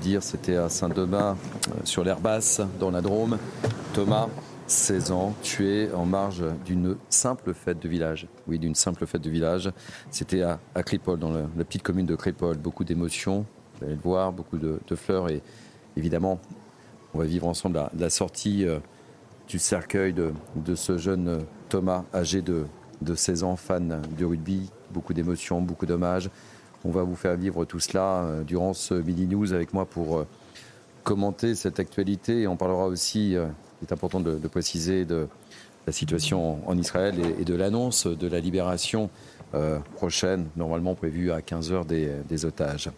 Dire, 0.00 0.22
c'était 0.22 0.56
à 0.56 0.68
Saint-Domingue, 0.68 1.36
euh, 1.68 1.80
sur 1.84 2.04
l'air 2.04 2.20
basse, 2.20 2.60
dans 2.78 2.90
la 2.90 3.00
Drôme. 3.00 3.36
Thomas, 3.94 4.28
16 4.68 5.10
ans, 5.10 5.34
tué 5.42 5.90
en 5.92 6.04
marge 6.04 6.44
d'une 6.64 6.96
simple 7.08 7.52
fête 7.52 7.80
de 7.80 7.88
village. 7.88 8.28
Oui, 8.46 8.58
d'une 8.58 8.74
simple 8.74 9.06
fête 9.06 9.22
de 9.22 9.30
village. 9.30 9.70
C'était 10.10 10.42
à, 10.42 10.60
à 10.74 10.82
Crépol, 10.82 11.18
dans 11.18 11.32
la, 11.32 11.64
petite 11.64 11.82
commune 11.82 12.06
de 12.06 12.14
Crépol. 12.14 12.56
Beaucoup 12.56 12.84
d'émotions, 12.84 13.44
vous 13.78 13.86
allez 13.86 13.96
le 13.96 14.00
voir, 14.00 14.32
beaucoup 14.32 14.58
de, 14.58 14.78
fleurs 14.94 15.30
et 15.30 15.42
évidemment, 15.96 16.38
on 17.12 17.18
va 17.18 17.24
vivre 17.24 17.48
ensemble 17.48 17.82
la, 17.98 18.10
sortie 18.10 18.66
euh, 18.66 18.78
du 19.48 19.58
cercueil 19.58 20.12
de, 20.12 20.32
de, 20.54 20.74
ce 20.74 20.96
jeune 20.96 21.28
euh, 21.28 21.38
Thomas, 21.68 22.04
âgé 22.14 22.40
de, 22.40 22.66
de 23.02 23.14
16 23.14 23.42
ans, 23.42 23.56
fan 23.56 24.02
du 24.16 24.24
rugby, 24.24 24.70
beaucoup 24.92 25.12
d'émotions, 25.12 25.60
beaucoup 25.60 25.86
d'hommages. 25.86 26.30
On 26.84 26.90
va 26.90 27.02
vous 27.02 27.16
faire 27.16 27.36
vivre 27.36 27.64
tout 27.64 27.80
cela 27.80 28.22
euh, 28.22 28.42
durant 28.44 28.74
ce 28.74 28.94
mini 28.94 29.26
news 29.26 29.52
avec 29.52 29.72
moi 29.72 29.84
pour 29.84 30.24
commenter 31.04 31.54
cette 31.54 31.80
actualité. 31.80 32.42
Et 32.42 32.46
on 32.46 32.56
parlera 32.56 32.86
aussi, 32.86 33.32
il 33.32 33.38
est 33.82 33.92
important 33.92 34.20
de, 34.20 34.36
de, 34.36 34.48
préciser, 34.48 35.04
de 35.04 35.26
la 35.86 35.92
situation 35.92 36.58
en, 36.68 36.76
Israël 36.76 37.14
et, 37.18 37.42
et 37.42 37.44
de 37.44 37.54
l'annonce 37.54 38.06
de 38.06 38.28
la 38.28 38.40
libération 38.40 39.10
euh, 39.54 39.78
prochaine, 39.94 40.48
normalement 40.56 40.94
prévue 40.94 41.32
à 41.32 41.40
15h 41.40 41.86
des, 41.86 42.10
des 42.28 42.44
otages. 42.44 42.90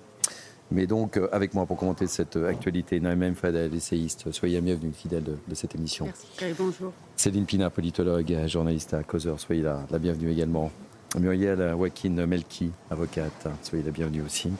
Mais 0.72 0.89
donc, 0.89 1.17
euh, 1.17 1.28
avec 1.31 1.55
moi 1.55 1.65
pour 1.65 1.77
commenter 1.77 2.09
cette 2.09 2.37
euh, 2.37 2.48
actualité, 2.48 2.98
Naïm 2.98 3.37
Fadel, 3.37 3.72
essayiste, 3.72 4.33
soyez 4.33 4.56
la 4.56 4.61
bienvenue, 4.61 4.92
fidèle 4.92 5.22
de, 5.22 5.37
de, 5.47 5.55
cette 5.55 5.77
émission. 5.77 6.06
Merci, 6.06 6.27
bonjour. 6.59 6.92
Céline 7.15 7.44
Pina, 7.44 7.70
politologue, 7.70 8.37
journaliste 8.48 8.94
à 8.94 9.05
Causeur, 9.05 9.39
soyez 9.39 9.62
la, 9.62 9.87
la 9.92 9.98
bienvenue 10.00 10.33
également. 10.33 10.72
Muriel 11.19 11.75
Wakin 11.75 12.27
Melki, 12.27 12.70
avocate, 12.91 13.48
soyez 13.62 13.83
la 13.83 13.91
bienvenue 13.91 14.22
aussi. 14.22 14.50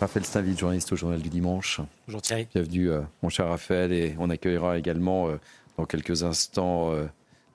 Raphaël 0.00 0.24
Stavid, 0.24 0.58
journaliste 0.58 0.92
au 0.92 0.96
Journal 0.96 1.20
du 1.20 1.28
Dimanche. 1.28 1.80
Bonjour 2.06 2.22
Thierry. 2.22 2.46
Bienvenue, 2.54 2.90
euh, 2.90 3.02
mon 3.22 3.28
cher 3.28 3.48
Raphaël, 3.48 3.92
et 3.92 4.14
on 4.18 4.30
accueillera 4.30 4.78
également 4.78 5.28
euh, 5.28 5.36
dans 5.78 5.84
quelques 5.84 6.22
instants 6.22 6.92
euh, 6.92 7.06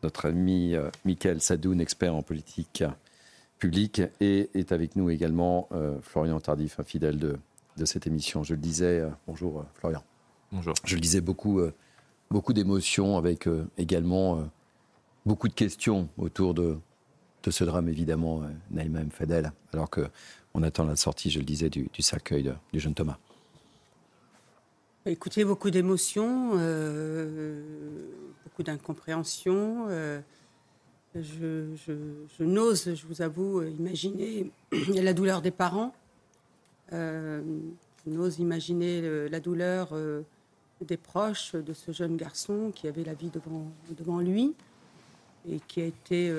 notre 0.03 0.27
ami 0.27 0.75
euh, 0.75 0.89
Michael 1.05 1.41
Sadoun, 1.41 1.79
expert 1.79 2.15
en 2.15 2.21
politique 2.21 2.83
public 3.57 4.01
et 4.19 4.49
est 4.53 4.71
avec 4.71 4.95
nous 4.95 5.09
également 5.09 5.67
euh, 5.71 5.97
Florian 6.01 6.39
Tardif, 6.39 6.79
un 6.79 6.83
fidèle 6.83 7.17
de, 7.17 7.37
de, 7.77 7.85
cette 7.85 8.05
émission. 8.05 8.43
Je 8.43 8.53
le 8.53 8.59
disais, 8.59 8.99
euh, 8.99 9.09
bonjour 9.27 9.59
euh, 9.59 9.63
Florian. 9.73 10.03
Bonjour. 10.51 10.73
Je 10.83 10.95
le 10.95 11.01
disais, 11.01 11.21
beaucoup, 11.21 11.59
euh, 11.59 11.73
beaucoup 12.29 12.53
d'émotions 12.53 13.17
avec 13.17 13.47
euh, 13.47 13.67
également 13.77 14.47
beaucoup 15.25 15.47
de 15.47 15.53
questions 15.53 16.07
autour 16.17 16.53
de, 16.53 16.77
de 17.43 17.51
ce 17.51 17.63
drame, 17.63 17.87
évidemment, 17.87 18.41
Naïma 18.71 19.01
M. 19.01 19.09
Fadel, 19.11 19.51
alors 19.73 19.89
qu'on 19.89 20.63
attend 20.63 20.85
la 20.85 20.95
sortie, 20.95 21.29
je 21.29 21.39
le 21.39 21.45
disais, 21.45 21.69
du, 21.69 21.89
cercueil 21.99 22.53
du 22.73 22.79
jeune 22.79 22.93
Thomas. 22.93 23.17
Écoutez, 25.05 25.45
beaucoup 25.45 25.69
d'émotions, 25.69 26.51
euh, 26.55 27.61
beaucoup 28.43 28.63
d'incompréhension. 28.63 29.85
Euh, 29.89 30.19
je, 31.15 32.43
n'ose, 32.43 32.93
je 32.93 33.05
vous 33.07 33.21
avoue, 33.21 33.63
imaginer 33.63 34.51
la 34.93 35.13
douleur 35.13 35.41
des 35.41 35.51
parents. 35.51 35.93
Euh, 36.91 37.41
je 38.05 38.11
n'ose 38.11 38.39
imaginer 38.39 39.29
la 39.29 39.39
douleur 39.39 39.89
euh, 39.93 40.23
des 40.81 40.97
proches 40.97 41.55
de 41.55 41.73
ce 41.73 41.91
jeune 41.91 42.17
garçon 42.17 42.71
qui 42.75 42.87
avait 42.87 43.03
la 43.03 43.13
vie 43.13 43.31
devant 43.97 44.19
lui 44.19 44.53
et 45.49 45.59
qui 45.67 45.81
a 45.81 45.85
été 45.85 46.33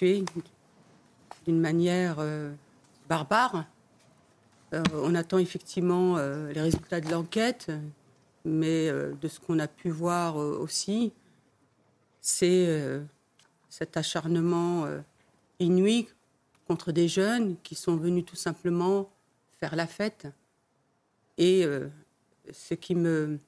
d'une 0.00 1.60
manière 1.60 2.16
euh, 2.18 2.52
barbare. 3.08 3.66
Euh, 4.72 4.82
on 4.94 5.14
attend 5.14 5.38
effectivement 5.38 6.16
euh, 6.16 6.50
les 6.52 6.60
résultats 6.60 7.00
de 7.00 7.10
l'enquête, 7.10 7.70
mais 8.44 8.90
de 8.90 9.28
ce 9.28 9.38
qu'on 9.38 9.58
a 9.58 9.68
pu 9.68 9.90
voir 9.90 10.34
aussi, 10.36 11.12
c'est 12.20 13.00
cet 13.68 13.96
acharnement 13.96 14.84
inouï 15.60 16.08
contre 16.66 16.90
des 16.90 17.06
jeunes 17.06 17.56
qui 17.62 17.76
sont 17.76 17.94
venus 17.94 18.24
tout 18.24 18.34
simplement 18.34 19.08
faire 19.60 19.76
la 19.76 19.86
fête. 19.86 20.26
Et 21.38 21.64
ce 22.50 22.74
qui 22.74 22.96
me 22.96 23.38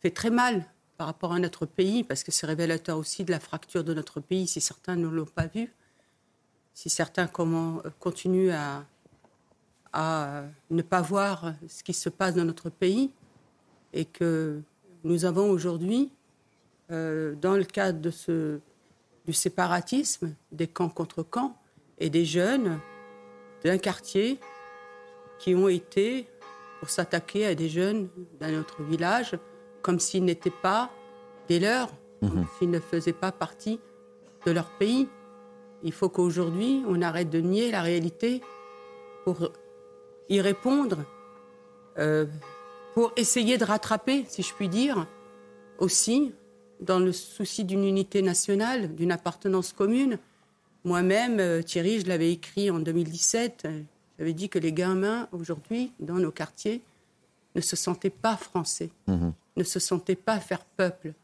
fait 0.00 0.10
très 0.10 0.30
mal 0.30 0.66
par 0.96 1.06
rapport 1.06 1.32
à 1.32 1.38
notre 1.38 1.66
pays, 1.66 2.04
parce 2.04 2.22
que 2.22 2.32
c'est 2.32 2.46
révélateur 2.46 2.98
aussi 2.98 3.24
de 3.24 3.30
la 3.30 3.40
fracture 3.40 3.84
de 3.84 3.94
notre 3.94 4.20
pays, 4.20 4.46
si 4.46 4.60
certains 4.60 4.96
ne 4.96 5.08
l'ont 5.08 5.26
pas 5.26 5.46
vu, 5.46 5.72
si 6.74 6.90
certains 6.90 7.28
euh, 7.38 7.90
continuent 7.98 8.52
à, 8.52 8.84
à 9.92 10.44
ne 10.70 10.82
pas 10.82 11.02
voir 11.02 11.54
ce 11.68 11.82
qui 11.82 11.92
se 11.92 12.08
passe 12.08 12.34
dans 12.34 12.44
notre 12.44 12.70
pays, 12.70 13.10
et 13.92 14.04
que 14.04 14.60
nous 15.04 15.24
avons 15.24 15.50
aujourd'hui, 15.50 16.10
euh, 16.90 17.34
dans 17.34 17.54
le 17.56 17.64
cadre 17.64 18.00
du 18.00 19.32
séparatisme, 19.32 20.34
des 20.52 20.66
camps 20.66 20.88
contre 20.88 21.22
camps, 21.22 21.56
et 21.98 22.10
des 22.10 22.24
jeunes 22.24 22.78
d'un 23.64 23.78
quartier 23.78 24.38
qui 25.38 25.54
ont 25.54 25.68
été 25.68 26.28
pour 26.78 26.90
s'attaquer 26.90 27.46
à 27.46 27.54
des 27.54 27.68
jeunes 27.68 28.08
d'un 28.38 28.60
autre 28.60 28.82
village, 28.82 29.38
comme 29.86 30.00
s'ils 30.00 30.24
n'étaient 30.24 30.50
pas 30.50 30.90
des 31.48 31.60
leurs, 31.60 31.92
mmh. 32.20 32.28
comme 32.28 32.46
s'ils 32.58 32.70
ne 32.70 32.80
faisaient 32.80 33.12
pas 33.12 33.30
partie 33.30 33.78
de 34.44 34.50
leur 34.50 34.68
pays. 34.78 35.06
Il 35.84 35.92
faut 35.92 36.08
qu'aujourd'hui, 36.08 36.82
on 36.88 37.00
arrête 37.02 37.30
de 37.30 37.38
nier 37.38 37.70
la 37.70 37.82
réalité 37.82 38.42
pour 39.24 39.48
y 40.28 40.40
répondre, 40.40 41.04
euh, 41.98 42.26
pour 42.94 43.12
essayer 43.14 43.58
de 43.58 43.64
rattraper, 43.64 44.24
si 44.28 44.42
je 44.42 44.52
puis 44.54 44.68
dire, 44.68 45.06
aussi, 45.78 46.32
dans 46.80 46.98
le 46.98 47.12
souci 47.12 47.62
d'une 47.62 47.84
unité 47.84 48.22
nationale, 48.22 48.92
d'une 48.92 49.12
appartenance 49.12 49.72
commune. 49.72 50.18
Moi-même, 50.82 51.38
euh, 51.38 51.62
Thierry, 51.62 52.00
je 52.00 52.08
l'avais 52.08 52.32
écrit 52.32 52.72
en 52.72 52.80
2017, 52.80 53.68
j'avais 54.18 54.32
dit 54.32 54.48
que 54.48 54.58
les 54.58 54.72
gamins, 54.72 55.28
aujourd'hui, 55.30 55.92
dans 56.00 56.16
nos 56.16 56.32
quartiers, 56.32 56.82
ne 57.54 57.60
se 57.60 57.76
sentaient 57.76 58.10
pas 58.10 58.36
français, 58.36 58.90
mmh. 59.06 59.28
Ne 59.56 59.64
se 59.64 59.78
sentaient 59.78 60.16
pas 60.16 60.40
faire 60.40 60.64
peuple. 60.64 61.14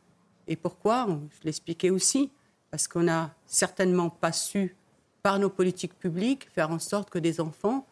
Et 0.49 0.57
pourquoi 0.57 1.07
Je 1.31 1.45
l'expliquais 1.45 1.91
aussi, 1.91 2.31
parce 2.71 2.89
qu'on 2.89 3.03
n'a 3.03 3.35
certainement 3.47 4.11
pas 4.11 4.33
su, 4.33 4.77
par 5.23 5.39
nos 5.39 5.51
politiques 5.51 5.99
publiques, 5.99 6.49
faire 6.51 6.71
en 6.71 6.79
sorte 6.79 7.11
que 7.11 7.19
des 7.19 7.41
enfants, 7.41 7.87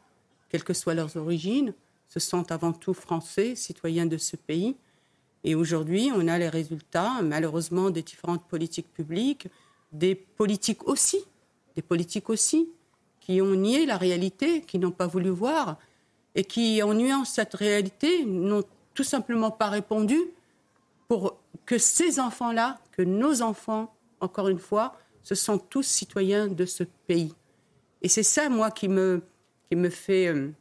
quelles 0.48 0.64
que 0.64 0.74
soient 0.74 0.94
leurs 0.94 1.16
origines, 1.16 1.74
se 2.08 2.18
sentent 2.18 2.50
avant 2.50 2.72
tout 2.72 2.94
français, 2.94 3.54
citoyens 3.54 4.06
de 4.06 4.16
ce 4.16 4.36
pays. 4.36 4.76
Et 5.44 5.54
aujourd'hui, 5.54 6.10
on 6.14 6.26
a 6.26 6.38
les 6.38 6.48
résultats, 6.48 7.22
malheureusement, 7.22 7.90
des 7.90 8.02
différentes 8.02 8.44
politiques 8.48 8.92
publiques, 8.92 9.46
des 9.92 10.14
politiques 10.14 10.86
aussi, 10.88 11.18
des 11.76 11.82
politiques 11.82 12.28
aussi, 12.28 12.68
qui 13.20 13.40
ont 13.40 13.54
nié 13.54 13.86
la 13.86 13.96
réalité, 13.96 14.62
qui 14.62 14.78
n'ont 14.78 14.90
pas 14.90 15.06
voulu 15.06 15.30
voir, 15.30 15.78
et 16.34 16.44
qui, 16.44 16.82
en 16.82 16.94
nuant 16.94 17.24
cette 17.24 17.54
réalité, 17.54 18.24
n'ont 18.24 18.64
tout 18.94 19.04
simplement 19.04 19.50
pas 19.50 19.68
répondu 19.68 20.18
pour 21.10 21.40
que 21.66 21.76
ces 21.76 22.20
enfants-là, 22.20 22.78
que 22.92 23.02
nos 23.02 23.42
enfants, 23.42 23.92
encore 24.20 24.46
une 24.46 24.60
fois, 24.60 24.96
se 25.24 25.34
sentent 25.34 25.68
tous 25.68 25.82
citoyens 25.82 26.46
de 26.46 26.64
ce 26.64 26.84
pays. 26.84 27.34
Et 28.00 28.08
c'est 28.08 28.22
ça, 28.22 28.48
moi, 28.48 28.70
qui 28.70 28.86
me, 28.86 29.20
qui 29.68 29.74
me 29.74 29.90
fait... 29.90 30.28
Euh, 30.28 30.52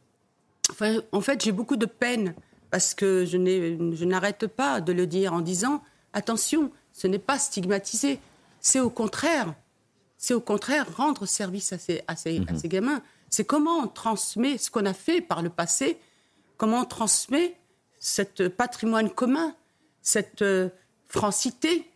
enfin, 0.68 1.02
en 1.12 1.20
fait, 1.20 1.40
j'ai 1.40 1.52
beaucoup 1.52 1.76
de 1.76 1.86
peine 1.86 2.34
parce 2.72 2.94
que 2.94 3.24
je, 3.24 3.36
je 3.94 4.04
n'arrête 4.04 4.48
pas 4.48 4.80
de 4.80 4.92
le 4.92 5.06
dire 5.06 5.34
en 5.34 5.40
disant, 5.40 5.84
attention, 6.12 6.72
ce 6.92 7.06
n'est 7.06 7.20
pas 7.20 7.38
stigmatisé, 7.38 8.18
c'est 8.60 8.80
au 8.80 8.90
contraire, 8.90 9.54
c'est 10.18 10.34
au 10.34 10.40
contraire 10.40 10.84
rendre 10.96 11.26
service 11.26 11.72
à 11.72 11.78
ces, 11.78 12.02
à 12.08 12.16
ces, 12.16 12.40
mmh. 12.40 12.46
à 12.48 12.54
ces 12.56 12.68
gamins. 12.68 13.02
C'est 13.28 13.44
comment 13.44 13.78
on 13.78 13.86
transmet 13.86 14.58
ce 14.58 14.68
qu'on 14.68 14.86
a 14.86 14.94
fait 14.94 15.20
par 15.20 15.42
le 15.42 15.48
passé, 15.48 16.00
comment 16.56 16.80
on 16.80 16.86
transmet 16.86 17.56
ce 18.00 18.48
patrimoine 18.48 19.10
commun, 19.10 19.54
cette 20.02 20.42
euh, 20.42 20.68
francité 21.08 21.88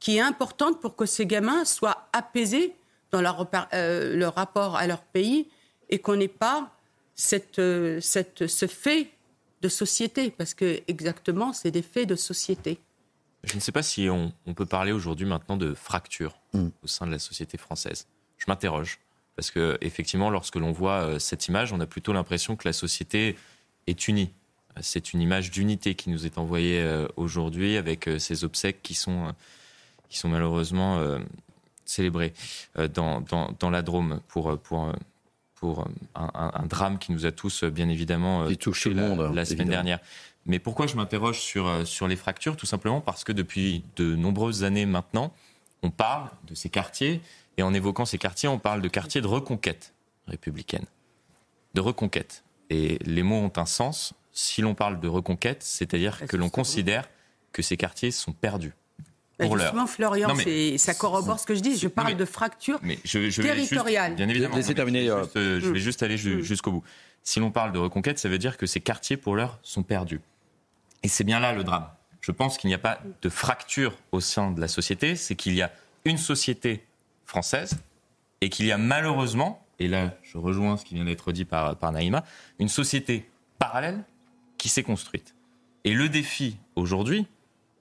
qui 0.00 0.16
est 0.16 0.20
importante 0.20 0.80
pour 0.80 0.96
que 0.96 1.06
ces 1.06 1.26
gamins 1.26 1.64
soient 1.64 2.08
apaisés 2.12 2.74
dans 3.10 3.20
leur, 3.20 3.48
euh, 3.74 4.16
leur 4.16 4.34
rapport 4.34 4.76
à 4.76 4.86
leur 4.86 5.02
pays 5.02 5.48
et 5.90 5.98
qu'on 5.98 6.16
n'ait 6.16 6.28
pas 6.28 6.70
cette, 7.14 7.60
cette, 8.00 8.46
ce 8.46 8.66
fait 8.66 9.10
de 9.60 9.68
société, 9.68 10.30
parce 10.30 10.54
que 10.54 10.82
exactement, 10.88 11.52
c'est 11.52 11.70
des 11.70 11.82
faits 11.82 12.08
de 12.08 12.16
société. 12.16 12.80
Je 13.44 13.54
ne 13.54 13.60
sais 13.60 13.72
pas 13.72 13.82
si 13.82 14.08
on, 14.08 14.32
peut 14.54 14.66
parler 14.66 14.92
aujourd'hui 14.92 15.26
maintenant 15.26 15.56
de 15.56 15.74
fracture 15.74 16.40
mm. 16.52 16.68
au 16.82 16.86
sein 16.86 17.06
de 17.06 17.12
la 17.12 17.18
société 17.18 17.58
française. 17.58 18.06
Je 18.38 18.44
m'interroge. 18.48 19.00
Parce 19.36 19.50
que 19.50 19.78
effectivement, 19.80 20.30
lorsque 20.30 20.56
l'on 20.56 20.72
voit 20.72 21.02
euh, 21.02 21.18
cette 21.18 21.48
image, 21.48 21.72
on 21.72 21.80
a 21.80 21.86
plutôt 21.86 22.12
l'impression 22.12 22.54
que 22.54 22.68
la 22.68 22.72
société 22.72 23.36
est 23.86 24.08
unie. 24.08 24.30
C'est 24.80 25.12
une 25.12 25.20
image 25.20 25.50
d'unité 25.50 25.94
qui 25.94 26.10
nous 26.10 26.26
est 26.26 26.38
envoyée 26.38 26.80
euh, 26.80 27.06
aujourd'hui 27.16 27.76
avec 27.76 28.08
euh, 28.08 28.18
ces 28.18 28.44
obsèques 28.44 28.82
qui 28.82 28.94
sont, 28.94 29.32
qui 30.08 30.18
sont 30.18 30.28
malheureusement 30.28 31.02
célébrées 31.84 32.32
dans, 32.94 33.20
dans, 33.20 33.70
la 33.70 33.82
Drôme 33.82 34.20
pour, 34.28 34.58
pour, 34.60 34.92
pour 35.54 35.86
un, 36.14 36.66
drame 36.66 36.98
qui 36.98 37.12
nous 37.12 37.26
a 37.26 37.32
tous 37.32 37.64
bien 37.64 37.88
évidemment 37.88 38.46
touché 38.56 38.90
le 38.90 38.96
monde, 38.96 39.34
la, 39.34 39.44
semaine 39.44 39.68
dernière. 39.68 39.98
Mais 40.46 40.58
pourquoi 40.58 40.86
je 40.86 40.96
m'interroge 40.96 41.40
sur, 41.40 41.86
sur 41.86 42.08
les 42.08 42.16
fractures? 42.16 42.56
Tout 42.56 42.66
simplement 42.66 43.00
parce 43.00 43.24
que 43.24 43.32
depuis 43.32 43.84
de 43.96 44.14
nombreuses 44.14 44.64
années 44.64 44.86
maintenant, 44.86 45.32
on 45.82 45.90
parle 45.90 46.28
de 46.46 46.54
ces 46.54 46.68
quartiers 46.68 47.20
et 47.56 47.62
en 47.62 47.74
évoquant 47.74 48.04
ces 48.04 48.18
quartiers, 48.18 48.48
on 48.48 48.58
parle 48.58 48.82
de 48.82 48.88
quartiers 48.88 49.20
de 49.20 49.26
reconquête 49.26 49.92
républicaine. 50.26 50.86
De 51.74 51.80
reconquête. 51.80 52.44
Et 52.70 52.98
les 53.04 53.22
mots 53.22 53.36
ont 53.36 53.52
un 53.56 53.66
sens. 53.66 54.14
Si 54.32 54.62
l'on 54.62 54.74
parle 54.74 55.00
de 55.00 55.08
reconquête, 55.08 55.62
c'est-à-dire 55.62 56.26
que 56.26 56.36
l'on 56.36 56.48
considère 56.48 57.08
que 57.52 57.62
ces 57.62 57.76
quartiers 57.76 58.10
sont 58.10 58.32
perdus. 58.32 58.72
Bah, 59.38 59.46
pour 59.46 59.58
justement, 59.58 59.86
Florian, 59.86 60.34
ça 60.76 60.94
corrobore 60.94 61.38
ce 61.38 61.46
que 61.46 61.54
je 61.54 61.60
dis. 61.60 61.76
Je 61.76 61.88
parle 61.88 62.16
de 62.16 62.24
fracture 62.24 62.80
territoriale. 62.80 64.14
bien 64.14 64.28
évidemment. 64.28 64.60
terminer, 64.60 65.08
euh, 65.08 65.60
je, 65.60 65.70
vais 65.70 65.80
juste 65.80 66.02
aller 66.02 66.16
mm. 66.16 66.40
jusqu'au 66.40 66.72
bout. 66.72 66.84
Si 67.22 67.40
l'on 67.40 67.50
parle 67.50 67.72
de 67.72 67.78
reconquête, 67.78 68.18
ça 68.18 68.28
veut 68.28 68.38
dire 68.38 68.56
que 68.56 68.66
ces 68.66 68.80
quartiers, 68.80 69.16
pour 69.16 69.36
l'heure, 69.36 69.58
sont 69.62 69.82
perdus. 69.82 70.20
Et 71.02 71.08
c'est 71.08 71.24
bien 71.24 71.40
là 71.40 71.52
le 71.52 71.64
drame. 71.64 71.88
Je 72.20 72.30
pense 72.30 72.56
qu'il 72.56 72.68
n'y 72.68 72.74
a 72.74 72.78
pas 72.78 73.00
de 73.20 73.28
fracture 73.28 73.96
au 74.12 74.20
sein 74.20 74.52
de 74.52 74.60
la 74.60 74.68
société, 74.68 75.16
c'est 75.16 75.34
qu'il 75.34 75.54
y 75.54 75.62
a 75.62 75.72
une 76.04 76.18
société 76.18 76.84
française 77.26 77.78
et 78.40 78.48
qu'il 78.48 78.66
y 78.66 78.72
a 78.72 78.78
malheureusement, 78.78 79.64
et 79.78 79.88
là 79.88 80.14
je 80.22 80.38
rejoins 80.38 80.76
ce 80.76 80.84
qui 80.84 80.94
vient 80.94 81.04
d'être 81.04 81.32
dit 81.32 81.44
par, 81.44 81.76
par 81.76 81.90
Naïma, 81.90 82.24
une 82.60 82.68
société 82.68 83.28
parallèle 83.58 84.04
qui 84.62 84.68
s'est 84.68 84.82
construite. 84.82 85.34
Et 85.84 85.92
le 85.92 86.08
défi 86.08 86.56
aujourd'hui, 86.76 87.26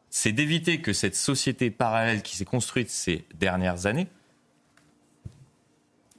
c'est 0.09 0.31
d'éviter 0.31 0.81
que 0.81 0.93
cette 0.93 1.15
société 1.15 1.69
parallèle 1.69 2.21
qui 2.21 2.35
s'est 2.35 2.45
construite 2.45 2.89
ces 2.89 3.25
dernières 3.35 3.85
années 3.85 4.07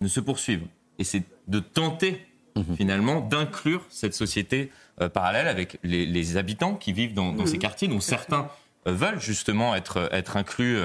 ne 0.00 0.08
se 0.08 0.20
poursuive. 0.20 0.62
Et 0.98 1.04
c'est 1.04 1.24
de 1.48 1.58
tenter 1.58 2.24
mhm. 2.56 2.76
finalement 2.76 3.20
d'inclure 3.20 3.84
cette 3.90 4.14
société 4.14 4.70
euh, 5.00 5.08
parallèle 5.08 5.48
avec 5.48 5.78
les, 5.82 6.36
habitants 6.36 6.76
qui 6.76 6.92
vivent 6.92 7.14
dans, 7.14 7.44
ces 7.44 7.54
mhm. 7.54 7.58
quartiers, 7.58 7.88
dont 7.88 8.00
certains 8.00 8.48
euh, 8.86 8.92
veulent 8.92 9.20
justement 9.20 9.74
être, 9.74 10.08
être 10.12 10.36
inclus 10.36 10.78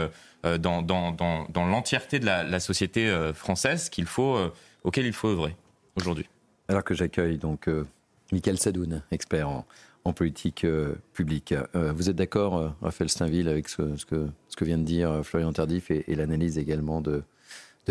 euh, 0.45 0.57
dans, 0.57 0.83
dans, 0.83 1.11
dans, 1.11 1.65
l'entièreté 1.65 2.19
de 2.19 2.25
la, 2.25 2.59
société 2.59 3.09
euh, 3.09 3.33
française 3.33 3.89
qu'il 3.89 4.05
faut, 4.05 4.35
euh, 4.35 4.53
auquel 4.83 5.05
il 5.05 5.13
faut 5.13 5.29
œuvrer 5.29 5.55
aujourd'hui. 5.95 6.27
Alors 6.67 6.83
que 6.83 6.93
j'accueille 6.93 7.37
donc 7.37 7.67
Michael 8.31 8.57
Sadoun, 8.57 9.03
expert 9.11 9.49
en, 9.49 9.65
politique 10.15 10.65
publique. 11.11 11.53
vous 11.73 12.09
êtes 12.09 12.15
d'accord, 12.15 12.73
Raphaël 12.81 13.09
Steinville, 13.09 13.49
avec 13.49 13.67
ce, 13.67 13.97
ce, 13.97 14.05
que, 14.05 14.29
ce 14.47 14.55
que 14.55 14.63
vient 14.63 14.77
de 14.77 14.85
dire 14.85 15.19
Florian 15.25 15.51
Tardif 15.51 15.91
et, 15.91 16.05
et 16.09 16.15
l'analyse 16.15 16.57
également 16.57 17.01
de, 17.01 17.23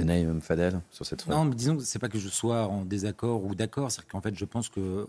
de 0.01 0.07
Naïm 0.07 0.41
Fadel 0.41 0.81
sur 0.91 1.07
cette 1.07 1.27
Non, 1.27 1.45
mais 1.45 1.55
disons 1.55 1.77
que 1.77 1.83
c'est 1.83 1.99
pas 1.99 2.09
que 2.09 2.19
je 2.19 2.29
sois 2.29 2.67
en 2.67 2.85
désaccord 2.85 3.45
ou 3.45 3.55
d'accord, 3.55 3.91
c'est 3.91 4.07
qu'en 4.07 4.21
fait 4.21 4.37
je 4.37 4.45
pense 4.45 4.69
que 4.69 4.81
euh, 4.81 5.07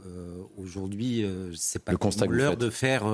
aujourd'hui 0.58 1.24
euh, 1.24 1.52
c'est 1.56 1.84
pas 1.84 1.94
l'heure 2.30 2.58
de 2.58 2.70
faire 2.70 3.06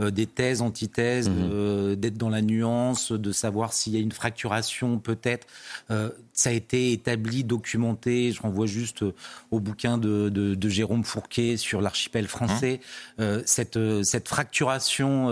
euh, 0.00 0.10
des 0.10 0.26
thèses, 0.26 0.60
antithèses, 0.60 1.28
mhm. 1.28 1.96
d'être 1.96 2.16
dans 2.16 2.28
la 2.28 2.42
nuance, 2.42 3.12
de 3.12 3.32
savoir 3.32 3.72
s'il 3.72 3.94
y 3.94 3.96
a 3.96 4.00
une 4.00 4.12
fracturation 4.12 4.98
peut-être. 4.98 5.46
ça 5.88 6.50
a 6.50 6.52
été 6.52 6.92
établi, 6.92 7.44
documenté. 7.44 8.32
Je 8.32 8.42
renvoie 8.42 8.66
juste 8.66 9.04
au 9.50 9.60
bouquin 9.60 9.98
de, 9.98 10.28
de, 10.28 10.68
Jérôme 10.68 11.04
Fourquet 11.04 11.56
sur 11.56 11.80
l'archipel 11.80 12.26
français. 12.26 12.80
Hein 13.18 13.40
cette, 13.46 13.78
cette 14.02 14.28
fracturation 14.28 15.28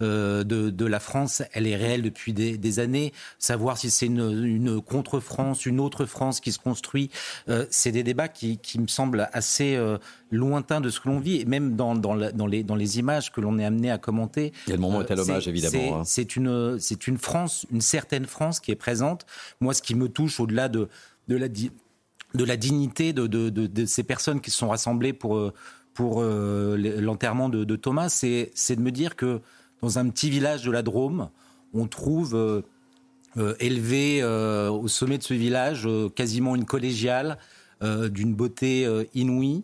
de, 0.00 0.42
de, 0.42 0.84
la 0.84 1.00
France, 1.00 1.42
elle 1.52 1.66
est 1.66 1.76
réelle 1.76 2.02
depuis 2.02 2.32
des, 2.32 2.58
des 2.58 2.78
années. 2.78 3.12
Savoir 3.38 3.78
si 3.78 3.90
c'est 3.90 4.06
une, 4.06 4.44
une 4.44 4.80
contre 4.80 5.20
France, 5.30 5.64
une 5.64 5.78
autre 5.78 6.06
France 6.06 6.40
qui 6.40 6.50
se 6.50 6.58
construit. 6.58 7.08
Euh, 7.48 7.64
c'est 7.70 7.92
des 7.92 8.02
débats 8.02 8.26
qui, 8.28 8.58
me 8.78 8.88
semblent 8.88 9.28
assez 9.32 9.76
euh, 9.76 9.96
lointains 10.32 10.80
de 10.80 10.90
ce 10.90 10.98
que 10.98 11.08
l'on 11.08 11.20
vit, 11.20 11.40
et 11.40 11.44
même 11.44 11.76
dans, 11.76 11.94
dans, 11.94 12.14
les, 12.14 12.64
dans 12.64 12.74
les 12.74 12.98
images 12.98 13.30
que 13.30 13.40
l'on 13.40 13.56
est 13.58 13.64
amené 13.64 13.92
à 13.92 13.98
commenter. 13.98 14.52
Il 14.66 14.70
y 14.70 14.72
a 14.72 14.76
le 14.76 14.82
moment 14.82 15.00
est 15.02 15.10
à 15.10 15.14
l'hommage, 15.14 15.46
évidemment. 15.46 16.00
Hein. 16.00 16.02
C'est 16.04 16.36
une, 16.36 17.18
France, 17.18 17.64
une 17.70 17.80
certaine 17.80 18.26
France 18.26 18.58
qui 18.58 18.72
est 18.72 18.76
présente. 18.76 19.24
Moi, 19.60 19.72
ce 19.72 19.82
qui 19.82 19.94
me 19.94 20.08
touche 20.08 20.40
au-delà 20.40 20.68
de, 20.68 20.88
de, 21.28 21.36
la, 21.36 21.46
de 21.48 22.44
la 22.44 22.56
dignité 22.56 23.12
de, 23.12 23.28
de, 23.28 23.48
de, 23.48 23.86
ces 23.86 24.02
personnes 24.02 24.40
qui 24.40 24.50
se 24.50 24.58
sont 24.58 24.68
rassemblées 24.68 25.12
pour, 25.12 25.36
euh, 25.36 25.52
pour 25.94 26.24
l'enterrement 26.24 27.48
de, 27.48 27.76
Thomas, 27.76 28.08
c'est 28.08 28.76
de 28.76 28.80
me 28.80 28.90
dire 28.90 29.14
que 29.14 29.40
dans 29.80 29.98
un 29.98 30.08
petit 30.08 30.28
village 30.28 30.64
de 30.64 30.72
la 30.72 30.82
Drôme, 30.82 31.30
on 31.72 31.86
trouve 31.86 32.64
euh, 33.36 33.54
élevé 33.60 34.20
euh, 34.22 34.70
au 34.70 34.88
sommet 34.88 35.16
de 35.16 35.22
ce 35.22 35.34
village, 35.34 35.86
euh, 35.86 36.08
quasiment 36.08 36.56
une 36.56 36.64
collégiale, 36.64 37.38
d'une 37.82 38.34
beauté 38.34 38.86
inouïe. 39.14 39.62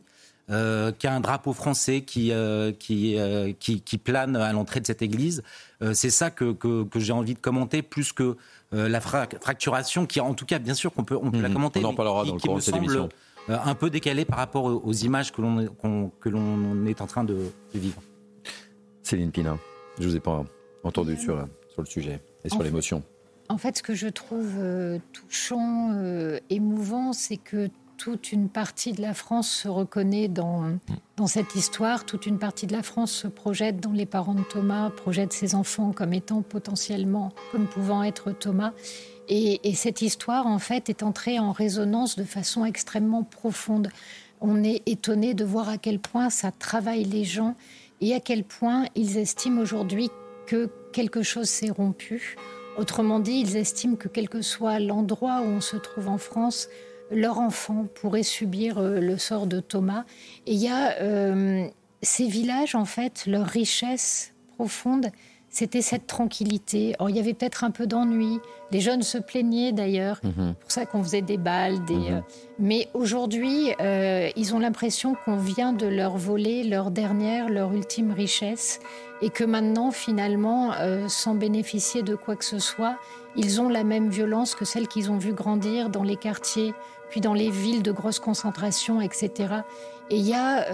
Euh, 0.48 0.90
qui 0.92 1.06
a 1.06 1.12
un 1.12 1.20
drapeau 1.20 1.52
français 1.52 2.00
qui, 2.00 2.32
qui, 2.78 3.18
qui, 3.58 3.98
plane 3.98 4.36
à 4.36 4.52
l'entrée 4.54 4.80
de 4.80 4.86
cette 4.86 5.02
église. 5.02 5.42
c'est 5.92 6.08
ça 6.08 6.30
que, 6.30 6.52
que, 6.52 6.98
j'ai 6.98 7.12
envie 7.12 7.34
de 7.34 7.38
commenter, 7.38 7.82
plus 7.82 8.14
que 8.14 8.38
la 8.72 9.02
fracturation, 9.02 10.06
qui 10.06 10.18
en 10.20 10.32
tout 10.32 10.46
cas, 10.46 10.58
bien 10.58 10.72
sûr 10.72 10.94
qu'on 10.94 11.04
peut, 11.04 11.18
on 11.20 11.30
peut 11.30 11.42
la 11.42 11.48
mhm. 11.48 11.54
commenter, 11.54 11.84
on 11.84 11.88
en 11.88 11.94
parlera 11.94 12.24
dans 12.24 12.34
le 12.36 12.40
cours 12.40 12.56
de 12.56 12.60
cette 12.60 12.76
émission. 12.76 13.10
un 13.48 13.74
peu 13.74 13.90
décalée 13.90 14.24
par 14.24 14.38
rapport 14.38 14.64
aux, 14.64 14.92
images 14.94 15.30
que 15.30 15.42
l'on 15.42 16.10
que 16.20 16.30
l'on 16.30 16.86
est 16.86 17.02
en 17.02 17.06
train 17.06 17.24
de, 17.24 17.36
vivre. 17.74 18.00
Céline 19.02 19.30
Pina, 19.30 19.58
je 20.00 20.08
vous 20.08 20.16
ai 20.16 20.20
pas 20.20 20.42
entendu 20.84 21.18
sur, 21.18 21.46
sur 21.68 21.82
le 21.82 21.86
sujet 21.86 22.22
et 22.44 22.48
sur 22.48 22.62
l'émotion. 22.62 23.02
En 23.48 23.58
fait, 23.58 23.78
ce 23.78 23.82
que 23.82 23.94
je 23.94 24.08
trouve 24.08 24.54
euh, 24.58 24.98
touchant, 25.12 25.90
euh, 25.92 26.38
émouvant, 26.50 27.12
c'est 27.12 27.36
que 27.36 27.68
toute 27.96 28.32
une 28.32 28.48
partie 28.48 28.92
de 28.92 29.00
la 29.00 29.14
France 29.14 29.48
se 29.48 29.68
reconnaît 29.68 30.28
dans, 30.28 30.78
cette 31.26 31.54
histoire, 31.54 32.04
toute 32.04 32.26
une 32.26 32.38
partie 32.38 32.66
de 32.66 32.72
la 32.72 32.82
France 32.82 33.10
se 33.10 33.26
projette 33.26 33.80
dans 33.80 33.92
les 33.92 34.04
parents 34.04 34.34
de 34.34 34.42
Thomas, 34.42 34.90
projette 34.90 35.32
ses 35.32 35.54
enfants 35.54 35.92
comme 35.92 36.12
étant 36.12 36.42
potentiellement, 36.42 37.32
comme 37.52 37.66
pouvant 37.66 38.02
être 38.02 38.32
Thomas. 38.32 38.72
Et 39.28 39.74
cette 39.74 40.02
histoire, 40.02 40.46
en 40.46 40.58
fait, 40.58 40.88
est 40.88 41.02
entrée 41.02 41.38
en 41.38 41.52
résonance 41.52 42.16
de 42.16 42.24
façon 42.24 42.64
extrêmement 42.64 43.24
profonde. 43.24 43.88
On 44.40 44.62
est 44.62 44.82
étonné 44.86 45.34
de 45.34 45.44
voir 45.44 45.68
à 45.68 45.78
quel 45.78 45.98
point 45.98 46.30
ça 46.30 46.52
travaille 46.52 47.04
les 47.04 47.24
gens 47.24 47.56
et 48.00 48.14
à 48.14 48.20
quel 48.20 48.44
point 48.44 48.84
ils 48.94 49.16
estiment 49.16 49.60
aujourd'hui 49.60 50.10
que 50.46 50.70
quelque 50.92 51.22
chose 51.22 51.48
s'est 51.48 51.70
rompu. 51.70 52.36
Autrement 52.78 53.20
dit, 53.20 53.40
ils 53.40 53.56
estiment 53.56 53.96
que 53.96 54.08
quel 54.08 54.28
que 54.28 54.42
soit 54.42 54.78
l'endroit 54.78 55.40
où 55.40 55.46
on 55.46 55.60
se 55.60 55.76
trouve 55.76 56.08
en 56.08 56.18
France, 56.18 56.68
leur 57.10 57.38
enfant 57.38 57.86
pourrait 57.94 58.22
subir 58.22 58.78
euh, 58.78 59.00
le 59.00 59.16
sort 59.16 59.46
de 59.46 59.60
Thomas. 59.60 60.04
Et 60.46 60.52
il 60.52 60.58
y 60.58 60.68
a 60.68 61.00
euh, 61.00 61.66
ces 62.02 62.26
villages, 62.26 62.74
en 62.74 62.84
fait, 62.84 63.24
leur 63.26 63.46
richesse 63.46 64.34
profonde, 64.56 65.10
c'était 65.56 65.80
cette 65.80 66.06
tranquillité. 66.06 66.94
Or, 66.98 67.08
il 67.08 67.16
y 67.16 67.18
avait 67.18 67.32
peut-être 67.32 67.64
un 67.64 67.70
peu 67.70 67.86
d'ennui. 67.86 68.40
Les 68.72 68.80
jeunes 68.80 69.00
se 69.00 69.16
plaignaient 69.16 69.72
d'ailleurs. 69.72 70.18
C'est 70.22 70.36
mhm. 70.36 70.54
pour 70.54 70.70
ça 70.70 70.84
qu'on 70.84 71.02
faisait 71.02 71.22
des 71.22 71.38
balles. 71.38 71.82
Des, 71.86 71.94
mhm. 71.94 72.12
euh, 72.16 72.20
Mais 72.58 72.88
aujourd'hui, 72.92 73.70
ils 73.80 74.54
ont 74.54 74.58
l'impression 74.58 75.16
qu'on 75.24 75.36
vient 75.36 75.72
de 75.72 75.86
leur 75.86 76.18
voler 76.18 76.62
leur 76.62 76.90
dernière, 76.90 77.48
leur 77.48 77.72
ultime 77.72 78.12
richesse 78.12 78.80
et 79.22 79.30
que 79.30 79.44
maintenant, 79.44 79.92
finalement, 79.92 80.74
euh, 80.74 81.08
sans 81.08 81.34
bénéficier 81.34 82.02
de 82.02 82.16
quoi 82.16 82.36
que 82.36 82.44
ce 82.44 82.58
soit, 82.58 82.98
ils 83.34 83.58
ont 83.62 83.70
la 83.70 83.82
même 83.82 84.10
violence 84.10 84.54
que 84.54 84.66
celle 84.66 84.88
qu'ils 84.88 85.10
ont 85.10 85.16
vu 85.16 85.32
grandir 85.32 85.88
dans 85.88 86.02
les 86.02 86.16
quartiers, 86.16 86.74
puis 87.08 87.22
dans 87.22 87.32
les 87.32 87.48
villes 87.48 87.82
de 87.82 87.92
grosse 87.92 88.18
concentration, 88.18 89.00
etc. 89.00 89.30
Et 90.10 90.16
il 90.16 90.28
y 90.28 90.34
a... 90.34 90.66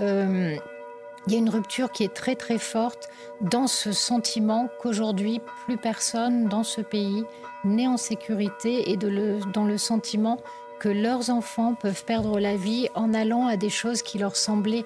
Il 1.27 1.33
y 1.33 1.37
a 1.37 1.39
une 1.39 1.51
rupture 1.51 1.93
qui 1.93 2.03
est 2.05 2.13
très 2.13 2.35
très 2.35 2.59
forte 2.59 3.09
dans 3.41 3.67
ce 3.67 3.93
sentiment 3.93 4.69
qu'aujourd'hui 4.81 5.41
plus 5.65 5.77
personne 5.77 6.49
dans 6.49 6.65
ce 6.65 6.81
pays 6.81 7.25
n'est 7.65 7.87
en 7.87 7.97
sécurité 7.97 8.91
et 8.91 8.97
de 8.97 9.09
le, 9.09 9.39
dans 9.53 9.65
le 9.65 9.79
sentiment 9.79 10.39
que 10.81 10.89
leurs 10.89 11.31
enfants 11.31 11.75
peuvent 11.75 12.05
perdre 12.05 12.41
la 12.41 12.57
vie 12.57 12.89
en 12.95 13.15
allant 13.15 13.47
à 13.47 13.57
des 13.57 13.71
choses 13.71 14.03
qui 14.03 14.19
leur 14.19 14.35
semblaient 14.35 14.85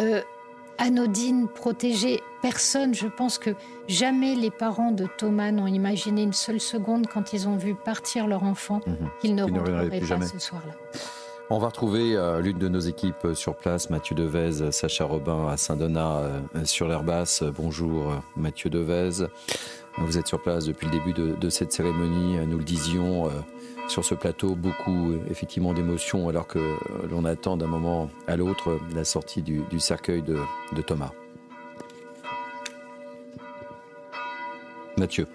euh, 0.00 0.22
anodine, 0.78 1.48
protégée. 1.48 2.20
Personne, 2.40 2.94
je 2.94 3.08
pense 3.08 3.38
que 3.38 3.50
jamais 3.88 4.34
les 4.34 4.50
parents 4.50 4.92
de 4.92 5.06
Thomas 5.18 5.50
n'ont 5.50 5.66
imaginé 5.66 6.22
une 6.22 6.32
seule 6.32 6.60
seconde 6.60 7.06
quand 7.06 7.32
ils 7.32 7.48
ont 7.48 7.56
vu 7.56 7.74
partir 7.74 8.26
leur 8.26 8.44
enfant 8.44 8.80
mhm. 8.86 8.96
qu'ils 9.20 9.34
ne 9.34 9.42
reviendraient 9.42 10.00
pas 10.00 10.06
jamais. 10.06 10.26
ce 10.26 10.38
soir-là. 10.38 10.74
On 11.50 11.58
va 11.58 11.66
retrouver 11.66 12.16
euh, 12.16 12.40
l'une 12.40 12.58
de 12.58 12.68
nos 12.68 12.80
équipes 12.80 13.28
sur 13.34 13.54
place, 13.54 13.90
Mathieu 13.90 14.14
Devez, 14.14 14.72
Sacha 14.72 15.04
Robin 15.04 15.48
à 15.48 15.58
Saint-Donat 15.58 16.20
euh, 16.56 16.64
sur 16.64 16.88
l'air 16.88 17.02
basse. 17.02 17.42
Bonjour 17.42 18.14
Mathieu 18.34 18.70
Devez. 18.70 19.26
Vous 19.98 20.18
êtes 20.18 20.26
sur 20.26 20.42
place 20.42 20.64
depuis 20.64 20.86
le 20.86 20.92
début 20.92 21.12
de, 21.12 21.48
cette 21.50 21.72
cérémonie. 21.72 22.38
Nous 22.46 22.58
le 22.58 22.64
disions 22.64 23.30
sur 23.86 24.04
ce 24.04 24.16
plateau, 24.16 24.56
beaucoup 24.56 25.12
effectivement 25.30 25.72
d'émotions 25.72 26.28
alors 26.28 26.48
que 26.48 26.58
l'on 27.08 27.24
attend 27.24 27.56
d'un 27.56 27.68
moment 27.68 28.10
à 28.26 28.36
l'autre 28.36 28.80
la 28.92 29.04
sortie 29.04 29.42
du, 29.42 29.78
cercueil 29.78 30.22
de 30.22 30.82
Thomas. 30.82 31.12
Mathieu. 34.96 35.26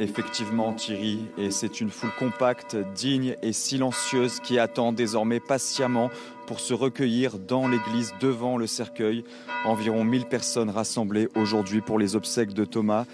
Effectivement, 0.00 0.72
Thierry, 0.74 1.18
et 1.38 1.50
c'est 1.50 1.80
une 1.80 1.90
foule 1.90 2.12
compacte, 2.16 2.76
digne 2.94 3.36
et 3.42 3.52
silencieuse 3.52 4.38
qui 4.38 4.60
attend 4.60 4.92
désormais 4.92 5.40
patiemment 5.40 6.08
pour 6.46 6.60
se 6.60 6.72
recueillir 6.72 7.36
dans 7.36 7.66
l'église 7.66 8.14
devant 8.20 8.56
le 8.56 8.68
cercueil. 8.68 9.24
Environ 9.64 10.04
1000 10.04 10.26
personnes 10.26 10.70
rassemblées 10.70 11.28
aujourd'hui 11.34 11.80
pour 11.80 11.98
les 11.98 12.14
obsèques 12.14 12.52
de 12.52 12.64
Thomas. 12.64 13.06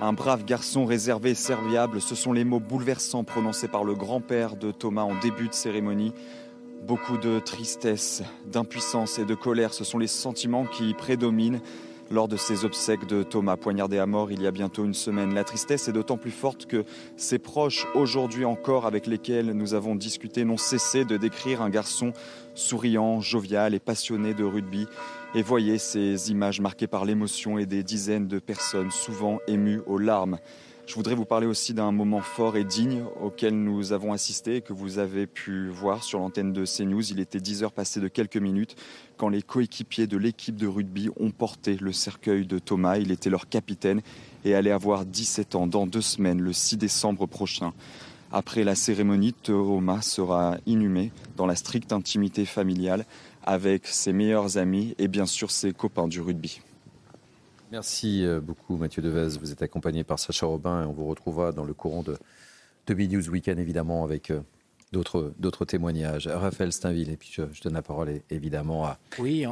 Un 0.00 0.14
brave 0.14 0.46
garçon 0.46 0.86
réservé 0.86 1.32
et 1.32 1.34
serviable, 1.34 2.00
ce 2.00 2.14
sont 2.14 2.32
les 2.32 2.44
mots 2.44 2.58
bouleversants 2.58 3.22
prononcés 3.22 3.68
par 3.68 3.84
le 3.84 3.94
grand-père 3.94 4.56
de 4.56 4.70
Thomas 4.70 5.02
en 5.02 5.20
début 5.20 5.48
de 5.48 5.54
cérémonie. 5.54 6.14
Beaucoup 6.86 7.18
de 7.18 7.38
tristesse, 7.38 8.22
d'impuissance 8.46 9.18
et 9.18 9.26
de 9.26 9.34
colère, 9.34 9.74
ce 9.74 9.84
sont 9.84 9.98
les 9.98 10.06
sentiments 10.06 10.64
qui 10.64 10.94
prédominent 10.94 11.60
lors 12.10 12.26
de 12.26 12.36
ces 12.36 12.64
obsèques 12.64 13.06
de 13.06 13.22
Thomas 13.22 13.56
poignardé 13.56 13.98
à 13.98 14.06
mort 14.06 14.32
il 14.32 14.42
y 14.42 14.46
a 14.46 14.50
bientôt 14.50 14.84
une 14.84 14.94
semaine. 14.94 15.34
La 15.34 15.44
tristesse 15.44 15.88
est 15.88 15.92
d'autant 15.92 16.16
plus 16.16 16.32
forte 16.32 16.66
que 16.66 16.84
ses 17.16 17.38
proches, 17.38 17.86
aujourd'hui 17.94 18.44
encore 18.44 18.84
avec 18.84 19.06
lesquels 19.06 19.52
nous 19.52 19.74
avons 19.74 19.94
discuté, 19.94 20.44
n'ont 20.44 20.56
cessé 20.56 21.04
de 21.04 21.16
décrire 21.16 21.62
un 21.62 21.70
garçon 21.70 22.12
souriant, 22.54 23.20
jovial 23.20 23.74
et 23.74 23.78
passionné 23.78 24.34
de 24.34 24.44
rugby. 24.44 24.86
Et 25.34 25.42
voyez 25.42 25.78
ces 25.78 26.30
images 26.30 26.60
marquées 26.60 26.88
par 26.88 27.04
l'émotion 27.04 27.58
et 27.58 27.66
des 27.66 27.84
dizaines 27.84 28.26
de 28.26 28.40
personnes, 28.40 28.90
souvent 28.90 29.38
émues 29.46 29.80
aux 29.86 29.98
larmes. 29.98 30.38
Je 30.90 30.96
voudrais 30.96 31.14
vous 31.14 31.24
parler 31.24 31.46
aussi 31.46 31.72
d'un 31.72 31.92
moment 31.92 32.20
fort 32.20 32.56
et 32.56 32.64
digne 32.64 33.04
auquel 33.22 33.54
nous 33.54 33.92
avons 33.92 34.12
assisté 34.12 34.56
et 34.56 34.60
que 34.60 34.72
vous 34.72 34.98
avez 34.98 35.28
pu 35.28 35.68
voir 35.68 36.02
sur 36.02 36.18
l'antenne 36.18 36.52
de 36.52 36.64
CNews. 36.64 37.12
Il 37.12 37.20
était 37.20 37.38
10 37.38 37.62
heures 37.62 37.70
passées 37.70 38.00
de 38.00 38.08
quelques 38.08 38.38
minutes 38.38 38.74
quand 39.16 39.28
les 39.28 39.40
coéquipiers 39.40 40.08
de 40.08 40.16
l'équipe 40.16 40.56
de 40.56 40.66
rugby 40.66 41.08
ont 41.20 41.30
porté 41.30 41.76
le 41.80 41.92
cercueil 41.92 42.44
de 42.44 42.58
Thomas. 42.58 42.96
Il 42.96 43.12
était 43.12 43.30
leur 43.30 43.48
capitaine 43.48 44.02
et 44.44 44.56
allait 44.56 44.72
avoir 44.72 45.06
17 45.06 45.54
ans 45.54 45.68
dans 45.68 45.86
deux 45.86 46.00
semaines, 46.00 46.40
le 46.40 46.52
6 46.52 46.76
décembre 46.76 47.26
prochain. 47.26 47.72
Après 48.32 48.64
la 48.64 48.74
cérémonie, 48.74 49.32
Thomas 49.32 50.02
sera 50.02 50.56
inhumé 50.66 51.12
dans 51.36 51.46
la 51.46 51.54
stricte 51.54 51.92
intimité 51.92 52.44
familiale 52.44 53.06
avec 53.44 53.86
ses 53.86 54.12
meilleurs 54.12 54.58
amis 54.58 54.96
et 54.98 55.06
bien 55.06 55.26
sûr 55.26 55.52
ses 55.52 55.72
copains 55.72 56.08
du 56.08 56.20
rugby. 56.20 56.60
Merci 57.70 58.24
euh, 58.24 58.40
beaucoup 58.40 58.76
Mathieu 58.76 59.00
Devez. 59.00 59.38
Vous 59.38 59.52
êtes 59.52 59.62
accompagné 59.62 60.02
par 60.02 60.18
Sacha 60.18 60.44
Robin 60.46 60.82
et 60.82 60.86
on 60.86 60.92
vous 60.92 61.06
retrouvera 61.06 61.52
dans 61.52 61.64
le 61.64 61.72
courant 61.72 62.02
de, 62.02 62.16
de 62.86 62.94
News 62.94 63.28
Weekend 63.30 63.60
évidemment 63.60 64.02
avec 64.02 64.30
euh, 64.30 64.40
d'autres 64.92 65.64
témoignages. 65.64 66.26
Raphaël 66.26 66.72
Steinville, 66.72 67.10
et 67.10 67.16
puis 67.16 67.30
je, 67.32 67.62
donne 67.62 67.74
la 67.74 67.82
parole 67.82 68.10
évidemment 68.28 68.86
à, 68.86 68.98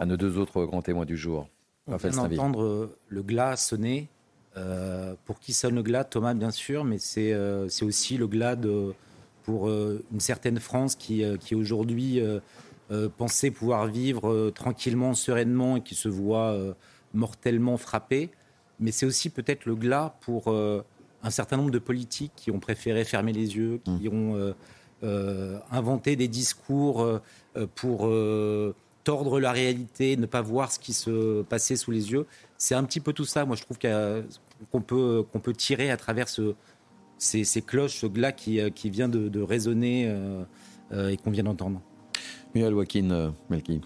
à 0.00 0.06
nos 0.06 0.16
deux 0.16 0.37
autres 0.37 0.64
grands 0.64 0.82
témoins 0.82 1.04
du 1.04 1.16
jour. 1.16 1.48
On 1.87 1.92
Raphaël 1.92 2.12
vient 2.12 2.28
d'entendre 2.28 2.62
euh, 2.62 2.96
le 3.08 3.22
glas 3.22 3.56
sonner. 3.56 4.08
pour 5.25 5.38
qui 5.38 5.52
sonne 5.52 5.76
le 5.76 5.82
glas? 5.82 6.02
Thomas, 6.02 6.34
bien 6.34 6.50
sûr, 6.50 6.84
mais 6.84 6.98
c'est 6.98 7.32
aussi 7.82 8.16
le 8.16 8.26
glas 8.26 8.56
de, 8.56 8.94
pour 9.44 9.68
une 9.68 10.20
certaine 10.20 10.58
France 10.58 10.96
qui, 10.96 11.22
qui 11.38 11.54
aujourd'hui 11.54 12.20
pensait 13.16 13.52
pouvoir 13.52 13.87
vivre 13.87 14.50
tranquillement, 14.50 15.14
sereinement 15.14 15.76
et 15.76 15.82
qui 15.82 15.94
se 15.94 16.08
voit 16.08 16.75
mortellement 17.18 17.76
frappé, 17.76 18.30
mais 18.80 18.92
c'est 18.92 19.04
aussi 19.04 19.28
peut-être 19.28 19.66
le 19.66 19.75
glas 19.75 20.14
pour 20.20 20.48
euh, 20.48 20.82
un 21.22 21.30
certain 21.30 21.56
nombre 21.56 21.70
de 21.70 21.78
politiques 21.78 22.32
qui 22.37 22.50
ont 22.50 22.60
préféré 22.60 23.04
fermer 23.04 23.32
les 23.32 23.56
yeux, 23.56 23.80
qui 23.84 24.08
mmh. 24.08 24.14
ont 24.14 24.37
euh, 24.37 24.52
euh, 25.02 25.58
inventé 25.70 26.16
des 26.16 26.28
discours 26.28 27.20
pour 27.75 28.10
tordre 29.04 29.40
la 29.40 29.52
réalité, 29.52 30.16
ne 30.16 30.26
pas 30.26 30.42
voir 30.42 30.70
ce 30.70 30.78
qui 30.78 30.92
se 30.92 31.42
passait 31.42 31.76
sous 31.76 31.90
les 31.90 32.12
yeux. 32.12 32.26
C'est 32.56 32.75
un 32.75 32.84
petit 32.84 33.00
peu 33.00 33.12
tout 33.12 33.25
ça, 33.25 33.44
moi 33.44 33.56
je 33.56 33.62
trouve 33.62 33.78
qu'on 33.78 34.80
peut, 34.80 35.25
qu'on 35.32 35.40
peut 35.40 35.54
tirer 35.54 35.90
à 35.90 35.96
travers 35.96 36.28
ce, 36.28 36.54
ces, 37.18 37.62
cloches, 37.62 37.96
ce 37.96 38.06
glas 38.06 38.32
qui, 38.32 38.60
qui 38.72 38.90
vient 38.90 39.08
de, 39.08 39.40
résonner 39.40 40.04
et 40.92 41.16
qu'on 41.16 41.30
vient 41.30 41.44
d'entendre. 41.44 41.80
Melki. 43.50 43.80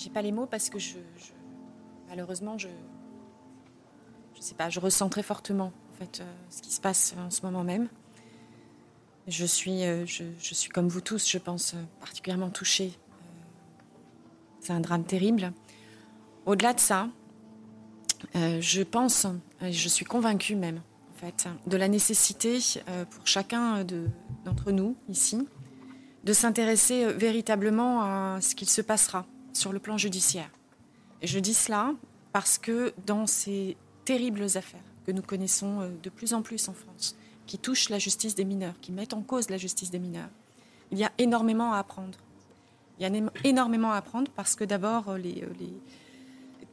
J'ai 0.00 0.08
pas 0.08 0.22
les 0.22 0.32
mots 0.32 0.46
parce 0.46 0.70
que 0.70 0.78
je, 0.78 0.96
malheureusement, 2.08 2.56
je, 2.56 2.68
sais 4.40 4.54
pas, 4.54 4.70
je 4.70 4.80
ressens 4.80 5.10
très 5.10 5.22
fortement 5.22 5.74
en 5.92 5.98
fait 5.98 6.20
euh, 6.20 6.32
ce 6.48 6.62
qui 6.62 6.72
se 6.72 6.80
passe 6.80 7.14
en 7.18 7.28
ce 7.28 7.42
moment 7.42 7.64
même. 7.64 7.86
Je 9.28 9.44
suis, 9.44 9.84
euh, 9.84 10.06
je, 10.06 10.54
suis 10.54 10.70
comme 10.70 10.88
vous 10.88 11.02
tous, 11.02 11.28
je 11.28 11.36
pense, 11.36 11.74
euh, 11.74 11.82
particulièrement 12.00 12.48
touchée. 12.48 12.94
C'est 14.60 14.72
un 14.72 14.80
drame 14.80 15.04
terrible. 15.04 15.52
Au-delà 16.46 16.72
de 16.72 16.80
ça, 16.80 17.10
je 18.34 18.82
pense, 18.82 19.26
et 19.60 19.72
je 19.72 19.88
suis 19.88 20.06
convaincue 20.06 20.56
même, 20.56 20.80
en 21.10 21.18
fait, 21.18 21.46
de 21.66 21.76
la 21.76 21.88
nécessité 21.88 22.58
pour 23.10 23.26
chacun 23.26 23.84
d'entre 24.44 24.70
nous 24.72 24.96
ici 25.08 25.46
de 26.24 26.32
s'intéresser 26.34 27.12
véritablement 27.12 28.02
à 28.02 28.40
ce 28.40 28.54
qu'il 28.54 28.68
se 28.68 28.82
passera 28.82 29.26
sur 29.52 29.72
le 29.72 29.78
plan 29.78 29.96
judiciaire. 29.96 30.50
Et 31.22 31.26
je 31.26 31.38
dis 31.38 31.54
cela 31.54 31.92
parce 32.32 32.58
que 32.58 32.92
dans 33.06 33.26
ces 33.26 33.76
terribles 34.04 34.44
affaires 34.54 34.80
que 35.06 35.12
nous 35.12 35.22
connaissons 35.22 35.80
euh, 35.80 35.88
de 36.02 36.10
plus 36.10 36.34
en 36.34 36.42
plus 36.42 36.68
en 36.68 36.74
France, 36.74 37.16
qui 37.46 37.58
touchent 37.58 37.88
la 37.88 37.98
justice 37.98 38.34
des 38.34 38.44
mineurs, 38.44 38.74
qui 38.80 38.92
mettent 38.92 39.14
en 39.14 39.22
cause 39.22 39.50
la 39.50 39.56
justice 39.56 39.90
des 39.90 39.98
mineurs, 39.98 40.28
il 40.90 40.98
y 40.98 41.04
a 41.04 41.12
énormément 41.18 41.72
à 41.72 41.78
apprendre. 41.78 42.18
Il 42.98 43.02
y 43.02 43.06
a 43.06 43.30
énormément 43.44 43.92
à 43.92 43.96
apprendre 43.96 44.30
parce 44.36 44.54
que 44.54 44.64
d'abord, 44.64 45.08
euh, 45.08 45.18
les, 45.18 45.42
euh, 45.42 45.52
les, 45.58 45.72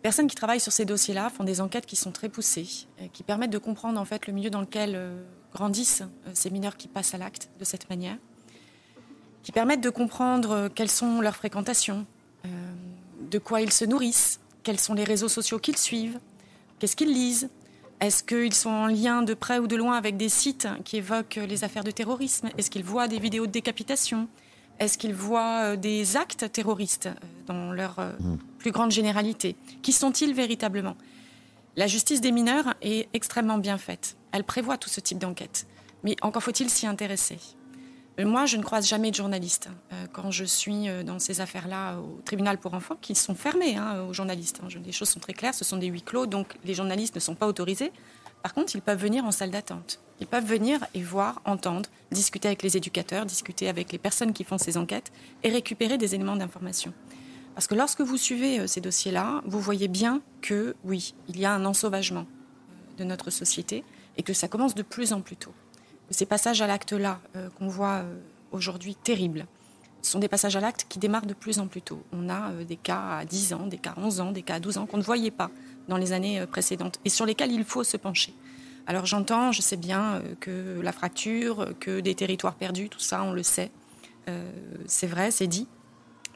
personnes 0.02 0.28
qui 0.28 0.36
travaillent 0.36 0.60
sur 0.60 0.72
ces 0.72 0.86
dossiers-là 0.86 1.30
font 1.30 1.44
des 1.44 1.60
enquêtes 1.60 1.86
qui 1.86 1.96
sont 1.96 2.12
très 2.12 2.30
poussées, 2.30 2.68
qui 3.14 3.24
permettent 3.24 3.52
de 3.52 3.58
comprendre 3.58 4.00
en 4.00 4.06
fait 4.06 4.28
le 4.28 4.34
milieu 4.34 4.50
dans 4.50 4.62
lequel 4.62 4.98
grandissent 5.54 6.04
ces 6.34 6.50
mineurs 6.50 6.78
qui 6.78 6.88
passent 6.88 7.14
à 7.14 7.18
l'acte 7.18 7.50
de 7.60 7.66
cette 7.66 7.90
manière, 7.90 8.16
qui 9.42 9.52
permettent 9.52 9.82
de 9.82 9.90
comprendre 9.90 10.70
quelles 10.70 10.92
sont 10.92 11.20
leurs 11.20 11.36
fréquentations, 11.36 12.06
de 13.30 13.40
quoi 13.40 13.62
ils 13.62 13.74
se 13.74 13.86
nourrissent, 13.86 14.40
quels 14.64 14.80
sont 14.80 14.94
les 14.94 15.04
réseaux 15.04 15.28
sociaux 15.28 15.60
qu'ils 15.60 15.78
suivent, 15.78 16.20
qu'est-ce 16.80 16.96
qu'ils 16.96 17.14
lisent, 17.14 17.50
est-ce 18.00 18.24
qu'ils 18.24 18.54
sont 18.54 18.70
en 18.70 18.88
lien 18.88 19.24
de 19.24 19.34
près 19.34 19.60
ou 19.60 19.68
de 19.68 19.76
loin 19.76 19.98
avec 19.98 20.18
des 20.18 20.30
sites 20.30 20.68
qui 20.86 20.98
évoquent 20.98 21.40
les 21.48 21.64
affaires 21.64 21.84
de 21.84 21.92
terrorisme? 21.92 22.50
Est-ce 22.58 22.70
qu'ils 22.70 22.84
voient 22.84 23.08
des 23.08 23.20
vidéos 23.20 23.48
de 23.48 23.52
décapitation? 23.52 24.28
Est-ce 24.80 24.98
qu'ils 25.00 25.16
voient 25.16 25.62
euh, 25.64 25.76
des 25.76 26.18
actes 26.18 26.52
terroristes 26.52 27.08
euh, 27.08 27.14
dans 27.48 27.72
leur 27.72 28.00
mmh. 28.00 28.38
plus 28.60 28.72
grande 28.72 28.92
généralité? 28.92 29.56
Qui 29.82 29.92
sont-ils 29.92 30.36
véritablement? 30.36 30.96
La 31.76 31.88
justice 31.88 32.22
des 32.22 32.32
mineurs 32.32 32.76
est 32.84 33.10
extrêmement 33.14 33.58
bien 33.58 33.80
faite. 33.80 34.18
Elle 34.32 34.44
prévoit 34.44 34.78
tout 34.78 34.90
ce 34.90 35.00
type 35.00 35.18
d'enquête. 35.18 35.66
Mais 36.04 36.16
encore 36.22 36.44
faut-il 36.44 36.70
s'y 36.70 36.86
intéresser. 36.86 37.40
Moi, 38.26 38.48
je 38.48 38.58
ne 38.58 38.64
croise 38.64 38.88
jamais 38.88 39.12
de 39.12 39.16
journalistes 39.16 39.70
euh, 39.94 40.06
quand 40.12 40.32
je 40.32 40.44
suis 40.44 40.90
euh, 40.90 41.04
dans 41.04 41.20
ces 41.20 41.40
affaires-là 41.40 41.98
au 41.98 42.20
tribunal 42.26 42.58
pour 42.58 42.74
enfants, 42.74 42.98
qui 43.00 43.14
sont 43.14 43.36
fermés 43.36 43.76
hein, 43.76 44.02
aux 44.10 44.14
journalistes. 44.14 44.60
Hein. 44.64 44.70
Les 44.84 44.92
choses 44.92 45.10
sont 45.10 45.20
très 45.20 45.34
claires, 45.34 45.54
ce 45.54 45.64
sont 45.64 45.78
des 45.78 45.86
huis 45.86 46.02
clos, 46.02 46.26
donc 46.26 46.58
les 46.66 46.74
journalistes 46.74 47.14
ne 47.14 47.20
sont 47.20 47.36
pas 47.36 47.46
autorisés. 47.46 47.92
Par 48.42 48.56
contre, 48.56 48.76
ils 48.76 48.82
peuvent 48.82 49.00
venir 49.00 49.24
en 49.24 49.32
salle 49.32 49.52
d'attente. 49.52 50.00
Ils 50.20 50.26
peuvent 50.26 50.46
venir 50.46 50.80
et 50.96 51.04
voir, 51.04 51.42
entendre, 51.46 51.90
discuter 52.12 52.48
avec 52.48 52.64
les 52.64 52.76
éducateurs, 52.76 53.26
discuter 53.28 53.70
avec 53.70 53.92
les 53.92 54.00
personnes 54.00 54.34
qui 54.34 54.44
font 54.44 54.58
ces 54.58 54.78
enquêtes 54.78 55.12
et 55.44 55.50
récupérer 55.50 56.00
des 56.00 56.16
éléments 56.16 56.36
d'information. 56.36 56.94
Parce 57.54 57.68
que 57.68 57.76
lorsque 57.76 58.02
vous 58.02 58.18
suivez 58.18 58.62
euh, 58.62 58.68
ces 58.68 58.82
dossiers-là, 58.82 59.44
vous 59.46 59.60
voyez 59.60 59.88
bien 59.88 60.22
que 60.42 60.76
oui, 60.84 61.14
il 61.28 61.40
y 61.40 61.46
a 61.46 61.54
un 61.54 61.66
ensauvagement 61.66 62.26
de 62.98 63.04
notre 63.04 63.30
société 63.30 63.84
et 64.18 64.24
que 64.24 64.34
ça 64.34 64.48
commence 64.48 64.74
de 64.74 64.82
plus 64.82 65.14
en 65.14 65.22
plus 65.22 65.36
tôt 65.36 65.54
ces 66.10 66.26
passages 66.26 66.62
à 66.62 66.68
l'acte-là 66.68 67.20
euh, 67.36 67.50
qu'on 67.58 67.68
voit 67.68 67.96
euh, 67.96 68.16
aujourd'hui 68.52 68.96
terribles, 68.96 69.46
sont 70.02 70.20
des 70.20 70.28
passages 70.28 70.56
à 70.56 70.62
l'acte 70.62 70.86
qui 70.88 71.00
démarrent 71.00 71.26
de 71.26 71.34
plus 71.34 71.60
en 71.60 71.68
plus 71.68 71.82
tôt. 71.82 72.02
On 72.14 72.30
a 72.30 72.52
euh, 72.52 72.64
des 72.64 72.78
cas 72.78 73.18
à 73.20 73.26
10 73.26 73.54
ans, 73.54 73.68
des 73.68 73.78
cas 73.78 73.94
à 73.98 74.00
11 74.00 74.22
ans, 74.22 74.32
des 74.32 74.42
cas 74.42 74.56
à 74.56 74.60
12 74.60 74.78
ans 74.78 74.86
qu'on 74.86 74.98
ne 74.98 75.04
voyait 75.04 75.32
pas 75.32 75.50
dans 75.88 75.98
les 75.98 76.14
années 76.14 76.46
précédentes 76.48 77.00
et 77.06 77.10
sur 77.10 77.26
lesquels 77.26 77.52
il 77.52 77.64
faut 77.64 77.84
se 77.84 77.98
pencher. 77.98 78.34
Alors 78.88 79.06
j'entends, 79.06 79.52
je 79.52 79.62
sais 79.62 79.76
bien 79.76 80.22
que 80.40 80.80
la 80.82 80.94
fracture, 80.94 81.74
que 81.80 82.00
des 82.00 82.16
territoires 82.16 82.56
perdus, 82.56 82.90
tout 82.90 83.00
ça, 83.00 83.22
on 83.24 83.34
le 83.34 83.44
sait. 83.44 83.70
c'est 84.86 85.08
vrai, 85.08 85.32
c'est 85.32 85.48
dit. 85.48 85.68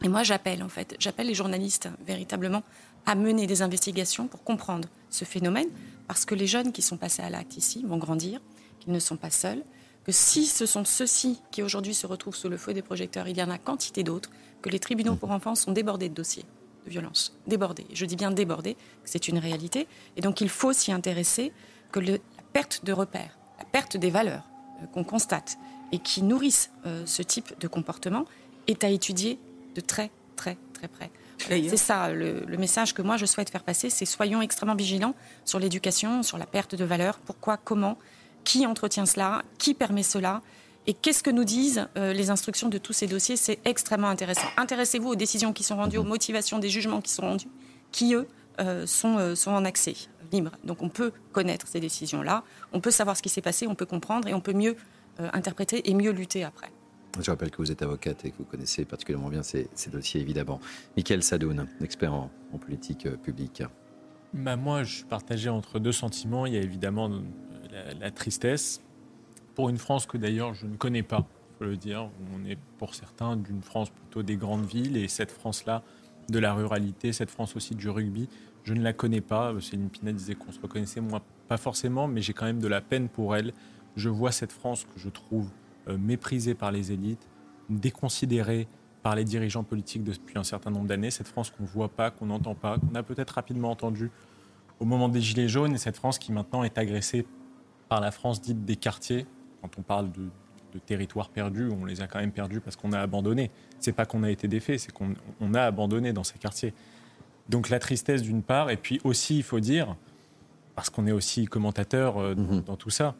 Et 0.03 0.09
moi, 0.09 0.23
j'appelle, 0.23 0.63
en 0.63 0.69
fait, 0.69 0.95
j'appelle 0.99 1.27
les 1.27 1.33
journalistes 1.33 1.89
véritablement 2.05 2.63
à 3.05 3.15
mener 3.15 3.47
des 3.47 3.61
investigations 3.61 4.27
pour 4.27 4.43
comprendre 4.43 4.87
ce 5.09 5.25
phénomène, 5.25 5.67
parce 6.07 6.25
que 6.25 6.35
les 6.35 6.47
jeunes 6.47 6.71
qui 6.71 6.81
sont 6.81 6.97
passés 6.97 7.21
à 7.21 7.29
l'acte 7.29 7.57
ici 7.57 7.83
vont 7.85 7.97
grandir, 7.97 8.41
qu'ils 8.81 8.93
ne 8.93 8.99
sont 8.99 9.17
pas 9.17 9.29
seuls, 9.29 9.63
que 10.03 10.11
si 10.11 10.45
ce 10.45 10.65
sont 10.65 10.83
ceux-ci 10.83 11.39
qui 11.51 11.63
aujourd'hui 11.63 11.93
se 11.93 12.07
retrouvent 12.07 12.35
sous 12.35 12.49
le 12.49 12.57
feu 12.57 12.73
des 12.73 12.81
projecteurs, 12.81 13.27
il 13.27 13.37
y 13.37 13.43
en 13.43 13.49
a 13.49 13.57
quantité 13.57 14.03
d'autres, 14.03 14.29
que 14.61 14.69
les 14.69 14.79
tribunaux 14.79 15.15
pour 15.15 15.31
enfants 15.31 15.55
sont 15.55 15.71
débordés 15.71 16.09
de 16.09 16.13
dossiers 16.13 16.45
de 16.85 16.89
violence, 16.89 17.35
débordés. 17.47 17.85
Je 17.93 18.05
dis 18.05 18.15
bien 18.15 18.31
débordés, 18.31 18.75
c'est 19.05 19.27
une 19.27 19.37
réalité. 19.37 19.87
Et 20.17 20.21
donc 20.21 20.41
il 20.41 20.49
faut 20.49 20.73
s'y 20.73 20.91
intéresser, 20.91 21.53
que 21.91 21.99
la 21.99 22.17
perte 22.53 22.85
de 22.85 22.93
repères, 22.93 23.37
la 23.59 23.65
perte 23.65 23.97
des 23.97 24.09
valeurs 24.09 24.43
euh, 24.81 24.85
qu'on 24.87 25.03
constate 25.03 25.57
et 25.91 25.99
qui 25.99 26.23
nourrissent 26.23 26.71
euh, 26.85 27.05
ce 27.05 27.21
type 27.21 27.59
de 27.59 27.67
comportement 27.67 28.25
est 28.67 28.83
à 28.83 28.89
étudier 28.89 29.39
de 29.75 29.81
très 29.81 30.09
très 30.35 30.57
très 30.73 30.87
près. 30.87 31.11
C'est 31.37 31.77
ça 31.77 32.11
le, 32.13 32.45
message 32.57 32.93
que 32.93 33.01
moi 33.01 33.17
je 33.17 33.25
souhaite 33.25 33.49
faire 33.49 33.63
passer, 33.63 33.89
c'est 33.89 34.05
soyons 34.05 34.41
extrêmement 34.41 34.75
vigilants 34.75 35.15
sur 35.43 35.59
l'éducation, 35.59 36.21
sur 36.23 36.37
la 36.37 36.45
perte 36.45 36.75
de 36.75 36.85
valeurs, 36.85 37.17
pourquoi, 37.17 37.57
comment, 37.57 37.97
qui 38.43 38.65
entretient 38.65 39.05
cela, 39.05 39.43
qui 39.57 39.73
permet 39.73 40.03
cela, 40.03 40.41
et 40.87 40.93
qu'est-ce 40.93 41.21
que 41.21 41.29
nous 41.29 41.43
disent 41.43 41.87
euh, 41.97 42.13
les 42.13 42.29
instructions 42.29 42.69
de 42.69 42.77
tous 42.77 42.93
ces 42.93 43.07
dossiers 43.07 43.37
C'est 43.37 43.59
extrêmement 43.65 44.07
intéressant. 44.07 44.47
Intéressez-vous 44.57 45.09
aux 45.09 45.15
décisions 45.15 45.53
qui 45.53 45.63
sont 45.63 45.75
rendues, 45.75 45.97
aux 45.97 46.03
motivations 46.03 46.59
des 46.59 46.69
jugements 46.69 47.01
qui 47.01 47.11
sont 47.11 47.21
rendus, 47.21 47.49
qui, 47.91 48.15
eux, 48.15 48.27
euh, 48.59 48.87
sont, 48.87 49.17
euh, 49.17 49.35
sont 49.35 49.51
en 49.51 49.63
accès 49.63 49.93
libre. 50.31 50.51
Donc 50.63 50.81
on 50.81 50.89
peut 50.89 51.11
connaître 51.33 51.67
ces 51.67 51.79
décisions-là, 51.79 52.43
on 52.71 52.79
peut 52.79 52.91
savoir 52.91 53.17
ce 53.17 53.21
qui 53.21 53.29
s'est 53.29 53.41
passé, 53.41 53.67
on 53.67 53.75
peut 53.75 53.85
comprendre 53.85 54.27
et 54.27 54.33
on 54.33 54.41
peut 54.41 54.53
mieux 54.53 54.75
interpréter 55.33 55.89
et 55.89 55.93
mieux 55.93 56.11
lutter 56.11 56.45
après. 56.45 56.71
Je 57.19 57.29
rappelle 57.29 57.51
que 57.51 57.57
vous 57.57 57.69
êtes 57.69 57.81
avocate 57.81 58.23
et 58.23 58.31
que 58.31 58.37
vous 58.37 58.45
connaissez 58.45 58.85
particulièrement 58.85 59.27
bien 59.27 59.43
ces, 59.43 59.67
dossiers, 59.91 60.21
évidemment. 60.21 60.61
Michael 60.95 61.21
Sadoun, 61.21 61.67
expert 61.83 62.13
en, 62.13 62.31
politique 62.65 63.09
publique. 63.17 63.61
Bah 64.33 64.55
moi, 64.55 64.83
je 64.83 64.95
suis 64.95 65.03
partagé 65.03 65.49
entre 65.49 65.79
deux 65.79 65.91
sentiments. 65.91 66.45
Il 66.45 66.53
y 66.53 66.57
a 66.57 66.61
évidemment 66.61 67.11
la 67.99 68.11
tristesse 68.11 68.81
pour 69.55 69.69
une 69.69 69.77
France 69.77 70.05
que 70.05 70.17
d'ailleurs 70.17 70.53
je 70.53 70.65
ne 70.65 70.75
connais 70.75 71.03
pas, 71.03 71.25
faut 71.57 71.65
le 71.65 71.77
dire. 71.77 72.09
On 72.35 72.45
est 72.45 72.57
pour 72.77 72.95
certains 72.95 73.35
d'une 73.35 73.61
France 73.61 73.89
plutôt 73.89 74.23
des 74.23 74.35
grandes 74.35 74.65
villes 74.65 74.97
et 74.97 75.07
cette 75.07 75.31
France-là 75.31 75.83
de 76.29 76.39
la 76.39 76.53
ruralité, 76.53 77.13
cette 77.13 77.31
France 77.31 77.55
aussi 77.55 77.75
du 77.75 77.89
rugby, 77.89 78.29
je 78.63 78.73
ne 78.73 78.81
la 78.81 78.93
connais 78.93 79.21
pas. 79.21 79.53
Céline 79.59 79.89
Pina 79.89 80.11
disait 80.11 80.35
qu'on 80.35 80.51
se 80.51 80.59
reconnaissait, 80.59 81.01
moi 81.01 81.21
pas 81.47 81.57
forcément, 81.57 82.07
mais 82.07 82.21
j'ai 82.21 82.33
quand 82.33 82.45
même 82.45 82.59
de 82.59 82.67
la 82.67 82.81
peine 82.81 83.09
pour 83.09 83.35
elle. 83.35 83.53
Je 83.95 84.09
vois 84.09 84.31
cette 84.31 84.51
France 84.51 84.85
que 84.85 84.99
je 84.99 85.09
trouve 85.09 85.49
euh, 85.87 85.97
méprisée 85.97 86.53
par 86.53 86.71
les 86.71 86.91
élites, 86.91 87.27
déconsidérée 87.69 88.67
par 89.03 89.15
les 89.15 89.23
dirigeants 89.23 89.63
politiques 89.63 90.03
depuis 90.03 90.37
un 90.37 90.43
certain 90.43 90.69
nombre 90.69 90.87
d'années, 90.87 91.11
cette 91.11 91.27
France 91.27 91.49
qu'on 91.49 91.63
ne 91.63 91.67
voit 91.67 91.89
pas, 91.89 92.11
qu'on 92.11 92.27
n'entend 92.27 92.53
pas, 92.53 92.77
qu'on 92.77 92.93
a 92.93 93.01
peut-être 93.03 93.31
rapidement 93.31 93.71
entendu 93.71 94.11
au 94.79 94.85
moment 94.85 95.09
des 95.09 95.21
Gilets 95.21 95.47
jaunes, 95.47 95.73
et 95.73 95.77
cette 95.77 95.97
France 95.97 96.19
qui 96.19 96.31
maintenant 96.31 96.63
est 96.63 96.77
agressée 96.77 97.25
par 97.91 97.99
la 97.99 98.11
France 98.11 98.39
dite 98.39 98.63
des 98.63 98.77
quartiers, 98.77 99.25
quand 99.61 99.77
on 99.77 99.81
parle 99.81 100.13
de, 100.13 100.29
territoires 100.85 101.27
perdus, 101.27 101.69
on 101.69 101.83
les 101.83 101.99
a 101.99 102.07
quand 102.07 102.19
même 102.19 102.31
perdus 102.31 102.61
parce 102.61 102.77
qu'on 102.77 102.93
a 102.93 102.99
abandonné. 103.01 103.51
C'est 103.79 103.91
pas 103.91 104.05
qu'on 104.05 104.23
a 104.23 104.31
été 104.31 104.47
défait, 104.47 104.77
c'est 104.77 104.93
qu'on 104.93 105.53
a 105.53 105.61
abandonné 105.61 106.13
dans 106.13 106.23
ces 106.23 106.39
quartiers. 106.39 106.73
Donc 107.49 107.67
la 107.67 107.79
tristesse 107.79 108.21
d'une 108.21 108.43
part, 108.43 108.69
et 108.69 108.77
puis 108.77 109.01
aussi, 109.03 109.35
il 109.35 109.43
faut 109.43 109.59
dire, 109.59 109.97
parce 110.73 110.89
qu'on 110.89 111.05
est 111.05 111.11
aussi 111.11 111.47
commentateur 111.47 112.17
euh, 112.17 112.33
mhm. 112.33 112.61
dans 112.61 112.77
tout 112.77 112.91
ça, 112.91 113.13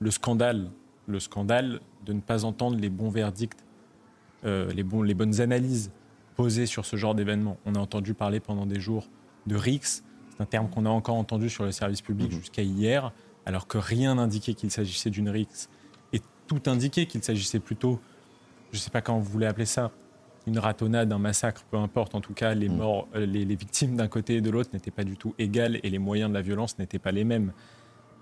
le 0.00 0.10
scandale, 0.10 0.72
le 1.06 1.20
scandale 1.20 1.78
de 2.04 2.12
ne 2.12 2.20
pas 2.20 2.44
entendre 2.44 2.76
les 2.80 2.90
bons 2.90 3.10
verdicts, 3.10 3.64
euh, 4.44 4.68
les, 4.72 4.82
bons, 4.82 5.02
les 5.02 5.14
bonnes 5.14 5.40
analyses 5.40 5.92
posées 6.34 6.66
sur 6.66 6.86
ce 6.86 6.96
genre 6.96 7.14
d'événement. 7.14 7.56
On 7.66 7.76
a 7.76 7.78
entendu 7.78 8.14
parler 8.14 8.40
pendant 8.40 8.66
des 8.66 8.80
jours 8.80 9.06
de 9.46 9.54
RICS, 9.54 10.02
c'est 10.30 10.40
un 10.40 10.46
terme 10.46 10.68
qu'on 10.68 10.86
a 10.86 10.90
encore 10.90 11.14
entendu 11.14 11.48
sur 11.48 11.62
le 11.62 11.70
service 11.70 12.02
public 12.02 12.32
mhm. 12.32 12.38
jusqu'à 12.40 12.62
hier 12.62 13.12
alors 13.46 13.66
que 13.66 13.78
rien 13.78 14.14
n'indiquait 14.14 14.54
qu'il 14.54 14.70
s'agissait 14.70 15.10
d'une 15.10 15.28
rixe, 15.28 15.68
et 16.12 16.20
tout 16.46 16.62
indiquait 16.66 17.06
qu'il 17.06 17.22
s'agissait 17.22 17.60
plutôt, 17.60 18.00
je 18.72 18.78
ne 18.78 18.80
sais 18.80 18.90
pas 18.90 19.00
comment 19.00 19.18
vous 19.18 19.30
voulez 19.30 19.46
appeler 19.46 19.66
ça, 19.66 19.90
une 20.46 20.58
ratonnade, 20.58 21.12
un 21.12 21.18
massacre, 21.18 21.64
peu 21.70 21.76
importe. 21.76 22.14
En 22.14 22.20
tout 22.20 22.34
cas, 22.34 22.54
les 22.54 22.68
mm. 22.68 22.76
morts, 22.76 23.08
euh, 23.14 23.26
les, 23.26 23.44
victimes 23.44 23.96
d'un 23.96 24.08
côté 24.08 24.36
et 24.36 24.40
de 24.40 24.50
l'autre 24.50 24.70
n'étaient 24.72 24.90
pas 24.90 25.04
du 25.04 25.16
tout 25.16 25.34
égales 25.38 25.78
et 25.82 25.90
les 25.90 25.98
moyens 25.98 26.30
de 26.30 26.34
la 26.34 26.42
violence 26.42 26.78
n'étaient 26.78 26.98
pas 26.98 27.12
les 27.12 27.24
mêmes. 27.24 27.52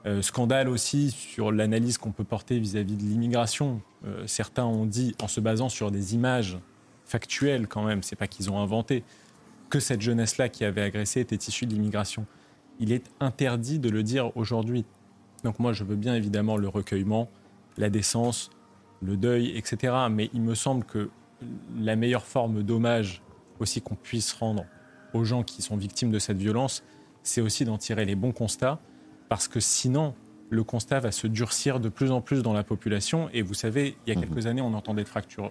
Euh, 0.06 0.22
scandale 0.22 0.68
aussi 0.68 1.11
sur 1.11 1.52
l'analyse 1.52 1.98
qu'on 1.98 2.12
peut 2.12 2.24
porter 2.24 2.59
vis-à-vis 2.59 2.96
de 2.96 3.02
l'immigration. 3.02 3.83
Euh, 4.06 4.26
certains 4.26 4.64
ont 4.64 4.87
dit, 4.87 5.14
en 5.22 5.28
se 5.28 5.40
basant 5.40 5.68
sur 5.68 5.90
des 5.90 6.14
images 6.14 6.59
factuelles 7.04 7.66
quand 7.66 7.85
même, 7.85 8.02
c'est 8.02 8.16
pas 8.16 8.26
qu'ils 8.26 8.50
ont 8.50 8.59
inventé, 8.59 9.04
que 9.68 9.78
cette 9.78 10.00
jeunesse-là 10.00 10.48
qui 10.48 10.64
avait 10.64 10.83
agressé 10.83 11.20
était 11.20 11.37
issue 11.37 11.66
de 11.66 11.74
l'immigration. 11.74 12.26
Il 12.78 12.92
est 12.92 13.11
interdit 13.20 13.78
de 13.78 13.90
le 13.90 14.02
dire 14.02 14.35
aujourd'hui. 14.37 14.87
Donc 15.44 15.59
moi, 15.59 15.72
je 15.72 15.85
veux 15.85 15.96
bien 15.96 16.14
évidemment 16.14 16.57
le 16.57 16.68
recueillement, 16.68 17.29
la 17.76 17.90
décence, 17.90 18.50
le 19.03 19.16
deuil, 19.16 19.57
etc. 19.57 19.94
Mais 20.11 20.31
il 20.35 20.42
me 20.42 20.55
semble 20.55 20.85
que 20.85 21.11
la 21.79 21.96
meilleure 21.96 22.26
forme 22.26 22.62
d'hommage 22.62 23.22
aussi 23.61 23.81
qu'on 23.81 23.94
puisse 23.94 24.33
rendre 24.33 24.64
aux 25.12 25.24
gens 25.24 25.42
qui 25.42 25.62
sont 25.62 25.76
victimes 25.76 26.11
de 26.11 26.18
cette 26.18 26.38
violence, 26.38 26.83
c'est 27.22 27.40
aussi 27.40 27.64
d'en 27.64 27.79
tirer 27.79 28.05
les 28.05 28.14
bons 28.14 28.33
constats, 28.33 28.79
parce 29.29 29.48
que 29.48 29.61
sinon, 29.61 30.14
le 30.48 30.64
constat 30.64 31.00
va 31.00 31.12
se 31.12 31.26
durcir 31.26 31.81
de 31.81 31.88
plus 31.88 32.11
en 32.11 32.20
plus 32.20 32.42
dans 32.42 32.53
la 32.53 32.64
population. 32.64 33.29
Et 33.33 33.42
vous 33.42 33.55
savez, 33.55 33.96
il 34.07 34.12
y 34.12 34.16
a 34.16 34.18
mhm. 34.18 34.26
quelques 34.26 34.46
années, 34.46 34.61
on 34.61 34.74
entendait, 34.74 35.05
de 35.05 35.09
fractures, 35.09 35.50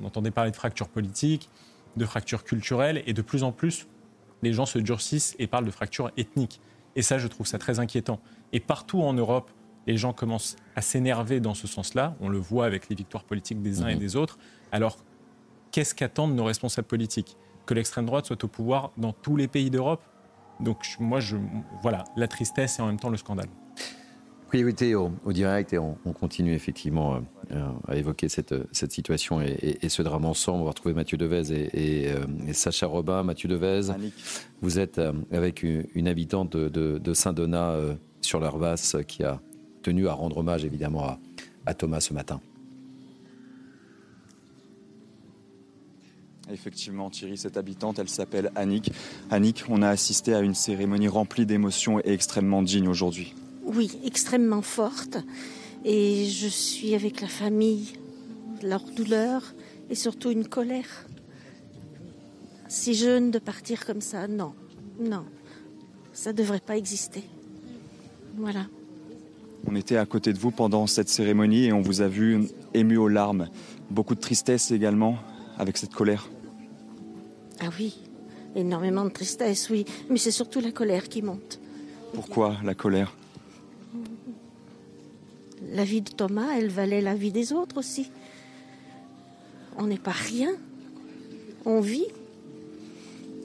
on 0.00 0.06
entendait 0.06 0.30
parler 0.30 0.50
de 0.50 0.56
fractures 0.56 0.88
politiques, 0.88 1.48
de 1.96 2.04
fractures 2.04 2.44
culturelles, 2.44 3.02
et 3.06 3.12
de 3.12 3.22
plus 3.22 3.42
en 3.42 3.52
plus, 3.52 3.86
les 4.42 4.52
gens 4.52 4.66
se 4.66 4.78
durcissent 4.78 5.36
et 5.38 5.46
parlent 5.46 5.66
de 5.66 5.70
fractures 5.70 6.10
ethniques. 6.16 6.60
Et 6.96 7.02
ça, 7.02 7.18
je 7.18 7.28
trouve 7.28 7.46
ça 7.46 7.58
très 7.58 7.78
inquiétant. 7.78 8.20
Et 8.52 8.60
partout 8.60 9.02
en 9.02 9.12
Europe, 9.12 9.50
les 9.86 9.96
gens 9.96 10.12
commencent 10.12 10.56
à 10.76 10.82
s'énerver 10.82 11.40
dans 11.40 11.54
ce 11.54 11.66
sens-là. 11.66 12.16
On 12.20 12.28
le 12.28 12.38
voit 12.38 12.66
avec 12.66 12.88
les 12.88 12.96
victoires 12.96 13.24
politiques 13.24 13.62
des 13.62 13.82
uns 13.82 13.88
et 13.88 13.94
mhm. 13.94 14.00
des 14.00 14.16
autres. 14.16 14.38
Alors, 14.72 14.98
qu'est-ce 15.72 15.94
qu'attendent 15.94 16.34
nos 16.34 16.44
responsables 16.44 16.88
politiques? 16.88 17.36
Que 17.66 17.74
l'extrême 17.74 18.06
droite 18.06 18.26
soit 18.26 18.42
au 18.44 18.48
pouvoir 18.48 18.92
dans 18.96 19.12
tous 19.12 19.36
les 19.36 19.48
pays 19.48 19.70
d'Europe? 19.70 20.02
Donc, 20.60 20.84
moi, 20.98 21.20
je, 21.20 21.36
voilà, 21.82 22.04
la 22.16 22.28
tristesse 22.28 22.78
et 22.78 22.82
en 22.82 22.86
même 22.86 23.00
temps 23.00 23.08
le 23.10 23.16
scandale. 23.16 23.48
Priorité 24.48 24.96
au, 24.96 25.12
direct 25.28 25.72
et 25.72 25.78
on, 25.78 25.94
continue 26.12 26.54
effectivement 26.54 27.22
euh, 27.52 27.70
à 27.86 27.94
évoquer 27.94 28.28
cette, 28.28 28.52
cette 28.72 28.90
situation 28.90 29.40
et, 29.40 29.88
ce 29.88 30.02
drame 30.02 30.24
ensemble. 30.24 30.62
On 30.62 30.64
va 30.64 30.70
retrouver 30.70 30.92
Mathieu 30.92 31.16
Devez 31.16 31.52
et, 31.72 32.10
euh, 32.10 32.26
Sacha 32.52 32.88
Robin. 32.88 33.22
Mathieu 33.22 33.48
Devez, 33.48 33.92
vous 34.60 34.80
êtes 34.80 34.98
euh, 34.98 35.12
avec 35.30 35.62
une, 35.62 36.08
habitante 36.08 36.56
de, 36.56 37.14
Saint-Donat 37.14 37.76
sur 38.20 38.40
leur 38.40 38.58
basse 38.58 38.96
qui 39.06 39.24
a 39.24 39.40
tenu 39.82 40.08
à 40.08 40.12
rendre 40.12 40.38
hommage 40.38 40.64
évidemment 40.64 41.18
à, 41.66 41.74
Thomas 41.74 42.00
ce 42.00 42.12
matin. 42.12 42.40
Effectivement, 46.52 47.10
Thierry, 47.10 47.38
cette 47.38 47.56
habitante, 47.56 48.00
elle 48.00 48.08
s'appelle 48.08 48.50
Annick. 48.56 48.90
Annick, 49.30 49.64
on 49.68 49.82
a 49.82 49.88
assisté 49.88 50.34
à 50.34 50.40
une 50.40 50.54
cérémonie 50.54 51.06
remplie 51.06 51.46
d'émotions 51.46 52.00
et 52.00 52.12
extrêmement 52.12 52.62
digne 52.62 52.88
aujourd'hui. 52.88 53.34
Oui, 53.62 53.98
extrêmement 54.04 54.62
forte. 54.62 55.18
Et 55.84 56.26
je 56.26 56.48
suis 56.48 56.94
avec 56.94 57.20
la 57.20 57.28
famille, 57.28 57.92
leur 58.62 58.82
douleur 58.82 59.54
et 59.90 59.94
surtout 59.94 60.32
une 60.32 60.48
colère. 60.48 61.06
Si 62.66 62.94
jeune 62.94 63.30
de 63.30 63.38
partir 63.38 63.86
comme 63.86 64.00
ça, 64.00 64.26
non, 64.26 64.52
non, 64.98 65.24
ça 66.12 66.32
ne 66.32 66.36
devrait 66.36 66.60
pas 66.60 66.76
exister. 66.76 67.22
Voilà. 68.36 68.66
On 69.66 69.76
était 69.76 69.96
à 69.96 70.06
côté 70.06 70.32
de 70.32 70.38
vous 70.38 70.50
pendant 70.50 70.86
cette 70.86 71.08
cérémonie 71.08 71.66
et 71.66 71.72
on 71.72 71.82
vous 71.82 72.00
a 72.00 72.08
vu 72.08 72.46
ému 72.74 72.96
aux 72.96 73.08
larmes. 73.08 73.48
Beaucoup 73.90 74.14
de 74.14 74.20
tristesse 74.20 74.70
également 74.70 75.16
avec 75.58 75.76
cette 75.76 75.92
colère. 75.92 76.30
Ah 77.60 77.68
oui, 77.78 78.00
énormément 78.56 79.04
de 79.04 79.10
tristesse, 79.10 79.68
oui. 79.68 79.84
Mais 80.08 80.16
c'est 80.16 80.30
surtout 80.30 80.60
la 80.60 80.72
colère 80.72 81.08
qui 81.08 81.20
monte. 81.20 81.60
Pourquoi 82.14 82.56
la 82.64 82.74
colère? 82.74 83.14
La 85.72 85.84
vie 85.84 86.00
de 86.00 86.10
Thomas, 86.10 86.56
elle 86.56 86.70
valait 86.70 87.02
la 87.02 87.14
vie 87.14 87.32
des 87.32 87.52
autres 87.52 87.76
aussi. 87.76 88.10
On 89.76 89.86
n'est 89.86 89.98
pas 89.98 90.10
rien. 90.10 90.50
On 91.66 91.80
vit. 91.80 92.06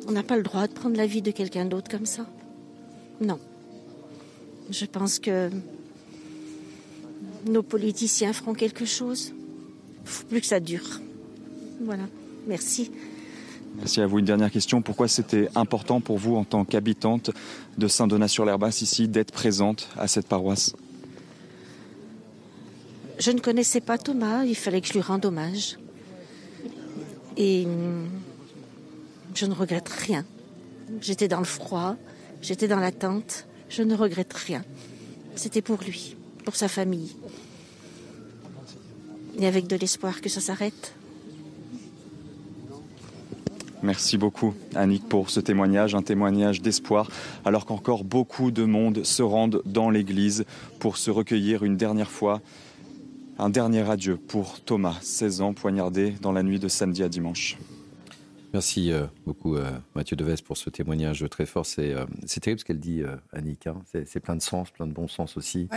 On 0.07 0.11
n'a 0.11 0.23
pas 0.23 0.37
le 0.37 0.43
droit 0.43 0.67
de 0.67 0.73
prendre 0.73 0.95
la 0.95 1.05
vie 1.05 1.21
de 1.21 1.31
quelqu'un 1.31 1.65
d'autre 1.65 1.91
comme 1.91 2.05
ça. 2.05 2.25
Non. 3.19 3.39
Je 4.69 4.85
pense 4.85 5.19
que 5.19 5.49
nos 7.45 7.63
politiciens 7.63 8.33
feront 8.33 8.53
quelque 8.53 8.85
chose. 8.85 9.33
Il 10.03 10.09
faut 10.09 10.25
plus 10.25 10.41
que 10.41 10.47
ça 10.47 10.59
dure. 10.59 11.01
Voilà. 11.81 12.03
Merci. 12.47 12.91
Merci 13.77 14.01
à 14.01 14.07
vous. 14.07 14.19
Une 14.19 14.25
dernière 14.25 14.51
question. 14.51 14.81
Pourquoi 14.81 15.07
c'était 15.07 15.49
important 15.55 16.01
pour 16.01 16.17
vous, 16.17 16.35
en 16.35 16.43
tant 16.43 16.63
qu'habitante 16.65 17.31
de 17.77 17.87
Saint-Donat-sur-l'Herbasse, 17.87 18.81
ici, 18.81 19.07
d'être 19.07 19.31
présente 19.31 19.89
à 19.97 20.07
cette 20.07 20.27
paroisse? 20.27 20.73
Je 23.19 23.31
ne 23.31 23.39
connaissais 23.39 23.81
pas 23.81 23.97
Thomas. 23.97 24.43
Il 24.45 24.55
fallait 24.55 24.81
que 24.81 24.87
je 24.87 24.93
lui 24.93 25.01
rende 25.01 25.25
hommage. 25.25 25.77
Et 27.37 27.65
hum, 27.65 28.07
je 29.33 29.45
ne 29.45 29.53
regrette 29.53 29.89
rien. 29.89 30.25
J'étais 31.01 31.27
dans 31.27 31.39
le 31.39 31.45
froid, 31.45 31.95
j'étais 32.41 32.67
dans 32.67 32.79
l'attente. 32.79 33.45
Je 33.75 33.83
ne 33.83 33.93
regrette 33.93 34.31
rien. 34.31 34.63
C'était 35.35 35.61
pour 35.61 35.81
lui, 35.81 36.15
pour 36.45 36.55
sa 36.55 36.69
famille. 36.69 37.13
et 39.37 39.47
avec 39.47 39.67
de 39.67 39.75
l'espoir 39.75 40.21
que 40.21 40.29
ça 40.29 40.39
s'arrête. 40.39 40.93
Merci 43.83 44.17
beaucoup, 44.17 44.53
Annick, 44.75 45.09
pour 45.09 45.29
ce 45.29 45.41
témoignage, 45.41 45.93
un 45.93 46.01
témoignage 46.01 46.61
d'espoir, 46.61 47.11
alors 47.43 47.65
qu'encore 47.65 48.05
beaucoup 48.05 48.49
de 48.49 48.63
monde 48.63 49.03
se 49.03 49.21
rendent 49.21 49.61
dans 49.65 49.89
l'église 49.89 50.45
pour 50.79 50.95
se 50.95 51.11
recueillir 51.11 51.65
une 51.65 51.75
dernière 51.75 52.09
fois. 52.09 52.41
Un 53.37 53.49
dernier 53.49 53.89
adieu 53.89 54.15
pour 54.15 54.61
Thomas, 54.61 54.95
16 55.01 55.41
ans, 55.41 55.53
poignardé 55.53 56.15
dans 56.21 56.31
la 56.31 56.43
nuit 56.43 56.59
de 56.59 56.69
samedi 56.69 57.03
à 57.03 57.09
dimanche. 57.09 57.57
Merci 58.55 58.93
euh, 58.93 59.05
beaucoup, 59.25 59.57
euh, 59.57 59.69
Mathieu 59.95 60.15
Deves, 60.15 60.41
pour 60.41 60.55
ce 60.55 60.69
témoignage 60.69 61.25
très 61.29 61.45
fort. 61.45 61.65
C'est 61.65 61.93
euh, 61.93 62.05
terrible 62.41 62.61
ce 62.61 62.63
qu'elle 62.63 62.79
dit, 62.79 63.03
Annick. 63.33 63.67
Hein. 63.67 63.81
C'est 63.83 64.21
plein 64.21 64.37
de 64.37 64.41
sens, 64.41 64.71
plein 64.71 64.87
de 64.87 64.93
bon 64.93 65.09
sens 65.09 65.35
aussi. 65.35 65.67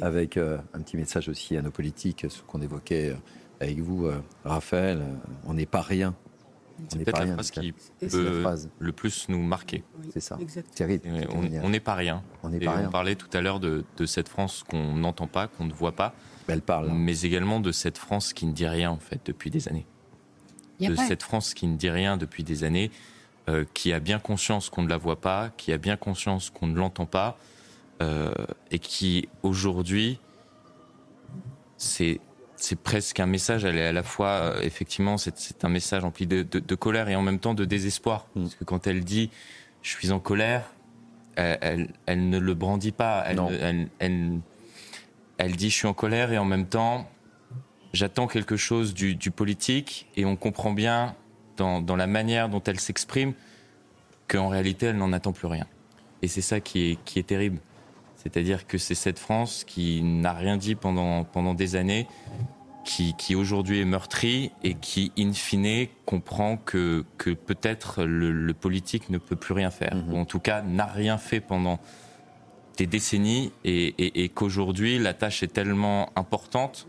avec 0.00 0.38
un 0.38 0.80
petit 0.80 0.96
message 0.96 1.28
aussi 1.28 1.58
à 1.58 1.62
nos 1.62 1.70
politiques, 1.70 2.24
ce 2.30 2.40
qu'on 2.40 2.62
évoquait 2.62 3.14
avec 3.60 3.80
vous, 3.80 4.08
Raphaël. 4.44 5.02
on 5.44 5.52
n'est 5.52 5.66
pas 5.66 5.82
rien 5.82 6.14
c'est 6.88 7.04
peut-être 7.04 7.20
la 7.20 7.34
phrase 7.34 7.50
qui 7.50 7.72
peut 8.00 8.56
le 8.78 8.92
plus 8.92 9.28
nous 9.28 9.42
marquer. 9.42 9.84
c'est 10.10 10.20
ça. 10.20 10.38
on 11.62 11.68
n'est 11.68 11.80
pas 11.80 11.94
rien. 11.94 12.24
On, 12.42 12.50
on 12.50 12.90
parlait 12.90 13.14
tout 13.14 13.28
à 13.34 13.42
l'heure 13.42 13.60
de, 13.60 13.84
cette 14.06 14.30
France 14.30 14.64
qu'on 14.66 14.94
n'entend 14.94 15.26
pas, 15.26 15.48
qu'on 15.48 15.66
ne 15.66 15.72
voit 15.72 15.92
pas. 15.92 16.14
Elle 16.48 16.62
parle. 16.62 16.90
Mais 16.92 17.20
également 17.20 17.60
de 17.60 17.72
cette 17.72 17.98
France 17.98 18.32
qui 18.32 18.46
ne 18.46 18.52
dit 18.52 18.66
rien, 18.66 18.90
en 18.90 18.98
fait, 18.98 19.20
depuis 19.26 19.50
des 19.50 19.68
années. 19.68 19.86
De 20.88 20.96
cette 20.96 21.22
France 21.22 21.54
qui 21.54 21.66
ne 21.66 21.76
dit 21.76 21.90
rien 21.90 22.16
depuis 22.16 22.44
des 22.44 22.64
années, 22.64 22.90
euh, 23.48 23.64
qui 23.74 23.92
a 23.92 23.98
bien 23.98 24.18
conscience 24.20 24.70
qu'on 24.70 24.82
ne 24.82 24.88
la 24.88 24.96
voit 24.96 25.20
pas, 25.20 25.50
qui 25.56 25.72
a 25.72 25.78
bien 25.78 25.96
conscience 25.96 26.50
qu'on 26.50 26.68
ne 26.68 26.76
l'entend 26.76 27.06
pas, 27.06 27.38
euh, 28.00 28.32
et 28.70 28.78
qui, 28.78 29.28
aujourd'hui, 29.42 30.20
c'est 31.76 32.20
c'est 32.54 32.76
presque 32.76 33.18
un 33.18 33.26
message. 33.26 33.64
Elle 33.64 33.76
est 33.76 33.88
à 33.88 33.92
la 33.92 34.04
fois, 34.04 34.28
euh, 34.28 34.60
effectivement, 34.62 35.18
c'est 35.18 35.64
un 35.64 35.68
message 35.68 36.04
empli 36.04 36.28
de, 36.28 36.74
colère 36.76 37.08
et 37.08 37.16
en 37.16 37.22
même 37.22 37.40
temps 37.40 37.54
de 37.54 37.64
désespoir. 37.64 38.26
Mm. 38.36 38.42
Parce 38.42 38.54
que 38.54 38.64
quand 38.64 38.86
elle 38.86 39.02
dit 39.02 39.30
je 39.82 39.90
suis 39.90 40.12
en 40.12 40.20
colère, 40.20 40.70
elle, 41.34 41.88
ne 42.08 42.38
le 42.38 42.54
brandit 42.54 42.92
pas. 42.92 43.24
Elle, 43.26 43.88
elle, 45.38 45.56
dit 45.56 45.70
je 45.70 45.74
suis 45.74 45.88
en 45.88 45.94
colère 45.94 46.30
et 46.30 46.38
en 46.38 46.44
même 46.44 46.66
temps 46.66 47.10
j'attends 47.92 48.26
quelque 48.26 48.56
chose 48.56 48.94
du, 48.94 49.16
politique 49.30 50.08
et 50.16 50.24
on 50.24 50.36
comprend 50.36 50.72
bien 50.72 51.14
dans, 51.56 51.96
la 51.96 52.06
manière 52.06 52.48
dont 52.48 52.62
elle 52.64 52.80
s'exprime 52.80 53.34
qu'en 54.28 54.48
réalité 54.48 54.86
elle 54.86 54.96
n'en 54.96 55.12
attend 55.12 55.32
plus 55.32 55.46
rien. 55.46 55.66
Et 56.22 56.28
c'est 56.28 56.40
ça 56.40 56.60
qui 56.60 56.90
est, 56.90 56.98
qui 57.04 57.18
est 57.18 57.24
terrible. 57.24 57.58
C'est-à-dire 58.16 58.66
que 58.66 58.78
c'est 58.78 58.94
cette 58.94 59.18
France 59.18 59.64
qui 59.64 60.02
n'a 60.02 60.32
rien 60.32 60.56
dit 60.56 60.74
pendant, 60.74 61.24
pendant 61.24 61.54
des 61.54 61.74
années, 61.74 62.06
qui, 62.84 63.14
qui 63.14 63.34
aujourd'hui 63.34 63.80
est 63.80 63.84
meurtrie 63.84 64.52
et 64.62 64.74
qui, 64.74 65.12
in 65.18 65.32
fine, 65.32 65.88
comprend 66.06 66.56
que, 66.56 67.04
que 67.18 67.30
peut-être 67.30 68.04
le, 68.04 68.52
politique 68.54 69.10
ne 69.10 69.18
peut 69.18 69.36
plus 69.36 69.54
rien 69.54 69.70
faire, 69.70 69.94
mhm. 69.94 70.12
ou 70.12 70.16
en 70.18 70.24
tout 70.24 70.40
cas 70.40 70.62
n'a 70.62 70.86
rien 70.86 71.18
fait 71.18 71.40
pendant 71.40 71.78
des 72.76 72.86
décennies, 72.86 73.52
et, 73.64 74.22
et, 74.24 74.28
qu'aujourd'hui 74.30 74.98
la 74.98 75.14
tâche 75.14 75.42
est 75.42 75.52
tellement 75.52 76.10
importante 76.16 76.86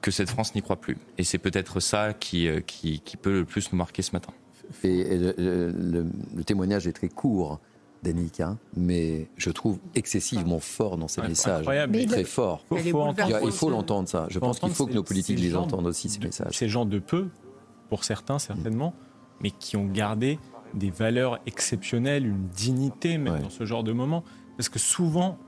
que 0.00 0.10
cette 0.10 0.30
France 0.30 0.54
n'y 0.54 0.62
croit 0.62 0.76
plus. 0.76 0.96
Et 1.18 1.24
c'est 1.24 1.38
peut-être 1.38 1.80
ça 1.80 2.14
qui, 2.14 2.48
euh, 2.48 2.60
qui, 2.60 3.00
qui, 3.00 3.16
peut 3.16 3.40
le 3.40 3.44
plus 3.44 3.72
nous 3.72 3.78
marquer 3.78 4.02
ce 4.02 4.12
matin. 4.12 4.32
Et, 4.84 5.18
le, 5.18 6.06
le 6.36 6.44
témoignage 6.44 6.86
est 6.86 6.92
très 6.92 7.08
court 7.08 7.58
d'Annick, 8.02 8.40
hein, 8.40 8.58
mais 8.76 9.28
je 9.36 9.50
trouve 9.50 9.78
excessivement 9.94 10.60
fort 10.60 10.98
dans 10.98 11.08
ses 11.08 11.22
messages. 11.22 11.64
Très 11.64 12.24
fort. 12.24 12.64
il 12.72 13.52
faut 13.52 13.70
l'entendre, 13.70 14.08
ça. 14.08 14.26
Je 14.30 14.38
pense 14.38 14.58
qu'il 14.58 14.70
faut 14.70 14.86
que 14.86 14.94
nos 14.94 15.02
politiques 15.02 15.40
les 15.40 15.56
entendent 15.56 15.86
aussi, 15.86 16.08
ces 16.08 16.20
messages. 16.20 16.56
Ces 16.56 16.68
gens 16.68 16.84
de 16.84 16.98
peu, 16.98 17.28
pour 17.88 18.04
certains 18.04 18.38
certainement, 18.38 18.94
mais 19.40 19.50
qui 19.50 19.76
ont 19.76 19.86
gardé 19.86 20.38
des 20.74 20.90
valeurs 20.90 21.40
exceptionnelles, 21.46 22.26
une 22.26 22.48
dignité 22.48 23.18
même 23.18 23.40
dans 23.40 23.50
ce 23.50 23.64
genre 23.64 23.84
de 23.84 23.92
moment. 23.92 24.22
Parce 24.56 24.68
que 24.68 24.78
souvent, 24.78 25.38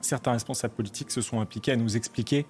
certains 0.00 0.32
responsables 0.32 0.74
politiques 0.74 1.10
se 1.10 1.20
sont 1.20 1.40
impliqués 1.40 1.72
à 1.72 1.76
nous 1.76 1.96
expliquer 1.96 2.46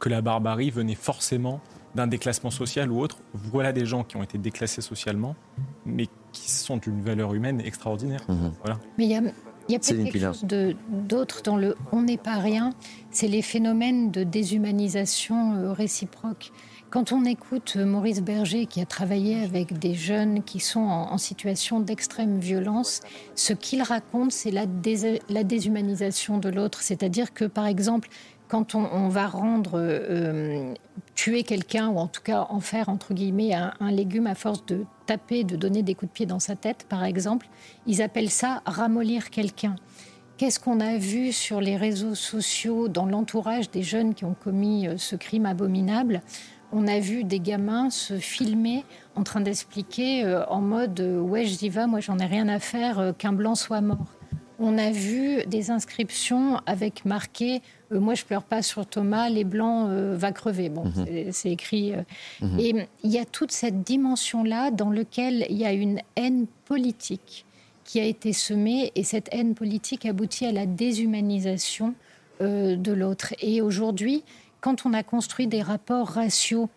que 0.00 0.08
la 0.08 0.22
barbarie 0.22 0.70
venait 0.70 0.96
forcément 0.96 1.60
d'un 1.94 2.06
déclassement 2.06 2.50
social 2.50 2.90
ou 2.90 3.00
autre. 3.00 3.18
Voilà 3.34 3.72
des 3.72 3.84
gens 3.84 4.02
qui 4.02 4.16
ont 4.16 4.22
été 4.22 4.38
déclassés 4.38 4.80
socialement, 4.80 5.36
mais 5.84 6.06
qui 6.32 6.50
sont 6.50 6.78
d'une 6.78 7.02
valeur 7.02 7.34
humaine 7.34 7.60
extraordinaire. 7.60 8.20
Mhm. 8.28 8.52
Voilà. 8.64 8.80
Mais 8.96 9.04
il 9.04 9.10
y 9.10 9.16
a, 9.16 9.22
y 9.68 9.74
a 9.74 9.78
peut-être 9.78 10.04
quelque 10.04 10.18
chose 10.18 10.44
d'autre 10.88 11.42
dans 11.42 11.56
le 11.56 11.76
on 11.92 12.02
n'est 12.02 12.16
pas 12.16 12.38
rien, 12.38 12.72
c'est 13.10 13.28
les 13.28 13.42
phénomènes 13.42 14.10
de 14.10 14.24
déshumanisation 14.24 15.54
euh, 15.54 15.72
réciproque. 15.72 16.52
Quand 16.90 17.12
on 17.12 17.24
écoute 17.24 17.74
euh, 17.76 17.86
Maurice 17.86 18.20
Berger, 18.20 18.66
qui 18.66 18.80
a 18.80 18.84
travaillé 18.84 19.44
avec 19.44 19.78
des 19.78 19.94
jeunes 19.94 20.42
qui 20.42 20.58
sont 20.58 20.80
en, 20.80 21.18
situation 21.18 21.78
d'extrême 21.78 22.40
violence, 22.40 23.00
ce 23.36 23.52
qu'il 23.52 23.82
raconte, 23.82 24.32
c'est 24.32 24.50
la, 24.50 24.64
la, 25.28 25.44
déshumanisation 25.44 26.38
de 26.38 26.48
l'autre. 26.48 26.82
C'est-à-dire 26.82 27.32
que, 27.32 27.44
par 27.44 27.66
exemple, 27.66 28.08
quand 28.50 28.74
on, 28.74 29.08
va 29.08 29.28
rendre, 29.28 29.74
euh, 29.76 30.74
tuer 31.14 31.44
quelqu'un, 31.44 31.88
ou 31.88 31.98
en 31.98 32.08
tout 32.08 32.20
cas 32.20 32.48
en 32.50 32.58
faire, 32.58 32.88
entre 32.88 33.14
guillemets, 33.14 33.54
un, 33.54 33.90
légume 33.92 34.26
à 34.26 34.34
force 34.34 34.66
de 34.66 34.84
taper, 35.06 35.44
de 35.44 35.54
donner 35.54 35.84
des 35.84 35.94
coups 35.94 36.10
de 36.10 36.14
pied 36.14 36.26
dans 36.26 36.40
sa 36.40 36.56
tête, 36.56 36.84
par 36.88 37.04
exemple, 37.04 37.48
ils 37.86 38.02
appellent 38.02 38.30
ça 38.30 38.60
ramollir 38.66 39.30
quelqu'un. 39.30 39.76
Qu'est-ce 40.36 40.58
qu'on 40.58 40.80
a 40.80 40.96
vu 40.96 41.32
sur 41.32 41.60
les 41.60 41.76
réseaux 41.76 42.16
sociaux, 42.16 42.88
dans 42.88 43.06
l'entourage 43.06 43.70
des 43.70 43.82
jeunes 43.82 44.14
qui 44.14 44.24
ont 44.24 44.34
commis 44.34 44.88
euh, 44.88 44.96
ce 44.96 45.14
crime 45.14 45.46
abominable? 45.46 46.20
On 46.72 46.88
a 46.88 46.98
vu 46.98 47.22
des 47.22 47.40
gamins 47.40 47.88
se 47.90 48.18
filmer 48.18 48.84
en 49.14 49.22
train 49.22 49.40
d'expliquer 49.40 50.24
euh, 50.24 50.44
en 50.46 50.60
mode 50.60 51.00
ouais 51.00 51.44
j'y 51.44 51.68
vais, 51.68 51.86
moi 51.86 52.00
j'en 52.00 52.18
ai 52.18 52.26
rien 52.26 52.48
à 52.48 52.58
faire 52.58 53.12
qu'un 53.16 53.32
blanc 53.32 53.54
soit 53.54 53.80
mort 53.80 54.19
on 54.60 54.76
a 54.76 54.90
vu 54.90 55.42
des 55.46 55.70
inscriptions 55.70 56.60
avec 56.66 57.04
marqué 57.06 57.62
euh, 57.92 57.98
Moi, 57.98 58.14
je 58.14 58.24
pleure 58.24 58.42
pas 58.42 58.62
sur 58.62 58.86
Thomas, 58.86 59.28
les 59.30 59.44
blancs 59.44 59.88
euh, 59.88 60.14
va 60.16 60.32
crever. 60.32 60.68
Bon, 60.68 60.84
mhm. 60.84 61.32
c'est 61.32 61.50
écrit. 61.50 61.94
Euh. 61.94 62.02
Mhm. 62.42 62.60
Et 62.60 62.88
il 63.02 63.10
y 63.10 63.18
a 63.18 63.24
toute 63.24 63.52
cette 63.52 63.82
dimension-là 63.82 64.70
dans 64.70 64.90
laquelle 64.90 65.46
il 65.48 65.56
y 65.56 65.64
a 65.64 65.72
une 65.72 66.00
haine 66.14 66.46
politique 66.66 67.46
qui 67.84 67.98
a 67.98 68.04
été 68.04 68.32
semée, 68.32 68.92
et 68.94 69.02
cette 69.02 69.28
haine 69.32 69.54
politique 69.54 70.06
aboutit 70.06 70.46
à 70.46 70.52
la 70.52 70.64
déshumanisation 70.64 71.94
de 72.40 72.92
l'autre. 72.92 73.34
Et 73.40 73.60
aujourd'hui, 73.60 74.22
quand 74.60 74.86
on 74.86 74.94
a 74.94 75.02
construit 75.02 75.48
des 75.48 75.60
rapports 75.60 76.06
raciaux 76.06 76.70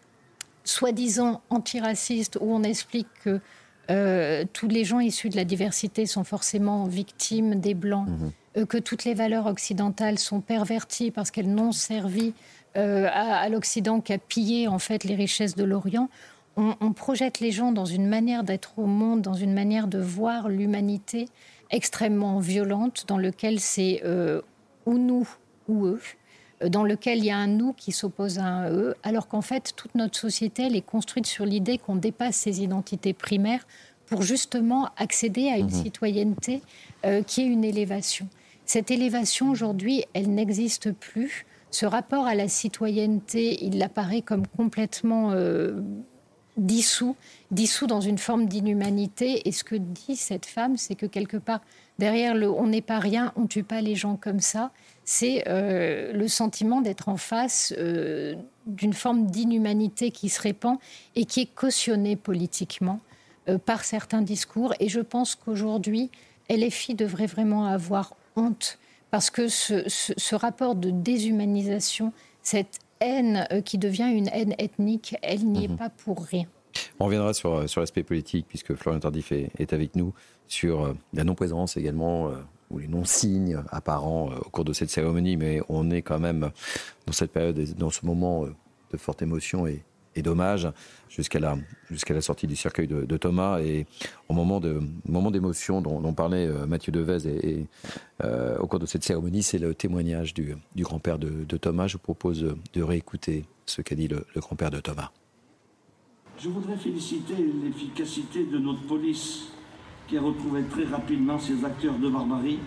soi-disant 0.64 1.42
antiracistes, 1.52 2.40
où 2.42 2.52
on 2.52 2.64
explique 2.64 3.08
que 3.24 3.40
euh, 3.90 4.46
tous 4.54 4.68
les 4.68 4.86
gens 4.86 5.00
issus 5.00 5.30
de 5.30 5.36
la 5.36 5.44
diversité 5.44 6.06
sont 6.06 6.24
forcément 6.24 6.86
victimes 6.86 7.60
des 7.60 7.74
Blancs, 7.74 8.08
mhm. 8.08 8.32
euh, 8.58 8.66
que 8.66 8.78
toutes 8.78 9.04
les 9.04 9.14
valeurs 9.14 9.48
occidentales 9.48 10.20
sont 10.20 10.40
perverties 10.40 11.12
parce 11.12 11.32
qu'elles 11.32 11.54
n'ont 11.54 11.74
servi 11.74 12.34
euh, 12.78 13.08
à, 13.12 13.48
l'Occident 13.50 14.00
qu'à 14.00 14.18
piller 14.18 14.68
en 14.68 14.80
fait 14.80 15.04
les 15.04 15.16
richesses 15.16 15.56
de 15.56 15.64
l'Orient. 15.64 16.10
On, 16.56 16.94
projette 16.94 17.40
les 17.40 17.52
gens 17.52 17.72
dans 17.72 17.86
une 17.86 18.06
manière 18.06 18.44
d'être 18.44 18.78
au 18.78 18.86
monde, 18.86 19.24
dans 19.24 19.34
une 19.34 19.56
manière 19.56 19.88
de 19.88 19.98
voir 19.98 20.50
l'humanité 20.50 21.28
extrêmement 21.72 22.38
violente, 22.38 23.06
dans 23.08 23.18
lequel 23.18 23.60
c'est 23.60 24.04
ou 24.86 25.00
nous 25.00 25.28
ou 25.68 25.88
eux 25.88 26.00
dans 26.70 26.84
lequel 26.84 27.20
il 27.20 27.26
y 27.26 27.32
a 27.32 27.38
un 27.38 27.48
nous 27.48 27.74
qui 27.74 27.92
s'oppose 27.92 28.40
à 28.40 28.46
un 28.46 28.72
eux, 28.72 28.96
alors 29.04 29.28
qu'en 29.28 29.42
fait, 29.42 29.74
toute 29.76 29.96
notre 29.96 30.18
société, 30.18 30.64
elle 30.64 30.76
est 30.76 30.82
construite 30.82 31.26
sur 31.26 31.46
l'idée 31.46 31.78
qu'on 31.78 31.96
dépasse 31.96 32.36
ses 32.36 32.64
identités 32.64 33.14
primaires 33.14 33.66
pour 34.06 34.22
justement 34.22 34.90
accéder 34.98 35.50
à 35.50 35.58
une 35.58 35.66
mhm. 35.66 35.84
citoyenneté 35.84 36.62
euh, 37.06 37.24
qui 37.24 37.42
est 37.42 37.48
une 37.48 37.64
élévation. 37.64 38.28
Cette 38.66 38.92
élévation, 38.92 39.50
aujourd'hui, 39.50 40.04
elle 40.14 40.34
n'existe 40.34 40.92
plus. 40.92 41.46
Ce 41.72 41.86
rapport 41.86 42.26
à 42.26 42.36
la 42.36 42.48
citoyenneté, 42.48 43.64
il 43.64 43.82
apparaît 43.82 44.22
comme 44.22 44.46
complètement 44.48 45.32
euh, 45.32 45.82
dissous, 46.58 47.16
dissous 47.52 47.88
dans 47.88 48.02
une 48.02 48.18
forme 48.18 48.46
d'inhumanité. 48.46 49.48
Et 49.48 49.52
ce 49.52 49.64
que 49.64 49.76
dit 49.76 50.16
cette 50.16 50.46
femme, 50.46 50.78
c'est 50.78 50.96
que 50.96 51.06
quelque 51.06 51.38
part, 51.38 51.62
derrière 52.00 52.36
le 52.36 52.50
on 52.50 52.68
n'est 52.68 52.82
pas 52.82 53.00
rien, 53.00 53.34
on 53.36 53.48
tue 53.48 53.64
pas 53.64 53.82
les 53.82 53.96
gens 53.96 54.16
comme 54.16 54.40
ça, 54.40 54.72
c'est 55.06 55.44
euh, 55.48 56.14
le 56.14 56.28
sentiment 56.28 56.82
d'être 56.82 57.10
en 57.10 57.18
face 57.18 57.74
euh, 57.78 58.36
d'une 58.66 58.94
forme 58.94 59.28
d'inhumanité 59.28 60.12
qui 60.12 60.30
se 60.30 60.42
répand 60.42 60.78
et 61.16 61.26
qui 61.26 61.42
est 61.42 61.54
cautionnée 61.54 62.16
politiquement 62.16 63.00
euh, 63.50 63.58
par 63.58 63.84
certains 63.84 64.22
discours. 64.22 64.74
Et 64.80 64.90
je 64.90 65.02
pense 65.02 65.36
qu'aujourd'hui, 65.36 66.10
LFI 66.50 66.96
devrait 66.96 67.26
vraiment 67.26 67.66
avoir 67.66 68.16
honte 68.36 68.80
parce 69.12 69.30
que 69.30 69.48
ce, 69.48 70.36
rapport 70.36 70.76
de 70.76 70.90
déshumanisation, 70.90 72.14
cette 72.42 72.80
haine 73.00 73.48
qui 73.64 73.78
devient 73.78 74.12
une 74.12 74.28
haine 74.30 74.56
ethnique, 74.58 75.16
elle 75.22 75.46
n'y 75.46 75.66
est 75.66 75.70
mhm. 75.70 75.78
pas 75.78 75.90
pour 75.90 76.24
rien. 76.24 76.46
On 77.00 77.06
reviendra 77.06 77.36
sur, 77.36 77.70
sur 77.70 77.82
l'aspect 77.82 78.02
politique, 78.02 78.48
puisque 78.48 78.74
Florian 78.74 79.00
Tardif 79.00 79.32
est, 79.32 79.52
est 79.60 79.72
avec 79.72 79.96
nous, 79.96 80.14
sur 80.48 80.96
la 81.14 81.24
non-présence 81.24 81.78
également 81.78 82.32
ou 82.74 82.80
les 82.80 82.88
non-signes 82.88 83.62
apparents 83.72 84.32
euh, 84.32 84.36
au 84.46 84.50
cours 84.50 84.66
de 84.66 84.74
cette 84.74 84.90
cérémonie, 84.90 85.38
mais 85.38 85.62
on 85.70 85.90
est 85.92 86.02
quand 86.02 86.20
même 86.20 86.52
dans 87.06 87.14
cette 87.14 87.32
période, 87.32 87.60
dans 87.78 87.90
ce 87.90 88.06
moment 88.06 88.46
euh, 88.46 88.56
de 88.92 88.98
forte 88.98 89.22
émotion 89.22 89.68
et, 89.68 89.84
et 90.16 90.22
d'hommage 90.22 90.68
jusqu'à 91.10 91.40
la, 91.40 91.58
jusqu'à 91.90 92.14
la 92.14 92.22
sortie 92.22 92.48
du 92.48 92.56
cercueil 92.56 92.88
de, 92.88 93.18
Thomas. 93.18 93.60
Et 93.62 93.86
au 94.30 94.34
moment, 94.34 94.60
de, 94.60 94.82
moment 95.08 95.32
d'émotion 95.32 95.82
dont, 95.82 96.14
parlait 96.14 96.48
euh, 96.48 96.66
Mathieu 96.66 96.92
Devez 96.92 97.28
et, 97.28 97.68
au 98.60 98.68
cours 98.68 98.80
de 98.80 98.86
cette 98.86 99.04
cérémonie, 99.04 99.44
c'est 99.44 99.58
le 99.58 99.76
témoignage 99.76 100.34
du, 100.34 100.56
grand-père 100.78 101.20
de, 101.20 101.58
Thomas. 101.58 101.88
Je 101.88 101.94
vous 101.94 102.04
propose 102.04 102.56
de 102.74 102.82
réécouter 102.82 103.46
ce 103.66 103.82
qu'a 103.82 103.96
dit 103.96 104.08
le, 104.08 104.26
grand-père 104.38 104.72
de 104.72 104.80
Thomas. 104.80 105.12
Je 106.38 106.50
voudrais 106.50 106.78
féliciter 106.78 107.36
l'efficacité 107.64 108.46
de 108.46 108.58
notre 108.58 108.82
police 108.88 109.50
qui 110.08 110.18
a 110.18 110.22
retrouvé 110.22 110.64
très 110.64 110.86
rapidement 110.86 111.40
ces 111.40 111.64
acteurs 111.64 111.96
de 111.96 112.10
barbarie. 112.10 112.60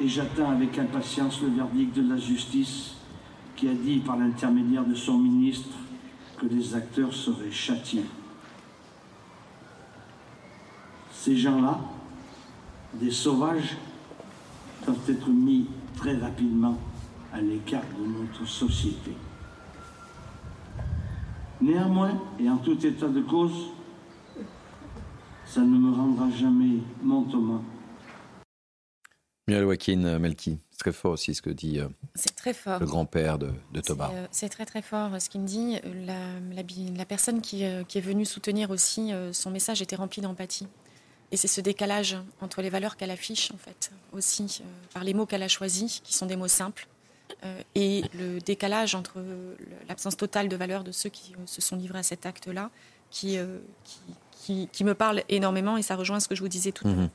Et 0.00 0.08
j'attends 0.08 0.50
avec 0.50 0.78
impatience 0.78 1.40
le 1.42 1.48
verdict 1.48 1.96
de 1.96 2.08
la 2.08 2.16
justice 2.16 2.94
qui 3.56 3.68
a 3.68 3.74
dit 3.74 3.98
par 3.98 4.16
l'intermédiaire 4.16 4.84
de 4.84 4.94
son 4.94 5.18
ministre 5.18 5.76
que 6.38 6.46
les 6.46 6.74
acteurs 6.74 7.14
seraient 7.14 7.50
châtiés. 7.50 8.04
Ces 11.12 11.36
gens-là, 11.36 11.80
des 12.94 13.10
sauvages, 13.10 13.76
doivent 14.84 14.98
être 15.08 15.28
mis 15.28 15.66
très 15.96 16.16
rapidement 16.16 16.78
à 17.32 17.40
l'écart 17.40 17.82
de 17.98 18.06
notre 18.06 18.46
société. 18.46 19.12
Néanmoins, 21.60 22.12
et 22.38 22.48
en 22.50 22.58
tout 22.58 22.86
état 22.86 23.08
de 23.08 23.22
cause, 23.22 23.70
ça 25.56 25.62
ne 25.62 25.78
me 25.78 25.90
rendra 25.90 26.28
jamais 26.36 26.82
mon 27.02 27.22
Thomas 27.22 27.62
Miel 29.48 29.62
Joaquin 29.62 30.04
euh, 30.04 30.18
Melki, 30.18 30.58
c'est 30.70 30.78
très 30.78 30.92
fort 30.92 31.12
aussi 31.12 31.34
ce 31.34 31.40
que 31.40 31.48
dit 31.48 31.80
euh, 31.80 31.88
très 32.36 32.52
fort. 32.52 32.78
le 32.78 32.84
grand-père 32.84 33.38
de, 33.38 33.54
Thomas. 33.80 34.10
Euh, 34.12 34.26
c'est 34.30 34.50
très 34.50 34.66
très 34.66 34.82
fort 34.82 35.18
ce 35.18 35.30
qu'il 35.30 35.40
me 35.40 35.46
dit. 35.46 35.78
La, 36.04 36.62
la, 36.94 37.04
personne 37.06 37.40
qui, 37.40 37.64
qui, 37.88 37.96
est 37.96 38.02
venue 38.02 38.26
soutenir 38.26 38.68
aussi, 38.70 39.12
son 39.32 39.50
message 39.50 39.80
était 39.80 39.96
rempli 39.96 40.20
d'empathie. 40.20 40.66
Et 41.32 41.38
c'est 41.38 41.48
ce 41.48 41.62
décalage 41.62 42.18
entre 42.42 42.60
les 42.60 42.68
valeurs 42.68 42.98
qu'elle 42.98 43.10
affiche, 43.10 43.50
en 43.52 43.56
fait, 43.56 43.92
aussi, 44.12 44.62
par 44.92 45.04
les 45.04 45.14
mots 45.14 45.24
qu'elle 45.24 45.42
a 45.42 45.48
choisis, 45.48 46.00
qui 46.00 46.12
sont 46.12 46.26
des 46.26 46.36
mots 46.36 46.48
simples, 46.48 46.86
et 47.74 48.02
le 48.14 48.40
décalage 48.40 48.94
entre 48.94 49.24
l'absence 49.88 50.16
totale 50.16 50.48
de 50.48 50.56
valeur 50.56 50.84
de 50.84 50.92
ceux 50.92 51.08
qui 51.08 51.34
se 51.46 51.62
sont 51.62 51.76
livrés 51.76 52.00
à 52.00 52.02
cet 52.02 52.26
acte-là, 52.26 52.70
qui, 53.10 53.38
qui, 53.84 53.98
qui, 54.72 54.84
me 54.84 54.94
parle 54.94 55.22
énormément, 55.28 55.76
et 55.76 55.82
ça 55.82 55.96
rejoint 55.96 56.20
ce 56.20 56.28
que 56.28 56.34
je 56.34 56.40
vous 56.40 56.48
disais 56.48 56.72
tout 56.72 56.86
à 56.86 56.90
l'heure. 56.90 57.00
Mhm 57.00 57.10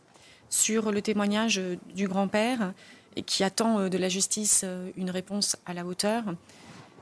sur 0.52 0.92
le 0.92 1.02
témoignage 1.02 1.60
du 1.96 2.08
grand-père 2.08 2.74
qui 3.26 3.44
attend 3.44 3.80
euh, 3.80 3.90
de 3.90 3.98
la 3.98 4.10
justice 4.10 4.62
euh, 4.64 4.92
une 4.96 5.10
réponse 5.10 5.56
à 5.66 5.74
la 5.74 5.86
hauteur. 5.86 6.24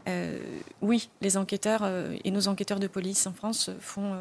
Euh, 0.08 0.40
oui, 0.82 1.10
les 1.22 1.36
enquêteurs 1.36 1.88
et 2.24 2.32
nos 2.32 2.48
enquêteurs 2.48 2.80
de 2.80 2.88
police 2.88 3.28
en 3.28 3.34
France 3.34 3.70
font, 3.80 4.18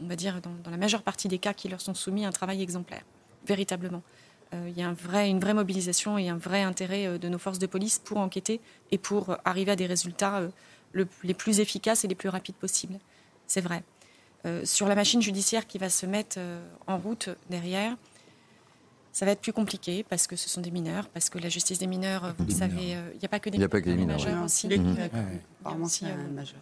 on 0.00 0.06
va 0.06 0.14
dire, 0.14 0.40
dans, 0.40 0.70
la 0.70 0.76
majeure 0.76 1.02
partie 1.02 1.26
des 1.26 1.38
cas 1.38 1.52
qui 1.52 1.68
leur 1.68 1.80
sont 1.80 1.94
soumis, 1.94 2.24
un 2.24 2.30
travail 2.30 2.62
exemplaire, 2.62 3.02
véritablement. 3.46 4.02
Il 4.52 4.78
y 4.78 4.82
a 4.82 4.88
un 4.88 4.92
vrai, 4.92 5.30
une 5.30 5.40
vraie 5.40 5.54
mobilisation 5.54 6.16
et 6.16 6.28
un 6.28 6.36
vrai 6.36 6.62
intérêt 6.62 7.18
de 7.18 7.28
nos 7.28 7.38
forces 7.38 7.58
de 7.58 7.66
police 7.66 7.98
pour 7.98 8.18
enquêter 8.18 8.60
et 8.92 8.98
pour 8.98 9.36
arriver 9.44 9.72
à 9.72 9.76
des 9.76 9.86
résultats 9.86 10.42
les 11.24 11.34
plus 11.34 11.58
efficaces 11.58 12.04
et 12.04 12.08
les 12.08 12.14
plus 12.14 12.28
rapides 12.28 12.54
possibles. 12.54 13.00
C'est 13.48 13.62
vrai. 13.62 13.82
Sur 14.64 14.86
la 14.88 14.94
machine 14.94 15.22
judiciaire 15.22 15.66
qui 15.66 15.78
va 15.78 15.88
se 15.88 16.06
mettre 16.06 16.38
en 16.86 16.98
route 16.98 17.30
derrière, 17.50 17.96
ça 19.14 19.24
va 19.24 19.30
être 19.30 19.40
plus 19.40 19.52
compliqué 19.52 20.02
parce 20.02 20.26
que 20.26 20.34
ce 20.34 20.48
sont 20.48 20.60
des 20.60 20.72
mineurs, 20.72 21.08
parce 21.08 21.30
que 21.30 21.38
la 21.38 21.48
justice 21.48 21.78
des 21.78 21.86
mineurs, 21.86 22.34
vous 22.36 22.46
le 22.46 22.52
savez, 22.52 22.96
euh, 22.96 23.10
il 23.14 23.20
n'y 23.20 23.24
a 23.24 23.28
pas 23.28 23.38
que 23.38 23.48
des, 23.48 23.58
mineurs, 23.58 23.70
des 23.80 24.04
majeurs 24.04 24.42
aussi. 24.42 24.68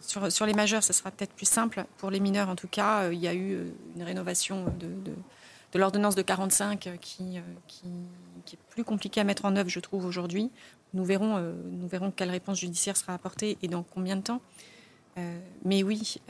sur, 0.03 0.31
sur, 0.31 0.45
les 0.45 0.53
majeurs, 0.53 0.85
ce 0.85 0.93
sera 0.93 1.11
peut-être 1.11 1.33
plus 1.33 1.49
simple. 1.49 1.87
Pour 1.97 2.11
les 2.11 2.21
mineurs, 2.21 2.51
en 2.51 2.55
tout 2.55 2.69
cas, 2.69 3.05
euh, 3.05 3.15
il 3.15 3.21
y 3.21 3.27
a 3.27 3.33
eu 3.33 3.55
euh, 3.55 3.71
une 3.97 4.03
rénovation 4.03 4.67
de, 4.79 4.89
de, 5.73 5.79
l'ordonnance 5.79 6.15
de 6.15 6.21
45 6.21 6.79
qui, 7.01 7.41
qui, 7.67 7.89
qui, 8.45 8.55
est 8.55 8.59
plus 8.69 8.85
compliquée 8.85 9.23
à 9.23 9.25
mettre 9.25 9.47
en 9.47 9.57
œuvre, 9.57 9.71
je 9.71 9.81
trouve, 9.81 10.05
aujourd'hui. 10.05 10.51
Nous 10.93 11.07
verrons, 11.07 11.39
nous 11.71 11.89
verrons 11.89 12.11
quelle 12.11 12.31
réponse 12.31 12.61
judiciaire 12.61 12.99
sera 12.99 13.15
apportée 13.15 13.57
et 13.63 13.69
dans 13.69 13.83
combien 13.83 14.17
de 14.17 14.21
temps. 14.21 14.43
mais 15.65 15.83
oui, 15.83 16.21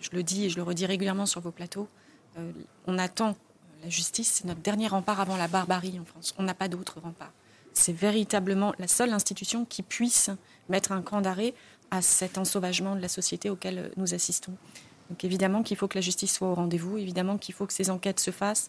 je 0.00 0.10
le 0.12 0.22
dis 0.22 0.46
et 0.46 0.50
je 0.50 0.56
le 0.56 0.62
redis 0.62 0.86
régulièrement 0.86 1.26
sur 1.26 1.40
vos 1.40 1.50
plateaux, 1.50 1.88
on 2.86 2.98
attend 2.98 3.36
la 3.82 3.88
justice, 3.88 4.30
c'est 4.34 4.44
notre 4.44 4.60
dernier 4.60 4.88
rempart 4.88 5.20
avant 5.20 5.36
la 5.36 5.48
barbarie 5.48 5.98
en 5.98 6.04
France. 6.04 6.34
On 6.38 6.42
n'a 6.42 6.54
pas 6.54 6.68
d'autre 6.68 7.00
rempart. 7.00 7.32
C'est 7.72 7.92
véritablement 7.92 8.74
la 8.78 8.88
seule 8.88 9.12
institution 9.12 9.64
qui 9.64 9.82
puisse 9.82 10.30
mettre 10.68 10.92
un 10.92 11.02
camp 11.02 11.20
d'arrêt 11.20 11.54
à 11.90 12.02
cet 12.02 12.38
ensauvagement 12.38 12.94
de 12.94 13.00
la 13.00 13.08
société 13.08 13.50
auquel 13.50 13.90
nous 13.96 14.14
assistons. 14.14 14.52
Donc 15.08 15.24
évidemment 15.24 15.62
qu'il 15.62 15.76
faut 15.76 15.88
que 15.88 15.98
la 15.98 16.02
justice 16.02 16.34
soit 16.34 16.48
au 16.48 16.54
rendez-vous, 16.54 16.98
évidemment 16.98 17.38
qu'il 17.38 17.54
faut 17.54 17.66
que 17.66 17.72
ces 17.72 17.90
enquêtes 17.90 18.20
se 18.20 18.30
fassent, 18.30 18.68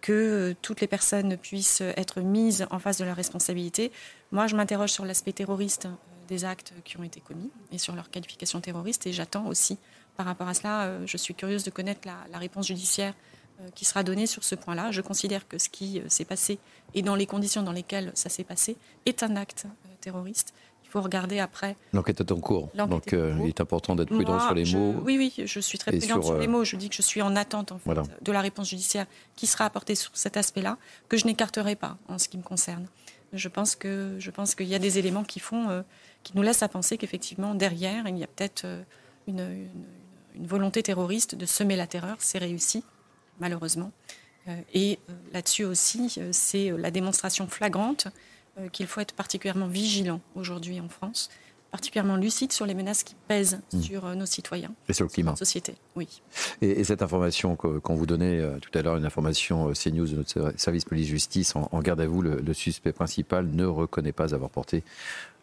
que 0.00 0.12
euh, 0.12 0.54
toutes 0.60 0.80
les 0.80 0.86
personnes 0.86 1.36
puissent 1.36 1.82
être 1.96 2.20
mises 2.20 2.66
en 2.70 2.78
face 2.78 2.98
de 2.98 3.04
la 3.04 3.14
responsabilité. 3.14 3.92
Moi, 4.32 4.46
je 4.46 4.56
m'interroge 4.56 4.90
sur 4.90 5.04
l'aspect 5.04 5.32
terroriste 5.32 5.86
euh, 5.86 6.26
des 6.28 6.44
actes 6.44 6.72
qui 6.84 6.98
ont 6.98 7.02
été 7.02 7.20
commis 7.20 7.50
et 7.72 7.78
sur 7.78 7.94
leur 7.94 8.10
qualification 8.10 8.60
terroriste 8.60 9.06
et 9.06 9.12
j'attends 9.12 9.46
aussi 9.46 9.78
par 10.20 10.26
rapport 10.26 10.48
à 10.48 10.52
cela, 10.52 10.82
euh, 10.82 11.06
je 11.06 11.16
suis 11.16 11.32
curieuse 11.32 11.64
de 11.64 11.70
connaître 11.70 12.06
la 12.06 12.36
réponse 12.36 12.66
judiciaire 12.66 13.14
euh, 13.58 13.68
qui 13.74 13.86
sera 13.86 14.02
donné 14.02 14.26
sur 14.26 14.44
ce 14.44 14.54
point-là. 14.54 14.90
Je 14.90 15.00
considère 15.00 15.48
que 15.48 15.56
ce 15.56 15.70
qui 15.70 15.98
euh, 15.98 16.02
s'est 16.08 16.26
passé 16.26 16.58
et 16.92 17.00
dans 17.00 17.14
les 17.14 17.24
conditions 17.24 17.62
dans 17.62 17.72
lesquelles 17.72 18.12
ça 18.12 18.28
s'est 18.28 18.44
passé 18.44 18.76
est 19.06 19.22
un 19.22 19.34
acte 19.34 19.64
terroriste. 20.02 20.52
Il 20.84 20.90
faut 20.90 21.00
regarder 21.00 21.38
après. 21.38 21.74
L'enquête 21.94 22.20
est 22.20 22.32
en 22.32 22.38
cours, 22.38 22.68
donc 22.74 23.12
il 23.12 23.48
est 23.48 23.62
important 23.62 23.96
d'être 23.96 24.10
prudent 24.10 24.38
sur 24.40 24.52
les 24.52 24.70
mots. 24.74 25.00
Oui, 25.06 25.16
oui, 25.16 25.46
je 25.46 25.58
suis 25.58 25.78
très 25.78 25.96
prudente 25.96 26.22
sur, 26.22 26.36
les 26.36 26.48
mots. 26.48 26.64
Je 26.64 26.76
dis 26.76 26.90
que 26.90 26.96
je 26.96 27.02
suis 27.02 27.22
en 27.22 27.34
attente 27.34 27.72
en 27.72 27.78
fait, 27.78 27.94
de 28.20 28.32
la 28.32 28.42
réponse 28.42 28.68
judiciaire 28.68 29.06
qui 29.36 29.46
sera 29.46 29.64
apportée 29.64 29.94
sur 29.94 30.10
cet 30.12 30.36
aspect-là, 30.36 30.76
que 31.08 31.16
je 31.16 31.24
n'écarterai 31.24 31.76
pas 31.76 31.96
en 32.08 32.18
ce 32.18 32.28
qui 32.28 32.36
me 32.36 32.42
concerne. 32.42 32.88
Je 33.32 33.48
pense 33.48 33.74
que 33.74 34.16
je 34.18 34.30
pense 34.30 34.54
qu'il 34.54 34.68
y 34.68 34.74
a 34.74 34.78
des 34.78 34.98
éléments 34.98 35.24
qui 35.24 35.40
font, 35.40 35.82
qui 36.24 36.32
nous 36.36 36.42
laissent 36.42 36.62
à 36.62 36.68
penser 36.68 36.98
qu'effectivement 36.98 37.54
derrière 37.54 38.06
il 38.06 38.18
y 38.18 38.24
a 38.24 38.26
peut-être 38.26 38.66
une, 39.26 39.40
une 39.40 39.99
volonté 40.38 40.82
terroriste 40.82 41.34
de 41.34 41.46
semer 41.46 41.76
la 41.76 41.86
terreur. 41.86 42.16
C'est 42.20 42.38
réussi 42.38 42.84
malheureusement. 43.40 43.90
Euh, 44.48 44.56
et 44.72 44.98
euh, 45.08 45.12
là-dessus 45.32 45.64
aussi, 45.64 46.14
euh, 46.18 46.28
c'est 46.32 46.70
la 46.70 46.90
démonstration 46.90 47.48
flagrante 47.48 48.08
qu'il 48.72 48.86
faut 48.86 49.00
être 49.00 49.14
particulièrement 49.14 49.68
vigilant 49.68 50.20
aujourd'hui 50.34 50.80
en 50.80 50.88
France, 50.88 51.30
particulièrement 51.70 52.16
lucide 52.16 52.52
sur 52.52 52.66
les 52.66 52.74
menaces 52.74 53.04
qui 53.04 53.14
pèsent 53.26 53.60
mmh. 53.72 53.80
sur 53.80 54.14
nos 54.14 54.26
citoyens. 54.26 54.74
Et 54.86 54.92
sur 54.92 55.04
le 55.04 55.08
climat. 55.08 55.34
société, 55.34 55.76
oui. 55.96 56.20
Et, 56.60 56.84
cette 56.84 57.00
information 57.00 57.56
qu'on 57.56 57.94
vous 57.94 58.06
donnait 58.06 58.42
tout 58.60 58.76
à 58.76 58.82
l'heure, 58.82 58.96
une 58.98 59.06
information 59.06 59.72
CNews 59.72 60.08
de 60.08 60.16
notre 60.16 60.52
service 60.58 60.84
police-justice, 60.84 61.54
en, 61.56 61.80
garde 61.80 62.02
à 62.02 62.06
vous, 62.06 62.20
le, 62.20 62.52
suspect 62.52 62.92
principal 62.92 63.46
ne 63.46 63.64
reconnaît 63.64 64.12
pas 64.12 64.34
avoir 64.34 64.50
porté 64.50 64.82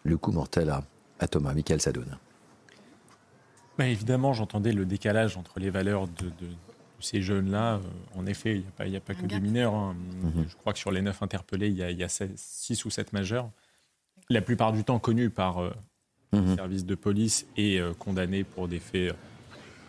le 0.04 0.18
coup 0.18 0.32
mortel 0.32 0.70
à, 1.20 1.28
Thomas. 1.28 1.54
Michael 1.54 1.82
Sadoun. 1.82 2.18
Bah, 3.78 3.88
évidemment, 3.88 4.34
j'entendais 4.34 4.72
le 4.72 4.86
décalage 4.86 5.38
entre 5.38 5.60
les 5.60 5.70
valeurs 5.70 6.08
de, 6.08 6.32
ces 7.00 7.22
jeunes-là, 7.22 7.76
euh, 7.76 7.80
en 8.20 8.26
effet, 8.26 8.64
il 8.80 8.90
n'y 8.90 8.98
a, 8.98 9.00
pas 9.00 9.14
que 9.14 9.26
des 9.26 9.40
mineurs. 9.40 9.76
Hein. 9.76 9.96
Mhm. 10.24 10.46
Je 10.50 10.56
crois 10.56 10.74
que 10.74 10.80
sur 10.80 10.92
les 10.92 11.02
neuf 11.02 11.22
interpellés, 11.22 11.70
il 11.70 11.78
y 11.78 12.04
a, 12.04 12.08
six 12.36 12.86
ou 12.86 12.90
sept 12.90 13.14
majeurs. 13.14 13.50
La 14.30 14.42
plupart 14.42 14.74
du 14.74 14.84
temps 14.84 14.98
connus 14.98 15.30
par 15.30 15.60
euh, 15.60 15.72
mhm. 16.34 16.56
services 16.56 16.86
de 16.86 16.96
police 16.96 17.46
et 17.56 17.80
euh, 17.80 17.94
condamnés 17.94 18.44
pour 18.44 18.68
des 18.68 18.80
faits 18.80 19.16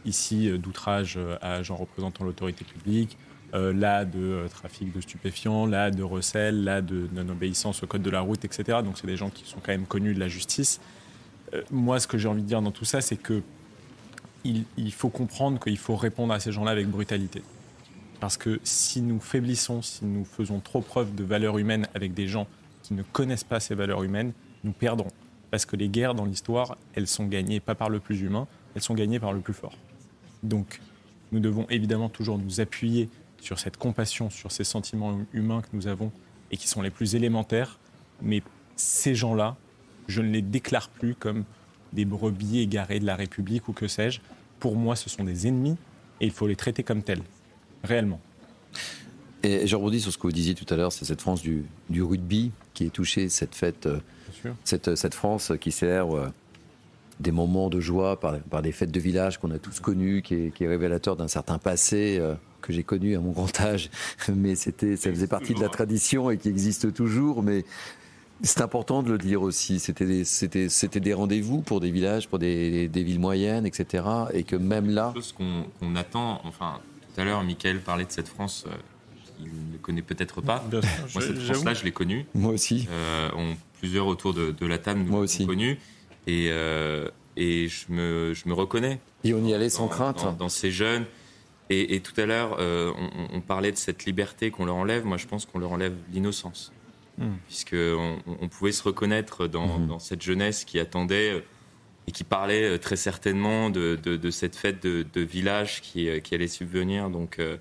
ici 0.05 0.51
d'outrage 0.59 1.19
à 1.43 1.55
agents 1.55 1.77
représentant 1.77 2.25
l'autorité 2.25 2.65
publique, 2.65 3.19
là 3.53 4.05
de 4.05 4.47
trafic 4.49 4.95
de 4.95 5.01
stupéfiants, 5.01 5.67
là 5.67 5.91
de 5.91 6.03
recel, 6.03 6.65
là 6.65 6.81
de 6.81 7.09
non-obéissance 7.13 7.83
au 7.83 7.87
code 7.87 8.03
de 8.03 8.09
la 8.09 8.21
route, 8.21 8.43
etc. 8.45 8.79
Donc 8.83 8.97
c'est 8.97 9.09
des 9.09 9.17
gens 9.17 9.29
qui 9.29 9.45
sont 9.45 9.59
quand 9.59 9.73
même 9.73 9.87
connus 9.87 10.15
de 10.15 10.21
la 10.21 10.29
justice. 10.29 10.81
moi, 11.71 11.99
ce 11.99 12.07
que 12.07 12.17
j'ai 12.17 12.29
envie 12.29 12.43
de 12.43 12.47
dire 12.47 12.63
dans 12.63 12.71
tout 12.71 12.87
ça, 12.87 13.01
c'est 13.01 13.17
que 13.17 13.43
il, 14.77 14.93
faut 14.93 15.09
comprendre 15.09 15.61
qu'il 15.61 15.79
faut 15.79 15.97
répondre 15.97 16.33
à 16.33 16.41
ces 16.41 16.53
gens-là 16.53 16.71
avec 16.71 16.89
brutalité. 16.89 17.43
Parce 18.21 18.37
que 18.37 18.61
si 18.65 19.01
nous 19.01 19.21
faiblissons, 19.21 19.83
si 19.83 20.05
nous 20.05 20.25
faisons 20.25 20.61
trop 20.61 20.81
preuve 20.81 21.15
de 21.15 21.25
valeurs 21.25 21.59
humaines 21.59 21.87
avec 21.95 22.15
des 22.15 22.29
gens 22.29 22.47
qui 22.83 22.95
ne 22.95 23.03
connaissent 23.03 23.45
pas 23.45 23.61
ces 23.61 23.75
valeurs 23.75 24.03
humaines, 24.03 24.33
nous 24.65 24.73
perdrons. 24.73 25.13
Parce 25.51 25.67
que 25.67 25.77
les 25.77 25.89
guerres 25.89 26.15
dans 26.15 26.25
l'histoire, 26.25 26.77
elles 26.95 27.07
sont 27.07 27.27
gagnées 27.27 27.61
pas 27.61 27.75
par 27.75 27.91
le 27.91 28.01
plus 28.01 28.21
humain, 28.21 28.47
elles 28.75 28.83
sont 28.83 28.95
gagnées 28.95 29.21
par 29.21 29.33
le 29.33 29.41
plus 29.41 29.55
fort. 29.55 29.77
Donc, 30.43 30.81
nous 31.33 31.41
devons 31.41 31.67
évidemment 31.71 32.09
toujours 32.09 32.39
nous 32.39 32.61
appuyer 32.61 33.09
sur 33.41 33.59
cette 33.59 33.77
compassion, 33.77 34.31
sur 34.31 34.51
ces 34.51 34.65
sentiments 34.65 35.19
humains 35.33 35.63
que 35.63 35.69
nous 35.73 35.87
avons 35.87 36.11
et 36.51 36.57
qui 36.57 36.69
sont 36.69 36.83
les 36.83 36.91
plus 36.91 37.15
élémentaires. 37.15 37.79
Mais 38.23 38.43
ces 38.77 39.15
gens-là, 39.15 39.57
je 40.09 40.23
ne 40.23 40.31
les 40.31 40.43
déclare 40.43 40.89
plus 40.89 41.15
comme 41.15 41.45
des 41.93 42.05
brebis 42.05 42.61
égarées 42.61 43.01
de 43.01 43.07
la 43.07 43.17
République 43.17 43.69
ou 43.69 43.73
que 43.73 43.89
sais-je. 43.89 44.21
Pour 44.61 44.77
moi, 44.77 44.97
ce 44.97 45.09
sont 45.09 45.25
des 45.25 45.47
ennemis 45.47 45.77
et 46.21 46.27
il 46.27 46.33
faut 46.33 46.47
les 46.47 46.57
traiter 46.57 46.83
comme 46.83 47.03
tels, 47.03 47.23
réellement. 47.85 48.21
Et 49.43 49.67
je 49.67 49.77
rebondis 49.77 50.01
sur 50.01 50.13
ce 50.13 50.19
que 50.19 50.23
vous 50.23 50.33
disiez 50.33 50.55
tout 50.55 50.67
à 50.73 50.77
l'heure, 50.77 50.93
c'est 50.93 51.05
cette 51.05 51.21
France 51.21 51.43
du, 51.43 51.65
rugby 51.91 52.51
qui 52.75 52.87
est 52.87 52.91
touchée, 52.91 53.29
cette 53.29 53.55
fête, 53.55 53.87
euh, 53.87 54.01
cette, 54.65 54.97
cette, 54.97 55.15
France 55.15 55.53
qui 55.61 55.71
célèbre 55.71 56.33
des 57.21 57.31
moments 57.31 57.71
de 57.71 57.79
joie 57.79 58.19
par, 58.19 58.39
par 58.41 58.63
des 58.63 58.73
fêtes 58.73 58.91
de 58.91 59.01
village 59.01 59.39
qu'on 59.39 59.53
a 59.53 59.59
tous 59.59 59.79
connues, 59.81 60.23
qui 60.23 60.35
est, 60.35 60.55
qui 60.55 60.65
est 60.65 60.69
révélateur 60.69 61.17
d'un 61.17 61.29
certain 61.29 61.59
passé 61.59 62.21
que 62.61 62.73
j'ai 62.73 62.83
connu 62.83 63.17
à 63.17 63.21
mon 63.21 63.31
grand 63.31 63.61
âge, 63.61 63.91
mais 64.35 64.55
c'était, 64.55 64.97
ça 64.97 65.11
faisait 65.11 65.27
partie 65.27 65.55
de 65.55 65.61
la 65.61 65.69
tradition 65.69 66.31
et 66.31 66.39
qui 66.39 66.49
existe 66.49 66.93
toujours. 66.93 67.43
Mais 67.43 67.65
c'est 68.43 68.61
important 68.61 69.03
de 69.03 69.11
le 69.11 69.19
dire 69.19 69.43
aussi. 69.43 69.81
C'était 69.81 70.07
des, 70.07 70.25
c'était, 70.25 70.69
c'était 70.69 71.01
des 71.01 71.15
rendez-vous 71.15 71.61
pour 71.63 71.81
des 71.81 71.91
villages, 71.91 72.29
pour 72.29 72.39
des, 72.39 72.89
des, 72.89 73.03
villes 73.03 73.21
moyennes, 73.21 73.67
etc. 73.67 74.05
Et 74.33 74.45
que 74.45 74.57
même 74.57 74.91
là. 74.91 75.13
Chose 75.15 75.33
qu'on, 75.33 75.65
qu'on 75.81 75.97
attend. 75.97 76.41
Enfin, 76.45 76.81
tout 77.15 77.21
à 77.21 77.25
l'heure, 77.25 77.43
Michael 77.43 77.81
parlait 77.81 78.05
de 78.05 78.13
cette 78.13 78.29
France. 78.29 78.65
Euh, 78.67 78.73
qu'il 79.39 79.73
ne 79.73 79.79
connaît 79.79 80.03
peut-être 80.03 80.41
pas. 80.41 80.65
Moi, 80.71 80.83
cette 81.21 81.39
France-là, 81.39 81.75
je 81.75 81.85
l'ai 81.85 81.93
connue. 81.93 82.27
Moi 82.35 82.53
aussi. 82.53 82.89
Euh, 82.91 83.31
on, 83.37 83.57
plusieurs 83.79 84.07
autour 84.07 84.35
de, 84.35 84.51
de 84.51 84.67
la 84.67 84.79
table 84.79 85.01
nous 85.01 85.11
Moi 85.11 85.21
aussi. 85.21 85.47
connue. 85.47 85.79
Et, 86.27 86.49
euh, 86.51 87.09
et 87.37 87.69
je, 87.69 87.87
me, 87.91 88.35
je 88.35 88.49
me 88.49 88.55
reconnais. 88.55 89.01
Et 89.25 89.35
on 89.35 89.45
y 89.45 89.55
allait 89.55 89.71
sans 89.71 89.89
crainte. 89.89 90.25
Dans, 90.25 90.33
dans, 90.33 90.49
ces 90.49 90.71
jeunes. 90.71 91.05
Et, 91.71 91.95
et 91.95 92.01
tout 92.01 92.19
à 92.21 92.27
l'heure, 92.27 92.57
euh, 92.59 92.93
on, 92.97 93.37
on, 93.37 93.41
parlait 93.41 93.73
de 93.73 93.77
cette 93.77 94.05
liberté 94.07 94.51
qu'on 94.51 94.65
leur 94.65 94.77
enlève. 94.77 95.05
Moi, 95.05 95.19
je 95.19 95.27
pense 95.27 95.47
qu'on 95.47 95.59
leur 95.59 95.73
enlève 95.73 95.95
l'innocence. 96.13 96.73
Mmh. 97.19 97.25
Puisqu'on 97.47 98.19
on 98.27 98.49
pouvait 98.49 98.73
se 98.73 98.83
reconnaître 98.83 99.47
dans, 99.47 99.79
mmh. 99.79 99.87
dans, 99.87 99.99
cette 99.99 100.23
jeunesse 100.23 100.65
qui 100.65 100.79
attendait 100.79 101.33
euh, 101.35 101.41
et 102.07 102.13
qui 102.13 102.25
parlait 102.25 102.65
euh, 102.65 102.79
très 102.79 102.97
certainement 102.97 103.71
de, 103.71 103.99
de, 104.03 104.17
de 104.17 104.31
cette 104.31 104.57
fête 104.57 104.83
de, 104.83 105.05
de, 105.13 105.21
village 105.21 105.83
qui, 105.83 106.09
qui 106.23 106.35
allait 106.35 106.49
subvenir. 106.49 107.11
Donc, 107.11 107.39
euh, 107.39 107.57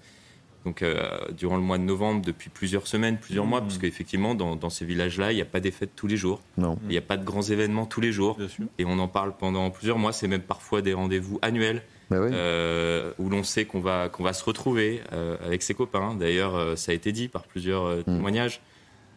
donc 0.63 0.81
euh, 0.81 1.17
durant 1.31 1.55
le 1.55 1.63
mois 1.63 1.77
de 1.77 1.83
novembre, 1.83 2.21
depuis 2.25 2.49
plusieurs 2.49 2.87
semaines, 2.87 3.17
plusieurs 3.17 3.45
mmh. 3.45 3.49
mois, 3.49 3.61
parce 3.61 3.77
qu'effectivement, 3.77 4.35
dans, 4.35 4.55
dans, 4.55 4.69
ces 4.69 4.85
villages-là, 4.85 5.31
il 5.31 5.35
n'y 5.35 5.41
a 5.41 5.45
pas 5.45 5.59
des 5.59 5.71
fêtes 5.71 5.93
tous 5.95 6.07
les 6.07 6.17
jours. 6.17 6.41
Non. 6.57 6.77
Il 6.83 6.89
n'y 6.89 6.97
a 6.97 7.01
pas 7.01 7.17
de 7.17 7.25
grands 7.25 7.41
événements 7.41 7.85
tous 7.85 8.01
les 8.01 8.11
jours. 8.11 8.37
Et 8.77 8.85
on 8.85 8.99
en 8.99 9.07
parle 9.07 9.35
pendant 9.37 9.69
plusieurs 9.71 9.97
mois. 9.97 10.13
C'est 10.13 10.27
même 10.27 10.41
parfois 10.41 10.81
des 10.81 10.93
rendez-vous 10.93 11.39
annuels. 11.41 11.83
Oui. 12.09 12.17
euh, 12.31 13.11
où 13.19 13.29
l'on 13.29 13.43
sait 13.43 13.65
qu'on 13.65 13.81
va, 13.81 14.07
qu'on 14.07 14.23
va 14.23 14.31
se 14.31 14.43
retrouver 14.43 15.01
euh, 15.11 15.35
avec 15.45 15.61
ses 15.61 15.73
copains. 15.73 16.15
D'ailleurs, 16.15 16.55
euh, 16.55 16.75
ça 16.75 16.91
a 16.91 16.95
été 16.95 17.11
dit 17.11 17.27
par 17.27 17.43
plusieurs 17.43 17.85
euh, 17.85 18.01
mmh. 18.07 18.19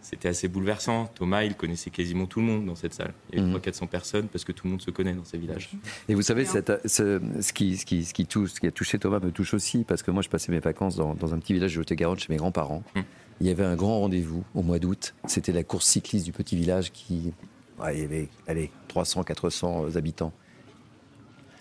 C'était 0.03 0.29
assez 0.29 0.49
bouleversant. 0.49 1.11
Thomas, 1.15 1.45
il 1.45 1.55
connaissait 1.55 1.91
quasiment 1.91 2.27
tout 2.27 2.41
le 2.41 2.47
monde 2.47 2.65
dans 2.65 2.75
cette 2.75 2.95
salle. 2.95 3.13
Il 3.33 3.39
y 3.39 3.43
avait 3.43 3.51
mmh. 3.51 3.59
300-400 3.59 3.89
personnes 3.89 4.29
parce 4.29 4.45
que 4.45 4.53
tout 4.53 4.67
le 4.67 4.73
monde 4.73 4.83
se 4.83 4.91
connaît 4.91 5.13
dans 5.13 5.25
ces 5.25 5.37
villages. 5.39 5.71
Et 6.09 6.15
vous 6.15 6.23
savez, 6.23 6.45
cette, 6.45 6.73
ce, 6.89 7.21
ce, 7.41 7.53
qui, 7.53 7.77
ce, 7.77 7.85
qui, 7.85 8.05
ce, 8.05 8.15
qui 8.15 8.27
touche, 8.27 8.53
ce 8.53 8.61
qui 8.61 8.67
a 8.67 8.71
touché 8.71 8.99
Thomas 8.99 9.21
me 9.21 9.31
touche 9.31 9.53
aussi 9.53 9.85
parce 9.85 10.03
que 10.03 10.11
moi, 10.11 10.23
je 10.23 10.29
passais 10.29 10.51
mes 10.53 10.59
vacances 10.59 10.97
dans, 10.97 11.15
dans 11.15 11.35
un 11.35 11.39
petit 11.39 11.53
village 11.53 11.75
de 11.75 11.81
Haute-Garonne 11.81 12.19
chez 12.19 12.33
mes 12.33 12.37
grands-parents. 12.37 12.83
Mmh. 12.95 13.01
Il 13.41 13.47
y 13.47 13.51
avait 13.51 13.65
un 13.65 13.77
grand 13.77 14.01
rendez-vous 14.01 14.45
au 14.55 14.63
mois 14.63 14.79
d'août. 14.79 15.15
C'était 15.27 15.53
la 15.53 15.65
course 15.65 15.87
cycliste 15.87 16.25
du 16.25 16.33
petit 16.33 16.57
village 16.57 16.93
qui. 16.93 17.33
Ouais, 17.79 17.97
il 17.97 18.03
y 18.03 18.05
avait 18.05 18.29
allez, 18.47 18.71
300-400 18.95 19.97
habitants. 19.97 20.33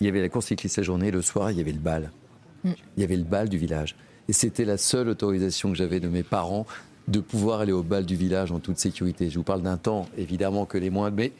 Il 0.00 0.06
y 0.06 0.08
avait 0.08 0.20
la 0.20 0.28
course 0.28 0.46
cycliste 0.46 0.78
la 0.78 0.82
journée, 0.82 1.10
le 1.10 1.22
soir, 1.22 1.50
il 1.50 1.58
y 1.58 1.60
avait 1.60 1.72
le 1.72 1.78
bal. 1.78 2.10
Mm. 2.64 2.70
Il 2.96 3.00
y 3.00 3.04
avait 3.04 3.16
le 3.16 3.24
bal 3.24 3.48
du 3.48 3.58
village. 3.58 3.96
Et 4.28 4.32
c'était 4.32 4.64
la 4.64 4.76
seule 4.76 5.08
autorisation 5.08 5.70
que 5.70 5.76
j'avais 5.76 6.00
de 6.00 6.08
mes 6.08 6.22
parents 6.22 6.66
de 7.10 7.20
pouvoir 7.20 7.60
aller 7.60 7.72
au 7.72 7.82
bal 7.82 8.06
du 8.06 8.16
village 8.16 8.52
en 8.52 8.60
toute 8.60 8.78
sécurité. 8.78 9.30
Je 9.30 9.38
vous 9.38 9.44
parle 9.44 9.62
d'un 9.62 9.76
temps, 9.76 10.08
évidemment, 10.16 10.64
que 10.66 10.78
les 10.78 10.90
moins... 10.90 11.10
Mais 11.10 11.32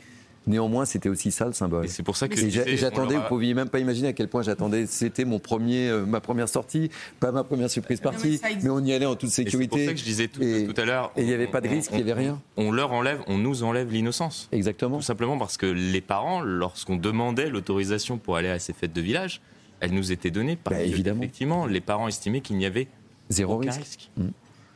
Néanmoins, 0.46 0.86
c'était 0.86 1.10
aussi 1.10 1.30
ça 1.30 1.46
le 1.46 1.52
symbole. 1.52 1.84
Et 1.84 1.88
c'est 1.88 2.02
pour 2.02 2.16
ça 2.16 2.26
que 2.26 2.34
j'attendais. 2.76 3.16
Vous 3.16 3.28
pouviez 3.28 3.52
même 3.52 3.68
pas 3.68 3.78
imaginer 3.78 4.08
à 4.08 4.12
quel 4.12 4.28
point 4.28 4.42
j'attendais. 4.42 4.86
C'était 4.86 5.26
mon 5.26 5.38
premier, 5.38 5.88
euh, 5.88 6.06
ma 6.06 6.20
première 6.20 6.48
sortie, 6.48 6.90
pas 7.20 7.30
ma 7.30 7.44
première 7.44 7.70
surprise 7.70 8.00
partie, 8.00 8.40
mais, 8.42 8.56
mais, 8.62 8.70
on 8.70 8.80
y 8.80 8.92
allait 8.92 9.06
en 9.06 9.16
toute 9.16 9.30
sécurité. 9.30 9.60
C'est 9.60 9.68
pour 9.68 9.88
ça 9.88 9.92
que 9.92 9.98
je 9.98 10.04
disais 10.04 10.28
tout, 10.28 10.42
et, 10.42 10.66
tout 10.66 10.80
à 10.80 10.84
l'heure. 10.86 11.12
Et 11.16 11.22
il 11.22 11.26
n'y 11.26 11.34
avait 11.34 11.46
pas 11.46 11.60
de 11.60 11.68
risque, 11.68 11.90
il 11.92 11.96
n'y 11.96 12.10
avait 12.10 12.20
rien. 12.20 12.40
On 12.56 12.72
leur 12.72 12.92
enlève, 12.92 13.20
on 13.26 13.36
nous 13.36 13.62
enlève 13.64 13.92
l'innocence. 13.92 14.48
Exactement. 14.50 14.96
Tout 14.96 15.04
simplement 15.04 15.36
parce 15.36 15.58
que 15.58 15.66
les 15.66 16.00
parents, 16.00 16.40
lorsqu'on 16.40 16.96
demandait 16.96 17.50
l'autorisation 17.50 18.16
pour 18.16 18.36
aller 18.36 18.48
à 18.48 18.58
ces 18.58 18.72
fêtes 18.72 18.94
de 18.94 19.00
village, 19.02 19.42
elle 19.80 19.92
nous 19.92 20.10
était 20.10 20.30
donnée 20.30 20.56
parce 20.56 20.76
bah, 20.76 20.82
évidemment. 20.82 21.22
effectivement, 21.22 21.66
les 21.66 21.80
parents 21.80 22.08
estimaient 22.08 22.40
qu'il 22.40 22.56
n'y 22.56 22.66
avait 22.66 22.88
zéro 23.28 23.56
aucun 23.56 23.70
risque. 23.70 23.82
risque. 23.82 24.10
Mmh. 24.16 24.28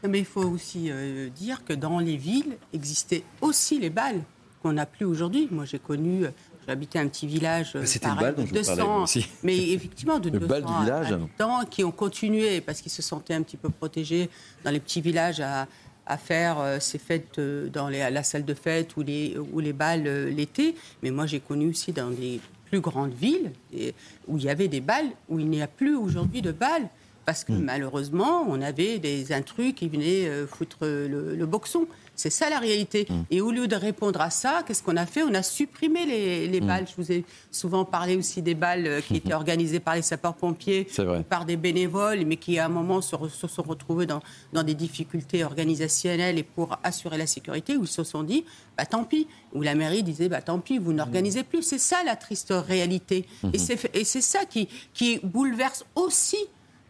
Mais 0.08 0.20
il 0.20 0.24
faut 0.24 0.44
aussi 0.44 0.90
euh, 0.90 1.28
dire 1.30 1.64
que 1.64 1.72
dans 1.72 1.98
les 1.98 2.16
villes 2.16 2.56
existaient 2.72 3.22
aussi 3.40 3.78
les 3.78 3.90
balles 3.90 4.20
qu'on 4.62 4.72
n'a 4.72 4.86
plus 4.86 5.04
aujourd'hui. 5.04 5.48
Moi, 5.50 5.64
j'ai 5.64 5.78
connu, 5.78 6.24
j'habitais 6.66 6.98
un 6.98 7.08
petit 7.08 7.26
village 7.26 7.76
C'était 7.84 8.08
le 8.08 8.14
bal 8.14 8.34
dont 8.34 8.44
de 8.44 8.48
200, 8.48 9.02
aussi. 9.02 9.26
mais 9.42 9.70
effectivement 9.70 10.18
de 10.18 10.30
le 10.30 10.38
200 10.38 10.48
bal 10.48 10.64
du 10.64 10.82
village. 10.82 11.12
habitants 11.12 11.64
qui 11.70 11.84
ont 11.84 11.90
continué 11.90 12.60
parce 12.60 12.80
qu'ils 12.80 12.92
se 12.92 13.02
sentaient 13.02 13.34
un 13.34 13.42
petit 13.42 13.56
peu 13.56 13.70
protégés 13.70 14.30
dans 14.64 14.70
les 14.70 14.80
petits 14.80 15.00
villages 15.00 15.40
à, 15.40 15.66
à 16.06 16.16
faire 16.16 16.60
euh, 16.60 16.78
ces 16.80 16.98
fêtes 16.98 17.38
euh, 17.38 17.68
dans 17.68 17.88
les, 17.88 18.10
la 18.10 18.22
salle 18.22 18.44
de 18.44 18.54
fête 18.54 18.96
ou 18.96 19.02
les, 19.02 19.36
ou 19.52 19.60
les 19.60 19.72
balles 19.72 20.06
euh, 20.06 20.30
l'été. 20.30 20.74
Mais 21.02 21.10
moi, 21.10 21.26
j'ai 21.26 21.40
connu 21.40 21.70
aussi 21.70 21.92
dans 21.92 22.10
des 22.10 22.40
plus 22.66 22.80
grandes 22.80 23.14
villes 23.14 23.52
et, 23.72 23.94
où 24.26 24.38
il 24.38 24.44
y 24.44 24.50
avait 24.50 24.68
des 24.68 24.80
balles, 24.80 25.08
où 25.28 25.38
il 25.38 25.48
n'y 25.48 25.62
a 25.62 25.66
plus 25.66 25.96
aujourd'hui 25.96 26.42
de 26.42 26.52
balles. 26.52 26.88
Parce 27.24 27.44
que 27.44 27.52
mmh. 27.52 27.64
malheureusement, 27.64 28.44
on 28.48 28.60
avait 28.60 28.98
des 28.98 29.32
intrus 29.32 29.72
qui 29.74 29.88
venaient 29.88 30.28
euh, 30.28 30.46
foutre 30.46 30.78
le, 30.82 31.34
le 31.34 31.46
boxon. 31.46 31.86
C'est 32.16 32.30
ça 32.30 32.48
la 32.48 32.58
réalité. 32.58 33.06
Mmh. 33.08 33.14
Et 33.30 33.40
au 33.40 33.50
lieu 33.50 33.66
de 33.66 33.76
répondre 33.76 34.20
à 34.20 34.30
ça, 34.30 34.62
qu'est-ce 34.66 34.82
qu'on 34.82 34.96
a 34.96 35.06
fait? 35.06 35.22
On 35.22 35.34
a 35.34 35.42
supprimé 35.42 36.06
les, 36.06 36.46
les 36.46 36.60
mmh. 36.60 36.66
balles. 36.66 36.86
Je 36.88 37.02
vous 37.02 37.12
ai 37.12 37.24
souvent 37.50 37.84
parlé 37.84 38.16
aussi 38.16 38.42
des 38.42 38.54
balles 38.54 38.86
euh, 38.86 39.00
qui 39.00 39.16
étaient 39.16 39.34
organisées 39.34 39.80
par 39.80 39.96
les 39.96 40.02
sapeurs-pompiers, 40.02 40.86
par 41.28 41.44
des 41.44 41.56
bénévoles, 41.56 42.24
mais 42.24 42.36
qui 42.36 42.58
à 42.58 42.66
un 42.66 42.68
moment 42.68 43.00
se, 43.00 43.16
re, 43.16 43.30
se 43.30 43.48
sont 43.48 43.62
retrouvés 43.62 44.06
dans, 44.06 44.20
dans, 44.52 44.62
des 44.62 44.74
difficultés 44.74 45.44
organisationnelles 45.44 46.38
et 46.38 46.42
pour 46.42 46.78
assurer 46.84 47.18
la 47.18 47.26
sécurité, 47.26 47.76
où 47.76 47.82
ils 47.82 47.88
se 47.88 48.04
sont 48.04 48.22
dit, 48.22 48.44
bah, 48.76 48.86
tant 48.86 49.04
pis. 49.04 49.26
Où 49.52 49.62
la 49.62 49.74
mairie 49.74 50.02
disait, 50.02 50.28
bah, 50.28 50.42
tant 50.42 50.58
pis, 50.58 50.78
vous 50.78 50.92
n'organisez 50.92 51.44
plus. 51.44 51.62
C'est 51.62 51.78
ça 51.78 52.02
la 52.04 52.16
triste 52.16 52.52
réalité. 52.52 53.26
Et 53.52 53.58
c'est 53.58 54.20
ça 54.20 54.44
qui, 54.44 54.68
qui 54.92 55.18
bouleverse 55.22 55.84
aussi 55.94 56.38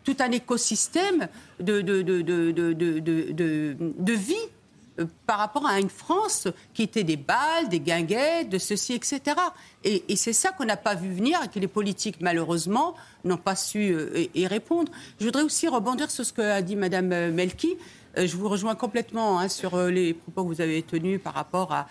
tout 0.04 0.16
un 0.20 0.30
écosystème 0.30 1.28
de, 1.60 1.80
de, 1.80 2.02
de, 2.02 3.76
de 3.80 4.12
vie 4.12 4.34
euh, 5.00 5.06
par 5.26 5.38
rapport 5.38 5.66
à 5.66 5.80
une 5.80 5.88
France 5.88 6.46
qui 6.72 6.84
était 6.84 7.02
des 7.02 7.16
balles, 7.16 7.68
des 7.68 7.80
guinguettes, 7.80 8.48
de 8.48 8.58
ceci, 8.58 8.92
etc. 8.92 9.20
Et, 9.82 10.04
c'est 10.14 10.32
ça 10.32 10.52
qu'on 10.52 10.66
n'a 10.66 10.76
pas 10.76 10.94
vu 10.94 11.12
venir 11.12 11.40
et 11.44 11.48
que 11.48 11.58
les 11.58 11.66
politiques, 11.66 12.18
malheureusement, 12.20 12.94
n'ont 13.24 13.36
pas 13.36 13.56
su 13.56 13.92
euh, 13.92 14.26
y 14.34 14.46
répondre. 14.46 14.92
Je 15.18 15.24
voudrais 15.24 15.42
aussi 15.42 15.66
rebondir 15.66 16.10
sur 16.12 16.24
ce 16.24 16.32
qu'a 16.32 16.62
dit 16.62 16.76
Mme 16.76 17.32
Melki. 17.32 17.76
Euh, 18.16 18.26
je 18.26 18.36
vous 18.36 18.48
rejoins 18.48 18.74
complètement 18.74 19.38
hein, 19.38 19.48
sur 19.48 19.74
euh, 19.74 19.90
les 19.90 20.14
propos 20.14 20.44
que 20.44 20.48
vous 20.48 20.60
avez 20.60 20.82
tenus 20.82 21.20
par 21.20 21.34
rapport 21.34 21.72
à, 21.72 21.86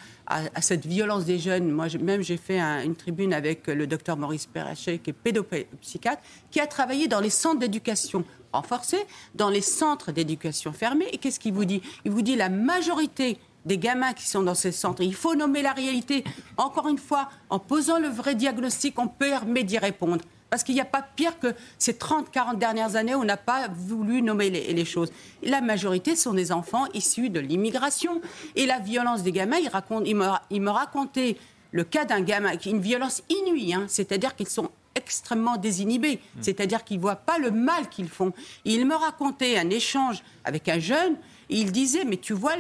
cette 0.61 0.85
violence 0.85 1.25
des 1.25 1.37
jeunes. 1.37 1.69
Moi, 1.69 1.87
même, 2.01 2.21
j'ai 2.21 2.37
fait 2.37 2.59
un, 2.59 2.83
une 2.83 2.95
tribune 2.95 3.33
avec 3.33 3.67
le 3.67 3.85
docteur 3.85 4.17
Maurice 4.17 4.45
Perrachet, 4.45 4.99
qui 4.99 5.11
est 5.11 5.13
pédopsychiatre, 5.13 6.21
qui 6.49 6.59
a 6.59 6.67
travaillé 6.67 7.07
dans 7.07 7.19
les 7.19 7.29
centres 7.29 7.59
d'éducation 7.59 8.23
renforcés, 8.51 9.05
dans 9.35 9.49
les 9.49 9.61
centres 9.61 10.11
d'éducation 10.11 10.71
fermés. 10.71 11.07
Et 11.11 11.17
qu'est-ce 11.17 11.39
qu'il 11.39 11.53
vous 11.53 11.65
dit? 11.65 11.81
Il 12.05 12.11
vous 12.11 12.21
dit 12.21 12.35
la 12.35 12.49
majorité 12.49 13.37
des 13.65 13.77
gamins 13.77 14.13
qui 14.13 14.27
sont 14.27 14.43
dans 14.43 14.55
ces 14.55 14.71
centres. 14.71 15.01
Il 15.01 15.15
faut 15.15 15.35
nommer 15.35 15.61
la 15.61 15.73
réalité. 15.73 16.23
Encore 16.57 16.87
une 16.87 16.97
fois, 16.97 17.29
en 17.49 17.59
posant 17.59 17.99
le 17.99 18.07
vrai 18.07 18.35
diagnostic, 18.35 18.99
on 18.99 19.07
permet 19.07 19.63
d'y 19.63 19.77
répondre. 19.77 20.23
Parce 20.53 20.63
qu'il 20.63 20.75
n'y 20.75 20.81
a 20.81 20.85
pas 20.85 21.01
pire 21.01 21.39
que 21.39 21.55
ces 21.79 21.95
30, 21.95 22.29
40 22.29 22.59
dernières 22.59 22.95
années 22.95 23.15
où 23.15 23.21
on 23.21 23.25
n'a 23.25 23.37
pas 23.37 23.69
voulu 23.75 24.21
nommer 24.21 24.51
les, 24.51 24.71
les, 24.71 24.85
choses. 24.85 25.11
La 25.41 25.61
majorité 25.61 26.15
sont 26.15 26.35
des 26.35 26.51
enfants 26.51 26.85
issus 26.93 27.31
de 27.31 27.39
l'immigration. 27.39 28.21
Et 28.55 28.67
la 28.67 28.77
violence 28.77 29.23
des 29.23 29.31
gamins, 29.31 29.57
il, 29.57 29.67
raconte, 29.67 30.03
il, 30.05 30.15
me, 30.15 30.27
il 30.51 30.61
me 30.61 30.69
racontait 30.69 31.37
le 31.71 31.83
cas 31.83 32.05
d'un 32.05 32.21
gamin, 32.21 32.55
qui 32.57 32.69
une 32.69 32.81
violence 32.81 33.23
inouïe, 33.29 33.73
hein, 33.73 33.85
c'est-à-dire 33.87 34.35
qu'ils 34.35 34.47
sont 34.47 34.69
extrêmement 34.93 35.57
désinhibés, 35.57 36.17
mmh. 36.17 36.41
c'est-à-dire 36.41 36.83
qu'ils 36.83 36.97
ne 36.97 37.01
voient 37.01 37.15
pas 37.15 37.39
le 37.39 37.49
mal 37.49 37.89
qu'ils 37.89 38.07
font. 38.07 38.31
Et 38.63 38.75
il 38.75 38.85
me 38.85 38.93
racontait 38.93 39.57
un 39.57 39.71
échange 39.71 40.21
avec 40.43 40.69
un 40.69 40.77
jeune, 40.77 41.15
et 41.49 41.55
il 41.55 41.71
disait, 41.71 42.05
mais 42.05 42.17
tu 42.17 42.33
vois, 42.33 42.53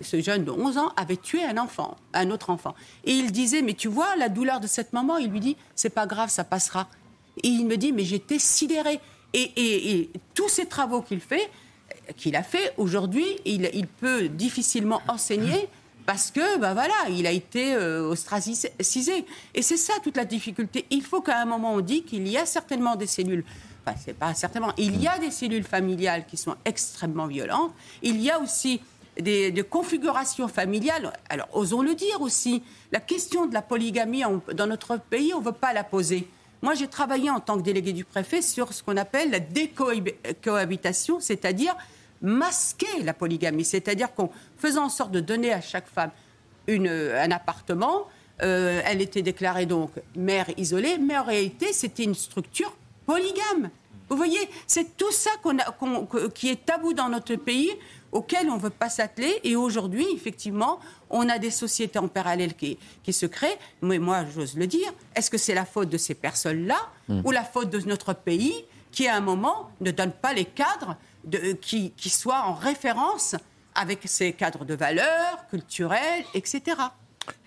ce 0.00 0.20
jeune 0.20 0.44
de 0.44 0.50
11 0.50 0.78
ans 0.78 0.92
avait 0.96 1.16
tué 1.16 1.44
un 1.44 1.58
enfant, 1.58 1.96
un 2.12 2.30
autre 2.32 2.50
enfant. 2.50 2.74
Et 3.04 3.12
il 3.12 3.30
disait, 3.30 3.62
mais 3.62 3.74
tu 3.74 3.86
vois 3.86 4.16
la 4.16 4.28
douleur 4.28 4.58
de 4.58 4.66
cette 4.66 4.92
maman? 4.92 5.16
Il 5.18 5.30
lui 5.30 5.38
dit, 5.38 5.56
c'est 5.76 5.90
pas 5.90 6.06
grave, 6.06 6.28
ça 6.28 6.42
passera. 6.42 6.88
Il 7.42 7.66
me 7.66 7.76
dit, 7.76 7.92
mais 7.92 8.04
j'étais 8.04 8.38
sidérée. 8.38 9.00
Et, 9.32 10.10
tous 10.34 10.48
ces 10.48 10.66
travaux 10.66 11.02
qu'il 11.02 11.20
fait, 11.20 11.50
qu'il 12.16 12.36
a 12.36 12.42
fait, 12.42 12.72
aujourd'hui, 12.76 13.26
il, 13.44 13.86
peut 13.86 14.28
difficilement 14.28 15.02
enseigner 15.08 15.68
parce 16.06 16.30
que, 16.30 16.58
ben 16.58 16.74
voilà, 16.74 16.94
il 17.10 17.26
a 17.26 17.30
été 17.30 17.74
euh, 17.74 18.06
ostracisé. 18.08 18.70
Et 19.54 19.62
c'est 19.62 19.76
ça 19.78 19.94
toute 20.02 20.16
la 20.16 20.26
difficulté. 20.26 20.84
Il 20.90 21.02
faut 21.02 21.22
qu'à 21.22 21.40
un 21.40 21.46
moment 21.46 21.72
on 21.72 21.80
dit 21.80 22.02
qu'il 22.02 22.28
y 22.28 22.36
a 22.36 22.44
certainement 22.44 22.94
des 22.94 23.06
cellules 23.06 23.44
enfin, 23.86 23.96
c'est 24.02 24.16
pas 24.16 24.34
certainement, 24.34 24.72
il 24.76 25.00
y 25.00 25.06
a 25.06 25.18
des 25.18 25.30
cellules 25.30 25.64
familiales 25.64 26.26
qui 26.26 26.36
sont 26.36 26.56
extrêmement 26.64 27.26
violentes. 27.26 27.72
Il 28.02 28.20
y 28.20 28.30
a 28.30 28.40
aussi 28.40 28.80
des, 29.18 29.64
configurations 29.68 30.48
familiales. 30.48 31.12
Alors, 31.28 31.48
osons 31.52 31.82
le 31.82 31.94
dire 31.94 32.20
aussi, 32.20 32.62
la 32.92 33.00
question 33.00 33.46
de 33.46 33.54
la 33.54 33.62
polygamie 33.62 34.22
dans 34.54 34.66
notre 34.66 34.96
pays, 34.96 35.32
on 35.34 35.40
ne 35.40 35.44
veut 35.44 35.52
pas 35.52 35.72
la 35.72 35.84
poser. 35.84 36.28
Moi, 36.64 36.72
j'ai 36.72 36.88
travaillé 36.88 37.28
en 37.28 37.40
tant 37.40 37.58
que 37.58 37.62
délégué 37.62 37.92
du 37.92 38.06
préfet 38.06 38.40
sur 38.40 38.72
ce 38.72 38.82
qu'on 38.82 38.96
appelle 38.96 39.30
la 39.30 39.38
décohabitation, 39.38 41.20
c'est-à-dire 41.20 41.76
masquer 42.22 43.02
la 43.02 43.12
polygamie, 43.12 43.66
c'est-à-dire 43.66 44.14
qu'en 44.14 44.30
faisant 44.56 44.84
en 44.84 44.88
sorte 44.88 45.10
de 45.10 45.20
donner 45.20 45.52
à 45.52 45.60
chaque 45.60 45.86
femme 45.86 46.10
une, 46.66 46.88
un 46.88 47.30
appartement, 47.32 48.08
elle 48.38 49.02
était 49.02 49.20
déclarée 49.20 49.66
donc 49.66 49.90
mère 50.16 50.46
isolée, 50.56 50.96
mais 50.96 51.18
en 51.18 51.24
réalité, 51.24 51.74
c'était 51.74 52.04
une 52.04 52.14
structure 52.14 52.74
polygame. 53.04 53.68
Vous 54.08 54.16
voyez, 54.16 54.48
c'est 54.66 54.96
tout 54.96 55.12
ça 55.12 55.32
qui 56.34 56.48
est 56.48 56.64
tabou 56.64 56.94
dans 56.94 57.10
notre 57.10 57.34
pays, 57.36 57.72
auquel 58.14 58.48
on 58.48 58.56
ne 58.56 58.60
veut 58.60 58.70
pas 58.70 58.88
s'atteler. 58.88 59.40
Et 59.44 59.56
aujourd'hui, 59.56 60.06
effectivement, 60.14 60.78
on 61.10 61.28
a 61.28 61.38
des 61.38 61.50
sociétés 61.50 61.98
en 61.98 62.08
parallèle 62.08 62.54
qui, 62.54 62.78
se 63.12 63.26
créent. 63.26 63.58
Mais 63.82 63.98
moi, 63.98 64.24
j'ose 64.34 64.56
le 64.56 64.66
dire, 64.66 64.90
est-ce 65.14 65.30
que 65.30 65.36
c'est 65.36 65.54
la 65.54 65.66
faute 65.66 65.90
de 65.90 65.98
ces 65.98 66.14
personnes-là 66.14 66.78
hmm. 67.08 67.20
ou 67.24 67.30
la 67.30 67.44
faute 67.44 67.68
de 67.68 67.78
notre 67.86 68.14
pays 68.14 68.64
qui, 68.90 69.06
à 69.08 69.16
un 69.16 69.20
moment, 69.20 69.70
ne 69.80 69.90
donne 69.90 70.12
pas 70.12 70.32
les 70.32 70.46
cadres 70.46 70.96
qui, 71.60 71.90
qui 71.90 72.10
soient 72.10 72.44
en 72.46 72.54
référence 72.54 73.34
avec 73.74 74.00
ces 74.04 74.32
cadres 74.32 74.64
de 74.64 74.74
valeurs 74.74 75.46
culturelles, 75.50 76.24
etc. 76.34 76.76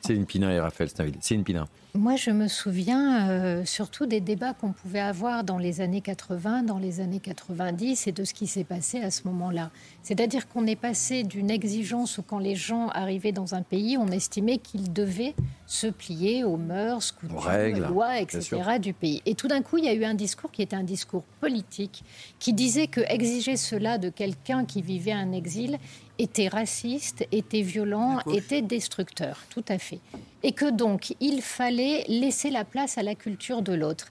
Céline 0.01 0.25
Pina 0.25 0.53
et 0.53 0.59
Raphaël 0.59 0.89
Staville. 0.89 1.17
Céline 1.19 1.43
Pina. 1.43 1.67
Moi, 1.93 2.15
je 2.15 2.29
me 2.29 2.47
souviens 2.47 3.29
euh, 3.29 3.65
surtout 3.65 4.05
des 4.05 4.21
débats 4.21 4.53
qu'on 4.53 4.71
pouvait 4.71 4.99
avoir 4.99 5.43
dans 5.43 5.57
les 5.57 5.81
années 5.81 6.01
80, 6.01 6.63
dans 6.63 6.77
les 6.77 7.01
années 7.01 7.19
90 7.19 8.07
et 8.07 8.11
de 8.11 8.23
ce 8.23 8.33
qui 8.33 8.45
s'est 8.45 8.63
passé 8.63 9.01
à 9.01 9.09
ce 9.09 9.27
moment-là. 9.27 9.71
C'est-à-dire 10.03 10.47
qu'on 10.47 10.67
est 10.67 10.75
passé 10.75 11.23
d'une 11.23 11.49
exigence 11.49 12.19
où 12.19 12.21
quand 12.21 12.37
les 12.37 12.55
gens 12.55 12.89
arrivaient 12.89 13.31
dans 13.31 13.55
un 13.55 13.63
pays, 13.63 13.97
on 13.97 14.07
estimait 14.07 14.59
qu'ils 14.59 14.93
devaient 14.93 15.33
se 15.65 15.87
plier 15.87 16.43
aux 16.43 16.57
mœurs, 16.57 17.13
coutumes, 17.13 17.37
règles, 17.37 17.87
lois, 17.87 18.19
etc. 18.19 18.79
du 18.79 18.93
pays. 18.93 19.21
Et 19.25 19.33
tout 19.33 19.47
d'un 19.47 19.61
coup, 19.61 19.77
il 19.77 19.85
y 19.85 19.89
a 19.89 19.93
eu 19.93 20.05
un 20.05 20.13
discours 20.13 20.51
qui 20.51 20.61
était 20.61 20.75
un 20.75 20.83
discours 20.83 21.23
politique 21.41 22.03
qui 22.39 22.53
disait 22.53 22.87
que 22.87 23.01
exiger 23.09 23.57
cela 23.57 23.97
de 23.97 24.09
quelqu'un 24.09 24.65
qui 24.65 24.81
vivait 24.81 25.11
un 25.11 25.31
exil 25.31 25.79
était 26.19 26.47
raciste, 26.47 27.27
était 27.31 27.61
violent, 27.61 28.19
était 28.33 28.61
destructeur. 28.61 29.43
Tout 29.49 29.65
à 29.67 29.77
fait 29.77 29.99
et 30.43 30.51
que 30.51 30.69
donc 30.69 31.15
il 31.19 31.41
fallait 31.41 32.05
laisser 32.07 32.49
la 32.49 32.63
place 32.63 32.97
à 32.97 33.03
la 33.03 33.15
culture 33.15 33.61
de 33.61 33.73
l'autre. 33.73 34.07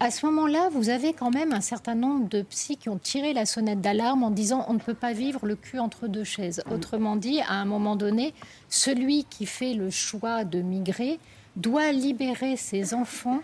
À 0.00 0.10
ce 0.10 0.26
moment-là, 0.26 0.68
vous 0.72 0.88
avez 0.88 1.12
quand 1.12 1.30
même 1.30 1.52
un 1.52 1.60
certain 1.60 1.94
nombre 1.94 2.28
de 2.28 2.42
psys 2.42 2.76
qui 2.76 2.88
ont 2.88 2.98
tiré 2.98 3.32
la 3.32 3.46
sonnette 3.46 3.80
d'alarme 3.80 4.24
en 4.24 4.30
disant 4.30 4.64
on 4.68 4.74
ne 4.74 4.78
peut 4.78 4.94
pas 4.94 5.12
vivre 5.12 5.46
le 5.46 5.54
cul 5.54 5.78
entre 5.78 6.08
deux 6.08 6.24
chaises. 6.24 6.62
Autrement 6.72 7.14
dit, 7.14 7.40
à 7.40 7.54
un 7.54 7.64
moment 7.64 7.94
donné, 7.94 8.34
celui 8.68 9.24
qui 9.24 9.46
fait 9.46 9.74
le 9.74 9.90
choix 9.90 10.44
de 10.44 10.60
migrer 10.60 11.20
doit 11.54 11.92
libérer 11.92 12.56
ses 12.56 12.94
enfants 12.94 13.40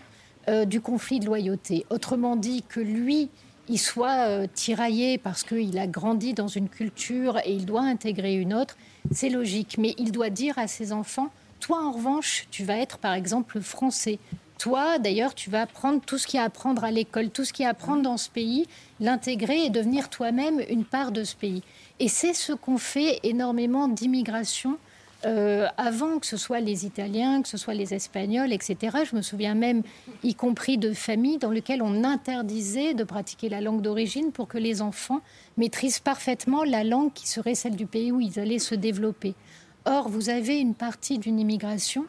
euh, 0.49 0.65
du 0.65 0.81
conflit 0.81 1.19
de 1.19 1.25
loyauté. 1.25 1.85
Autrement 1.89 2.35
dit, 2.35 2.63
que 2.67 2.81
lui, 2.81 3.29
il 3.69 3.77
soit 3.77 4.27
euh, 4.27 4.47
tiraillé 4.53 5.17
parce 5.17 5.43
qu'il 5.43 5.77
a 5.77 5.87
grandi 5.87 6.33
dans 6.33 6.47
une 6.47 6.67
culture 6.67 7.39
et 7.45 7.53
il 7.53 7.65
doit 7.65 7.81
intégrer 7.81 8.35
une 8.35 8.53
autre, 8.53 8.75
c'est 9.11 9.29
logique. 9.29 9.77
Mais 9.77 9.95
il 9.97 10.11
doit 10.11 10.29
dire 10.29 10.57
à 10.57 10.67
ses 10.67 10.91
enfants 10.91 11.29
toi, 11.59 11.83
en 11.83 11.91
revanche, 11.91 12.47
tu 12.51 12.63
vas 12.63 12.77
être, 12.77 12.97
par 12.97 13.13
exemple, 13.13 13.59
français. 13.59 14.19
Toi, 14.57 14.97
d'ailleurs, 14.97 15.35
tu 15.35 15.49
vas 15.49 15.61
apprendre 15.61 16.01
tout 16.05 16.17
ce 16.17 16.25
qu'il 16.25 16.37
y 16.37 16.39
a 16.39 16.43
à 16.43 16.47
apprendre 16.47 16.83
à 16.83 16.91
l'école, 16.91 17.29
tout 17.29 17.45
ce 17.45 17.53
qu'il 17.53 17.63
y 17.63 17.65
a 17.65 17.69
à 17.69 17.71
apprendre 17.71 18.01
dans 18.01 18.17
ce 18.17 18.29
pays, 18.29 18.65
l'intégrer 18.99 19.65
et 19.65 19.69
devenir 19.69 20.09
toi-même 20.09 20.61
une 20.69 20.85
part 20.85 21.11
de 21.11 21.23
ce 21.23 21.35
pays. 21.35 21.61
Et 21.99 22.07
c'est 22.07 22.33
ce 22.33 22.53
qu'ont 22.53 22.77
fait 22.77 23.19
énormément 23.23 23.87
d'immigration 23.87 24.77
euh, 25.25 25.67
avant 25.77 26.19
que 26.19 26.25
ce 26.25 26.37
soit 26.37 26.61
les 26.61 26.85
Italiens, 26.85 27.41
que 27.41 27.49
ce 27.49 27.57
soit 27.57 27.73
les 27.73 27.93
Espagnols, 27.93 28.53
etc. 28.53 28.99
Je 29.09 29.15
me 29.15 29.21
souviens 29.21 29.53
même, 29.53 29.83
y 30.23 30.33
compris 30.33 30.77
de 30.77 30.93
familles 30.93 31.37
dans 31.37 31.51
lesquelles 31.51 31.81
on 31.81 32.03
interdisait 32.05 32.93
de 32.93 33.03
pratiquer 33.03 33.49
la 33.49 33.59
langue 33.59 33.81
d'origine 33.81 34.31
pour 34.31 34.47
que 34.47 34.57
les 34.57 34.81
enfants 34.81 35.21
maîtrisent 35.57 35.99
parfaitement 35.99 36.63
la 36.63 36.85
langue 36.85 37.11
qui 37.13 37.27
serait 37.27 37.55
celle 37.55 37.75
du 37.75 37.85
pays 37.85 38.11
où 38.11 38.21
ils 38.21 38.39
allaient 38.39 38.59
se 38.59 38.75
développer. 38.75 39.35
Or, 39.85 40.07
vous 40.07 40.29
avez 40.29 40.57
une 40.59 40.73
partie 40.73 41.19
d'une 41.19 41.39
immigration 41.39 42.05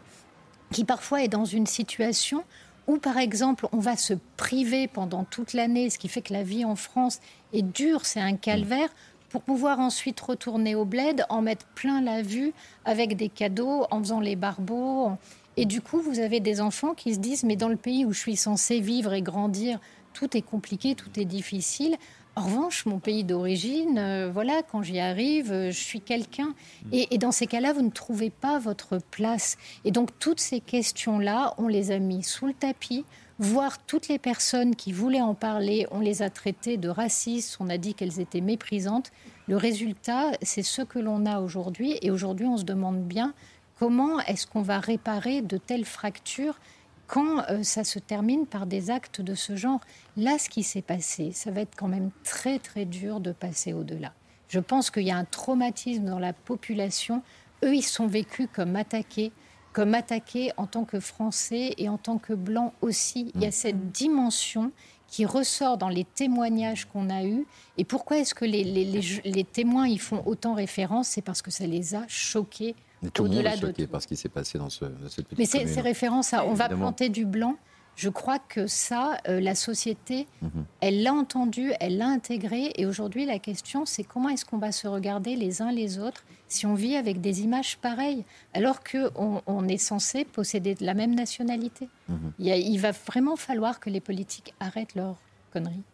qui 0.70 0.84
parfois 0.84 1.24
est 1.24 1.28
dans 1.28 1.44
une 1.44 1.66
situation 1.66 2.44
où, 2.86 2.98
par 2.98 3.18
exemple, 3.18 3.66
on 3.72 3.78
va 3.78 3.96
se 3.96 4.14
priver 4.36 4.88
pendant 4.88 5.24
toute 5.24 5.52
l'année, 5.52 5.90
ce 5.90 5.98
qui 5.98 6.08
fait 6.08 6.22
que 6.22 6.32
la 6.32 6.42
vie 6.42 6.64
en 6.64 6.76
France 6.76 7.20
est 7.52 7.62
dure, 7.62 8.06
c'est 8.06 8.20
un 8.20 8.36
calvaire, 8.36 8.88
pour 9.30 9.42
pouvoir 9.42 9.80
ensuite 9.80 10.20
retourner 10.20 10.74
au 10.74 10.84
bled, 10.84 11.24
en 11.28 11.40
mettre 11.40 11.66
plein 11.74 12.02
la 12.02 12.20
vue 12.20 12.52
avec 12.84 13.16
des 13.16 13.28
cadeaux, 13.28 13.86
en 13.90 14.00
faisant 14.00 14.20
les 14.20 14.36
barbeaux. 14.36 15.12
Et 15.56 15.64
du 15.64 15.80
coup, 15.80 16.00
vous 16.00 16.18
avez 16.18 16.40
des 16.40 16.60
enfants 16.60 16.94
qui 16.94 17.14
se 17.14 17.18
disent, 17.18 17.44
mais 17.44 17.56
dans 17.56 17.68
le 17.68 17.76
pays 17.76 18.04
où 18.04 18.12
je 18.12 18.18
suis 18.18 18.36
censé 18.36 18.80
vivre 18.80 19.12
et 19.12 19.22
grandir, 19.22 19.80
tout 20.12 20.36
est 20.36 20.42
compliqué, 20.42 20.94
tout 20.94 21.18
est 21.18 21.24
difficile. 21.24 21.96
En 22.36 22.42
revanche, 22.42 22.86
mon 22.86 22.98
pays 22.98 23.24
d'origine, 23.24 23.98
euh, 23.98 24.30
voilà, 24.32 24.62
quand 24.62 24.82
j'y 24.82 25.00
arrive, 25.00 25.50
euh, 25.52 25.70
je 25.70 25.78
suis 25.78 26.00
quelqu'un. 26.00 26.54
Mm. 26.86 26.94
Et, 27.10 27.18
dans 27.18 27.32
ces 27.32 27.46
cas-là, 27.46 27.72
vous 27.72 27.82
ne 27.82 27.90
trouvez 27.90 28.30
pas 28.30 28.58
votre 28.58 28.98
place. 29.10 29.56
Et 29.84 29.90
donc, 29.90 30.10
toutes 30.18 30.40
ces 30.40 30.60
questions-là, 30.60 31.54
on 31.58 31.66
les 31.66 31.90
a 31.90 31.98
mis 31.98 32.22
sous 32.22 32.46
le 32.46 32.54
tapis. 32.54 33.04
Voire 33.42 33.78
toutes 33.86 34.08
les 34.08 34.18
personnes 34.18 34.76
qui 34.76 34.92
voulaient 34.92 35.22
en 35.22 35.34
parler, 35.34 35.86
on 35.90 36.00
les 36.00 36.20
a 36.20 36.28
traitées 36.28 36.76
de 36.76 36.90
racistes, 36.90 37.56
on 37.58 37.70
a 37.70 37.78
dit 37.78 37.94
qu'elles 37.94 38.20
étaient 38.20 38.42
méprisantes. 38.42 39.12
Le 39.48 39.56
résultat, 39.56 40.32
c'est 40.42 40.62
ce 40.62 40.82
que 40.82 40.98
l'on 40.98 41.24
a 41.24 41.40
aujourd'hui. 41.40 41.96
Et 42.02 42.10
aujourd'hui, 42.10 42.44
on 42.44 42.58
se 42.58 42.64
demande 42.64 43.02
bien 43.02 43.32
comment 43.78 44.20
est-ce 44.20 44.46
qu'on 44.46 44.60
va 44.60 44.78
réparer 44.78 45.40
de 45.40 45.56
telles 45.56 45.86
fractures 45.86 46.60
quand 47.06 47.42
euh, 47.48 47.62
ça 47.62 47.82
se 47.82 47.98
termine 47.98 48.44
par 48.44 48.66
des 48.66 48.90
actes 48.90 49.22
de 49.22 49.34
ce 49.34 49.56
genre. 49.56 49.80
Là, 50.18 50.36
ce 50.38 50.50
qui 50.50 50.62
s'est 50.62 50.82
passé, 50.82 51.32
ça 51.32 51.50
va 51.50 51.62
être 51.62 51.74
quand 51.74 51.88
même 51.88 52.10
très 52.24 52.58
très 52.58 52.84
dur 52.84 53.20
de 53.20 53.32
passer 53.32 53.72
au-delà. 53.72 54.12
Je 54.48 54.60
pense 54.60 54.90
qu'il 54.90 55.04
y 55.04 55.10
a 55.10 55.16
un 55.16 55.24
traumatisme 55.24 56.04
dans 56.04 56.18
la 56.18 56.34
population. 56.34 57.22
Eux, 57.64 57.74
ils 57.74 57.82
sont 57.82 58.06
vécus 58.06 58.48
comme 58.52 58.76
attaqués, 58.76 59.32
comme 59.72 59.94
attaqués 59.94 60.52
en 60.56 60.66
tant 60.66 60.84
que 60.84 61.00
Français 61.00 61.74
et 61.78 61.88
en 61.88 61.98
tant 61.98 62.18
que 62.18 62.32
Blancs 62.32 62.72
aussi. 62.80 63.30
Il 63.34 63.42
y 63.42 63.46
a 63.46 63.52
cette 63.52 63.92
dimension 63.92 64.72
qui 65.06 65.26
ressort 65.26 65.76
dans 65.76 65.88
les 65.88 66.04
témoignages 66.04 66.84
qu'on 66.84 67.10
a 67.10 67.24
eus. 67.24 67.46
Et 67.78 67.84
pourquoi 67.84 68.18
est-ce 68.18 68.34
que 68.34 68.44
les, 68.44 68.62
les, 68.62 69.44
témoins 69.44 69.88
y 69.88 69.98
font 69.98 70.22
autant 70.24 70.54
référence? 70.54 71.08
C'est 71.08 71.22
parce 71.22 71.42
que 71.42 71.50
ça 71.50 71.66
les 71.66 71.94
a 71.94 72.04
choqués 72.06 72.74
tout 73.14 73.24
le 73.24 73.30
monde 73.30 73.46
est 73.46 73.58
choqué 73.58 73.86
par 73.86 74.02
ce 74.02 74.06
qui 74.06 74.16
s'est 74.16 74.28
passé 74.28 74.58
dans, 74.58 74.68
ce, 74.68 74.84
cette 75.08 75.26
petite 75.26 75.38
Mais 75.38 75.46
ces 75.46 75.80
références 75.80 76.34
à 76.34 76.44
on 76.44 76.52
va 76.52 76.68
planter 76.68 77.08
du 77.08 77.24
blanc, 77.24 77.56
je 77.96 78.08
crois 78.08 78.38
que 78.38 78.66
ça, 78.66 79.18
euh, 79.28 79.40
la 79.40 79.54
société, 79.54 80.26
mhm. 80.42 80.64
elle 80.80 81.02
l'a 81.02 81.12
entendu, 81.12 81.72
elle 81.80 81.98
l'a 81.98 82.08
intégré. 82.08 82.72
Et 82.76 82.86
aujourd'hui, 82.86 83.26
la 83.26 83.38
question, 83.38 83.84
c'est 83.84 84.04
comment 84.04 84.28
est-ce 84.28 84.44
qu'on 84.44 84.58
va 84.58 84.72
se 84.72 84.88
regarder 84.88 85.36
les 85.36 85.60
uns 85.62 85.72
les 85.72 85.98
autres 85.98 86.24
si 86.48 86.66
on 86.66 86.74
vit 86.74 86.96
avec 86.96 87.20
des 87.20 87.42
images 87.42 87.76
pareilles, 87.78 88.24
alors 88.54 88.80
qu'on 88.82 89.42
on 89.46 89.68
est 89.68 89.78
censé 89.78 90.24
posséder 90.24 90.76
la 90.80 90.94
même 90.94 91.14
nationalité 91.14 91.88
mhm. 92.08 92.32
il, 92.38 92.48
il, 92.48 92.78
va 92.78 92.90
vraiment 92.90 93.36
falloir 93.36 93.78
que 93.78 93.88
les 93.88 94.00
politiques 94.00 94.54
arrêtent 94.58 94.94
leurs 94.94 95.18
conneries. 95.52 95.84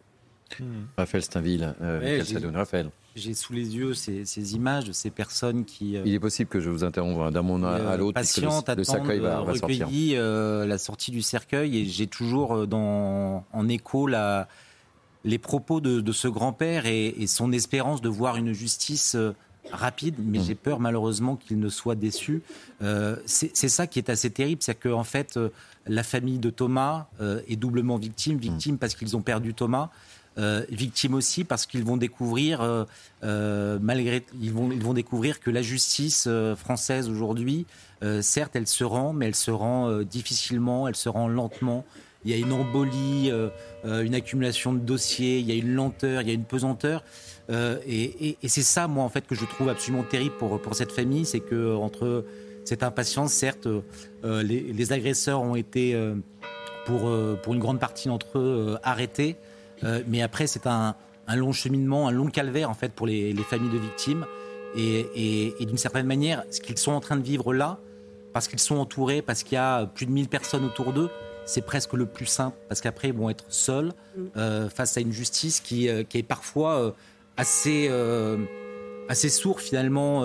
Raphaël 0.97 1.23
Steinville, 1.23 1.75
euh, 1.81 2.23
Raphaël. 2.55 2.91
J'ai 3.17 3.33
sous 3.33 3.55
les 3.55 3.75
yeux 3.75 3.95
ces, 3.95 4.55
images 4.55 4.85
de 4.85 4.93
ces 4.93 5.09
personnes 5.11 5.65
qui. 5.65 5.97
Euh, 5.97 6.03
Il 6.05 6.13
est 6.13 6.21
possible 6.21 6.51
que 6.51 6.61
je 6.61 6.69
vous 6.69 6.85
interrompe 6.85 7.33
d'un 7.33 7.41
moment 7.41 7.67
à 7.67 7.71
euh, 7.71 7.97
l'autre. 7.97 8.13
Patiente, 8.13 8.69
le, 8.69 8.75
le 8.77 9.21
va, 9.21 9.41
va 9.41 9.55
sortir. 9.55 9.89
Euh, 9.91 10.67
la 10.67 10.77
sortie 10.77 11.11
du 11.11 11.23
cercueil 11.23 11.79
et 11.79 11.87
j'ai 11.87 12.07
toujours 12.07 12.67
dans, 12.67 13.47
en 13.55 13.69
écho 13.69 14.07
la, 14.07 14.49
les 15.25 15.39
propos 15.39 15.81
de, 15.81 16.13
ce 16.13 16.29
grand-père 16.29 16.85
et, 16.85 17.27
son 17.27 17.53
espérance 17.53 18.03
de 18.03 18.11
voir 18.11 18.37
une 18.37 18.53
justice 18.53 19.17
rapide, 19.73 20.17
mais 20.19 20.39
mmh. 20.39 20.45
j'ai 20.45 20.55
peur 20.55 20.79
malheureusement 20.79 21.37
qu'il 21.37 21.59
ne 21.59 21.71
soit 21.71 21.95
déçu. 21.95 22.43
c'est 23.25 23.69
ça 23.69 23.87
qui 23.87 23.99
est 23.99 24.11
assez 24.11 24.31
terrible, 24.31 24.63
c'est 24.63 24.79
qu'en 24.79 25.01
en 25.01 25.05
fait, 25.05 25.39
la 25.87 26.03
famille 26.03 26.39
de 26.39 26.51
Thomas 26.51 27.07
est 27.49 27.57
doublement 27.57 27.97
victime, 27.97 28.37
victime 28.37 28.75
mmh. 28.75 28.79
parce 28.79 28.95
qu'ils 28.95 29.17
ont 29.17 29.23
perdu 29.23 29.55
Thomas, 29.55 29.91
euh, 30.39 30.63
victimes 30.69 31.15
aussi 31.15 31.45
parce 31.45 31.65
qu'ils 31.65 31.83
vont 31.83 31.97
découvrir, 31.97 32.61
euh, 32.61 32.85
euh, 33.25 33.79
malgré, 33.81 34.23
ils 34.39 34.53
vont, 34.53 34.71
ils 34.71 34.83
vont 34.83 34.93
découvrir 34.93 35.41
que 35.41 35.51
la 35.51 35.63
justice 35.63 36.29
française 36.57 37.09
aujourd'hui, 37.09 37.67
certes, 38.21 38.55
elle 38.55 38.67
se 38.67 38.85
rend, 38.85 39.15
mais 39.15 39.27
elle 39.27 39.35
se 39.35 39.51
rend 39.51 40.03
difficilement, 40.03 40.87
elle 40.87 40.97
se 40.97 41.09
rend 41.09 41.29
lentement. 41.29 41.85
Il 42.25 42.31
y 42.31 42.35
a 42.35 42.37
une 42.37 42.53
embolie, 42.53 43.31
une 43.85 44.15
accumulation 44.15 44.75
de 44.75 44.79
dossiers, 44.79 45.39
il 45.39 45.47
y 45.47 45.53
a 45.53 45.55
une 45.55 45.75
lenteur, 45.75 46.21
il 46.21 46.29
y 46.29 46.31
a 46.31 46.35
une 46.35 46.45
pesanteur. 46.45 47.03
et, 47.49 48.37
c'est 48.47 48.63
ça, 48.63 48.87
moi, 48.87 49.03
en 49.03 49.09
fait, 49.09 49.27
que 49.27 49.35
je 49.35 49.47
trouve 49.47 49.71
absolument 49.71 50.03
terrible 50.03 50.37
pour, 50.37 50.61
pour 50.61 50.75
cette 50.75 50.93
famille, 50.93 51.25
c'est 51.25 51.41
que 51.41 51.75
entre 51.75 52.27
cette 52.65 52.83
impatience, 52.83 53.33
certes, 53.33 53.67
les, 54.23 54.93
agresseurs 54.93 55.41
ont 55.41 55.57
été, 55.57 55.99
pour, 56.85 57.11
pour 57.43 57.55
une 57.55 57.61
grande 57.61 57.81
partie 57.81 58.09
d'entre 58.09 58.39
eux, 58.39 58.79
arrêtés. 58.83 59.37
Euh, 59.85 60.03
mais 60.07 60.23
après, 60.23 60.47
c'est 60.47 60.67
un, 60.67 60.95
long 61.35 61.53
cheminement, 61.53 62.09
un 62.09 62.13
long 62.13 62.29
calvaire 62.29 62.71
en 62.71 62.75
fait 62.75 62.93
pour 62.93 63.07
les, 63.07 63.35
familles 63.49 63.71
de 63.71 63.79
victimes. 63.79 64.27
Et, 64.77 65.55
d'une 65.61 65.79
certaine 65.79 66.07
manière, 66.07 66.45
ce 66.51 66.61
qu'ils 66.61 66.79
sont 66.79 66.93
en 66.93 67.01
train 67.01 67.17
de 67.17 67.23
vivre 67.23 67.55
là, 67.55 67.79
parce 68.33 68.49
qu'ils 68.49 68.59
sont 68.59 68.77
entourés, 68.77 69.23
parce 69.23 69.43
qu'il 69.43 69.55
y 69.55 69.59
a 69.59 69.87
plus 69.87 70.07
de 70.07 70.11
1000 70.11 70.29
personnes 70.29 70.65
autour 70.65 70.93
d'eux, 70.93 71.09
c'est 71.47 71.63
presque 71.63 71.95
le 71.95 72.07
plus 72.07 72.27
simple, 72.27 72.57
parce 72.69 72.81
qu'après, 72.81 73.09
ils 73.09 73.15
vont 73.15 73.31
être 73.31 73.45
seuls 73.49 73.93
mm. 74.17 74.23
euh, 74.37 74.69
face 74.69 74.97
à 74.97 75.01
une 75.01 75.13
justice 75.13 75.61
qui, 75.61 75.89
euh, 75.89 76.03
est 76.13 76.23
parfois 76.23 76.95
assez, 77.37 77.91
assez 79.09 79.29
sourde 79.29 79.61
finalement 79.61 80.25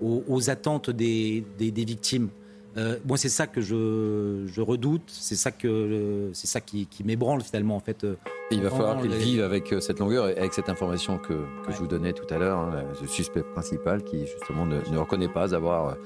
aux, 0.00 0.50
attentes 0.50 0.90
des, 0.90 1.44
victimes. 1.58 2.30
Euh, 2.80 2.96
moi, 3.04 3.16
c'est 3.16 3.28
ça 3.28 3.46
que 3.46 3.60
je, 3.60 4.44
je 4.46 4.60
redoute, 4.60 5.02
c'est 5.06 5.36
ça, 5.36 5.50
que, 5.52 6.30
c'est 6.32 6.46
ça 6.46 6.60
qui, 6.60 6.86
qui 6.86 7.04
m'ébranle 7.04 7.42
finalement 7.42 7.76
en 7.76 7.80
fait. 7.80 8.06
il 8.50 8.62
va 8.62 8.70
falloir 8.70 9.00
qu'il 9.00 9.12
vive 9.12 9.42
avec 9.42 9.74
cette 9.80 10.00
longueur 10.00 10.28
et 10.28 10.36
avec 10.36 10.54
cette 10.54 10.68
information 10.68 11.18
que, 11.18 11.34
que 11.66 11.72
je 11.72 11.78
vous 11.78 11.86
donnais 11.86 12.12
tout 12.12 12.32
à 12.32 12.38
l'heure, 12.38 12.58
hein, 12.58 12.84
le 13.00 13.06
suspect 13.06 13.42
principal 13.42 14.02
qui 14.02 14.26
justement 14.26 14.66
ne, 14.66 14.80
ne 14.90 14.98
reconnaît 14.98 15.28
pas 15.28 15.54
avoir 15.54 15.96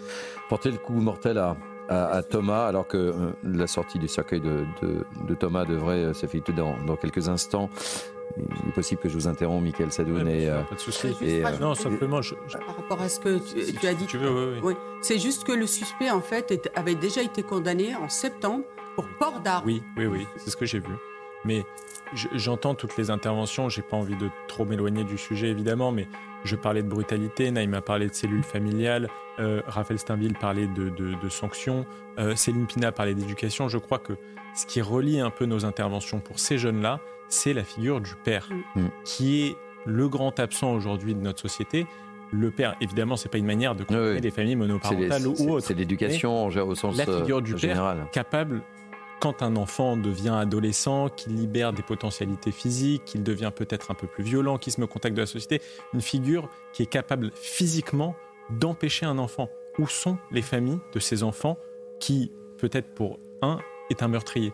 porté 0.48 0.70
le 0.70 0.78
coup 0.78 0.94
mortel 0.94 1.38
à, 1.38 1.56
à, 1.88 2.22
Thomas, 2.22 2.66
alors 2.66 2.86
que 2.86 2.96
euh, 2.96 3.12
la 3.42 3.66
sortie 3.66 3.98
du 3.98 4.08
cercueil 4.08 4.40
de, 4.40 4.64
de, 4.82 5.34
Thomas 5.34 5.64
devrait 5.64 6.04
euh, 6.04 6.14
s'effectuer 6.14 6.54
dans, 6.54 6.76
dans, 6.86 6.96
quelques 6.96 7.28
instants. 7.28 7.68
Il 8.36 8.68
est 8.68 8.72
possible 8.72 9.00
que 9.00 9.08
je 9.08 9.14
vous 9.14 9.28
interromps, 9.28 9.62
Michael 9.62 9.92
Sadoun. 9.92 10.26
et, 10.28 10.48
pas 10.68 10.74
de 10.74 10.80
souci. 10.80 11.08
non, 11.60 11.74
simplement. 11.74 12.20
Par 12.66 12.76
rapport 12.76 13.00
à 13.00 13.08
ce 13.08 13.20
que 13.20 13.38
tu, 13.38 13.86
as 13.86 13.94
dit. 13.94 14.06
oui, 14.62 14.74
C'est 15.02 15.18
juste 15.18 15.44
que 15.44 15.52
le 15.52 15.66
suspect, 15.66 16.10
en 16.10 16.20
fait, 16.20 16.70
avait 16.74 16.96
déjà 16.96 17.22
été 17.22 17.42
condamné 17.42 17.94
en 17.94 18.08
septembre 18.08 18.64
pour 18.96 19.06
port 19.18 19.40
d'armes. 19.40 19.66
Oui, 19.66 19.82
oui, 19.96 20.06
oui, 20.06 20.26
c'est 20.36 20.50
ce 20.50 20.56
que 20.56 20.66
j'ai 20.66 20.80
vu. 20.80 20.94
Mais 21.44 21.64
j'entends 22.34 22.74
toutes 22.74 22.96
les 22.96 23.10
interventions. 23.10 23.68
J'ai 23.68 23.82
pas 23.82 23.96
envie 23.96 24.16
de 24.16 24.28
trop 24.48 24.64
m'éloigner 24.64 25.04
du 25.04 25.18
sujet, 25.18 25.48
évidemment, 25.48 25.92
mais 25.92 26.08
je 26.44 26.56
parlais 26.56 26.82
de 26.82 26.88
brutalité, 26.88 27.50
Naïm 27.50 27.72
a 27.74 27.80
parlé 27.80 28.06
de 28.06 28.14
cellules 28.14 28.42
familiales, 28.42 29.08
euh, 29.38 29.62
Raphaël 29.66 29.98
Steinville 29.98 30.34
parlait 30.34 30.66
de, 30.66 31.28
sanctions, 31.30 31.86
euh, 32.18 32.36
Céline 32.36 32.66
Pina 32.66 32.92
parlait 32.92 33.14
d'éducation. 33.14 33.68
Je 33.68 33.78
crois 33.78 33.98
que 33.98 34.12
ce 34.54 34.66
qui 34.66 34.82
relie 34.82 35.20
un 35.20 35.30
peu 35.30 35.46
nos 35.46 35.64
interventions 35.64 36.20
pour 36.20 36.38
ces 36.38 36.58
jeunes-là, 36.58 37.00
c'est 37.28 37.52
la 37.52 37.64
figure 37.64 38.00
du 38.00 38.14
père, 38.24 38.48
mm. 38.74 38.80
Mm. 38.80 38.90
qui 39.04 39.42
est 39.42 39.56
le 39.86 40.08
grand 40.08 40.38
absent 40.38 40.72
aujourd'hui 40.72 41.14
de 41.14 41.20
notre 41.20 41.40
société. 41.40 41.86
Le 42.32 42.50
père, 42.50 42.74
évidemment, 42.80 43.16
c'est 43.16 43.28
pas 43.28 43.38
une 43.38 43.46
manière 43.46 43.74
de 43.74 43.84
construire 43.84 44.20
des 44.20 44.30
familles 44.30 44.56
monoparentales 44.56 45.26
ou 45.26 45.50
autres. 45.50 45.66
C'est 45.66 45.74
l'éducation 45.74 46.46
au 46.46 46.74
sens 46.74 46.96
La 46.96 47.06
figure 47.06 47.42
du 47.42 47.54
euh, 47.54 47.58
père 47.58 47.96
capable 48.12 48.62
quand 49.20 49.42
un 49.42 49.56
enfant 49.56 49.96
devient 49.96 50.36
adolescent, 50.38 51.08
qu'il 51.08 51.36
libère 51.36 51.72
des 51.72 51.82
potentialités 51.82 52.52
physiques, 52.52 53.04
qu'il 53.04 53.22
devient 53.22 53.52
peut-être 53.54 53.90
un 53.90 53.94
peu 53.94 54.06
plus 54.06 54.24
violent, 54.24 54.58
qu'il 54.58 54.72
se 54.72 54.80
met 54.80 54.84
au 54.84 54.88
contact 54.88 55.16
de 55.16 55.20
la 55.20 55.26
société, 55.26 55.62
une 55.94 56.02
figure 56.02 56.48
qui 56.72 56.82
est 56.82 56.86
capable 56.86 57.30
physiquement 57.34 58.16
d'empêcher 58.50 59.06
un 59.06 59.18
enfant. 59.18 59.48
Où 59.78 59.88
sont 59.88 60.18
les 60.30 60.42
familles 60.42 60.78
de 60.92 61.00
ces 61.00 61.22
enfants 61.22 61.56
qui, 62.00 62.32
peut-être 62.58 62.94
pour 62.94 63.18
un, 63.42 63.60
est 63.90 64.02
un 64.02 64.08
meurtrier? 64.08 64.52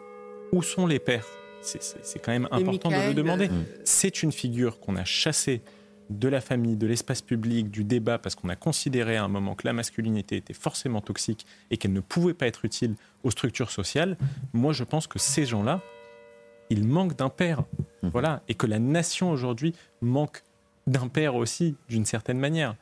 Où 0.52 0.62
sont 0.62 0.86
les 0.86 0.98
pères? 0.98 1.26
C'est 1.62 2.18
quand 2.22 2.32
même 2.32 2.48
important 2.50 2.90
de 2.90 3.08
le 3.08 3.14
demander. 3.14 3.48
Euh, 3.48 3.62
C'est 3.84 4.22
une 4.22 4.32
figure 4.32 4.80
qu'on 4.80 4.96
a 4.96 5.04
chassée 5.04 5.62
de 6.10 6.28
la 6.28 6.40
famille, 6.40 6.76
de 6.76 6.86
l'espace 6.86 7.22
public, 7.22 7.70
du 7.70 7.84
débat, 7.84 8.18
parce 8.18 8.34
qu'on 8.34 8.48
a 8.48 8.56
considéré 8.56 9.16
à 9.16 9.24
un 9.24 9.28
moment 9.28 9.54
que 9.54 9.66
la 9.66 9.72
masculinité 9.72 10.36
était 10.36 10.54
forcément 10.54 11.00
toxique 11.00 11.46
et 11.70 11.76
qu'elle 11.76 11.92
ne 11.92 12.00
pouvait 12.00 12.34
pas 12.34 12.46
être 12.46 12.64
utile 12.64 12.96
aux 13.22 13.30
structures 13.30 13.70
sociales, 13.70 14.16
moi 14.52 14.72
je 14.72 14.82
pense 14.82 15.06
que 15.06 15.18
ces 15.18 15.46
gens-là, 15.46 15.80
ils 16.68 16.84
manquent 16.84 17.16
d'un 17.16 17.28
père. 17.28 17.60
Mmh. 18.02 18.08
Voilà. 18.08 18.42
Et 18.48 18.54
que 18.54 18.66
la 18.66 18.78
nation 18.78 19.30
aujourd'hui 19.30 19.74
manque 20.00 20.42
d'un 20.86 21.08
père 21.08 21.36
aussi, 21.36 21.76
d'une 21.88 22.04
certaine 22.04 22.38
manière. 22.38 22.74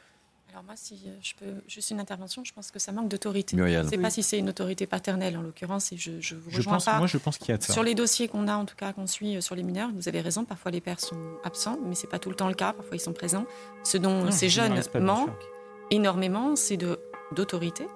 Alors 0.59 0.65
moi, 0.65 0.75
si 0.77 1.03
euh, 1.07 1.11
je 1.23 1.35
peux 1.35 1.63
juste 1.69 1.93
une 1.93 2.01
intervention, 2.01 2.43
je 2.43 2.53
pense 2.53 2.73
que 2.73 2.81
ça 2.81 2.91
manque 2.91 3.07
d'autorité. 3.07 3.57
Je 3.57 3.63
ne 3.63 3.89
sais 3.89 3.97
pas 3.97 4.11
si 4.11 4.25
c'est 4.25 4.39
une 4.39 4.49
autorité 4.49 4.89
paternelle 4.89 5.37
en 5.37 5.43
l'occurrence, 5.43 5.93
et 5.93 5.97
je, 5.97 6.21
je 6.21 6.35
vous 6.35 6.51
rejoins 6.51 6.81
pas. 6.81 6.99
Moi, 6.99 7.07
je 7.07 7.17
pense 7.17 7.39
qu'il 7.39 7.51
y 7.51 7.53
a 7.53 7.59
de 7.59 7.63
ça. 7.63 7.73
Sur 7.73 7.85
les 7.85 7.95
dossiers 7.95 8.27
qu'on 8.27 8.49
a, 8.49 8.57
en 8.57 8.65
tout 8.65 8.75
cas, 8.75 8.93
qu'on 8.93 9.07
suit 9.07 9.37
euh, 9.37 9.41
sur 9.41 9.55
les 9.55 9.63
mineurs, 9.63 9.91
vous 9.95 10.09
avez 10.09 10.21
raison, 10.21 10.45
parfois 10.45 10.73
les 10.73 10.81
pères 10.81 10.99
sont 10.99 11.17
absents, 11.45 11.79
mais 11.87 11.95
c'est 11.95 12.09
pas 12.09 12.19
tout 12.19 12.29
le 12.29 12.35
temps 12.35 12.49
le 12.49 12.55
cas. 12.55 12.73
Parfois, 12.73 12.97
ils 12.97 13.01
sont 13.01 13.13
présents. 13.13 13.47
Ce 13.85 13.99
dont 13.99 14.33
ces 14.33 14.49
jeunes 14.49 14.83
manquent 14.99 15.31
énormément, 15.93 16.57
c'est 16.57 16.77
d'autorité, 17.31 17.87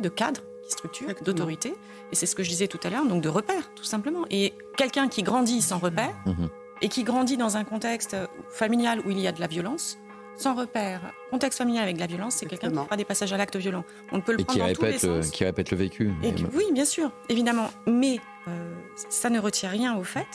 de 0.00 0.08
cadre 0.08 0.40
qui 0.66 0.70
structure, 0.70 1.08
d'autorité. 1.24 1.74
Et 2.12 2.14
c'est 2.14 2.26
ce 2.26 2.36
que 2.36 2.44
je 2.44 2.48
disais 2.48 2.68
tout 2.68 2.80
à 2.84 2.90
l'heure, 2.90 3.06
donc 3.06 3.22
de 3.24 3.28
repères, 3.28 3.74
tout 3.74 3.82
simplement. 3.82 4.24
Et 4.30 4.54
quelqu'un 4.76 5.08
qui 5.08 5.24
grandit 5.24 5.62
sans 5.62 5.78
repère, 5.78 6.14
mhm. 6.26 6.48
et 6.80 6.88
qui 6.88 7.02
grandit 7.02 7.36
dans 7.36 7.56
un 7.56 7.64
contexte 7.64 8.16
familial 8.50 9.00
où 9.00 9.10
il 9.10 9.18
y 9.18 9.26
a 9.26 9.32
de 9.32 9.40
la 9.40 9.48
violence, 9.48 9.98
sans 10.36 10.54
repère, 10.54 11.12
contexte 11.30 11.58
familial 11.58 11.84
avec 11.84 11.96
de 11.96 12.00
la 12.00 12.06
violence, 12.06 12.36
c'est 12.36 12.46
quelqu'un 12.46 12.70
qui 12.70 12.76
fera 12.76 12.96
des 12.96 13.04
passages 13.04 13.32
à 13.32 13.36
l'acte 13.36 13.56
violent. 13.56 13.84
On 14.12 14.20
peut 14.20 14.32
le 14.32 14.40
et 14.40 14.44
prendre 14.44 14.54
qui 14.54 14.58
dans 14.60 14.66
répète, 14.66 15.00
tous 15.00 15.06
les 15.06 15.22
sens. 15.22 15.30
qui 15.30 15.44
répète 15.44 15.70
le 15.70 15.76
vécu. 15.76 16.12
oui, 16.54 16.64
bien 16.72 16.84
sûr, 16.84 17.10
évidemment. 17.28 17.70
Mais 17.86 18.18
euh, 18.48 18.74
ça 19.10 19.30
ne 19.30 19.38
retient 19.38 19.68
rien 19.68 19.96
au 19.96 20.04
fait, 20.04 20.26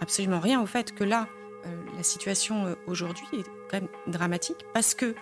absolument 0.00 0.40
rien 0.40 0.60
au 0.60 0.66
fait 0.66 0.94
que 0.94 1.04
là, 1.04 1.26
euh, 1.66 1.70
la 1.96 2.02
situation 2.02 2.66
euh, 2.66 2.74
aujourd'hui 2.86 3.26
est 3.32 3.44
quand 3.70 3.80
même 3.80 3.88
dramatique 4.06 4.64
parce 4.74 4.94
que, 4.94 5.14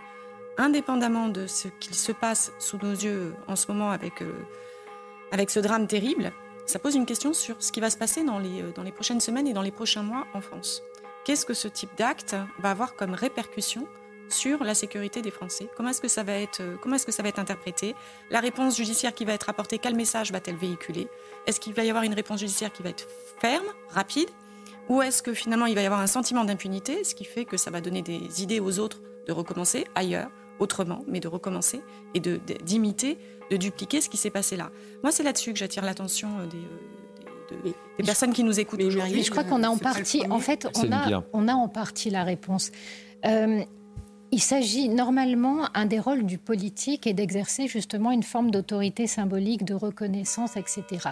indépendamment 0.59 1.29
de 1.29 1.47
ce 1.47 1.69
qu'il 1.69 1.95
se 1.95 2.13
passe 2.13 2.53
sous 2.59 2.79
nos 2.83 2.93
yeux 2.93 3.35
en 3.47 3.57
ce 3.57 3.71
moment 3.71 3.91
avec, 3.91 4.25
avec 5.31 5.51
ce 5.51 5.61
drame 5.61 5.87
terrible, 5.87 6.33
ça 6.65 6.79
pose 6.79 6.95
une 6.95 7.05
question 7.05 7.35
sur 7.35 7.57
ce 7.59 7.71
qui 7.73 7.81
va 7.81 7.91
se 7.91 7.99
passer 7.99 8.25
dans 8.25 8.39
les, 8.39 8.63
dans 8.75 8.83
les 8.83 8.91
prochaines 8.91 9.21
semaines 9.21 9.47
et 9.47 9.53
dans 9.53 9.61
les 9.61 9.71
prochains 9.71 10.03
mois 10.03 10.27
en 10.33 10.41
France 10.41 10.83
qu'est-ce 11.27 11.45
que 11.45 11.55
ce 11.55 11.67
type 11.67 11.91
d'acte 11.99 12.37
va 12.61 12.71
avoir 12.71 12.95
comme 12.95 13.13
répercussion 13.13 13.89
sur 14.29 14.63
la 14.63 14.75
sécurité 14.75 15.23
des 15.23 15.33
Français? 15.33 15.69
Comment 15.77 15.89
est-ce 15.89 16.01
que 16.01 16.09
ça 16.09 16.23
va 16.23 16.35
être 16.35 16.61
euh, 16.61 16.77
Comment 16.81 16.95
est-ce 16.95 17.05
que 17.05 17.11
ça 17.11 17.25
va 17.25 17.29
être 17.29 17.41
interprété? 17.41 17.97
La 18.31 18.39
réponse 18.39 18.77
judiciaire 18.77 19.13
qui 19.13 19.25
va 19.25 19.33
être 19.33 19.51
apportée, 19.51 19.79
quel 19.79 19.97
message 19.97 20.31
va-t-elle 20.31 20.55
véhiculer? 20.55 21.09
Est-ce 21.49 21.59
qu'il 21.59 21.75
va 21.75 21.83
y 21.83 21.89
avoir 21.89 22.05
une 22.05 22.15
réponse 22.15 22.39
judiciaire 22.39 22.73
qui 22.73 22.85
va 22.85 22.91
être 22.91 23.09
ferme, 23.41 23.67
rapide, 23.91 24.29
ou 24.89 25.03
est-ce 25.03 25.21
que 25.21 25.35
finalement 25.35 25.67
il 25.67 25.75
va 25.75 25.83
y 25.83 25.87
avoir 25.87 26.01
un 26.01 26.07
sentiment 26.07 26.45
d'impunité, 26.45 27.03
ce 27.03 27.17
qui 27.17 27.25
fait 27.25 27.45
que 27.45 27.57
ça 27.57 27.73
va 27.73 27.81
donner 27.81 28.03
des 28.03 28.41
idées 28.41 28.61
aux 28.61 28.79
autres 28.79 29.01
de 29.27 29.33
recommencer 29.33 29.85
ailleurs, 29.97 30.31
autrement, 30.61 31.05
mais 31.09 31.19
de 31.19 31.27
recommencer 31.27 31.81
et 32.15 32.21
d'imiter, 32.21 33.19
de, 33.51 33.57
dupliquer 33.57 34.01
ce 34.01 34.09
qui 34.09 34.17
s'est 34.17 34.31
passé 34.31 34.57
là? 34.57 34.71
Moi, 35.03 35.11
c'est 35.11 35.25
là-dessus 35.25 35.53
que 35.53 35.59
j'attire 35.59 35.85
l'attention 35.85 36.39
euh, 36.39 36.47
des, 36.47 36.63
euh, 37.53 37.73
des 37.99 38.05
personnes 38.05 38.33
qui 38.33 38.45
nous 38.45 38.59
écoutent 38.59 38.83
aujourd'hui. 38.83 39.23
Je 39.23 39.31
crois 39.31 39.45
qu'on 39.45 39.63
a 39.63 39.69
en 39.69 39.79
partie, 39.79 40.23
en 40.29 40.39
fait, 40.39 40.69
on 40.77 40.93
a, 40.93 41.23
on 41.33 41.49
a 41.49 41.55
en 41.55 41.69
partie 41.69 42.11
la 42.11 42.25
réponse. 42.25 42.71
Euh, 43.25 43.63
il 44.33 44.43
s'agit 44.43 44.89
normalement, 44.89 45.69
un 45.75 45.87
des 45.87 46.01
rôles 46.01 46.27
du 46.27 46.39
politique 46.39 47.07
est 47.07 47.15
d'exercer 47.15 47.69
justement 47.69 48.11
une 48.11 48.23
forme 48.23 48.51
d'autorité 48.51 49.07
symbolique, 49.07 49.65
de 49.65 49.75
reconnaissance, 49.75 50.57
etc. 50.57 51.11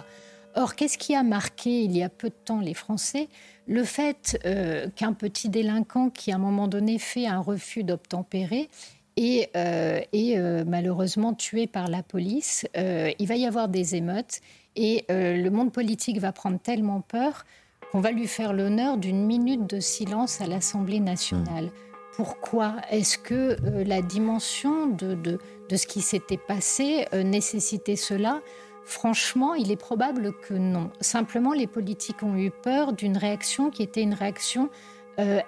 Or, 0.55 0.75
qu'est-ce 0.75 0.97
qui 0.97 1.15
a 1.15 1.23
marqué 1.23 1.83
il 1.83 1.95
y 1.95 2.03
a 2.03 2.09
peu 2.09 2.29
de 2.29 2.35
temps 2.45 2.59
les 2.59 2.73
Français? 2.73 3.27
Le 3.67 3.83
fait 3.83 4.39
euh, 4.45 4.87
qu'un 4.95 5.13
petit 5.13 5.49
délinquant 5.49 6.09
qui, 6.09 6.31
à 6.31 6.35
un 6.35 6.39
moment 6.39 6.67
donné, 6.67 6.99
fait 6.99 7.25
un 7.25 7.39
refus 7.39 7.83
d'obtempérer 7.83 8.69
et, 9.17 9.49
euh, 9.55 10.01
est 10.11 10.65
malheureusement 10.65 11.33
tué 11.33 11.67
par 11.67 11.87
la 11.87 12.03
police, 12.03 12.65
il 12.75 13.27
va 13.27 13.35
y 13.35 13.45
avoir 13.45 13.69
des 13.69 13.95
émeutes 13.95 14.41
et 14.75 15.05
euh, 15.09 15.35
le 15.35 15.49
monde 15.49 15.71
politique 15.71 16.19
va 16.19 16.31
prendre 16.31 16.59
tellement 16.59 17.01
peur 17.01 17.45
qu'on 17.91 17.99
va 17.99 18.11
lui 18.11 18.27
faire 18.27 18.53
l'honneur 18.53 18.97
d'une 18.97 19.25
minute 19.25 19.69
de 19.69 19.79
silence 19.79 20.41
à 20.41 20.47
l'Assemblée 20.47 20.99
nationale. 20.99 21.69
Pourquoi 22.15 22.75
Est-ce 22.89 23.17
que 23.17 23.57
euh, 23.65 23.83
la 23.83 24.01
dimension 24.01 24.87
de, 24.87 25.15
de, 25.15 25.39
de 25.69 25.75
ce 25.75 25.87
qui 25.87 26.01
s'était 26.01 26.37
passé 26.37 27.07
euh, 27.13 27.23
nécessitait 27.23 27.95
cela? 27.95 28.41
Franchement, 28.83 29.55
il 29.55 29.71
est 29.71 29.77
probable 29.77 30.33
que 30.33 30.53
non. 30.53 30.91
Simplement, 31.01 31.53
les 31.53 31.67
politiques 31.67 32.21
ont 32.21 32.37
eu 32.37 32.51
peur 32.51 32.93
d'une 32.93 33.17
réaction 33.17 33.71
qui 33.71 33.81
était 33.81 34.03
une 34.03 34.13
réaction 34.13 34.69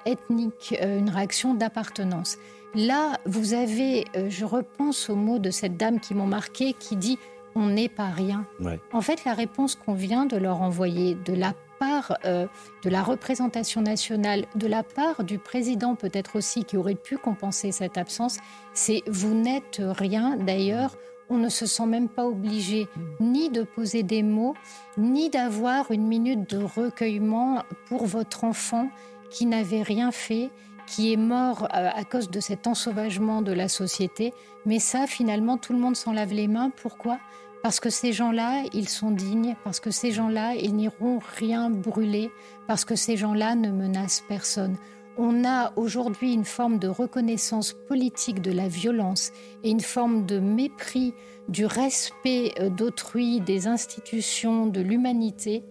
ethnique, 0.05 0.73
une 0.81 1.09
réaction 1.09 1.53
d'appartenance. 1.53 2.37
Là, 2.73 3.17
vous 3.25 3.53
avez, 3.53 4.05
je 4.29 4.45
repense 4.45 5.09
aux 5.09 5.15
mots 5.15 5.39
de 5.39 5.51
cette 5.51 5.75
dame 5.75 5.99
qui 5.99 6.15
m'ont 6.15 6.25
marqué, 6.25 6.73
qui 6.73 6.95
dit 6.95 7.19
on 7.57 7.67
n'est 7.67 7.89
pas 7.89 8.09
rien. 8.09 8.45
En 8.93 9.01
fait, 9.01 9.25
la 9.25 9.33
réponse 9.33 9.75
qu'on 9.75 9.93
vient 9.93 10.25
de 10.25 10.37
leur 10.37 10.61
envoyer 10.61 11.15
de 11.15 11.33
la 11.33 11.53
part 11.79 12.17
euh, 12.25 12.47
de 12.83 12.89
la 12.89 13.01
représentation 13.01 13.81
nationale, 13.81 14.45
de 14.55 14.67
la 14.67 14.83
part 14.83 15.23
du 15.23 15.39
président 15.39 15.95
peut-être 15.95 16.35
aussi 16.37 16.63
qui 16.63 16.77
aurait 16.77 16.95
pu 16.95 17.17
compenser 17.17 17.71
cette 17.71 17.97
absence, 17.97 18.37
c'est 18.73 19.01
vous 19.07 19.33
n'êtes 19.33 19.81
rien. 19.81 20.37
D'ailleurs, 20.37 20.97
on 21.29 21.37
ne 21.37 21.49
se 21.49 21.65
sent 21.65 21.87
même 21.87 22.09
pas 22.09 22.25
obligé 22.25 22.87
ni 23.19 23.49
de 23.49 23.63
poser 23.63 24.03
des 24.03 24.23
mots, 24.23 24.53
ni 24.97 25.29
d'avoir 25.29 25.91
une 25.91 26.07
minute 26.07 26.49
de 26.49 26.63
recueillement 26.63 27.63
pour 27.87 28.05
votre 28.05 28.43
enfant 28.43 28.89
qui 29.29 29.45
n'avait 29.45 29.81
rien 29.81 30.11
fait, 30.11 30.49
qui 30.85 31.11
est 31.11 31.17
mort 31.17 31.65
euh, 31.65 31.89
à 31.93 32.03
cause 32.05 32.29
de 32.29 32.39
cet 32.39 32.65
ensauvagement 32.67 33.41
de 33.41 33.51
la 33.51 33.67
société. 33.67 34.33
Mais 34.65 34.79
ça, 34.79 35.05
finalement, 35.05 35.57
tout 35.57 35.73
le 35.73 35.79
monde 35.79 35.95
s'en 35.95 36.13
lave 36.13 36.33
les 36.33 36.47
mains. 36.47 36.71
Pourquoi? 36.81 37.19
Parce 37.63 37.79
que 37.79 37.89
ces 37.89 38.13
gens-là, 38.13 38.63
ils 38.73 38.89
sont 38.89 39.11
dignes, 39.11 39.55
parce 39.63 39.79
que 39.79 39.91
ces 39.91 40.11
gens-là, 40.11 40.55
ils 40.55 40.75
n'iront 40.75 41.19
rien 41.37 41.69
brûler, 41.69 42.31
parce 42.67 42.85
que 42.85 42.95
ces 42.95 43.17
gens-là 43.17 43.55
ne 43.55 43.71
menacent 43.71 44.23
personne. 44.27 44.77
On 45.17 45.43
a 45.45 45.73
aujourd'hui 45.75 46.33
une 46.33 46.45
forme 46.45 46.77
de 46.77 46.87
reconnaissance 46.87 47.73
politique 47.73 48.41
de 48.41 48.51
la 48.51 48.67
violence 48.67 49.31
et 49.63 49.71
une 49.71 49.81
forme 49.81 50.27
de 50.27 50.39
mépris 50.39 51.13
du 51.49 51.65
respect 51.65 52.53
euh, 52.59 52.69
d'autrui, 52.69 53.41
des 53.41 53.67
institutions, 53.67 54.67
de 54.67 54.81
l'humanité, 54.81 55.63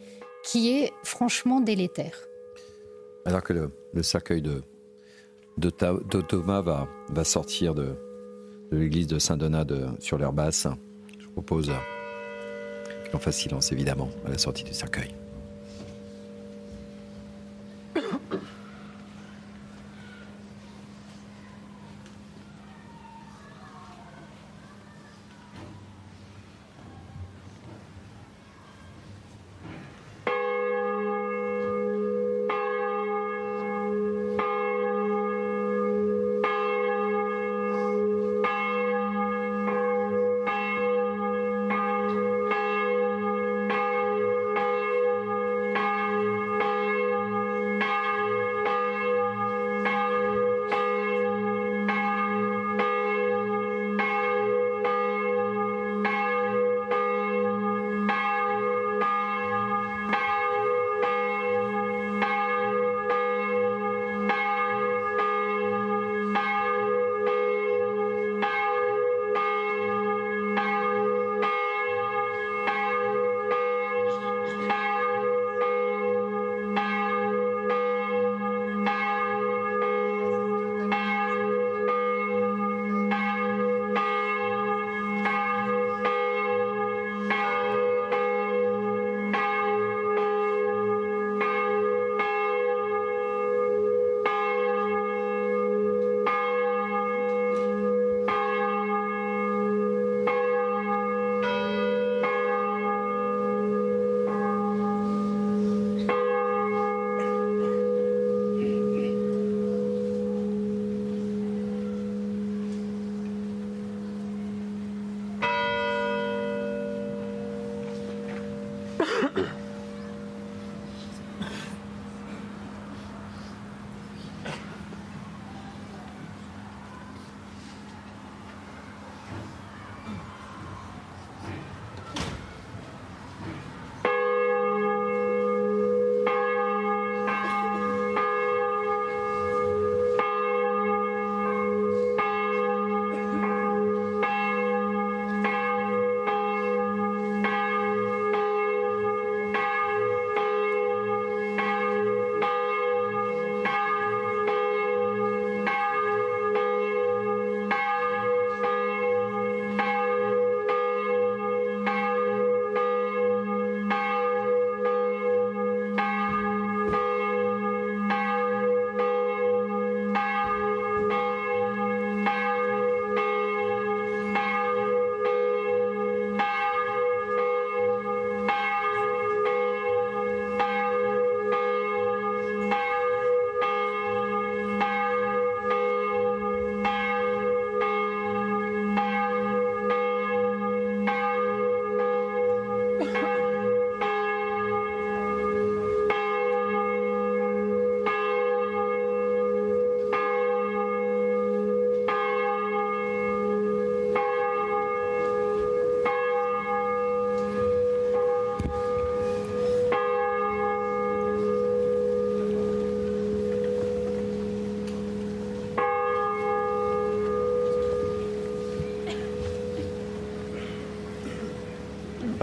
qui 0.43 0.71
est 0.71 0.93
franchement 1.05 1.61
délétère. 1.61 2.19
Alors 3.25 3.43
que 3.43 3.53
le, 3.53 4.03
cercueil 4.03 4.43
de, 4.43 4.63
Thomas 5.71 6.61
va, 6.61 7.25
sortir 7.25 7.75
de, 7.75 7.97
de 8.71 8.77
l'église 8.77 9.07
de 9.07 9.19
Saint-Donat 9.19 9.67
sur 10.01 10.19
l'herbe 10.19 10.41
propose 11.37 11.67
que 13.05 13.13
l'on 13.13 13.19
fasse 13.19 13.37
silence, 13.37 13.71
évidemment, 13.71 14.11
à 14.25 14.31
la 14.31 14.39
sortie 14.39 14.65
du 14.65 14.73
cercueil. 14.73 15.11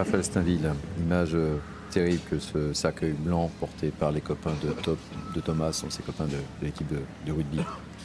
Raphaël 0.04 0.26
Steinville, 0.26 0.70
image 1.00 1.34
euh, 1.34 1.56
terrible 1.90 2.20
que 2.30 2.38
ce 2.38 2.74
cercueil 2.74 3.14
blanc 3.14 3.50
porté 3.62 3.88
par 3.88 4.12
les 4.12 4.20
copains 4.20 4.52
de, 4.62 4.74
Top, 4.74 5.00
de 5.34 5.40
Thomas 5.40 5.72
sont 5.72 5.90
ses 5.90 6.04
copains 6.04 6.26
de, 6.26 6.36
l'équipe 6.62 6.90
de, 6.92 7.32
rugby. 7.32 7.60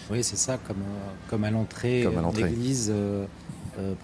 Oui, 0.08 0.22
c'est 0.22 0.36
ça, 0.36 0.58
comme, 0.58 0.76
euh, 0.76 1.10
comme 1.28 1.42
à 1.42 1.50
l'entrée 1.50 2.04
de 2.04 2.08
euh, 2.08 2.46
l'église, 2.46 2.94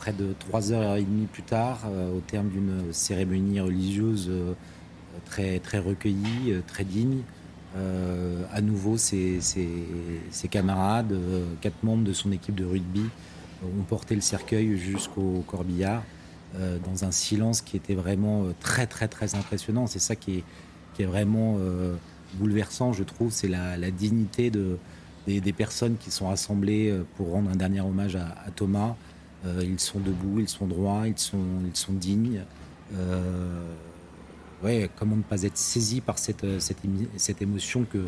près 0.00 0.12
de 0.12 0.34
trois 0.40 0.72
heures 0.72 0.96
et 0.96 1.02
demie 1.02 1.26
plus 1.26 1.44
tard, 1.44 1.82
au 2.16 2.18
terme 2.18 2.48
d'une 2.48 2.92
cérémonie 2.92 3.60
religieuse 3.60 4.28
très, 5.24 5.60
très 5.60 5.78
recueillie, 5.78 6.62
très 6.66 6.82
digne. 6.84 7.22
à 7.76 8.60
nouveau, 8.60 8.96
ses, 8.96 9.40
ses 9.40 10.48
camarades, 10.48 11.16
quatre 11.60 11.80
membres 11.84 12.04
de 12.04 12.12
son 12.12 12.32
équipe 12.32 12.56
de 12.56 12.64
rugby, 12.64 13.04
ont 13.62 13.84
porté 13.84 14.16
le 14.16 14.20
cercueil 14.20 14.76
jusqu'au 14.76 15.44
corbillard. 15.46 16.02
Euh, 16.60 16.78
dans 16.84 17.04
un 17.04 17.10
silence 17.10 17.62
qui 17.62 17.76
était 17.76 17.96
vraiment 17.96 18.44
euh, 18.44 18.52
très 18.60 18.86
très 18.86 19.08
très 19.08 19.34
impressionnant. 19.34 19.88
C'est 19.88 19.98
ça 19.98 20.14
qui 20.14 20.38
est, 20.38 20.44
qui 20.94 21.02
est 21.02 21.06
vraiment 21.06 21.56
euh, 21.58 21.96
bouleversant, 22.34 22.92
je 22.92 23.02
trouve, 23.02 23.32
c'est 23.32 23.48
la, 23.48 23.90
dignité 23.90 24.50
de, 24.50 24.78
des, 25.26 25.52
personnes 25.52 25.96
qui 25.96 26.12
sont 26.12 26.28
rassemblées 26.28 26.96
pour 27.16 27.32
rendre 27.32 27.50
un 27.50 27.56
dernier 27.56 27.80
hommage 27.80 28.14
à, 28.14 28.50
Thomas. 28.54 28.94
ils 29.62 29.80
sont 29.80 29.98
debout, 29.98 30.40
ils 30.40 30.48
sont 30.48 30.66
droits, 30.66 31.08
ils 31.08 31.18
sont, 31.18 31.44
ils 31.64 31.76
sont 31.76 31.92
dignes. 31.92 32.42
ouais, 34.62 34.90
comment 34.96 35.16
ne 35.16 35.22
pas 35.22 35.42
être 35.42 35.56
saisi 35.58 36.00
par 36.00 36.18
cette, 36.18 36.60
cette, 36.60 36.82
cette 37.16 37.42
émotion 37.42 37.84
que, 37.84 37.98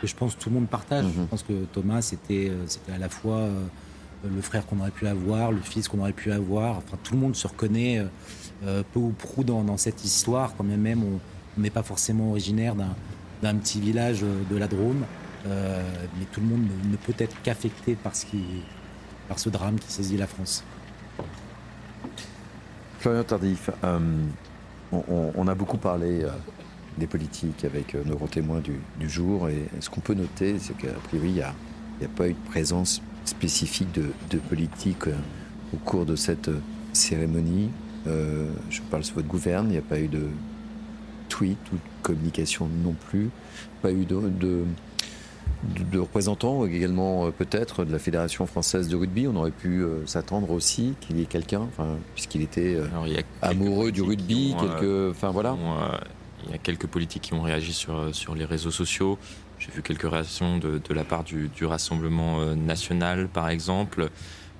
que, 0.00 0.06
je 0.06 0.14
pense 0.14 0.38
tout 0.38 0.48
le 0.50 0.54
monde 0.54 0.68
partage. 0.68 1.06
Mm-hmm. 1.06 1.22
Je 1.22 1.26
pense 1.26 1.42
que 1.42 1.64
Thomas, 1.72 2.02
c'était 2.02 2.52
à 2.92 2.98
la 2.98 3.08
fois 3.10 3.48
le 4.24 4.40
frère 4.40 4.66
qu'on 4.66 4.80
aurait 4.80 4.90
pu 4.90 5.06
avoir, 5.06 5.52
le 5.52 5.60
fils 5.60 5.88
qu'on 5.88 6.00
aurait 6.00 6.12
pu 6.12 6.32
avoir. 6.32 6.78
Enfin, 6.78 6.98
tout 7.02 7.14
le 7.14 7.20
monde 7.20 7.36
se 7.36 7.46
reconnaît 7.46 7.98
euh, 7.98 8.06
euh, 8.64 8.82
peu 8.92 9.00
ou 9.00 9.10
prou 9.10 9.44
dans, 9.44 9.76
cette 9.76 10.04
histoire, 10.04 10.54
quand 10.56 10.64
même, 10.64 10.80
même 10.80 11.02
on 11.02 11.60
n'est 11.60 11.70
pas 11.70 11.82
forcément 11.82 12.30
originaire 12.30 12.74
d'un 12.74 13.54
petit 13.56 13.80
village 13.80 14.22
euh, 14.22 14.42
de 14.50 14.56
la 14.56 14.68
Drôme, 14.68 15.04
mais 15.46 16.26
tout 16.32 16.40
le 16.40 16.46
monde 16.46 16.68
ne, 16.90 16.96
peut 16.96 17.14
être 17.18 17.34
qu'affecté 17.42 17.96
par, 17.96 18.14
ce 18.14 19.48
drame 19.48 19.78
qui 19.78 19.90
saisit 19.90 20.18
la 20.18 20.26
France. 20.26 20.62
Florian 22.98 23.24
Tardif, 23.24 23.70
on, 24.92 25.48
a 25.48 25.54
beaucoup 25.54 25.78
parlé 25.78 26.26
des 26.98 27.06
politiques 27.06 27.64
avec 27.64 27.94
nos 28.04 28.16
témoins 28.26 28.60
du, 28.60 29.08
jour, 29.08 29.48
et 29.48 29.64
ce 29.80 29.88
qu'on 29.88 30.02
peut 30.02 30.12
noter, 30.12 30.58
c'est 30.58 30.76
qu'à 30.76 30.92
priori, 31.08 31.28
il 31.28 31.34
n'y 31.34 31.40
a, 31.40 31.54
a, 32.04 32.08
pas 32.14 32.28
eu 32.28 32.34
de 32.34 32.50
présence 32.50 33.00
spécifique 33.30 33.88
de, 33.92 34.38
politique 34.38 35.06
euh, 35.06 35.14
au 35.74 35.76
cours 35.78 36.06
de 36.06 36.16
cette 36.16 36.48
euh, 36.48 36.60
cérémonie. 36.92 37.70
je 38.06 38.80
parle 38.90 39.04
sous 39.04 39.14
votre 39.14 39.28
gouverne, 39.28 39.66
il 39.68 39.72
n'y 39.72 39.78
a 39.78 39.82
pas 39.82 40.00
eu 40.00 40.08
de 40.08 40.26
tweet 41.28 41.58
ou 41.72 41.76
de 41.76 41.80
communication 42.02 42.68
non 42.84 42.94
plus, 43.08 43.30
pas 43.82 43.92
eu 43.92 44.04
de 44.04 44.16
de, 45.62 45.98
représentants 45.98 46.64
également 46.66 47.26
euh, 47.26 47.30
peut-être 47.30 47.84
de 47.84 47.92
la 47.92 47.98
Fédération 47.98 48.46
française 48.46 48.88
de 48.88 48.96
rugby. 48.96 49.26
On 49.28 49.36
aurait 49.36 49.50
pu 49.50 49.82
euh, 49.82 50.06
s'attendre 50.06 50.50
aussi 50.50 50.94
qu'il 51.00 51.18
y 51.18 51.22
ait 51.22 51.26
quelqu'un, 51.26 51.60
enfin, 51.60 51.96
puisqu'il 52.14 52.42
était 52.42 52.76
euh, 52.76 52.86
amoureux 53.42 53.92
du 53.92 54.02
rugby. 54.02 54.54
quelques, 54.58 55.10
enfin 55.10 55.30
voilà. 55.30 55.56
il 56.46 56.52
y 56.52 56.54
a 56.54 56.58
quelques 56.58 56.86
politiques 56.86 57.22
qui 57.22 57.34
ont 57.34 57.42
réagi 57.42 57.72
sur, 57.72 58.14
sur 58.14 58.34
les 58.34 58.44
réseaux 58.44 58.70
sociaux. 58.70 59.18
J'ai 59.60 59.70
vu 59.70 59.82
quelques 59.82 60.10
réactions 60.10 60.58
de, 60.58 60.80
la 60.90 61.04
part 61.04 61.22
du, 61.22 61.48
Rassemblement 61.64 62.44
national, 62.56 63.28
par 63.28 63.48
exemple. 63.48 64.10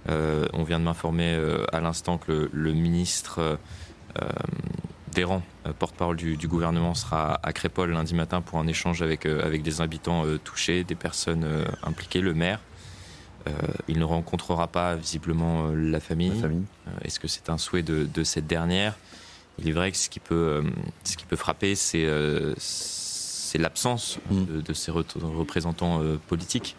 on 0.09 0.63
vient 0.63 0.79
de 0.79 0.85
m'informer 0.85 1.37
à 1.73 1.81
l'instant 1.81 2.19
que 2.19 2.49
le, 2.53 2.73
ministre 2.73 3.59
Véran, 5.13 5.43
euh, 5.67 5.73
porte-parole 5.73 6.17
du, 6.17 6.49
gouvernement, 6.49 6.95
sera 6.95 7.41
à 7.43 7.53
Crépole 7.53 7.91
lundi 7.91 8.15
matin 8.15 8.41
pour 8.41 8.59
un 8.59 8.67
échange 8.67 9.03
avec, 9.03 9.27
euh, 9.27 9.45
avec 9.45 9.63
des 9.63 9.81
habitants 9.81 10.25
euh, 10.25 10.39
touchés, 10.39 10.85
des 10.85 10.95
personnes 10.95 11.47
impliquées, 11.83 12.21
le 12.21 12.35
maire. 12.35 12.61
il 13.89 13.99
ne 13.99 14.05
rencontrera 14.05 14.69
pas 14.69 14.95
visiblement 14.95 15.73
la 15.75 15.99
famille. 15.99 16.33
Est-ce 17.03 17.19
que 17.19 17.27
c'est 17.27 17.49
un 17.49 17.59
souhait 17.59 17.83
de, 17.83 18.25
cette 18.25 18.47
dernière? 18.47 18.97
Il 19.59 19.69
est 19.69 19.73
vrai 19.73 19.91
que 19.91 19.97
ce 19.97 20.09
qui 20.09 20.21
peut, 20.21 20.63
ce 21.05 21.17
qui 21.17 21.25
peut 21.25 21.37
frapper, 21.37 21.75
c'est 21.75 22.07
c'est 23.51 23.59
l'absence 23.59 24.19
mm. 24.31 24.63
de, 24.63 24.73
ces 24.73 24.91
représentants 24.91 26.01
politiques 26.29 26.77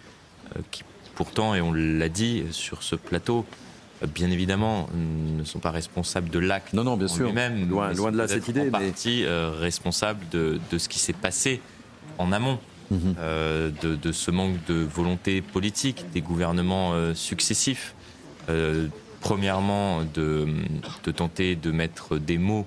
qui 0.71 0.83
pourtant, 1.15 1.53
et 1.53 1.61
on 1.61 1.71
l'a 1.71 2.09
dit 2.09 2.43
sur 2.51 2.83
ce 2.83 2.95
plateau, 2.95 3.45
bien 4.15 4.31
évidemment, 4.31 4.89
ne 4.93 5.43
sont 5.43 5.59
pas 5.59 5.71
responsables 5.71 6.29
de 6.29 6.39
l'acte. 6.39 6.73
Non, 6.73 6.83
non, 6.83 6.97
bien 6.97 7.07
sûr. 7.07 7.31
Même, 7.33 7.69
loin, 7.69 7.93
loin 7.93 8.11
de 8.11 8.17
là 8.17 8.27
cette 8.27 8.47
idée. 8.47 8.67
En 8.67 8.71
partie 8.71 9.25
euh, 9.25 9.51
responsables 9.51 10.25
de, 10.31 10.59
ce 10.75 10.89
qui 10.89 10.99
s'est 10.99 11.13
passé 11.13 11.61
en 12.17 12.31
amont. 12.31 12.57
Mhm. 12.89 13.15
Euh, 13.19 13.69
de, 13.81 14.11
ce 14.11 14.31
manque 14.31 14.65
de 14.67 14.73
volonté 14.73 15.41
politique 15.41 16.05
des 16.13 16.21
gouvernements 16.21 16.93
euh, 16.93 17.13
successifs. 17.13 17.93
premièrement, 19.21 20.03
de, 20.13 20.47
tenter 21.15 21.55
de 21.55 21.71
mettre 21.71 22.17
des 22.17 22.37
mots 22.37 22.65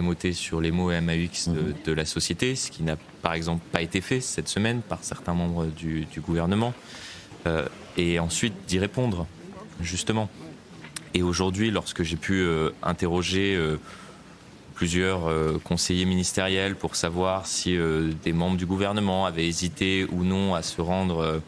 MOT 0.00 0.32
sur 0.32 0.60
les 0.60 0.70
mots 0.70 0.90
MAX 0.90 1.48
mhm. 1.48 1.74
de, 1.84 1.92
la 1.92 2.04
société, 2.04 2.54
ce 2.56 2.70
qui 2.70 2.82
n'a 2.82 2.96
par 3.22 3.34
exemple 3.34 3.64
pas 3.72 3.82
été 3.82 4.00
fait 4.00 4.20
cette 4.20 4.48
semaine 4.48 4.80
par 4.82 4.98
certains 5.02 5.34
membres 5.34 5.66
du, 5.66 6.06
du 6.06 6.20
gouvernement. 6.20 6.74
et 7.96 8.18
ensuite 8.18 8.54
d'y 8.68 8.78
répondre 8.78 9.26
justement. 9.80 10.28
Et 11.14 11.22
aujourd'hui, 11.22 11.70
lorsque 11.70 12.02
j'ai 12.02 12.16
pu 12.16 12.40
euh, 12.40 12.70
interroger 12.82 13.56
euh, 13.56 13.78
plusieurs 14.74 15.28
euh, 15.28 15.60
conseillers 15.62 16.04
ministériels 16.04 16.76
pour 16.76 16.96
savoir 16.96 17.46
si 17.46 17.76
des 18.22 18.32
membres 18.32 18.56
du 18.56 18.66
gouvernement 18.66 19.26
avaient 19.26 19.46
hésité 19.46 20.06
ou 20.10 20.24
non 20.24 20.54
à 20.54 20.62
se 20.62 20.80
rendre 20.80 21.42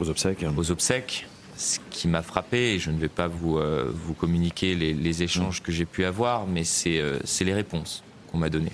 aux 0.00 0.08
obsèques, 0.10 0.44
aux 0.56 0.70
obsèques 0.70 1.26
ce 1.58 1.78
qui 1.90 2.08
m'a 2.08 2.22
frappé, 2.22 2.74
et 2.74 2.78
je 2.78 2.90
ne 2.90 2.98
vais 2.98 3.08
pas 3.08 3.26
vous, 3.26 3.58
vous 3.92 4.14
communiquer 4.14 4.74
les, 4.74 5.22
échanges 5.22 5.62
que 5.62 5.72
j'ai 5.72 5.84
pu 5.84 6.04
avoir, 6.04 6.46
mais 6.46 6.62
c'est 6.64 7.02
les 7.40 7.54
réponses 7.54 8.04
qu'on 8.30 8.38
m'a 8.38 8.48
données. 8.48 8.72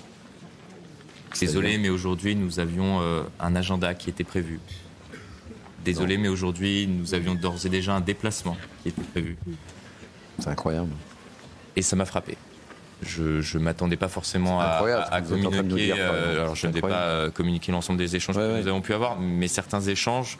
Désolé, 1.39 1.77
mais 1.77 1.89
aujourd'hui, 1.89 2.35
nous 2.35 2.59
avions 2.59 3.01
un 3.39 3.55
agenda 3.55 3.93
qui 3.95 4.09
était 4.09 4.23
prévu. 4.23 4.59
Désolé, 5.83 6.17
mais 6.17 6.27
aujourd'hui, 6.27 6.87
nous 6.87 7.13
avions 7.13 7.35
d'ores 7.35 7.65
et 7.65 7.69
déjà 7.69 7.95
un 7.95 8.01
déplacement 8.01 8.57
qui 8.81 8.89
était 8.89 9.01
prévu. 9.01 9.37
C'est 10.39 10.49
incroyable. 10.49 10.91
Et 11.75 11.81
ça 11.81 11.95
m'a 11.95 12.05
frappé. 12.05 12.37
Je 13.01 13.57
ne 13.57 13.63
m'attendais 13.63 13.97
pas 13.97 14.07
forcément 14.07 14.59
à, 14.61 15.21
communiquer. 15.21 15.93
Euh, 15.97 16.41
alors, 16.41 16.55
je 16.55 16.67
ne 16.67 16.71
vais 16.71 16.81
pas 16.81 17.03
euh, 17.03 17.29
communiquer 17.29 17.71
l'ensemble 17.71 17.99
des 17.99 18.15
échanges 18.15 18.35
que 18.35 18.61
nous 18.61 18.67
avons 18.67 18.81
pu 18.81 18.93
avoir, 18.93 19.19
mais 19.19 19.47
certains 19.47 19.81
échanges, 19.81 20.39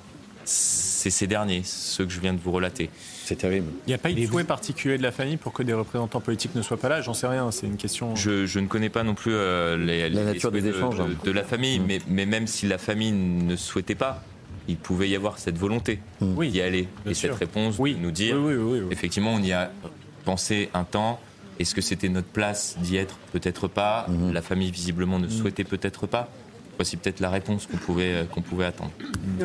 c'est 1.06 1.12
ces 1.12 1.28
derniers, 1.28 1.62
ceux 1.64 2.04
que 2.04 2.12
je 2.12 2.20
viens 2.20 2.34
de 2.34 2.40
vous 2.40 2.52
relater. 2.52 2.90
C'est 3.26 3.36
terrible. 3.36 3.68
Il 3.86 3.90
n'y 3.90 3.94
a 3.94 4.00
pas 4.00 4.10
eu 4.10 4.16
de 4.16 4.26
souhait 4.26 4.44
particulier 4.44 4.98
de 4.98 5.04
la 5.04 5.12
famille 5.12 5.38
pour 5.38 5.54
que 5.54 5.62
des 5.62 5.74
représentants 5.74 6.20
politiques 6.20 6.56
ne 6.56 6.64
soient 6.64 6.78
pas 6.78 6.90
là? 6.90 7.02
J'en 7.02 7.14
sais 7.14 7.28
rien, 7.28 7.52
c'est 7.52 7.68
une 7.68 7.78
question. 7.78 8.16
Je, 8.16 8.58
ne 8.58 8.66
connais 8.66 8.90
pas 8.90 9.04
non 9.04 9.14
plus 9.14 9.34
euh, 9.34 9.78
les, 9.78 10.10
la 10.10 10.24
nature 10.24 10.52
des 10.52 10.68
échanges 10.68 11.00
hein. 11.00 11.10
de, 11.24 11.32
la 11.32 11.44
famille, 11.44 11.78
mm. 11.78 11.86
mais, 11.86 12.00
mais, 12.08 12.26
même 12.26 12.48
si 12.48 12.68
la 12.68 12.80
famille 12.80 13.12
ne 13.12 13.56
souhaitait 13.56 13.94
pas, 13.94 14.24
il 14.68 14.78
pouvait 14.78 15.08
y 15.08 15.16
avoir 15.16 15.38
cette 15.38 15.60
volonté 15.60 16.00
oui, 16.22 16.50
d'y 16.50 16.62
aller. 16.62 16.88
Et 17.06 17.14
cette 17.14 17.36
réponse 17.36 17.76
oui. 17.78 17.96
nous 18.02 18.10
dire, 18.10 18.36
effectivement, 18.90 19.36
on 19.36 19.44
y 19.44 19.52
a 19.52 19.72
pensé 20.24 20.70
un 20.74 20.86
temps. 20.86 21.20
Est-ce 21.60 21.76
que 21.76 21.82
c'était 21.82 22.10
notre 22.10 22.30
place 22.30 22.78
d'y 22.80 22.98
être? 22.98 23.18
Peut-être 23.32 23.68
pas. 23.68 24.08
Mhm. 24.10 24.34
La 24.34 24.42
famille, 24.42 24.72
visiblement, 24.72 25.20
ne 25.20 25.30
souhaitait 25.30 25.64
peut-être 25.66 26.08
pas. 26.08 26.32
Voici 26.78 26.98
peut-être 26.98 27.20
la 27.20 27.30
réponse 27.30 27.68
qu'on 27.68 27.78
pouvait, 27.78 28.26
qu'on 28.32 28.42
pouvait 28.42 28.66
attendre. 28.66 28.92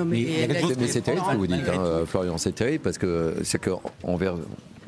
mais, 0.07 0.49
c'est 0.89 1.01
terrible 1.03 1.25
ce 1.27 1.33
que 1.33 1.37
vous 1.37 1.47
dites, 1.47 1.69
hein, 1.69 2.03
Florian. 2.07 2.39
C'est 2.39 2.55
terrible 2.55 2.83
parce 2.83 2.99
que 2.99 3.37
c'est 3.43 3.61
qu'envers 3.61 4.35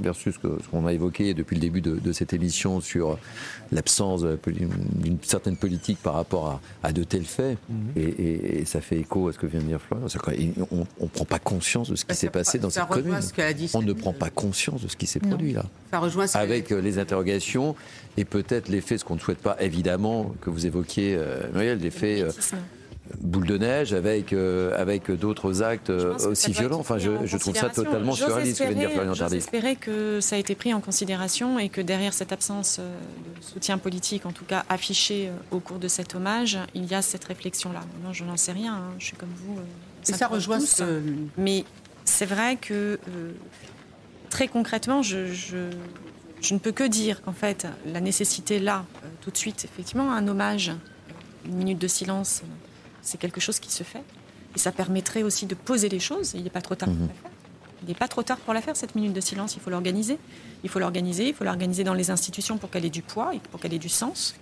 versus 0.00 0.34
ce 0.34 0.68
qu'on 0.70 0.86
a 0.86 0.92
évoqué 0.92 1.34
depuis 1.34 1.56
le 1.56 1.60
début 1.60 1.80
de, 1.80 2.12
cette 2.12 2.32
émission 2.32 2.80
sur 2.80 3.18
l'absence 3.70 4.24
d'une 4.46 5.18
certaine 5.22 5.56
politique 5.56 5.98
par 6.02 6.14
rapport 6.14 6.60
à, 6.82 6.92
de 6.92 7.04
tels 7.04 7.24
faits. 7.24 7.58
Mhm. 7.68 7.92
et, 7.96 8.64
ça 8.64 8.80
fait 8.80 8.98
écho 8.98 9.28
à 9.28 9.32
ce 9.32 9.38
que 9.38 9.46
vient 9.46 9.60
de 9.60 9.66
dire 9.66 9.80
Florian. 9.80 10.06
On 10.70 11.04
ne 11.04 11.08
prend 11.08 11.24
pas 11.24 11.38
conscience 11.38 11.90
de 11.90 11.96
ce 11.96 12.04
qui 12.04 12.08
bah, 12.08 12.14
s'est 12.14 12.30
passé 12.30 12.58
dans 12.58 12.70
cette 12.70 12.86
commune. 12.86 13.18
on 13.74 13.82
ne 13.82 13.92
prend 13.92 14.12
pas 14.12 14.30
conscience 14.30 14.82
de 14.82 14.88
ce 14.88 14.96
qui 14.96 15.06
s'est 15.06 15.20
produit 15.20 15.52
là. 15.52 15.64
Ça 15.90 15.98
rejoint 15.98 16.26
Avec 16.34 16.72
euh, 16.72 16.80
les 16.80 16.98
interrogations 16.98 17.74
et 18.16 18.24
peut-être 18.24 18.68
l'effet, 18.68 18.98
ce 18.98 19.04
qu'on 19.04 19.16
ne 19.16 19.20
souhaite 19.20 19.38
pas 19.38 19.56
évidemment, 19.60 20.34
que 20.40 20.50
vous 20.50 20.66
évoquiez, 20.66 21.14
euh, 21.16 21.42
Noël, 21.52 21.78
l'effet 21.78 22.24
boule 23.20 23.46
de 23.46 23.58
neige 23.58 23.92
avec, 23.92 24.32
euh, 24.32 24.80
avec 24.80 25.10
d'autres 25.10 25.62
actes 25.62 25.90
euh, 25.90 26.16
aussi 26.28 26.52
violents. 26.52 26.78
Enfin, 26.78 26.98
je, 26.98 27.36
trouve 27.36 27.56
ça 27.56 27.68
totalement 27.68 28.12
surréaliste 28.12 28.58
ce 28.58 28.64
que 28.64 28.68
vient 28.68 28.82
de 28.82 28.86
dire 28.86 28.90
Florian 28.90 29.28
J'espérais 29.28 29.76
que 29.76 30.20
ça 30.20 30.36
a 30.36 30.38
été 30.38 30.54
pris 30.54 30.72
en 30.72 30.80
considération 30.80 31.58
et 31.58 31.68
que 31.68 31.80
derrière 31.80 32.12
cette 32.14 32.32
absence 32.32 32.78
euh, 32.80 32.98
de 33.38 33.44
soutien 33.44 33.78
politique, 33.78 34.26
en 34.26 34.32
tout 34.32 34.44
cas 34.44 34.64
affiché 34.68 35.30
au 35.50 35.58
cours 35.58 35.78
de 35.78 35.88
cet 35.88 36.14
hommage, 36.14 36.58
il 36.74 36.86
y 36.86 36.94
a 36.94 37.02
cette 37.02 37.24
réflexion-là. 37.24 37.80
Non, 38.04 38.12
je 38.12 38.24
n'en 38.24 38.36
sais 38.36 38.52
rien, 38.52 38.74
hein. 38.74 38.94
je 38.98 39.06
suis 39.06 39.16
comme 39.16 39.32
vous. 39.36 39.58
et 40.08 40.12
ça 40.12 40.28
rejoint 40.28 40.58
Mais 41.36 41.64
c'est 42.04 42.26
vrai 42.26 42.56
que 42.56 42.98
très 44.30 44.48
concrètement, 44.48 45.02
je, 45.02 45.26
je, 45.32 45.70
je, 46.40 46.54
ne 46.54 46.58
peux 46.58 46.72
que 46.72 46.84
dire 46.84 47.22
qu'en 47.22 47.32
fait, 47.32 47.66
la 47.86 48.00
nécessité 48.00 48.58
là, 48.58 48.84
tout 49.20 49.30
de 49.30 49.36
suite, 49.36 49.64
effectivement, 49.64 50.12
un 50.12 50.26
hommage, 50.26 50.72
une 51.44 51.54
minute 51.54 51.78
de 51.78 51.88
silence 51.88 52.42
c'est 53.02 53.18
quelque 53.18 53.40
chose 53.40 53.58
qui 53.60 53.70
se 53.70 53.82
fait. 53.82 54.02
Et 54.54 54.58
ça 54.58 54.72
permettrait 54.72 55.22
aussi 55.22 55.46
de 55.46 55.54
poser 55.54 55.88
les 55.88 56.00
choses. 56.00 56.32
Il 56.34 56.44
n'est 56.44 56.50
pas 56.50 56.60
trop 56.60 56.74
tard 56.74 56.88
pour 56.88 56.98
mhm. 56.98 57.08
la 57.08 57.14
faire. 57.14 57.30
Il 57.82 57.88
n'est 57.88 57.94
pas 57.94 58.08
trop 58.08 58.22
tard 58.22 58.38
pour 58.38 58.54
la 58.54 58.62
faire, 58.62 58.76
cette 58.76 58.94
minute 58.94 59.12
de 59.12 59.20
silence. 59.20 59.56
Il 59.56 59.60
faut 59.60 59.70
l'organiser. 59.70 60.18
Il 60.62 60.70
faut 60.70 60.78
l'organiser. 60.78 61.28
Il 61.28 61.34
faut 61.34 61.44
l'organiser 61.44 61.84
dans 61.84 61.94
les 61.94 62.10
institutions 62.10 62.58
pour 62.58 62.70
qu'elle 62.70 62.84
ait 62.84 62.90
du 62.90 63.02
poids 63.02 63.34
et 63.34 63.40
pour 63.50 63.60
qu'elle 63.60 63.74
ait 63.74 63.78
du 63.78 63.88
sens. 63.88 64.34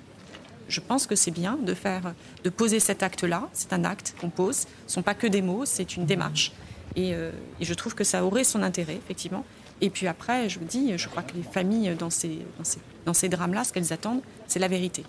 Je 0.69 0.81
pense 0.81 1.07
que 1.07 1.17
c'est 1.17 1.31
bien 1.31 1.57
de 1.57 1.75
faire, 1.75 2.15
de 2.45 2.51
poser 2.51 2.81
cet 2.81 3.03
acte-là. 3.03 3.49
C'est 3.53 3.73
un 3.73 3.85
acte 3.85 4.15
qu'on 4.21 4.31
pose. 4.31 4.59
Ce 4.59 4.65
ne 4.87 4.89
sont 4.89 5.03
pas 5.03 5.15
que 5.15 5.27
des 5.27 5.43
mots, 5.43 5.65
c'est 5.65 5.97
une 5.97 6.07
démarche. 6.07 6.53
Euh, 6.99 7.33
et, 7.61 7.65
je 7.65 7.75
trouve 7.75 7.95
que 7.95 8.05
ça 8.05 8.25
aurait 8.25 8.45
son 8.45 8.63
intérêt, 8.63 8.97
effectivement. 8.97 9.45
Et 9.81 9.91
puis 9.91 10.07
après, 10.07 10.49
je 10.49 10.59
vous 10.59 10.65
dis, 10.65 10.97
je 10.99 11.09
crois 11.09 11.23
que 11.23 11.35
les 11.35 11.43
familles, 11.43 11.95
dans 11.99 12.11
ces, 12.11 12.41
dans 12.59 12.65
ces, 12.65 12.81
dans 13.07 13.15
ces 13.15 13.29
drames-là, 13.29 13.65
ce 13.65 13.73
qu'elles 13.73 13.93
attendent, 13.93 14.21
c'est 14.47 14.59
la 14.59 14.69
vérité 14.69 15.05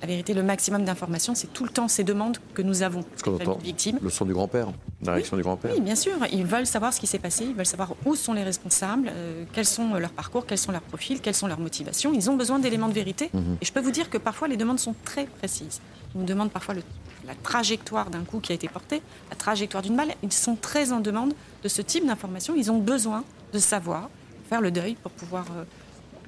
la 0.00 0.06
vérité, 0.06 0.34
le 0.34 0.42
maximum 0.42 0.84
d'informations, 0.84 1.34
c'est 1.34 1.52
tout 1.52 1.64
le 1.64 1.70
temps 1.70 1.88
ces 1.88 2.04
demandes 2.04 2.38
que 2.52 2.62
nous 2.62 2.82
avons. 2.82 3.04
Ce 3.16 3.22
qu'on 3.22 3.34
entend, 3.34 3.58
victimes. 3.58 3.98
le 4.02 4.10
son 4.10 4.24
du 4.24 4.32
grand-père, 4.32 4.68
la 5.02 5.14
réaction 5.14 5.36
du 5.36 5.42
grand-père. 5.42 5.72
Oui, 5.74 5.80
bien 5.80 5.94
sûr. 5.94 6.12
Ils 6.32 6.44
veulent 6.44 6.66
savoir 6.66 6.92
ce 6.92 7.00
qui 7.00 7.06
s'est 7.06 7.18
passé, 7.18 7.44
ils 7.44 7.54
veulent 7.54 7.66
savoir 7.66 7.94
où 8.04 8.14
sont 8.14 8.32
les 8.32 8.42
responsables, 8.42 9.10
euh, 9.10 9.44
quels 9.52 9.66
sont 9.66 9.94
leurs 9.94 10.12
parcours, 10.12 10.46
quels 10.46 10.58
sont 10.58 10.72
leurs 10.72 10.82
profils, 10.82 11.20
quelles 11.20 11.34
sont 11.34 11.46
leurs 11.46 11.60
motivations. 11.60 12.12
Ils 12.12 12.30
ont 12.30 12.36
besoin 12.36 12.58
d'éléments 12.58 12.88
de 12.88 12.94
vérité. 12.94 13.30
Mhm. 13.32 13.58
Et 13.60 13.64
je 13.64 13.72
peux 13.72 13.80
vous 13.80 13.90
dire 13.90 14.10
que 14.10 14.18
parfois, 14.18 14.48
les 14.48 14.56
demandes 14.56 14.78
sont 14.78 14.94
très 15.04 15.24
précises. 15.24 15.80
Ils 16.14 16.20
nous 16.20 16.26
demandent 16.26 16.52
parfois 16.52 16.74
la 17.26 17.34
trajectoire 17.42 18.10
d'un 18.10 18.24
coup 18.24 18.40
qui 18.40 18.52
a 18.52 18.54
été 18.54 18.68
porté, 18.68 19.02
la 19.30 19.36
trajectoire 19.36 19.82
d'une 19.82 19.96
balle. 19.96 20.14
Ils 20.22 20.32
sont 20.32 20.56
très 20.56 20.92
en 20.92 21.00
demande 21.00 21.32
de 21.62 21.68
ce 21.68 21.82
type 21.82 22.06
d'informations. 22.06 22.54
Ils 22.56 22.70
ont 22.70 22.78
besoin 22.78 23.24
de 23.52 23.58
savoir, 23.58 24.10
faire 24.48 24.60
le 24.60 24.70
deuil 24.70 24.96
pour 25.02 25.12
pouvoir 25.12 25.46
euh, 25.56 25.64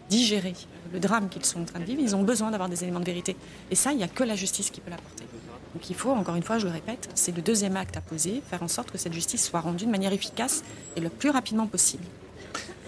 digérer 0.09 0.54
le 0.92 1.00
drame 1.00 1.28
qu'ils 1.28 1.44
sont 1.44 1.61
en 1.61 1.64
train 1.64 1.80
de 1.80 1.84
vivre, 1.84 2.00
ils 2.00 2.14
ont 2.14 2.22
besoin 2.22 2.50
d'avoir 2.50 2.68
des 2.68 2.82
éléments 2.82 3.00
de 3.00 3.04
vérité. 3.04 3.36
Et 3.70 3.74
ça, 3.74 3.92
il 3.92 3.98
n'y 3.98 4.04
a 4.04 4.09
que 4.09 4.24
la 4.24 4.36
justice 4.36 4.70
qui 4.70 4.80
peut 4.80 4.90
l'apporter. 4.90 5.24
Donc 5.74 5.90
il 5.90 5.96
faut, 5.96 6.11
encore 6.11 6.36
une 6.36 6.42
fois, 6.42 6.59
je 6.59 6.66
le 6.66 6.72
répète, 6.72 7.09
c'est 7.14 7.36
le 7.36 7.42
deuxième 7.42 7.76
acte 7.76 7.96
à 7.96 8.00
poser, 8.00 8.42
faire 8.48 8.62
en 8.62 8.68
sorte 8.68 8.90
que 8.90 8.98
cette 8.98 9.12
justice 9.12 9.44
soit 9.44 9.61
rendue 9.61 9.84
de 9.84 9.90
manière 9.90 10.12
efficace 10.12 10.64
et 10.96 11.00
le 11.00 11.11
plus 11.11 11.30
rapidement 11.30 11.66
possible. 11.66 12.04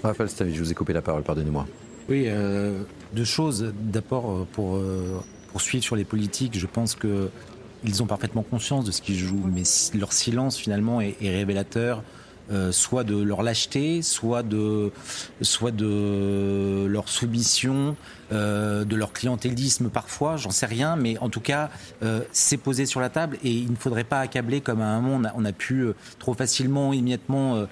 Raphaël 0.03 0.31
Stavi, 0.31 0.55
je 0.55 0.61
vous 0.61 0.71
ai 0.71 0.75
coupé 0.75 0.93
la 0.93 1.03
parole, 1.03 1.23
pardonnez-moi. 1.23 1.67
Oui, 2.09 2.25
euh, 2.27 2.83
deux 3.13 3.25
choses. 3.25 3.73
D'abord, 3.79 4.31
euh, 4.31 4.47
pour 4.53 4.77
euh, 4.77 5.23
poursuivre 5.53 5.85
sur 5.85 5.97
les 5.97 6.05
politiques, 6.05 6.59
je 6.59 6.67
pense 6.67 6.95
que 6.95 7.31
ils 7.85 8.03
ont 8.03 8.07
parfaitement 8.07 8.43
conscience 8.43 8.85
de 8.85 8.91
ce 8.91 9.03
qu'ils 9.03 9.19
jouent, 9.19 9.47
mais 9.53 9.63
leur 9.97 10.13
silence 10.13 10.57
finalement 10.57 11.01
est, 11.01 11.15
révélateur 11.21 12.03
soit 12.71 13.05
de 13.05 13.21
leur 13.21 13.43
lâcheté, 13.43 14.03
soit 14.03 14.43
de, 14.43 14.91
soit 15.43 15.71
de 15.71 16.87
leur 16.89 17.09
soumission, 17.09 17.97
euh, 18.31 18.85
de 18.85 18.95
leur 18.95 19.13
clientélisme 19.13 19.89
parfois, 19.89 20.37
j'en 20.37 20.51
sais 20.51 20.67
rien, 20.67 20.97
mais 20.97 21.17
en 21.19 21.31
tout 21.31 21.41
cas, 21.41 21.71
euh, 22.03 22.21
c'est 22.31 22.59
posé 22.59 22.85
sur 22.85 23.01
la 23.01 23.09
table 23.09 23.39
et 23.43 23.51
il 23.51 23.71
ne 23.71 23.77
faudrait 23.77 24.05
pas 24.05 24.21
accabler 24.21 24.61
comme 24.61 24.83
à 24.83 24.87
un 24.87 25.01
moment 25.01 25.31
on 25.35 25.45
a, 25.47 25.53
pu 25.53 25.81
euh, 25.81 25.95
trop 26.19 26.35
facilement, 26.35 26.93
immédiatement 26.93 27.67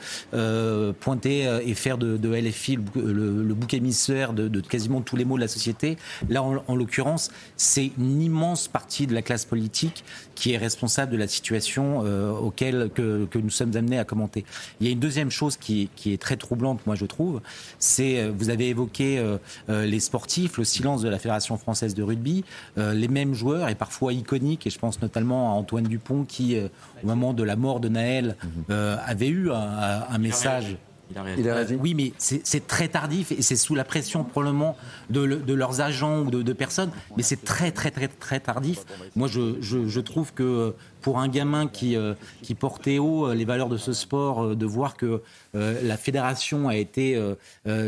pointer 1.01 1.61
et 1.65 1.75
faire 1.75 1.99
de, 1.99 2.29
LFI 2.29 2.79
le, 2.95 3.55
bouc 3.55 3.75
émissaire 3.75 4.33
de, 4.33 4.61
quasiment 4.61 5.01
tous 5.01 5.17
les 5.17 5.25
mots 5.25 5.37
de 5.37 5.43
la 5.43 5.49
société. 5.49 5.97
Là, 6.29 6.43
en, 6.43 6.75
l'occurrence, 6.75 7.31
c'est 7.57 7.93
une 7.99 8.23
immense 8.23 8.69
partie 8.69 9.07
de 9.07 9.15
la 9.15 9.23
classe 9.23 9.45
politique 9.45 10.05
qui 10.35 10.53
est 10.53 10.57
responsable 10.57 11.13
de 11.13 11.17
la 11.17 11.29
situation 11.29 12.01
auquel 12.41 12.91
que, 12.95 13.29
nous 13.35 13.51
sommes 13.51 13.77
amenés 13.77 13.99
à 13.99 14.05
commenter. 14.05 14.45
Il 14.81 14.87
y 14.87 14.91
a 14.91 14.93
une 14.93 15.01
deuxième 15.01 15.31
chose 15.31 15.57
qui, 15.57 15.91
qui 15.97 16.13
est 16.13 16.21
très 16.21 16.37
troublante, 16.37 16.87
moi 16.87 16.95
je 16.97 17.07
trouve, 17.07 17.41
c'est 17.79 18.29
vous 18.29 18.51
avez 18.51 18.69
évoqué 18.69 19.23
les 19.69 20.01
sportifs 20.01 20.46
le 20.57 20.65
silence 20.65 21.03
de 21.03 21.09
la 21.09 21.19
Fédération 21.19 21.57
française 21.57 21.95
de 21.95 22.03
rugby, 22.03 22.45
euh, 22.79 22.95
les 22.95 23.09
mêmes 23.09 23.35
joueurs 23.35 23.69
et 23.69 23.75
parfois 23.75 24.13
iconiques, 24.13 24.67
et 24.67 24.71
je 24.71 24.79
pense 24.79 25.01
notamment 25.03 25.53
à 25.53 25.55
Antoine 25.55 25.85
Dupont 25.85 26.25
qui, 26.25 26.57
euh, 26.57 26.69
au 27.03 27.07
moment 27.07 27.33
de 27.33 27.43
la 27.43 27.57
mort 27.57 27.81
de 27.81 27.89
Naël, 27.89 28.37
mhm. 28.43 28.51
euh, 28.71 28.97
avait 29.05 29.29
eu 29.29 29.51
un, 29.51 30.19
message. 30.19 30.77
Il 31.11 31.49
a 31.49 31.65
Oui, 31.79 31.95
mais 31.95 32.13
c'est 32.19 32.67
très 32.67 32.89
tardif 32.89 33.31
et 33.31 33.41
c'est 33.41 33.57
sous 33.57 33.75
la 33.75 33.85
pression 33.85 34.25
probablement 34.25 34.77
de, 35.11 35.21
leurs 35.21 35.81
agents 35.81 36.21
ou 36.21 36.31
de, 36.31 36.53
personnes, 36.53 36.91
mais 37.17 37.23
c'est 37.23 37.45
très 37.45 37.71
très 37.71 37.91
très 37.91 38.09
très 38.09 38.41
tardif. 38.41 38.85
Moi, 39.15 39.29
je, 39.29 39.57
je 39.61 40.01
trouve 40.01 40.33
que 40.33 40.75
pour 41.07 41.21
un 41.21 41.29
gamin 41.29 41.69
qui, 41.69 41.95
euh, 41.95 42.15
qui 42.43 42.57
portait 42.57 42.99
haut 42.99 43.29
euh, 43.29 43.35
les 43.37 43.45
valeurs 43.45 43.69
de 43.69 43.77
ce 43.77 43.93
sport, 43.93 44.43
euh, 44.43 44.57
de 44.57 44.67
voir 44.67 44.97
que 44.97 45.23
la 45.55 45.97
fédération 45.97 46.69
a 46.69 46.77
été 46.77 47.19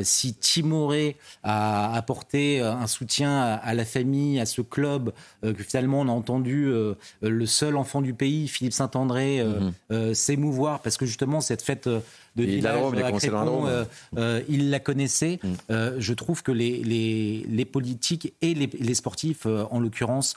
si 0.03 0.33
timorée 0.33 1.16
à 1.43 1.95
apporter 1.95 2.62
un 2.62 2.87
soutien 2.87 3.39
à, 3.39 3.75
la 3.75 3.85
famille, 3.85 4.41
à 4.41 4.47
ce 4.47 4.62
club, 4.62 5.12
que 5.43 5.62
finalement 5.62 6.01
on 6.01 6.09
a 6.09 6.12
entendu 6.12 6.73
le 7.21 7.47
seul 7.47 7.77
enfant 7.77 8.01
du 8.01 8.14
pays, 8.14 8.49
Philippe 8.49 8.73
Saint-André, 8.73 9.45
mhm. 9.91 10.14
s'émouvoir 10.14 10.81
parce 10.81 10.97
que 10.97 11.05
justement 11.05 11.43
cette 11.43 11.61
fête 11.61 11.89
de 11.89 12.03
village 12.37 12.81
à 12.95 14.43
il 14.49 14.71
la 14.71 14.81
connaissait. 14.81 15.39
Mhm. 15.43 15.99
je 15.99 16.14
trouve 16.14 16.43
que 16.43 16.53
les, 16.53 16.83
les, 16.83 17.45
les 17.51 17.64
politiques 17.66 18.33
et 18.41 18.55
les, 18.55 18.71
les 18.81 18.95
sportifs, 18.95 19.45
en 19.45 19.79
l'occurrence, 19.79 20.37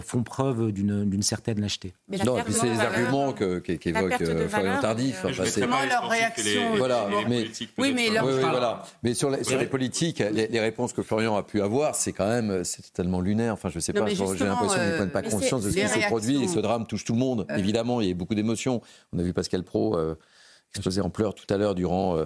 font 0.00 0.22
preuve 0.22 0.72
d'une 0.72 1.22
certaine 1.22 1.60
lâcheté 1.60 1.94
non, 2.24 2.38
et 2.38 2.42
puis 2.42 2.52
c'est 2.52 2.68
les 2.68 2.80
arguments 2.80 3.32
qu'évoque 3.32 4.20
euh, 4.22 4.48
Florian 4.48 4.80
Tardif. 4.80 5.24
Enfin, 5.24 5.44
justement, 5.44 5.76
leur 5.88 6.08
réaction. 6.08 6.76
Voilà, 6.76 7.08
mais, 7.28 7.46
oui, 7.78 7.92
mais, 7.94 8.10
leur... 8.10 8.24
oui, 8.24 8.32
voilà. 8.40 8.82
mais 9.02 9.14
sur, 9.14 9.30
les, 9.30 9.44
sur 9.44 9.58
les 9.58 9.66
politiques, 9.66 10.18
les, 10.18 10.60
réponses 10.60 10.92
que 10.92 11.02
Florian 11.02 11.36
a 11.36 11.42
pu 11.42 11.62
avoir, 11.62 11.94
c'est 11.94 12.12
quand 12.12 12.28
même 12.28 12.64
c'est 12.64 12.92
tellement 12.92 13.20
lunaire. 13.20 13.54
Enfin, 13.54 13.70
je 13.70 13.78
sais 13.78 13.92
pas, 13.92 14.06
j'ai 14.06 14.16
l'impression 14.16 14.76
qu'ils 14.76 14.86
ne 14.86 14.96
prennent 14.96 15.10
pas 15.10 15.20
euh, 15.20 15.30
conscience 15.30 15.64
de 15.64 15.70
ce 15.70 15.76
qui 15.76 15.88
se 15.88 16.06
produit. 16.06 16.42
Et 16.42 16.48
ce 16.48 16.58
drame 16.58 16.86
touche 16.86 17.04
tout 17.04 17.14
le 17.14 17.18
monde. 17.18 17.46
Euh. 17.50 17.56
Évidemment, 17.56 18.00
il 18.00 18.08
y 18.08 18.10
a 18.10 18.14
beaucoup 18.14 18.34
d'émotions. 18.34 18.80
On 19.12 19.18
a 19.18 19.22
vu 19.22 19.32
Pascal 19.32 19.62
Pro 19.62 19.98
exploser 20.72 21.00
en 21.00 21.10
pleurs 21.10 21.34
tout 21.34 21.52
à 21.52 21.56
l'heure 21.56 21.74
durant 21.74 22.16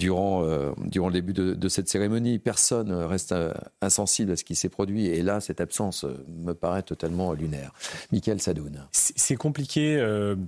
durant, 0.00 0.42
euh, 0.44 0.72
durant 0.78 1.08
le 1.08 1.12
début 1.12 1.34
de, 1.34 1.68
cette 1.68 1.88
cérémonie. 1.88 2.38
Personne 2.38 2.90
reste 2.90 3.32
euh, 3.32 3.52
insensible 3.82 4.32
à 4.32 4.36
ce 4.36 4.44
qui 4.44 4.56
s'est 4.56 4.70
produit. 4.70 5.06
Et 5.06 5.22
là, 5.22 5.40
cette 5.40 5.60
absence 5.60 6.04
euh, 6.04 6.24
me 6.28 6.54
paraît 6.54 6.82
totalement 6.82 7.32
lunaire. 7.34 7.72
Michael 8.10 8.40
Sadoun. 8.40 8.86
C'est 8.90 9.36
compliqué. 9.36 9.98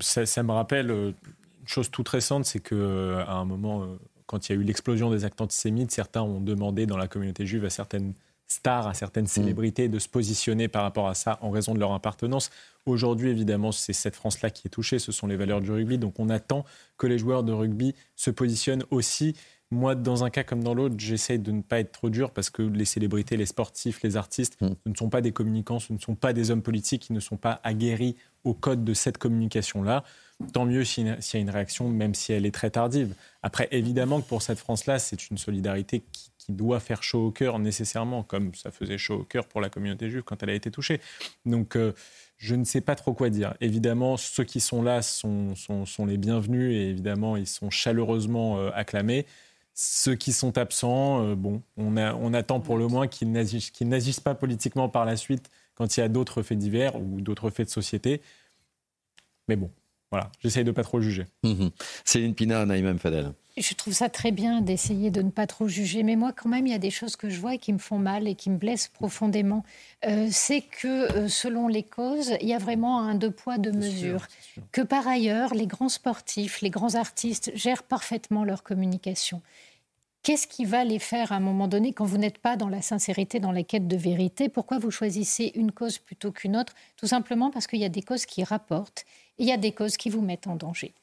Ça, 0.00 0.42
me 0.42 0.52
rappelle 0.52 0.90
une 0.90 1.14
chose 1.66 1.90
toute 1.90 2.08
récente, 2.08 2.46
c'est 2.46 2.60
qu'à 2.60 2.74
un 2.74 3.44
moment, 3.44 3.86
quand 4.26 4.48
il 4.48 4.52
y 4.52 4.58
a 4.58 4.60
eu 4.60 4.64
l'explosion 4.64 5.10
des 5.10 5.24
actes 5.24 5.40
antisémites, 5.40 5.92
certains 5.92 6.22
ont 6.22 6.40
demandé 6.40 6.86
dans 6.86 6.96
la 6.96 7.06
communauté 7.06 7.46
juive 7.46 7.64
à 7.64 7.70
certaines 7.70 8.14
stars, 8.52 8.86
à 8.86 8.94
certaines 8.94 9.24
mm. 9.24 9.28
célébrités 9.28 9.88
de 9.88 9.98
se 9.98 10.08
positionner 10.08 10.68
par 10.68 10.82
rapport 10.82 11.08
à 11.08 11.14
ça 11.14 11.38
en 11.40 11.50
raison 11.50 11.74
de 11.74 11.80
leur 11.80 11.92
appartenance. 11.92 12.50
Aujourd'hui, 12.86 13.30
évidemment, 13.30 13.72
c'est 13.72 13.92
cette 13.92 14.16
France-là 14.16 14.50
qui 14.50 14.66
est 14.66 14.70
touchée, 14.70 14.98
ce 14.98 15.12
sont 15.12 15.26
les 15.26 15.36
valeurs 15.36 15.60
du 15.60 15.70
rugby, 15.70 15.98
donc 15.98 16.18
on 16.18 16.28
attend 16.28 16.64
que 16.98 17.06
les 17.06 17.18
joueurs 17.18 17.44
de 17.44 17.52
rugby 17.52 17.94
se 18.16 18.30
positionnent 18.30 18.84
aussi. 18.90 19.36
Moi, 19.72 19.94
dans 19.94 20.22
un 20.22 20.28
cas 20.28 20.44
comme 20.44 20.62
dans 20.62 20.74
l'autre, 20.74 20.96
j'essaye 20.98 21.38
de 21.38 21.50
ne 21.50 21.62
pas 21.62 21.80
être 21.80 21.92
trop 21.92 22.10
dur 22.10 22.30
parce 22.30 22.50
que 22.50 22.60
les 22.60 22.84
célébrités, 22.84 23.38
les 23.38 23.46
sportifs, 23.46 24.02
les 24.02 24.18
artistes, 24.18 24.58
ce 24.60 24.66
ne 24.66 24.94
sont 24.94 25.08
pas 25.08 25.22
des 25.22 25.32
communicants, 25.32 25.78
ce 25.78 25.94
ne 25.94 25.98
sont 25.98 26.14
pas 26.14 26.34
des 26.34 26.50
hommes 26.50 26.60
politiques 26.60 27.00
qui 27.00 27.14
ne 27.14 27.20
sont 27.20 27.38
pas 27.38 27.58
aguerris 27.64 28.16
au 28.44 28.52
code 28.52 28.84
de 28.84 28.92
cette 28.92 29.16
communication-là. 29.16 30.04
Tant 30.52 30.66
mieux 30.66 30.84
s'il 30.84 31.06
y 31.06 31.10
a 31.10 31.38
une 31.38 31.48
réaction, 31.48 31.88
même 31.88 32.14
si 32.14 32.34
elle 32.34 32.44
est 32.44 32.54
très 32.54 32.68
tardive. 32.68 33.14
Après, 33.42 33.66
évidemment 33.70 34.20
que 34.20 34.28
pour 34.28 34.42
cette 34.42 34.58
France-là, 34.58 34.98
c'est 34.98 35.30
une 35.30 35.38
solidarité 35.38 36.02
qui, 36.12 36.28
doit 36.48 36.80
faire 36.80 37.04
chaud 37.04 37.28
au 37.28 37.30
cœur 37.30 37.60
nécessairement, 37.60 38.24
comme 38.24 38.52
ça 38.56 38.72
faisait 38.72 38.98
chaud 38.98 39.20
au 39.20 39.24
cœur 39.24 39.46
pour 39.46 39.60
la 39.60 39.70
communauté 39.70 40.10
juive 40.10 40.24
quand 40.24 40.42
elle 40.42 40.50
a 40.50 40.54
été 40.54 40.72
touchée. 40.72 41.00
Donc, 41.46 41.76
euh, 41.76 41.92
je 42.36 42.56
ne 42.56 42.64
sais 42.64 42.80
pas 42.80 42.96
trop 42.96 43.14
quoi 43.14 43.30
dire. 43.30 43.54
Évidemment, 43.60 44.16
ceux 44.16 44.42
qui 44.42 44.58
sont 44.58 44.82
là 44.82 45.02
sont, 45.02 45.54
sont, 45.54 46.04
les 46.04 46.18
bienvenus 46.18 46.74
et 46.74 46.90
évidemment, 46.90 47.36
ils 47.36 47.46
sont 47.46 47.70
chaleureusement 47.70 48.58
euh, 48.58 48.70
acclamés. 48.74 49.24
Ceux 49.74 50.14
qui 50.16 50.32
sont 50.32 50.58
absents, 50.58 51.24
euh, 51.24 51.34
bon, 51.34 51.62
on, 51.76 51.96
a, 51.96 52.14
on, 52.14 52.34
attend 52.34 52.60
pour 52.60 52.76
le 52.76 52.88
moins 52.88 53.08
qu'ils 53.08 53.30
n'agissent 53.32 54.20
pas 54.20 54.34
politiquement 54.34 54.88
par 54.88 55.04
la 55.04 55.16
suite 55.16 55.50
quand 55.74 55.96
il 55.96 56.00
y 56.00 56.02
a 56.02 56.08
d'autres 56.08 56.42
faits 56.42 56.58
divers 56.58 56.96
ou 56.96 57.20
d'autres 57.20 57.50
faits 57.50 57.68
de 57.68 57.72
société. 57.72 58.20
Mais 59.48 59.56
bon, 59.56 59.70
voilà, 60.12 60.30
j'essaye 60.40 60.62
de 60.62 60.70
pas 60.72 60.82
trop 60.82 61.00
juger. 61.00 61.24
Mmh 61.42 61.68
Céline 62.04 62.34
Pina, 62.34 62.66
Naïm 62.66 62.98
Fadel. 62.98 63.32
Je 63.56 63.72
trouve 63.72 63.94
ça 63.94 64.10
très 64.10 64.30
bien 64.30 64.60
d'essayer 64.60 65.10
de 65.10 65.22
ne 65.22 65.30
pas 65.30 65.46
trop 65.46 65.68
juger, 65.68 66.02
mais 66.02 66.16
moi 66.16 66.32
quand 66.32 66.50
même, 66.50 66.66
il 66.66 66.70
y 66.70 66.74
a 66.74 66.78
des 66.78 66.90
choses 66.90 67.16
que 67.16 67.30
je 67.30 67.40
vois 67.40 67.54
et 67.54 67.58
qui 67.58 67.72
me 67.72 67.78
font 67.78 67.98
mal 67.98 68.28
et 68.28 68.34
qui 68.34 68.50
me 68.50 68.58
blessent 68.58 68.88
profondément. 68.88 69.64
Euh, 70.06 70.28
c'est 70.30 70.60
que 70.60 70.86
euh, 70.86 71.28
selon 71.28 71.66
les 71.66 71.82
causes, 71.82 72.34
il 72.42 72.48
y 72.48 72.52
a 72.52 72.58
vraiment 72.58 73.00
un 73.00 73.14
deux 73.14 73.30
poids, 73.30 73.56
deux 73.56 73.72
mesures. 73.72 74.26
Que 74.70 74.82
par 74.82 75.08
ailleurs, 75.08 75.54
les 75.54 75.66
grands 75.66 75.88
sportifs, 75.88 76.60
les 76.60 76.70
grands 76.70 76.94
artistes 76.94 77.50
gèrent 77.54 77.82
parfaitement 77.82 78.44
leur 78.44 78.62
communication. 78.62 79.40
Qu'est-ce 80.22 80.46
qui 80.46 80.66
va 80.66 80.84
les 80.84 81.00
faire 81.00 81.32
à 81.32 81.36
un 81.36 81.40
moment 81.40 81.68
donné 81.68 81.92
quand 81.92 82.04
vous 82.04 82.18
n'êtes 82.18 82.38
pas 82.38 82.56
dans 82.56 82.68
la 82.68 82.80
sincérité, 82.80 83.40
dans 83.40 83.50
la 83.50 83.64
quête 83.64 83.88
de 83.88 83.96
vérité? 83.96 84.48
Pourquoi 84.48 84.78
vous 84.78 84.92
choisissez 84.92 85.50
une 85.56 85.72
cause 85.72 85.98
plutôt 85.98 86.30
qu'une 86.30 86.56
autre? 86.56 86.74
Tout 86.96 87.08
simplement 87.08 87.50
parce 87.50 87.66
qu'il 87.66 87.80
y 87.80 87.84
a 87.84 87.88
des 87.88 88.02
causes 88.02 88.24
qui 88.24 88.44
rapportent 88.44 89.04
il 89.42 89.48
y 89.48 89.52
a 89.52 89.56
des 89.56 89.72
causes 89.72 89.96
qui 89.96 90.08
vous 90.08 90.22
mettent 90.22 90.46
en 90.46 90.54
danger. 90.54 90.94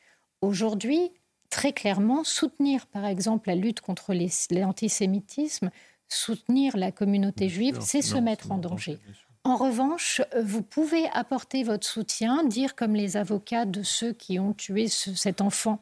Aujourd'hui, 0.41 1.11
très 1.49 1.73
clairement 1.73 2.23
soutenir, 2.23 2.87
par 2.87 3.05
exemple, 3.05 3.49
la 3.49 3.55
lutte 3.55 3.81
contre 3.81 4.13
l'antisémitisme, 4.51 5.71
soutenir 6.07 6.77
la 6.77 6.93
communauté 6.93 7.49
juive, 7.49 7.79
c'est 7.81 8.01
se 8.01 8.15
mettre 8.15 8.53
en 8.53 8.57
danger. 8.57 8.97
En 9.43 9.57
revanche, 9.57 10.21
vous 10.41 10.61
pouvez 10.61 11.09
apporter 11.13 11.63
votre 11.63 11.85
soutien, 11.85 12.45
dire 12.45 12.75
comme 12.75 12.95
les 12.95 13.17
avocats 13.17 13.65
de 13.65 13.83
ceux 13.83 14.13
qui 14.13 14.39
ont 14.39 14.53
tué 14.53 14.87
cet 14.87 15.41
enfant, 15.41 15.81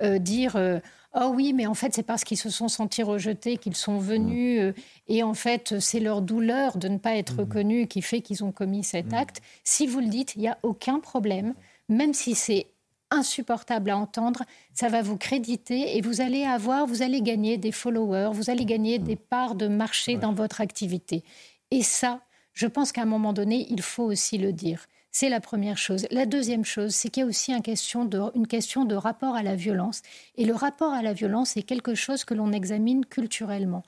euh, 0.00 0.18
dire 0.18 0.54
euh, 0.54 0.78
oh 1.14 1.32
oui, 1.34 1.52
mais 1.52 1.66
en 1.66 1.74
fait 1.74 1.94
c'est 1.94 2.02
parce 2.02 2.24
qu'ils 2.24 2.36
se 2.36 2.50
sont 2.50 2.68
sentis 2.68 3.02
rejetés 3.02 3.56
qu'ils 3.56 3.76
sont 3.76 3.98
venus, 3.98 4.60
euh, 4.60 4.72
et 5.08 5.22
en 5.22 5.34
fait 5.34 5.80
c'est 5.80 6.00
leur 6.00 6.20
douleur 6.22 6.78
de 6.78 6.88
ne 6.88 6.98
pas 6.98 7.16
être 7.16 7.38
reconnus 7.38 7.86
qui 7.88 8.02
fait 8.02 8.20
qu'ils 8.20 8.44
ont 8.44 8.52
commis 8.52 8.84
cet 8.84 9.12
acte. 9.12 9.40
Si 9.64 9.86
vous 9.86 10.00
le 10.00 10.08
dites, 10.08 10.34
il 10.36 10.40
n'y 10.40 10.48
a 10.48 10.58
aucun 10.62 11.00
problème, 11.00 11.54
même 11.88 12.14
si 12.14 12.34
c'est 12.34 12.66
insupportable 13.10 13.90
à 13.90 13.96
entendre, 13.96 14.42
ça 14.74 14.88
va 14.88 15.02
vous 15.02 15.16
créditer 15.16 15.96
et 15.96 16.00
vous 16.00 16.20
allez 16.20 16.44
avoir, 16.44 16.86
vous 16.86 17.02
allez 17.02 17.22
gagner 17.22 17.56
des 17.56 17.72
followers, 17.72 18.30
vous 18.32 18.50
allez 18.50 18.64
gagner 18.64 18.98
des 18.98 19.16
parts 19.16 19.54
de 19.54 19.68
marché 19.68 20.16
dans 20.16 20.32
votre 20.32 20.60
activité. 20.60 21.22
Et 21.70 21.82
ça, 21.82 22.20
je 22.52 22.66
pense 22.66 22.92
qu'à 22.92 23.02
un 23.02 23.06
moment 23.06 23.32
donné, 23.32 23.66
il 23.70 23.82
faut 23.82 24.04
aussi 24.04 24.38
le 24.38 24.52
dire. 24.52 24.86
C'est 25.12 25.28
la 25.28 25.40
première 25.40 25.78
chose. 25.78 26.06
La 26.10 26.26
deuxième 26.26 26.64
chose, 26.64 26.94
c'est 26.94 27.08
qu'il 27.08 27.22
y 27.22 27.24
a 27.24 27.26
aussi 27.26 27.52
une 27.52 27.62
question, 27.62 28.04
de, 28.04 28.20
une 28.34 28.46
question 28.46 28.84
de 28.84 28.94
rapport 28.94 29.34
à 29.34 29.42
la 29.42 29.56
violence. 29.56 30.02
Et 30.36 30.44
le 30.44 30.54
rapport 30.54 30.92
à 30.92 31.00
la 31.00 31.14
violence 31.14 31.56
est 31.56 31.62
quelque 31.62 31.94
chose 31.94 32.24
que 32.24 32.34
l'on 32.34 32.52
examine 32.52 33.06
culturellement. 33.06 33.82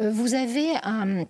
Euh, 0.00 0.10
vous 0.10 0.34
avez 0.34 0.72
un, 0.82 1.24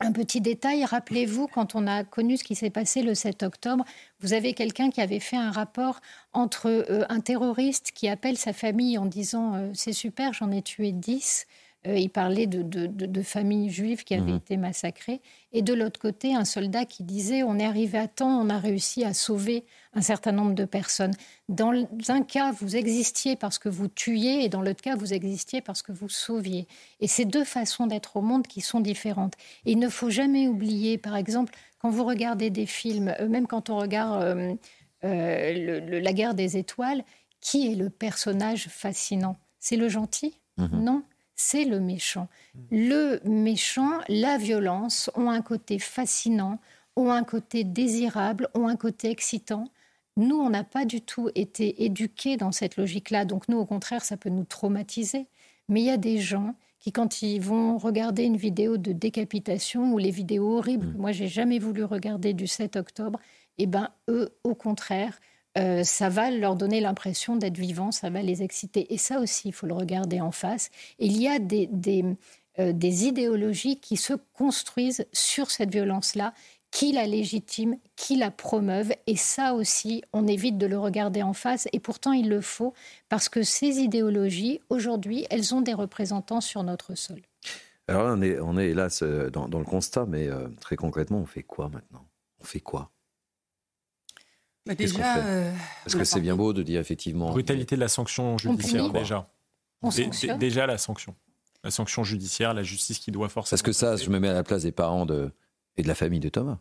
un 0.00 0.12
petit 0.12 0.40
détail, 0.40 0.84
rappelez-vous, 0.84 1.46
quand 1.46 1.74
on 1.74 1.86
a 1.86 2.04
connu 2.04 2.36
ce 2.36 2.44
qui 2.44 2.54
s'est 2.54 2.70
passé 2.70 3.02
le 3.02 3.14
7 3.14 3.42
octobre, 3.42 3.84
vous 4.20 4.32
avez 4.32 4.52
quelqu'un 4.52 4.90
qui 4.90 5.00
avait 5.00 5.20
fait 5.20 5.36
un 5.36 5.50
rapport 5.50 6.00
entre 6.32 6.68
euh, 6.68 7.04
un 7.08 7.20
terroriste 7.20 7.92
qui 7.94 8.08
appelle 8.08 8.36
sa 8.36 8.52
famille 8.52 8.98
en 8.98 9.06
disant 9.06 9.54
euh, 9.54 9.70
C'est 9.74 9.92
super, 9.92 10.32
j'en 10.32 10.50
ai 10.50 10.62
tué 10.62 10.92
10 10.92 11.46
euh, 11.86 11.96
il 11.96 12.10
parlait 12.10 12.46
de, 12.46 13.22
familles 13.22 13.70
juives 13.70 14.04
qui 14.04 14.14
avaient 14.14 14.32
mhm. 14.32 14.36
été 14.36 14.56
massacrées. 14.56 15.20
Et 15.52 15.62
de 15.62 15.72
l'autre 15.72 16.00
côté, 16.00 16.34
un 16.34 16.44
soldat 16.44 16.84
qui 16.84 17.02
disait 17.02 17.42
on 17.42 17.58
est 17.58 17.64
arrivé 17.64 17.98
à 17.98 18.08
temps, 18.08 18.40
on 18.40 18.50
a 18.50 18.58
réussi 18.58 19.04
à 19.04 19.14
sauver 19.14 19.64
un 19.94 20.00
certain 20.00 20.32
nombre 20.32 20.54
de 20.54 20.64
personnes. 20.64 21.14
Dans 21.48 21.72
un 22.08 22.22
cas, 22.22 22.52
vous 22.52 22.76
existiez 22.76 23.36
parce 23.36 23.58
que 23.58 23.68
vous 23.68 23.88
tuiez, 23.88 24.44
et 24.44 24.48
dans 24.48 24.62
l'autre 24.62 24.82
cas, 24.82 24.96
vous 24.96 25.14
existiez 25.14 25.60
parce 25.60 25.82
que 25.82 25.92
vous 25.92 26.08
sauviez. 26.08 26.66
Et 27.00 27.08
ces 27.08 27.24
deux 27.24 27.44
façons 27.44 27.86
d'être 27.86 28.16
au 28.16 28.22
monde 28.22 28.46
qui 28.46 28.60
sont 28.60 28.80
différentes. 28.80 29.34
Et 29.64 29.72
il 29.72 29.78
ne 29.78 29.88
faut 29.88 30.10
jamais 30.10 30.48
oublier, 30.48 30.98
par 30.98 31.16
exemple, 31.16 31.54
quand 31.78 31.90
vous 31.90 32.04
regardez 32.04 32.50
des 32.50 32.66
films, 32.66 33.14
euh, 33.20 33.28
même 33.28 33.46
quand 33.46 33.70
on 33.70 33.78
regarde 33.78 34.56
euh, 35.04 36.00
La 36.00 36.12
guerre 36.12 36.34
des 36.34 36.56
étoiles, 36.56 37.04
qui 37.40 37.70
est 37.70 37.74
le 37.74 37.90
personnage 37.90 38.68
fascinant? 38.68 39.36
C'est 39.60 39.76
le 39.76 39.88
gentil? 39.88 40.40
Mhm. 40.58 40.82
Non, 40.82 41.02
c'est 41.36 41.64
le 41.64 41.80
méchant. 41.80 42.28
Le 42.70 43.20
méchant, 43.24 44.00
la 44.08 44.38
violence 44.38 45.10
ont 45.14 45.30
un 45.30 45.42
côté 45.42 45.78
fascinant, 45.78 46.58
ont 46.96 47.10
un 47.10 47.24
côté 47.24 47.62
désirable, 47.62 48.48
ont 48.54 48.66
un 48.66 48.76
côté 48.76 49.10
excitant. 49.10 49.70
Nous, 50.16 50.36
on 50.36 50.48
n'a 50.48 50.64
pas 50.64 50.86
du 50.86 51.02
tout 51.02 51.28
été 51.34 51.84
éduqués 51.84 52.38
dans 52.38 52.52
cette 52.52 52.78
logique-là. 52.78 53.26
Donc 53.26 53.48
nous, 53.48 53.58
au 53.58 53.66
contraire, 53.66 54.02
ça 54.02 54.16
peut 54.16 54.30
nous 54.30 54.44
traumatiser. 54.44 55.26
Mais 55.68 55.82
il 55.82 55.86
y 55.86 55.90
a 55.90 55.98
des 55.98 56.18
gens 56.18 56.54
qui, 56.78 56.90
quand 56.90 57.20
ils 57.20 57.40
vont 57.40 57.76
regarder 57.76 58.24
une 58.24 58.38
vidéo 58.38 58.78
de 58.78 58.92
décapitation 58.92 59.92
ou 59.92 59.98
les 59.98 60.10
vidéos 60.10 60.56
horribles, 60.56 60.86
mmh. 60.86 60.96
moi, 60.96 61.12
j'ai 61.12 61.28
jamais 61.28 61.58
voulu 61.58 61.84
regarder 61.84 62.32
du 62.32 62.46
7 62.46 62.76
octobre, 62.76 63.20
eh 63.58 63.66
ben 63.66 63.90
eux, 64.08 64.30
au 64.42 64.54
contraire, 64.54 65.18
euh, 65.56 65.84
ça 65.84 66.08
va 66.08 66.30
leur 66.30 66.54
donner 66.56 66.80
l'impression 66.80 67.36
d'être 67.36 67.56
vivants, 67.56 67.92
ça 67.92 68.10
va 68.10 68.22
les 68.22 68.42
exciter. 68.42 68.92
Et 68.92 68.98
ça 68.98 69.20
aussi, 69.20 69.48
il 69.48 69.52
faut 69.52 69.66
le 69.66 69.74
regarder 69.74 70.20
en 70.20 70.32
face. 70.32 70.70
il 70.98 71.20
y 71.20 71.28
a 71.28 71.38
euh, 71.38 72.72
des 72.72 73.06
idéologies 73.06 73.80
qui 73.80 73.96
se 73.96 74.14
construisent 74.34 75.06
sur 75.12 75.50
cette 75.50 75.70
violence-là 75.70 76.34
qui 76.72 76.92
la 76.92 77.06
légitime, 77.06 77.76
qui 77.94 78.16
la 78.16 78.30
promeuve. 78.30 78.92
Et 79.06 79.16
ça 79.16 79.54
aussi, 79.54 80.02
on 80.12 80.26
évite 80.26 80.58
de 80.58 80.66
le 80.66 80.78
regarder 80.78 81.22
en 81.22 81.32
face. 81.32 81.68
Et 81.72 81.80
pourtant, 81.80 82.12
il 82.12 82.28
le 82.28 82.42
faut, 82.42 82.74
parce 83.08 83.30
que 83.30 83.42
ces 83.42 83.78
idéologies, 83.78 84.60
aujourd'hui, 84.68 85.26
elles 85.30 85.54
ont 85.54 85.62
des 85.62 85.72
représentants 85.72 86.42
sur 86.42 86.62
notre 86.64 86.94
sol. 86.94 87.22
Alors 87.88 88.16
on 88.16 88.20
est, 88.20 88.40
on 88.40 88.58
est 88.58 88.70
hélas 88.70 89.02
euh, 89.02 89.30
dans, 89.30 89.46
le 89.46 89.64
constat, 89.64 90.06
mais 90.06 90.28
très 90.60 90.76
concrètement, 90.76 91.18
on 91.18 91.26
fait 91.26 91.44
quoi 91.44 91.70
maintenant? 91.70 92.04
On 92.40 92.44
fait 92.44 92.60
quoi? 92.60 92.90
Bah 94.66 94.74
déjà, 94.74 95.18
euh, 95.18 95.52
Parce 95.84 95.94
que 95.94 96.04
c'est 96.04 96.20
bien 96.20 96.36
beau 96.36 96.52
de 96.52 96.62
dire 96.62 96.80
effectivement. 96.80 97.30
Brutalité 97.30 97.76
de 97.76 97.80
la 97.80 97.88
sanction 97.88 98.36
judiciaire, 98.36 98.90
déjà. 98.90 99.26
déjà 100.38 100.66
la 100.66 100.78
sanction. 100.78 101.14
La 101.62 101.70
sanction 101.70 102.04
judiciaire, 102.04 102.54
la 102.54 102.62
justice 102.62 102.98
qui 102.98 103.10
doit 103.10 103.28
forcément. 103.28 103.56
Parce 103.56 103.62
que 103.62 103.72
ça, 103.72 103.96
je 103.96 104.08
me 104.10 104.18
mets 104.18 104.28
à 104.28 104.34
la 104.34 104.44
place 104.44 104.62
des 104.62 104.72
parents 104.72 105.06
de, 105.06 105.32
et 105.76 105.82
de 105.82 105.88
la 105.88 105.94
famille 105.94 106.20
de 106.20 106.28
Thomas. 106.28 106.58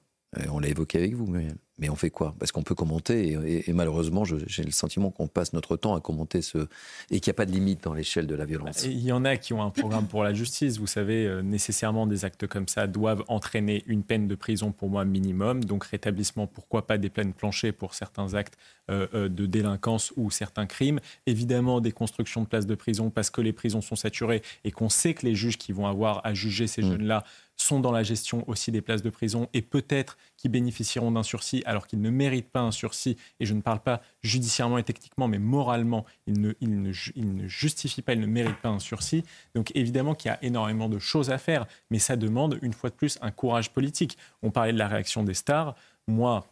On 0.52 0.60
l'a 0.60 0.68
évoqué 0.68 0.98
avec 0.98 1.14
vous, 1.14 1.28
Muriel. 1.28 1.56
Mais 1.78 1.90
on 1.90 1.96
fait 1.96 2.10
quoi? 2.10 2.34
Parce 2.40 2.54
qu'on 2.54 2.64
peut 2.64 2.76
commenter, 2.76 3.38
et, 3.68 3.74
malheureusement, 3.74 4.24
j'ai 4.24 4.64
le 4.64 4.72
sentiment 4.72 5.12
qu'on 5.12 5.28
passe 5.28 5.52
notre 5.52 5.76
temps 5.76 5.94
à 5.94 6.00
commenter 6.00 6.42
ce. 6.42 6.70
et 7.12 7.20
qu'il 7.20 7.30
n'y 7.30 7.36
a 7.36 7.38
pas 7.38 7.46
de 7.46 7.52
limite 7.52 7.84
dans 7.84 7.94
l'échelle 7.94 8.28
de 8.28 8.36
la 8.36 8.46
violence. 8.46 8.86
Il 8.86 9.02
y 9.02 9.12
en 9.12 9.26
a 9.26 9.36
qui 9.36 9.52
ont 9.52 9.62
un 9.62 9.72
programme 9.72 10.08
pour 10.08 10.24
la 10.24 10.34
justice. 10.34 10.78
Vous 10.78 10.88
savez, 10.88 11.28
euh, 11.28 11.42
nécessairement, 11.42 12.08
des 12.08 12.24
actes 12.24 12.48
comme 12.48 12.70
ça 12.70 12.88
doivent 12.88 13.26
entraîner 13.28 13.84
une 13.88 14.04
peine 14.04 14.30
de 14.30 14.36
prison 14.36 14.72
pour 14.72 14.90
moi 14.90 15.04
minimum. 15.04 15.66
Donc, 15.66 15.84
rétablissement, 15.84 16.48
pourquoi 16.48 16.88
pas 16.88 16.98
des 16.98 17.10
peines 17.10 17.34
planchées 17.34 17.74
pour 17.74 17.94
certains 17.94 18.36
actes 18.36 18.58
euh, 18.90 19.08
euh, 19.14 19.28
de 19.28 19.46
délinquance 19.46 20.14
ou 20.16 20.32
certains 20.32 20.68
crimes. 20.68 21.02
Évidemment, 21.26 21.82
des 21.82 21.92
constructions 21.92 22.44
de 22.44 22.48
places 22.48 22.68
de 22.68 22.76
prison 22.76 23.10
parce 23.10 23.30
que 23.30 23.42
les 23.42 23.52
prisons 23.52 23.82
sont 23.82 23.96
saturées 23.98 24.44
et 24.64 24.72
qu'on 24.72 24.90
sait 24.90 25.14
que 25.14 25.26
les 25.26 25.36
juges 25.36 25.58
qui 25.58 25.74
vont 25.74 25.88
avoir 25.88 26.26
à 26.26 26.34
juger 26.34 26.68
ces 26.68 26.84
mmh. 26.84 26.92
jeunes-là 26.92 27.24
sont 27.56 27.80
dans 27.80 27.92
la 27.92 28.04
gestion 28.04 28.44
aussi 28.48 28.72
des 28.72 28.82
places 28.82 29.02
de 29.02 29.10
prison 29.10 29.50
et 29.54 29.62
peut-être 29.62 30.18
qui 30.38 30.50
bénéficieront 30.50 31.12
d'un 31.12 31.24
sursis 31.24 31.64
alors 31.66 31.88
qu'ils 31.88 32.02
ne 32.02 32.10
méritent 32.10 32.50
pas 32.50 32.62
un 32.62 32.72
sursis. 32.72 33.18
Et 33.40 33.46
je 33.46 33.54
ne 33.54 33.62
parle 33.62 33.80
pas 33.80 34.02
judiciairement 34.22 34.78
et 34.78 34.84
techniquement, 34.84 35.28
mais 35.28 35.40
moralement, 35.40 36.06
ils 36.28 36.40
ne, 36.40 36.54
ils 36.62 36.82
ne, 36.82 36.92
ne 37.16 37.48
justifient 37.48 38.02
pas, 38.02 38.14
ils 38.14 38.20
ne 38.20 38.28
méritent 38.28 38.62
pas 38.62 38.70
un 38.70 38.80
sursis. 38.80 39.24
Donc 39.54 39.72
évidemment 39.76 40.16
qu'il 40.16 40.30
y 40.30 40.34
a 40.34 40.44
énormément 40.44 40.90
de 40.90 41.00
choses 41.00 41.30
à 41.30 41.38
faire, 41.38 41.66
mais 41.90 42.00
ça 42.00 42.16
demande 42.16 42.60
une 42.62 42.74
fois 42.74 42.90
de 42.90 42.96
plus 42.96 43.18
un 43.22 43.32
courage 43.32 43.72
politique. 43.72 44.18
On 44.42 44.52
parlait 44.52 44.74
de 44.74 44.78
la 44.78 44.88
réaction 44.88 45.24
des 45.24 45.34
stars. 45.34 45.76
Moi, 46.08 46.46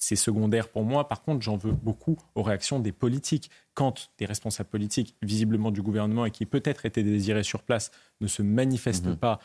c'est 0.00 0.16
secondaire 0.16 0.68
pour 0.68 0.84
moi. 0.84 1.06
Par 1.06 1.22
contre, 1.22 1.42
j'en 1.42 1.56
veux 1.56 1.72
beaucoup 1.72 2.16
aux 2.34 2.42
réactions 2.42 2.80
des 2.80 2.90
politiques. 2.90 3.50
Quand 3.74 4.10
des 4.18 4.24
responsables 4.24 4.68
politiques, 4.68 5.14
visiblement 5.22 5.70
du 5.70 5.82
gouvernement 5.82 6.24
et 6.24 6.30
qui 6.30 6.46
peut-être 6.46 6.86
étaient 6.86 7.02
désirés 7.02 7.42
sur 7.42 7.62
place, 7.62 7.90
ne 8.20 8.26
se 8.26 8.42
manifestent 8.42 9.06
mmh 9.06 9.16
pas 9.16 9.38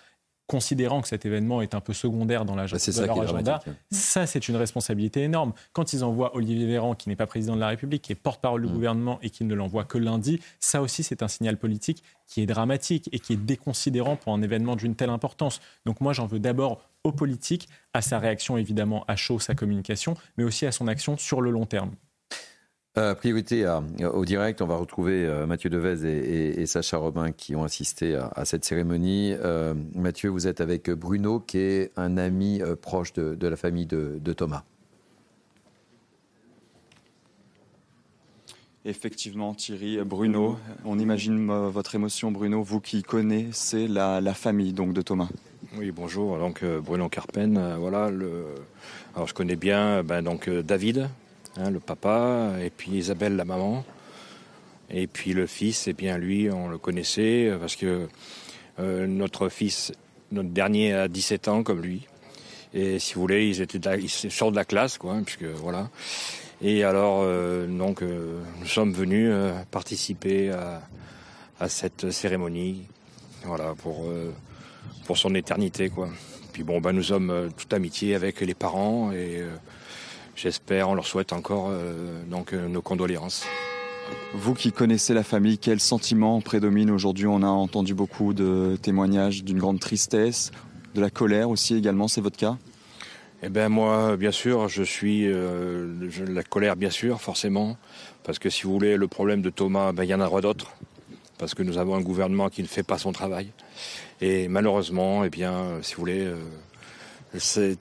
considérant 0.48 1.02
que 1.02 1.08
cet 1.08 1.26
événement 1.26 1.62
est 1.62 1.74
un 1.74 1.82
peu 1.82 1.94
secondaire 1.94 2.46
dans, 2.46 2.56
la, 2.56 2.66
bah, 2.66 2.78
leur 3.06 3.22
agenda, 3.22 3.64
ça 3.92 4.28
c'est 4.28 4.48
une 4.48 4.56
responsabilité 4.56 5.24
énorme. 5.24 5.54
Quand 5.74 5.94
ils 5.94 6.04
envoient 6.04 6.36
Olivier 6.36 6.68
Véran, 6.68 6.96
qui 6.96 7.10
n'est 7.10 7.16
pas 7.16 7.26
président 7.26 7.56
de 7.56 7.62
la 7.62 7.70
République, 7.70 8.04
qui 8.04 8.12
est 8.12 8.16
porte-parole 8.16 8.62
du 8.62 8.68
mm. 8.68 8.74
gouvernement 8.74 9.20
et 9.22 9.30
qui 9.30 9.44
ne 9.44 9.56
l'envoie 9.56 9.86
que 9.86 9.98
lundi, 9.98 10.40
ça 10.60 10.82
aussi 10.82 11.04
c'est 11.04 11.24
un 11.24 11.28
signal 11.28 11.58
politique 11.58 12.04
qui 12.28 12.42
est 12.42 12.46
dramatique 12.46 13.10
et 13.12 13.20
qui 13.20 13.34
est 13.34 13.38
déconsidérant 13.38 14.16
pour 14.16 14.34
un 14.34 14.42
événement 14.42 14.76
d'une 14.76 14.96
telle 14.96 15.10
importance. 15.10 15.62
Donc 15.86 16.02
moi 16.02 16.14
j'en 16.14 16.28
veux 16.28 16.40
d'abord 16.40 16.82
aux 17.04 17.12
politiques, 17.12 17.68
à 17.94 18.02
sa 18.02 18.20
réaction 18.20 18.58
évidemment 18.58 19.04
à 19.08 19.16
chaud, 19.16 19.40
sa 19.40 19.56
communication, 19.56 20.16
mais 20.38 20.44
aussi 20.44 20.66
à 20.66 20.72
son 20.72 20.88
action 20.88 21.18
sur 21.18 21.42
le 21.42 21.52
long 21.52 21.66
terme. 21.66 21.92
Euh, 22.98 23.14
priorité 23.14 23.68
au 24.14 24.24
direct, 24.24 24.62
on 24.62 24.68
va 24.68 24.78
retrouver 24.78 25.26
euh, 25.26 25.46
Mathieu 25.46 25.70
Devez 25.70 26.62
et, 26.62 26.66
Sacha 26.66 26.96
Robin 26.96 27.34
qui 27.34 27.54
ont 27.54 27.66
assisté 27.66 28.16
à, 28.16 28.46
cette 28.46 28.64
cérémonie. 28.64 29.34
Euh, 29.34 29.74
Mathieu, 29.94 30.30
vous 30.30 30.48
êtes 30.48 30.62
avec 30.62 30.90
Bruno, 30.90 31.42
qui 31.42 31.58
est 31.58 31.92
un 31.98 32.18
ami 32.18 32.62
proche 32.82 33.12
de, 33.12 33.48
la 33.48 33.58
famille 33.58 33.86
de, 33.86 34.34
Thomas. 34.34 34.64
Effectivement, 38.86 39.54
Thierry, 39.56 39.98
Bruno, 40.06 40.58
on 40.86 40.98
imagine 40.98 41.48
votre 41.48 41.96
émotion, 41.96 42.32
Bruno, 42.32 42.64
vous 42.64 42.80
qui 42.80 43.04
connaissez 43.04 43.90
la, 43.90 44.22
la 44.22 44.34
famille 44.34 44.72
donc 44.72 44.94
de 44.94 45.02
Thomas. 45.02 45.28
Oui, 45.78 45.92
bonjour. 45.92 46.38
Donc 46.38 46.64
Bruno 46.64 47.10
Carpen, 47.10 47.76
voilà. 47.78 48.10
Le... 48.10 48.46
Alors 49.16 49.28
je 49.28 49.34
connais 49.34 49.56
bien 49.56 50.04
ben, 50.04 50.22
donc 50.22 50.50
David, 50.50 51.10
Hein, 51.58 51.72
le 51.72 51.80
papa, 51.80 52.52
et 52.62 52.70
puis 52.70 52.92
Isabelle, 52.92 53.38
la 53.38 53.46
maman. 53.46 53.86
Et 54.90 55.08
puis 55.08 55.34
le 55.34 55.48
fils, 55.48 55.88
et 55.88 55.92
eh 55.92 55.94
bien 55.94 56.18
lui, 56.18 56.52
on 56.52 56.68
le 56.68 56.78
connaissait 56.78 57.48
euh, 57.48 57.58
parce 57.58 57.78
que 57.78 58.10
euh, 58.80 59.08
notre 59.08 59.48
fils, 59.48 59.94
notre 60.32 60.50
dernier 60.50 60.94
a 60.94 61.08
17 61.08 61.48
ans 61.48 61.64
comme 61.64 61.82
lui. 61.82 62.08
Et 62.74 63.00
si 63.00 63.14
vous 63.14 63.22
voulez, 63.22 63.48
ils 63.48 63.62
étaient 63.62 63.80
ils 64.02 64.10
sortent 64.10 64.52
de 64.52 64.58
la 64.58 64.66
classe, 64.66 64.98
quoi, 64.98 65.16
puisque 65.26 65.46
voilà. 65.46 65.90
Et 66.62 66.84
alors, 66.84 67.22
euh, 67.24 67.68
donc, 67.68 68.02
nous 68.02 68.68
sommes 68.68 68.92
venus 68.92 69.34
participer 69.72 70.52
à, 70.52 70.82
à, 71.62 71.70
cette 71.70 72.12
cérémonie, 72.12 72.84
voilà, 73.46 73.74
pour 73.76 74.10
pour 75.06 75.18
son 75.18 75.34
éternité, 75.36 75.90
quoi. 75.90 76.10
Puis 76.52 76.64
bon, 76.64 76.82
ben 76.82 76.92
nous 76.92 77.04
sommes 77.04 77.50
toute 77.56 77.74
amitié 77.74 78.14
avec 78.14 78.42
les 78.42 78.56
parents 78.56 79.14
et 79.14 79.42
j'espère, 80.36 80.90
on 80.90 80.96
leur 80.96 81.06
souhaite 81.06 81.34
encore 81.34 81.70
euh, 81.70 82.24
donc 82.30 82.54
euh, 82.54 82.68
nos 82.68 82.82
condoléances. 82.82 83.46
Vous 84.34 84.54
qui 84.54 84.72
connaissez 84.72 85.14
la 85.14 85.24
famille, 85.24 85.58
quel 85.58 85.80
sentiment 85.80 86.40
prédomine 86.42 86.92
aujourd'hui? 86.92 87.26
On 87.26 87.42
a 87.42 87.48
entendu 87.48 87.96
beaucoup 87.96 88.34
de 88.34 88.78
témoignages 88.82 89.44
d'une 89.44 89.58
grande 89.58 89.80
tristesse, 89.80 90.52
de 90.94 91.02
la 91.02 91.10
colère 91.10 91.50
aussi 91.50 91.76
également, 91.76 92.08
c'est 92.08 92.22
votre 92.22 92.38
cas? 92.38 92.58
Eh 93.42 93.50
bien 93.50 93.70
moi, 93.70 94.16
bien 94.16 94.32
sûr, 94.32 94.68
je 94.68 94.84
suis 94.84 95.24
euh, 95.26 96.10
la 96.28 96.44
colère, 96.44 96.76
bien 96.76 96.90
sûr, 96.90 97.20
forcément, 97.22 97.78
parce 98.24 98.38
que 98.38 98.50
si 98.50 98.64
vous 98.64 98.74
voulez, 98.74 98.96
le 98.96 99.08
problème 99.08 99.42
de 99.42 99.50
Thomas, 99.50 99.92
ben, 99.92 100.04
il 100.04 100.10
y 100.10 100.14
en 100.14 100.22
aura 100.22 100.42
d'autres, 100.42 100.76
parce 101.38 101.54
que 101.56 101.64
nous 101.64 101.78
avons 101.78 101.96
un 101.96 102.02
gouvernement 102.02 102.50
qui 102.50 102.62
ne 102.62 102.68
fait 102.68 102.84
pas 102.84 102.98
son 102.98 103.12
travail, 103.12 103.52
et 104.22 104.48
malheureusement, 104.48 105.24
eh 105.24 105.30
bien, 105.30 105.80
si 105.82 105.96
vous 105.96 106.02
voulez, 106.02 106.32
c'est 107.38 107.78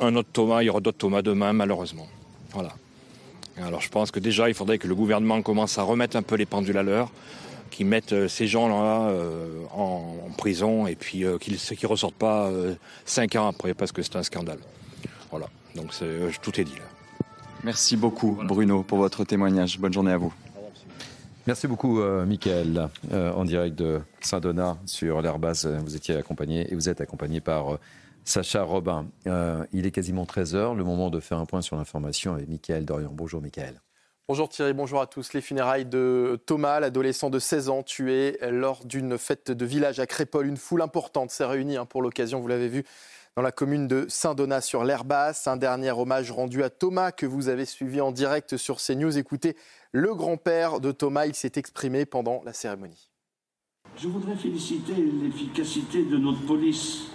un 0.00 0.14
autre 0.16 0.28
Thomas, 0.32 0.62
il 0.62 0.66
y 0.66 0.70
aura 0.70 0.80
d'autres 0.80 0.98
Thomas 0.98 1.22
demain, 1.22 1.52
malheureusement. 1.52 2.06
Voilà. 2.52 2.70
Alors 3.62 3.80
je 3.80 3.88
pense 3.88 4.10
que 4.10 4.20
déjà, 4.20 4.48
il 4.48 4.54
faudrait 4.54 4.78
que 4.78 4.86
le 4.86 4.94
gouvernement 4.94 5.42
commence 5.42 5.78
à 5.78 5.82
remettre 5.82 6.16
un 6.16 6.22
peu 6.22 6.36
les 6.36 6.46
pendules 6.46 6.78
à 6.78 6.82
l'heure, 6.82 7.10
qu'ils 7.70 7.86
mettent 7.86 8.12
euh, 8.12 8.28
ces 8.28 8.46
gens-là 8.46 9.08
euh, 9.08 9.64
en, 9.74 10.16
prison 10.36 10.86
et 10.86 10.94
puis 10.94 11.24
euh, 11.24 11.36
qu'ils 11.38 11.54
ne 11.54 11.86
ressortent 11.88 12.14
pas 12.14 12.48
cinq 13.04 13.34
ans 13.34 13.48
après 13.48 13.74
parce 13.74 13.90
que 13.90 14.02
c'est 14.02 14.14
un 14.14 14.22
scandale. 14.22 14.60
Voilà. 15.30 15.48
Donc 15.74 15.92
tout 16.42 16.60
est 16.60 16.64
dit 16.64 16.76
là. 16.76 16.84
Merci 17.64 17.96
beaucoup 17.96 18.38
Bruno 18.44 18.84
pour 18.84 18.98
votre 18.98 19.24
témoignage. 19.24 19.80
Bonne 19.80 19.92
journée 19.92 20.12
à 20.12 20.16
vous. 20.16 20.32
Merci 21.48 21.66
beaucoup, 21.66 22.00
euh, 22.00 22.26
Michael, 22.26 22.88
en 23.10 23.44
direct 23.44 23.74
de 23.74 24.00
Saint-Donat 24.20 24.76
sur 24.84 25.22
l'Airbus. 25.22 25.66
Vous 25.82 25.96
étiez 25.96 26.14
accompagné 26.14 26.70
et 26.70 26.74
vous 26.74 26.88
êtes 26.88 27.00
accompagné 27.00 27.40
par 27.40 27.78
Sacha 28.28 28.62
Robin, 28.62 29.06
euh, 29.26 29.64
il 29.72 29.86
est 29.86 29.90
quasiment 29.90 30.24
13h, 30.24 30.76
le 30.76 30.84
moment 30.84 31.08
de 31.08 31.18
faire 31.18 31.38
un 31.38 31.46
point 31.46 31.62
sur 31.62 31.76
l'information 31.76 32.34
avec 32.34 32.46
Mickaël 32.46 32.84
Dorian. 32.84 33.10
Bonjour 33.10 33.40
Mickaël. 33.40 33.80
Bonjour 34.28 34.50
Thierry, 34.50 34.74
bonjour 34.74 35.00
à 35.00 35.06
tous. 35.06 35.32
Les 35.32 35.40
funérailles 35.40 35.86
de 35.86 36.38
Thomas, 36.44 36.78
l'adolescent 36.78 37.30
de 37.30 37.38
16 37.38 37.70
ans, 37.70 37.82
tué 37.82 38.36
lors 38.42 38.84
d'une 38.84 39.16
fête 39.16 39.50
de 39.50 39.64
village 39.64 39.98
à 39.98 40.06
Crépol. 40.06 40.46
Une 40.46 40.58
foule 40.58 40.82
importante 40.82 41.30
s'est 41.30 41.46
réunie 41.46 41.78
hein, 41.78 41.86
pour 41.86 42.02
l'occasion, 42.02 42.38
vous 42.38 42.48
l'avez 42.48 42.68
vu, 42.68 42.84
dans 43.34 43.40
la 43.40 43.50
commune 43.50 43.88
de 43.88 44.04
Saint-Donat 44.10 44.60
sur 44.60 44.84
l'Herbasse. 44.84 45.46
Un 45.46 45.56
dernier 45.56 45.92
hommage 45.92 46.30
rendu 46.30 46.62
à 46.62 46.68
Thomas 46.68 47.12
que 47.12 47.24
vous 47.24 47.48
avez 47.48 47.64
suivi 47.64 48.02
en 48.02 48.12
direct 48.12 48.58
sur 48.58 48.76
CNews. 48.76 49.16
Écoutez, 49.16 49.56
le 49.92 50.14
grand-père 50.14 50.80
de 50.80 50.92
Thomas, 50.92 51.24
il 51.24 51.34
s'est 51.34 51.52
exprimé 51.56 52.04
pendant 52.04 52.42
la 52.44 52.52
cérémonie. 52.52 53.08
Je 53.96 54.06
voudrais 54.06 54.36
féliciter 54.36 54.92
l'efficacité 54.92 56.04
de 56.04 56.18
notre 56.18 56.44
police 56.44 57.06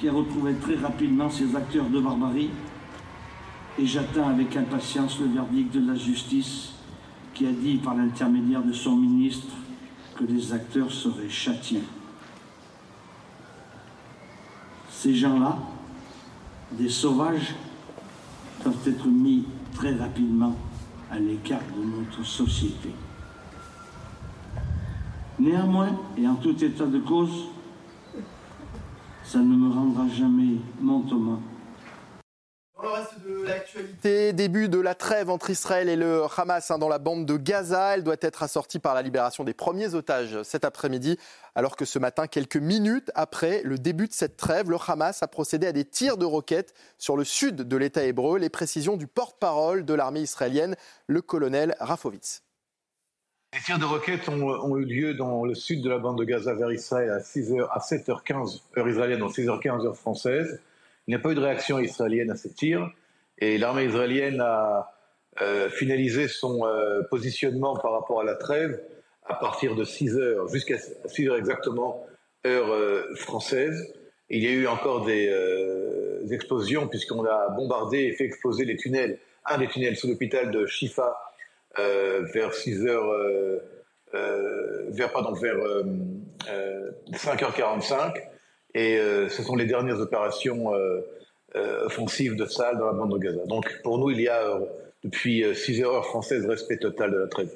qui 0.00 0.08
a 0.08 0.12
retrouvé 0.12 0.54
très 0.54 0.76
rapidement 0.76 1.28
ces 1.28 1.54
acteurs 1.54 1.84
de 1.84 2.00
barbarie. 2.00 2.48
Et 3.78 3.84
j'attends 3.84 4.28
avec 4.28 4.56
impatience 4.56 5.20
le 5.20 5.26
verdict 5.26 5.74
de 5.74 5.86
la 5.86 5.94
justice 5.94 6.72
qui 7.34 7.46
a 7.46 7.52
dit 7.52 7.76
par 7.76 7.94
l'intermédiaire 7.94 8.62
de 8.62 8.72
son 8.72 8.96
ministre 8.96 9.54
que 10.16 10.24
les 10.24 10.54
acteurs 10.54 10.90
seraient 10.90 11.28
châtiés. 11.28 11.82
Ces 14.90 15.14
gens-là, 15.14 15.58
des 16.72 16.88
sauvages, 16.88 17.54
doivent 18.64 18.88
être 18.88 19.06
mis 19.06 19.44
très 19.74 19.94
rapidement 19.94 20.56
à 21.10 21.18
l'écart 21.18 21.60
de 21.76 21.84
notre 21.84 22.24
société. 22.24 22.90
Néanmoins, 25.38 25.90
et 26.16 26.26
en 26.26 26.34
tout 26.34 26.62
état 26.62 26.86
de 26.86 26.98
cause, 26.98 27.48
ça 29.30 29.38
ne 29.38 29.54
me 29.54 29.72
rendra 29.72 30.08
jamais 30.08 30.56
mon 30.80 31.02
Thomas 31.02 31.38
dans 32.74 32.82
le 32.82 32.88
reste 32.88 33.20
de 33.24 33.46
l'actualité, 33.46 34.32
début 34.32 34.68
de 34.68 34.80
la 34.80 34.94
trêve 34.94 35.28
entre 35.28 35.50
Israël 35.50 35.88
et 35.88 35.96
le 35.96 36.22
Hamas 36.36 36.70
hein, 36.70 36.78
dans 36.78 36.88
la 36.88 36.98
bande 36.98 37.26
de 37.26 37.36
Gaza. 37.36 37.94
Elle 37.94 38.02
doit 38.02 38.16
être 38.22 38.42
assortie 38.42 38.78
par 38.78 38.94
la 38.94 39.02
libération 39.02 39.44
des 39.44 39.52
premiers 39.52 39.94
otages 39.94 40.42
cet 40.42 40.64
après-midi, 40.64 41.18
alors 41.54 41.76
que 41.76 41.84
ce 41.84 41.98
matin, 41.98 42.26
quelques 42.26 42.56
minutes 42.56 43.10
après 43.14 43.60
le 43.64 43.76
début 43.76 44.08
de 44.08 44.14
cette 44.14 44.36
trêve, 44.36 44.70
le 44.70 44.78
Hamas 44.84 45.22
a 45.22 45.28
procédé 45.28 45.66
à 45.66 45.72
des 45.72 45.84
tirs 45.84 46.16
de 46.16 46.24
roquettes 46.24 46.72
sur 46.96 47.16
le 47.16 47.24
sud 47.24 47.56
de 47.56 47.76
l'État 47.76 48.02
hébreu. 48.02 48.38
Les 48.38 48.50
précisions 48.50 48.96
du 48.96 49.06
porte-parole 49.06 49.84
de 49.84 49.94
l'armée 49.94 50.22
israélienne, 50.22 50.74
le 51.06 51.20
colonel 51.20 51.76
Rafovitz. 51.80 52.42
Les 53.52 53.58
tirs 53.58 53.80
de 53.80 53.84
roquettes 53.84 54.28
ont, 54.28 54.76
eu 54.76 54.84
lieu 54.84 55.14
dans 55.14 55.44
le 55.44 55.56
sud 55.56 55.82
de 55.82 55.90
la 55.90 55.98
bande 55.98 56.16
de 56.16 56.24
Gaza 56.24 56.54
vers 56.54 56.70
Israël 56.70 57.10
à, 57.10 57.18
6h, 57.18 57.66
à 57.72 57.80
7h15 57.80 58.60
heure 58.78 58.88
israélienne, 58.88 59.18
donc 59.18 59.32
6h15 59.32 59.86
heure 59.86 59.96
française. 59.96 60.60
Il 61.08 61.10
n'y 61.10 61.16
a 61.16 61.18
pas 61.18 61.32
eu 61.32 61.34
de 61.34 61.40
réaction 61.40 61.80
israélienne 61.80 62.30
à 62.30 62.36
ces 62.36 62.52
tirs 62.52 62.88
et 63.38 63.58
l'armée 63.58 63.86
israélienne 63.86 64.40
a 64.40 64.92
euh, 65.42 65.68
finalisé 65.68 66.28
son 66.28 66.64
euh, 66.64 67.02
positionnement 67.10 67.74
par 67.76 67.90
rapport 67.90 68.20
à 68.20 68.24
la 68.24 68.36
trêve 68.36 68.80
à 69.24 69.34
partir 69.34 69.74
de 69.74 69.82
6 69.82 70.16
heures, 70.16 70.46
jusqu'à 70.46 70.76
6 71.06 71.28
heures 71.28 71.36
exactement, 71.36 72.06
heure 72.46 72.72
euh, 72.72 73.02
française. 73.16 73.92
il 74.28 74.44
y 74.44 74.46
a 74.46 74.52
eu 74.52 74.68
encore 74.68 75.04
des 75.04 75.28
explosions 76.30 76.86
puisqu'on 76.86 77.24
a 77.24 77.48
bombardé 77.48 77.98
et 77.98 78.12
fait 78.12 78.26
exploser 78.26 78.64
les 78.64 78.76
tunnels, 78.76 79.18
un 79.44 79.58
des 79.58 79.66
tunnels 79.66 79.96
sous 79.96 80.06
l'hôpital 80.06 80.52
de 80.52 80.66
Shifa 80.66 81.29
vers 81.76 82.54
6 82.54 82.86
heures, 82.86 83.60
vers, 84.12 85.12
pardon, 85.12 85.32
vers 85.32 85.58
5h45. 87.12 88.14
Et 88.74 88.98
euh, 88.98 89.28
ce 89.28 89.42
sont 89.42 89.56
les 89.56 89.66
dernières 89.66 90.00
opérations 90.00 90.74
euh, 90.74 91.00
euh, 91.56 91.86
offensives 91.86 92.36
de 92.36 92.46
Sahel 92.46 92.78
dans 92.78 92.86
la 92.86 92.92
bande 92.92 93.12
de 93.12 93.18
Gaza. 93.18 93.44
Donc 93.46 93.80
pour 93.82 93.98
nous, 93.98 94.10
il 94.10 94.20
y 94.20 94.28
a 94.28 94.60
depuis 95.02 95.44
6 95.54 95.82
heures 95.82 96.04
françaises 96.06 96.46
respect 96.46 96.78
total 96.78 97.10
de 97.12 97.18
la 97.18 97.26
trêve. 97.26 97.50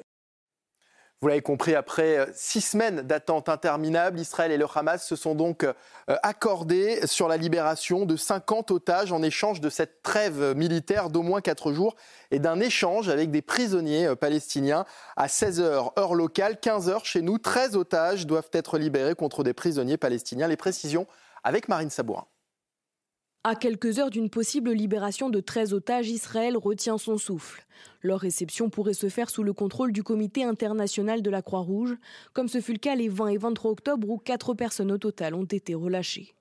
Vous 1.21 1.29
l'avez 1.29 1.41
compris, 1.41 1.75
après 1.75 2.27
six 2.33 2.61
semaines 2.61 3.01
d'attente 3.01 3.49
interminable, 3.49 4.19
Israël 4.19 4.51
et 4.51 4.57
le 4.57 4.67
Hamas 4.73 5.03
se 5.03 5.15
sont 5.15 5.33
donc 5.33 5.65
accordés 6.07 7.07
sur 7.07 7.27
la 7.27 7.37
libération 7.37 8.05
de 8.05 8.15
50 8.15 8.69
otages 8.71 9.11
en 9.11 9.23
échange 9.23 9.61
de 9.61 9.69
cette 9.69 10.03
trêve 10.03 10.53
militaire 10.55 11.09
d'au 11.09 11.23
moins 11.23 11.41
4 11.41 11.71
jours 11.71 11.95
et 12.31 12.39
d'un 12.39 12.59
échange 12.59 13.09
avec 13.09 13.31
des 13.31 13.41
prisonniers 13.41 14.13
palestiniens 14.15 14.85
à 15.15 15.27
16h 15.27 15.97
heure 15.97 16.13
locale, 16.13 16.59
15h 16.61 17.05
chez 17.05 17.21
nous. 17.21 17.39
13 17.39 17.75
otages 17.75 18.27
doivent 18.27 18.49
être 18.51 18.77
libérés 18.77 19.15
contre 19.15 19.43
des 19.43 19.53
prisonniers 19.53 19.97
palestiniens. 19.97 20.47
Les 20.47 20.57
précisions 20.57 21.07
avec 21.43 21.69
Marine 21.69 21.89
Sabourin. 21.89 22.27
À 23.47 23.53
quelques 23.53 23.99
heures 23.99 24.09
d'une 24.09 24.31
possible 24.31 24.71
libération 24.71 25.29
de 25.29 25.39
13 25.39 25.75
otages, 25.75 26.09
Israël 26.09 26.57
retient 26.57 26.97
son 26.97 27.19
souffle. 27.19 27.63
Leur 28.01 28.21
réception 28.21 28.71
pourrait 28.71 28.95
se 28.95 29.07
faire 29.07 29.29
sous 29.29 29.43
le 29.43 29.53
contrôle 29.53 29.91
du 29.91 30.01
Comité 30.01 30.43
international 30.43 31.21
de 31.21 31.29
la 31.29 31.43
Croix-Rouge, 31.43 31.95
comme 32.33 32.47
ce 32.47 32.59
fut 32.59 32.71
le 32.71 32.79
cas 32.79 32.95
les 32.95 33.07
20 33.07 33.27
et 33.27 33.37
23 33.37 33.69
octobre 33.69 34.09
où 34.09 34.17
quatre 34.17 34.55
personnes 34.55 34.91
au 34.91 34.97
total 34.97 35.35
ont 35.35 35.45
été 35.45 35.75
relâchées. 35.75 36.33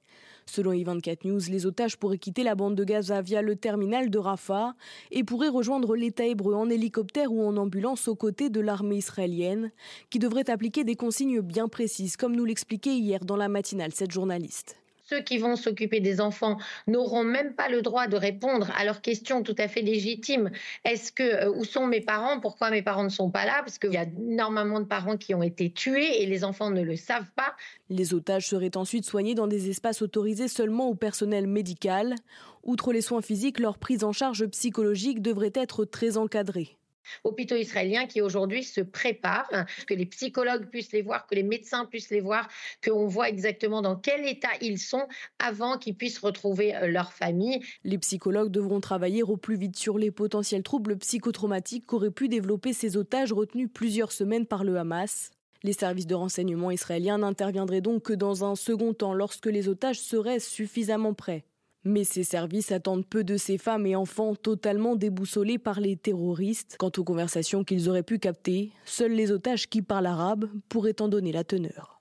Selon 0.47 0.73
I24 0.73 1.29
News, 1.29 1.41
les 1.51 1.67
otages 1.67 1.99
pourraient 1.99 2.17
quitter 2.17 2.43
la 2.43 2.55
bande 2.55 2.75
de 2.75 2.85
Gaza 2.85 3.21
via 3.21 3.43
le 3.43 3.55
terminal 3.55 4.09
de 4.09 4.19
Rafah 4.19 4.75
et 5.11 5.25
pourraient 5.25 5.49
rejoindre 5.49 5.97
l'État 5.97 6.25
hébreu 6.25 6.55
en 6.55 6.71
hélicoptère 6.71 7.31
ou 7.31 7.47
en 7.47 7.59
ambulance 7.59 8.09
aux 8.09 8.17
côtés 8.17 8.49
de 8.49 8.61
l'armée 8.61 8.97
israélienne, 8.97 9.73
qui 10.09 10.19
devrait 10.19 10.49
appliquer 10.49 10.85
des 10.85 10.97
consignes 10.97 11.43
bien 11.43 11.69
précises, 11.69 12.17
comme 12.17 12.35
nous 12.35 12.47
l'expliquait 12.47 12.97
hier 12.97 13.27
dans 13.27 13.37
la 13.37 13.49
matinale 13.49 13.93
cette 13.93 14.11
journaliste 14.11 14.77
ceux 15.05 15.21
qui 15.21 15.39
vont 15.39 15.57
s'occuper 15.57 16.01
des 16.01 16.21
enfants 16.21 16.59
n'auront 16.87 17.25
même 17.25 17.55
pas 17.55 17.69
le 17.69 17.83
droit 17.83 18.07
de 18.07 18.17
répondre 18.17 18.71
à 18.77 18.85
leurs 18.85 19.03
questions 19.03 19.43
tout 19.43 19.55
à 19.59 19.69
fait 19.69 19.83
légitimes. 19.83 20.51
Est-ce 20.85 21.13
que 21.13 21.23
euh, 21.23 21.51
où 21.51 21.65
sont 21.65 21.87
mes 21.87 22.01
parents? 22.01 22.41
Pourquoi 22.41 22.71
mes 22.71 22.83
parents 22.83 23.05
ne 23.05 23.09
sont 23.11 23.31
pas 23.31 23.45
là? 23.45 23.61
Parce 23.61 23.79
qu'il 23.79 23.93
y 23.93 23.99
a 23.99 24.05
énormément 24.05 24.81
de 24.81 24.87
parents 24.87 25.17
qui 25.17 25.35
ont 25.35 25.43
été 25.43 25.71
tués 25.71 26.23
et 26.23 26.27
les 26.27 26.45
enfants 26.45 26.71
ne 26.71 26.83
le 26.83 26.97
savent 26.97 27.31
pas. 27.37 27.55
Les 27.91 28.15
otages 28.15 28.49
seraient 28.49 28.77
ensuite 28.77 29.05
soignés 29.05 29.35
dans 29.35 29.47
des 29.47 29.69
espaces 29.71 30.03
autorisés 30.03 30.49
seulement 30.49 30.89
au 30.89 30.95
personnel 30.95 31.47
médical. 31.47 32.15
Outre 32.63 32.93
les 32.93 33.03
soins 33.03 33.23
physiques, 33.23 33.61
leur 33.61 33.79
prise 33.79 34.05
en 34.05 34.13
charge 34.13 34.47
psychologique 34.47 35.21
devrait 35.21 35.53
être 35.55 35.85
très 35.85 36.17
encadrée 36.17 36.79
hôpitaux 37.25 37.57
israéliens 37.57 38.07
qui 38.07 38.21
aujourd'hui 38.21 38.65
se 38.65 38.81
préparent, 38.81 39.51
que 39.87 39.95
les 39.95 40.07
psychologues 40.07 40.67
puissent 40.67 40.93
les 40.93 41.03
voir, 41.03 41.27
que 41.27 41.35
les 41.35 41.43
médecins 41.43 41.85
puissent 41.87 42.11
les 42.11 42.21
voir, 42.21 42.49
qu'on 42.85 43.07
voit 43.07 43.29
exactement 43.29 43.83
dans 43.83 43.97
quel 43.97 44.27
état 44.27 44.49
ils 44.61 44.79
sont 44.79 45.07
avant 45.39 45.79
qu'ils 45.79 45.97
puissent 45.97 46.19
retrouver 46.19 46.75
euh, 46.75 46.87
leur 46.87 47.13
famille. 47.13 47.61
Les 47.85 47.99
psychologues 47.99 48.51
devront 48.51 48.81
travailler 48.81 49.23
au 49.23 49.37
plus 49.37 49.57
vite 49.57 49.77
sur 49.77 49.99
les 49.99 50.11
potentiels 50.11 50.63
troubles 50.63 50.97
psychotraumatiques 50.97 51.87
qu'auraient 51.87 52.11
pu 52.11 52.29
développer 52.29 52.73
ces 52.73 52.97
otages 52.97 53.33
retenus 53.33 53.69
plusieurs 53.73 54.13
semaines 54.13 54.47
par 54.47 54.65
le 54.65 54.77
Hamas. 54.77 55.31
Les 55.63 55.73
services 55.73 56.07
de 56.07 56.15
renseignement 56.15 56.71
israéliens 56.71 57.19
n'interviendraient 57.19 57.81
donc 57.81 58.03
que 58.03 58.13
dans 58.13 58.45
un 58.45 58.55
second 58.55 58.93
temps 58.93 59.15
lorsque 59.15 59.47
les 59.47 59.69
otages 59.69 60.01
seraient 60.01 60.41
suffisamment 60.41 61.15
prêts. 61.15 61.45
Mais 61.85 62.05
ces 62.05 62.25
services 62.25 62.73
attendent 62.73 63.07
peu 63.07 63.25
de 63.25 63.37
ces 63.37 63.59
femmes 63.59 63.87
et 63.87 63.97
enfants 63.97 64.35
totalement 64.35 64.97
déboussolés 64.97 65.59
par 65.59 65.81
les 65.81 65.97
terroristes. 65.97 66.77
Quant 66.79 66.93
aux 66.97 67.05
conversations 67.05 67.65
qu'ils 67.65 67.89
auraient 67.89 68.03
pu 68.03 68.19
capter, 68.19 68.73
seuls 68.85 69.13
les 69.13 69.33
otages 69.33 69.69
qui 69.69 69.83
parlent 69.83 70.07
arabe 70.07 70.49
pourraient 70.69 71.01
en 71.01 71.09
donner 71.09 71.33
la 71.33 71.45
teneur. 71.45 71.95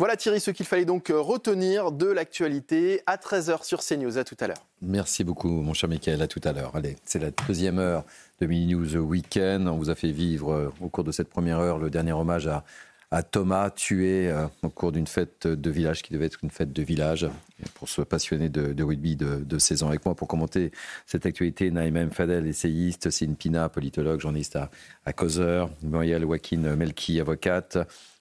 Voilà 0.00 0.16
Thierry, 0.16 0.40
ce 0.40 0.50
qu'il 0.50 0.64
fallait 0.64 0.86
donc 0.86 1.10
euh, 1.10 1.20
retenir 1.20 1.92
de 1.92 2.06
l'actualité 2.06 3.02
à 3.04 3.18
13h 3.18 3.64
sur 3.64 3.80
CNews. 3.80 4.16
À 4.16 4.24
tout 4.24 4.36
à 4.40 4.46
l'heure. 4.46 4.66
Merci 4.80 5.24
beaucoup, 5.24 5.50
mon 5.50 5.74
cher 5.74 5.90
Michael. 5.90 6.22
À 6.22 6.26
tout 6.26 6.40
à 6.42 6.54
l'heure. 6.54 6.74
Allez, 6.74 6.96
c'est 7.04 7.18
la 7.18 7.30
deuxième 7.46 7.78
heure 7.78 8.04
de 8.40 8.46
Mini 8.46 8.72
News 8.72 8.96
Weekend. 8.96 9.68
On 9.68 9.76
vous 9.76 9.90
a 9.90 9.94
fait 9.94 10.10
vivre 10.10 10.52
euh, 10.54 10.72
au 10.80 10.88
cours 10.88 11.04
de 11.04 11.12
cette 11.12 11.28
première 11.28 11.58
heure 11.58 11.76
le 11.76 11.90
dernier 11.90 12.12
hommage 12.12 12.46
à 12.46 12.64
à 13.12 13.22
Thomas, 13.22 13.70
tué 13.70 14.30
euh, 14.30 14.46
au 14.62 14.68
cours 14.68 14.92
d'une 14.92 15.06
fête 15.06 15.46
de 15.46 15.70
village 15.70 16.02
qui 16.02 16.12
devait 16.12 16.26
être 16.26 16.38
une 16.42 16.50
fête 16.50 16.72
de 16.72 16.82
village, 16.82 17.28
pour 17.74 17.88
se 17.88 18.02
passionner 18.02 18.48
de, 18.48 18.82
rugby 18.82 19.16
de, 19.16 19.36
de, 19.44 19.58
16 19.58 19.82
ans. 19.82 19.88
Avec 19.88 20.04
moi 20.04 20.14
pour 20.14 20.28
commenter 20.28 20.70
cette 21.06 21.26
actualité, 21.26 21.70
Naïm 21.70 22.10
Fadel, 22.10 22.46
essayiste, 22.46 23.10
Céline 23.10 23.36
Pina, 23.36 23.68
politologue, 23.68 24.20
journaliste 24.20 24.56
à, 24.56 24.70
à 25.04 25.12
Causeur, 25.12 25.70
Muriel 25.82 26.22
Joaquin 26.22 26.76
Melki, 26.76 27.20
avocate, 27.20 27.78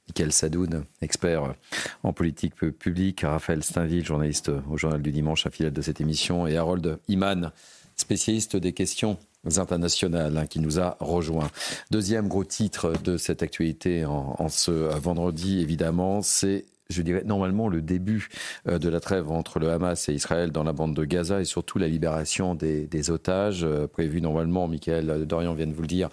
Michael 0.09 0.33
Sadoun, 0.33 0.85
expert 1.01 1.53
en 2.01 2.13
politique 2.13 2.55
publique, 2.55 3.21
Raphaël 3.21 3.63
Steinville, 3.63 4.05
journaliste 4.05 4.51
au 4.69 4.75
Journal 4.75 5.01
du 5.01 5.11
Dimanche, 5.11 5.47
fidèle 5.49 5.71
de 5.71 5.81
cette 5.81 6.01
émission, 6.01 6.47
et 6.47 6.57
Harold 6.57 6.99
Iman, 7.07 7.51
spécialiste 7.95 8.55
des 8.55 8.73
questions 8.73 9.17
internationales 9.57 10.37
hein, 10.37 10.45
qui 10.45 10.59
nous 10.59 10.79
a 10.79 10.97
rejoint. 10.99 11.49
Deuxième 11.89 12.27
gros 12.27 12.43
titre 12.43 12.93
de 13.03 13.17
cette 13.17 13.41
actualité 13.41 14.05
en, 14.05 14.49
ce 14.49 14.71
vendredi, 14.71 15.59
évidemment, 15.59 16.21
c'est 16.21 16.65
je 16.89 17.01
dirais 17.03 17.23
normalement 17.23 17.67
le 17.67 17.81
début 17.81 18.29
euh, 18.67 18.79
de 18.79 18.89
la 18.89 18.99
trêve 18.99 19.29
entre 19.29 19.59
le 19.59 19.69
Hamas 19.69 20.09
et 20.09 20.13
Israël 20.13 20.51
dans 20.51 20.63
la 20.63 20.73
bande 20.73 20.95
de 20.95 21.05
Gaza 21.05 21.39
et 21.39 21.45
surtout 21.45 21.77
la 21.77 21.87
libération 21.87 22.55
des, 22.55 23.11
otages 23.11 23.63
euh, 23.63 23.87
prévue 23.87 24.21
normalement, 24.21 24.67
Michael 24.67 25.25
Dorian 25.27 25.53
vient 25.53 25.67
de 25.67 25.73
vous 25.73 25.81
le 25.81 25.87
dire, 25.87 26.09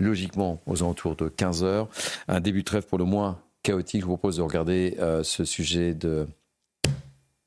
logiquement 0.00 0.60
aux 0.66 0.82
alentours 0.82 1.16
de 1.16 1.28
15 1.28 1.64
heures. 1.64 1.88
Un 2.28 2.40
début 2.40 2.60
de 2.60 2.64
trêve 2.64 2.86
pour 2.86 2.98
le 2.98 3.04
moins 3.04 3.40
chaotique. 3.62 4.02
Je 4.02 4.06
vous 4.06 4.16
propose 4.16 4.36
de 4.36 4.42
regarder 4.42 4.96
euh, 5.00 5.22
ce 5.22 5.44
sujet 5.44 5.94
de 5.94 6.26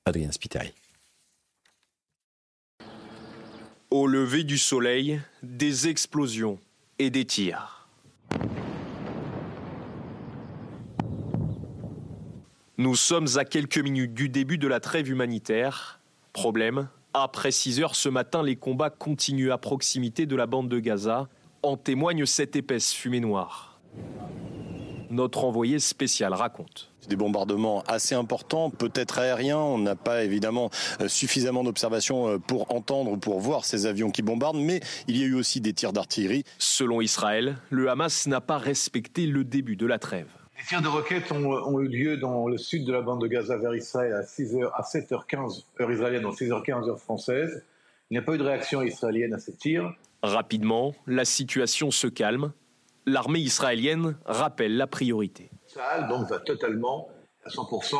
Adrien 0.05 0.31
Spiteri. 0.31 0.73
Au 3.89 4.05
lever 4.05 4.43
du 4.43 4.57
soleil, 4.57 5.21
des 5.43 5.87
explosions 5.87 6.59
et 6.99 7.09
des 7.09 7.23
tirs. 7.23 7.87
Nous 12.77 12.95
sommes 12.97 13.27
à 13.37 13.45
quelques 13.45 13.77
minutes 13.77 14.13
du 14.13 14.27
début 14.27 14.57
de 14.57 14.67
la 14.67 14.81
trêve 14.81 15.09
humanitaire. 15.09 16.01
Problème, 16.33 16.89
après 17.13 17.51
6 17.51 17.79
heures 17.79 17.95
ce 17.95 18.09
matin, 18.09 18.43
les 18.43 18.57
combats 18.57 18.89
continuent 18.89 19.53
à 19.53 19.57
proximité 19.57 20.25
de 20.25 20.35
la 20.35 20.47
bande 20.47 20.67
de 20.67 20.79
Gaza. 20.79 21.29
En 21.63 21.77
témoigne 21.77 22.25
cette 22.25 22.57
épaisse 22.57 22.91
fumée 22.91 23.21
noire. 23.21 23.79
Notre 25.09 25.43
envoyé 25.43 25.79
spécial 25.79 26.33
raconte 26.33 26.91
des 27.07 27.15
bombardements 27.15 27.83
assez 27.87 28.15
importants, 28.15 28.69
peut-être 28.69 29.19
aériens. 29.19 29.57
On 29.57 29.77
n'a 29.77 29.95
pas 29.95 30.23
évidemment 30.23 30.69
euh, 31.01 31.07
suffisamment 31.07 31.63
d'observations 31.63 32.27
euh, 32.27 32.37
pour 32.37 32.71
entendre 32.73 33.11
ou 33.11 33.17
pour 33.17 33.39
voir 33.39 33.65
ces 33.65 33.85
avions 33.85 34.11
qui 34.11 34.21
bombardent, 34.21 34.59
mais 34.59 34.81
il 35.07 35.17
y 35.17 35.23
a 35.23 35.25
eu 35.25 35.33
aussi 35.33 35.61
des 35.61 35.73
tirs 35.73 35.93
d'artillerie. 35.93 36.43
Selon 36.57 37.01
Israël, 37.01 37.57
le 37.69 37.89
Hamas 37.89 38.27
n'a 38.27 38.41
pas 38.41 38.57
respecté 38.57 39.25
le 39.25 39.43
début 39.43 39.75
de 39.75 39.85
la 39.85 39.99
trêve. 39.99 40.27
Les 40.57 40.65
tirs 40.65 40.81
de 40.81 40.87
roquettes 40.87 41.31
ont, 41.31 41.79
eu 41.79 41.87
lieu 41.87 42.17
dans 42.17 42.47
le 42.47 42.57
sud 42.57 42.85
de 42.85 42.91
la 42.91 43.01
bande 43.01 43.21
de 43.21 43.27
Gaza 43.27 43.57
vers 43.57 43.75
Israël 43.75 44.13
à, 44.13 44.21
6h, 44.21 44.69
à 44.73 44.81
7h15 44.81 45.63
heure 45.79 45.91
israélienne, 45.91 46.23
donc 46.23 46.35
6h15 46.35 46.89
heure 46.89 46.99
française. 46.99 47.63
Il 48.09 48.15
n'y 48.15 48.17
a 48.17 48.21
pas 48.21 48.33
eu 48.33 48.37
de 48.37 48.43
réaction 48.43 48.81
israélienne 48.81 49.33
à 49.33 49.39
ces 49.39 49.53
tirs. 49.53 49.93
Rapidement, 50.23 50.95
la 51.05 51.25
situation 51.25 51.91
se 51.91 52.07
calme. 52.07 52.51
L'armée 53.07 53.39
israélienne 53.39 54.17
rappelle 54.25 54.77
la 54.77 54.85
priorité 54.85 55.49
donc 56.09 56.29
va 56.29 56.39
totalement, 56.39 57.09
à 57.45 57.49
100%, 57.49 57.95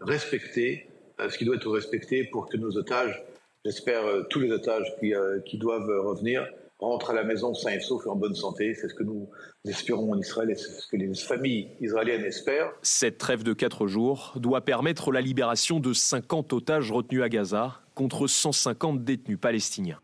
respecter 0.00 0.88
euh, 1.20 1.28
ce 1.30 1.38
qui 1.38 1.44
doit 1.44 1.56
être 1.56 1.70
respecté 1.70 2.24
pour 2.24 2.48
que 2.48 2.56
nos 2.56 2.76
otages, 2.76 3.22
j'espère 3.64 4.04
euh, 4.04 4.22
tous 4.30 4.40
les 4.40 4.50
otages 4.50 4.86
qui, 5.00 5.14
euh, 5.14 5.40
qui, 5.40 5.58
doivent 5.58 5.90
revenir, 6.04 6.46
rentrent 6.78 7.10
à 7.10 7.14
la 7.14 7.24
maison 7.24 7.54
sains 7.54 7.72
et 7.72 7.80
saufs 7.80 8.04
et 8.06 8.08
en 8.08 8.16
bonne 8.16 8.34
santé. 8.34 8.74
C'est 8.74 8.88
ce 8.88 8.94
que 8.94 9.04
nous 9.04 9.28
espérons 9.64 10.12
en 10.12 10.18
Israël 10.18 10.50
et 10.50 10.56
c'est 10.56 10.72
ce 10.72 10.86
que 10.88 10.96
les 10.96 11.14
familles 11.14 11.68
israéliennes 11.80 12.24
espèrent. 12.24 12.72
Cette 12.82 13.18
trêve 13.18 13.44
de 13.44 13.52
quatre 13.52 13.86
jours 13.86 14.32
doit 14.36 14.62
permettre 14.62 15.12
la 15.12 15.20
libération 15.20 15.78
de 15.78 15.92
50 15.92 16.52
otages 16.52 16.90
retenus 16.90 17.22
à 17.22 17.28
Gaza 17.28 17.80
contre 17.94 18.26
150 18.26 19.04
détenus 19.04 19.38
palestiniens. 19.40 20.00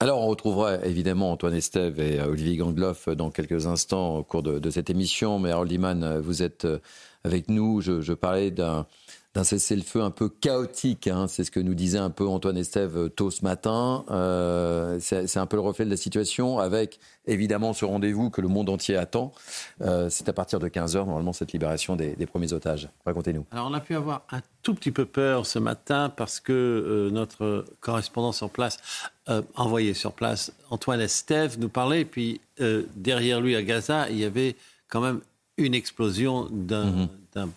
Alors, 0.00 0.20
on 0.20 0.28
retrouvera 0.28 0.76
évidemment 0.86 1.32
Antoine 1.32 1.54
Estève 1.54 1.98
et 1.98 2.20
euh, 2.20 2.28
Olivier 2.28 2.56
Gangloff 2.56 3.08
dans 3.08 3.30
quelques 3.32 3.66
instants 3.66 4.18
au 4.18 4.22
cours 4.22 4.44
de, 4.44 4.70
cette 4.70 4.90
émission. 4.90 5.40
Mais 5.40 5.50
Harold 5.50 5.72
Iman, 5.72 6.04
euh, 6.04 6.20
vous 6.20 6.44
êtes 6.44 6.66
euh, 6.66 6.78
avec 7.24 7.48
nous. 7.48 7.80
je 7.80 8.12
parlais 8.12 8.52
d'un 8.52 8.86
d'un 9.34 9.44
cessez-le-feu 9.44 10.02
un 10.02 10.10
peu 10.10 10.28
chaotique. 10.28 11.06
Hein. 11.06 11.26
C'est 11.28 11.44
ce 11.44 11.50
que 11.50 11.60
nous 11.60 11.74
disait 11.74 11.98
un 11.98 12.10
peu 12.10 12.26
Antoine 12.26 12.56
Estève 12.56 12.96
euh, 12.96 13.08
tôt 13.08 13.30
ce 13.30 13.44
matin. 13.44 14.04
Euh, 14.10 14.98
c'est 15.00 15.36
un 15.36 15.46
peu 15.46 15.56
le 15.56 15.62
reflet 15.62 15.84
de 15.84 15.90
la 15.90 15.96
situation, 15.96 16.58
avec 16.58 16.98
évidemment 17.26 17.74
ce 17.74 17.84
rendez-vous 17.84 18.30
que 18.30 18.40
le 18.40 18.48
monde 18.48 18.70
entier 18.70 18.96
attend. 18.96 19.32
Euh, 19.82 20.08
c'est 20.08 20.28
à 20.28 20.32
partir 20.32 20.58
de 20.58 20.68
15h, 20.68 21.04
normalement, 21.04 21.34
cette 21.34 21.52
libération 21.52 21.94
des, 21.94 22.14
premiers 22.26 22.52
otages. 22.52 22.88
Racontez-nous. 23.04 23.44
Alors, 23.50 23.68
on 23.70 23.74
a 23.74 23.80
pu 23.80 23.94
avoir 23.94 24.22
un 24.30 24.40
tout 24.62 24.74
petit 24.74 24.92
peu 24.92 25.04
peur 25.04 25.46
ce 25.46 25.58
matin 25.58 26.12
parce 26.14 26.40
que 26.40 27.08
notre 27.12 27.64
correspondant 27.80 28.32
sur 28.32 28.50
place, 28.50 28.78
envoyé 29.56 29.94
sur 29.94 30.12
place, 30.12 30.52
Antoine 30.70 31.00
Estève, 31.00 31.58
nous 31.58 31.68
parlait. 31.68 32.02
Et 32.02 32.04
puis, 32.04 32.40
derrière 32.96 33.40
lui 33.40 33.56
à 33.56 33.62
Gaza, 33.62 34.10
il 34.10 34.18
y 34.18 34.24
avait 34.24 34.56
quand 34.88 35.00
même 35.00 35.20
une 35.56 35.74
explosion 35.74 36.48
d'un 36.50 37.06
mm-hmm 37.34 37.48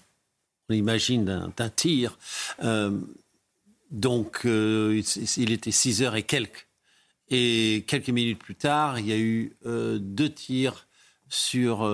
on 0.72 0.73
imagine, 0.73 1.52
d'un 1.56 1.69
tir. 1.69 2.18
Euh, 2.64 2.98
donc, 3.91 4.45
euh, 4.45 5.02
il 5.38 5.52
était 5.52 5.72
6 5.72 6.02
heures 6.03 6.15
et 6.15 6.23
quelques. 6.23 6.68
Et 7.30 7.85
quelques 7.88 8.10
minutes 8.10 8.39
plus 8.39 8.56
tard, 8.56 8.99
il 8.99 9.07
y 9.07 9.14
a 9.14 9.18
eu 9.18 9.56
euh, 9.65 9.99
deux 10.02 10.30
tirs 10.30 10.88
sur 11.30 11.89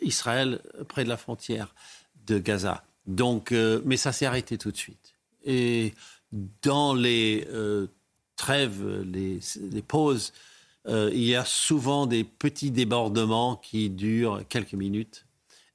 Israël 0.00 0.60
près 0.88 1.04
de 1.04 1.08
la 1.08 1.16
frontière 1.16 1.72
de 2.26 2.38
Gaza. 2.38 2.84
Donc, 3.06 3.52
mais 3.52 3.96
ça 3.96 4.10
s'est 4.10 4.26
arrêté 4.26 4.58
tout 4.58 4.72
de 4.72 4.76
suite. 4.76 5.14
Et 5.44 5.94
dans 6.62 6.94
les 6.94 7.46
trêves, 8.34 9.02
les, 9.02 9.38
les 9.70 9.82
pauses, 9.82 10.32
il 10.88 11.22
y 11.22 11.36
a 11.36 11.44
souvent 11.44 12.06
des 12.06 12.24
petits 12.24 12.72
débordements 12.72 13.54
qui 13.54 13.88
durent 13.88 14.42
quelques 14.48 14.74
minutes, 14.74 15.24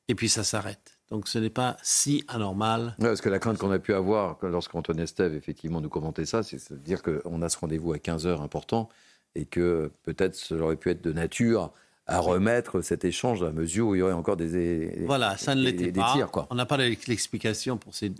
et 0.10 0.16
puis 0.16 0.28
ça 0.28 0.44
s'arrête. 0.44 0.97
Donc 1.10 1.28
ce 1.28 1.40
n'est 1.40 1.50
pas 1.50 1.78
si 1.82 2.24
anormal. 2.28 2.96
parce 3.00 3.22
que 3.22 3.30
la 3.30 3.40
crainte 3.40 3.58
qu'on 3.58 3.72
a 3.72 3.80
pu 3.80 3.94
avoir 3.94 4.38
lorsqu'Antoine 4.44 5.00
Estève 5.00 5.34
effectivement 5.34 5.80
nous 5.80 5.90
commentait 5.90 6.26
ça, 6.26 6.44
c'est 6.44 6.72
de 6.72 6.78
dire 6.78 7.02
qu'on 7.02 7.42
a 7.42 7.50
ce 7.50 7.58
rendez-vous 7.58 7.94
à 7.94 8.00
15 8.00 8.28
heures 8.28 8.42
important 8.42 8.90
et 9.36 9.46
que 9.46 9.92
peut-être 10.04 10.36
cela 10.36 10.66
aurait 10.66 10.76
pu 10.76 10.90
être 10.90 11.02
de 11.02 11.14
nature 11.14 11.72
à 12.08 12.20
remettre 12.20 12.82
cet 12.82 13.06
échange 13.06 13.44
à 13.44 13.52
mesure 13.52 13.88
où 13.88 13.96
il 13.96 14.00
y 14.00 14.02
aurait 14.02 14.14
encore 14.14 14.38
des, 14.38 15.04
voilà, 15.06 15.38
ça 15.38 15.56
ne 15.56 15.62
l'était 15.62 15.92
pas. 15.92 16.14
Tirs, 16.14 16.32
quoi. 16.32 16.48
On 16.50 16.56
n'a 16.56 16.66
pas 16.66 16.78
l'explication 16.78 17.78
pour 17.78 17.94
ces, 17.94 18.14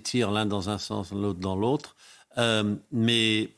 tirs 0.00 0.30
l'un 0.30 0.44
dans 0.44 0.68
un 0.68 0.76
sens, 0.78 1.12
l'autre 1.12 1.40
dans 1.40 1.56
l'autre, 1.56 1.96
euh, 2.36 2.74
mais 2.92 3.48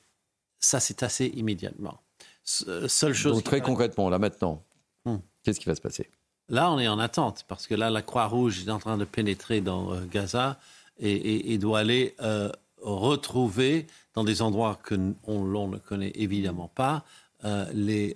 ça 0.60 0.78
c'est 0.78 1.02
assez 1.02 1.26
immédiatement. 1.26 2.00
Seule 2.44 3.12
chose. 3.12 3.34
Donc 3.34 3.44
très 3.44 3.60
concrètement, 3.60 4.08
là 4.08 4.18
maintenant, 4.18 4.64
hmm. 5.04 5.16
qu'est-ce 5.42 5.58
qui 5.58 5.66
va 5.66 5.74
se 5.74 5.80
passer? 5.80 6.08
Là, 6.52 6.70
on 6.70 6.78
est 6.78 6.86
en 6.86 6.98
attente 6.98 7.46
parce 7.48 7.66
que 7.66 7.74
là, 7.74 7.88
la 7.88 8.02
Croix-Rouge 8.02 8.66
est 8.66 8.70
en 8.70 8.78
train 8.78 8.98
de 8.98 9.06
pénétrer 9.06 9.62
dans 9.62 9.94
euh, 9.94 10.04
Gaza 10.04 10.60
et, 10.98 11.56
doit 11.56 11.78
aller 11.78 12.14
euh, 12.20 12.52
retrouver 12.82 13.86
dans 14.12 14.22
des 14.22 14.42
endroits 14.42 14.78
que 14.82 14.94
l'on 15.26 15.68
ne 15.68 15.78
connaît 15.78 16.12
évidemment 16.14 16.68
pas 16.68 17.04
euh, 17.44 17.64
les 17.72 18.12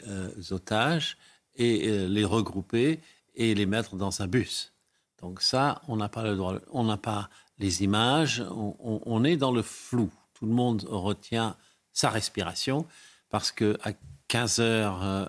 otages 0.50 1.16
et 1.56 2.06
les 2.06 2.24
regrouper 2.24 3.00
et 3.34 3.54
les 3.54 3.64
mettre 3.64 3.96
dans 3.96 4.20
un 4.20 4.26
bus. 4.26 4.74
Donc 5.22 5.40
ça, 5.40 5.80
on 5.88 5.96
n'a 5.96 6.10
pas 6.10 6.22
le 6.22 6.36
droit, 6.36 6.56
on 6.70 6.84
n'a 6.84 6.98
pas 6.98 7.30
les 7.58 7.82
images, 7.82 8.44
on, 8.50 9.24
est 9.24 9.38
dans 9.38 9.52
le 9.52 9.62
flou. 9.62 10.10
Tout 10.34 10.44
le 10.44 10.52
monde 10.52 10.84
retient 10.86 11.56
sa 11.94 12.10
respiration 12.10 12.86
parce 13.30 13.50
que 13.50 13.78
à 13.82 13.92
15 14.28 14.60
heures 14.60 15.28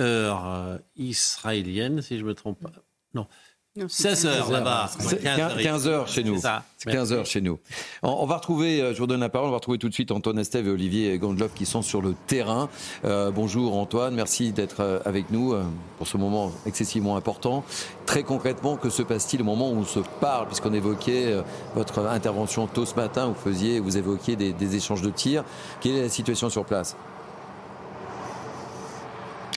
heure 0.00 0.46
euh, 0.46 0.78
israélienne, 0.96 2.02
si 2.02 2.18
je 2.18 2.22
ne 2.22 2.28
me 2.28 2.34
trompe 2.34 2.60
pas. 2.60 2.70
Non. 3.14 3.26
16 3.86 4.26
heures 4.26 4.50
là-bas. 4.50 4.90
15 5.62 5.86
heures 5.86 6.08
chez 6.08 6.24
nous. 6.24 6.40
C'est 6.78 6.90
15 6.90 7.12
heures 7.12 7.26
chez 7.26 7.40
nous. 7.40 7.60
On, 8.02 8.26
va 8.26 8.38
retrouver, 8.38 8.80
euh, 8.80 8.92
je 8.92 8.98
vous 8.98 9.06
donne 9.06 9.20
la 9.20 9.28
parole, 9.28 9.48
on 9.48 9.52
va 9.52 9.58
retrouver 9.58 9.78
tout 9.78 9.88
de 9.88 9.94
suite 9.94 10.10
Antoine 10.10 10.38
Estève 10.38 10.66
et 10.66 10.70
Olivier 10.70 11.16
Gondlov 11.18 11.52
qui 11.54 11.64
sont 11.64 11.82
sur 11.82 12.02
le 12.02 12.14
terrain. 12.26 12.68
Euh, 13.04 13.30
bonjour 13.30 13.76
Antoine, 13.76 14.14
merci 14.16 14.50
d'être 14.50 15.02
avec 15.04 15.30
nous 15.30 15.54
pour 15.96 16.08
ce 16.08 16.16
moment 16.16 16.50
excessivement 16.66 17.16
important. 17.16 17.62
Très 18.04 18.24
concrètement, 18.24 18.76
que 18.76 18.90
se 18.90 19.02
passe-t-il 19.02 19.42
au 19.42 19.44
moment 19.44 19.70
où 19.70 19.76
on 19.76 19.84
se 19.84 20.00
parle, 20.20 20.46
puisqu'on 20.46 20.72
évoquait 20.72 21.36
votre 21.76 22.04
intervention 22.06 22.66
tôt 22.66 22.84
ce 22.84 22.96
matin, 22.96 23.26
vous 23.26 23.34
faisiez, 23.34 23.78
vous 23.78 23.96
évoquiez 23.96 24.34
des, 24.34 24.52
des 24.52 24.74
échanges 24.74 25.02
de 25.02 25.10
tirs. 25.10 25.44
Quelle 25.80 25.96
est 25.96 26.02
la 26.02 26.08
situation 26.08 26.50
sur 26.50 26.64
place? 26.64 26.96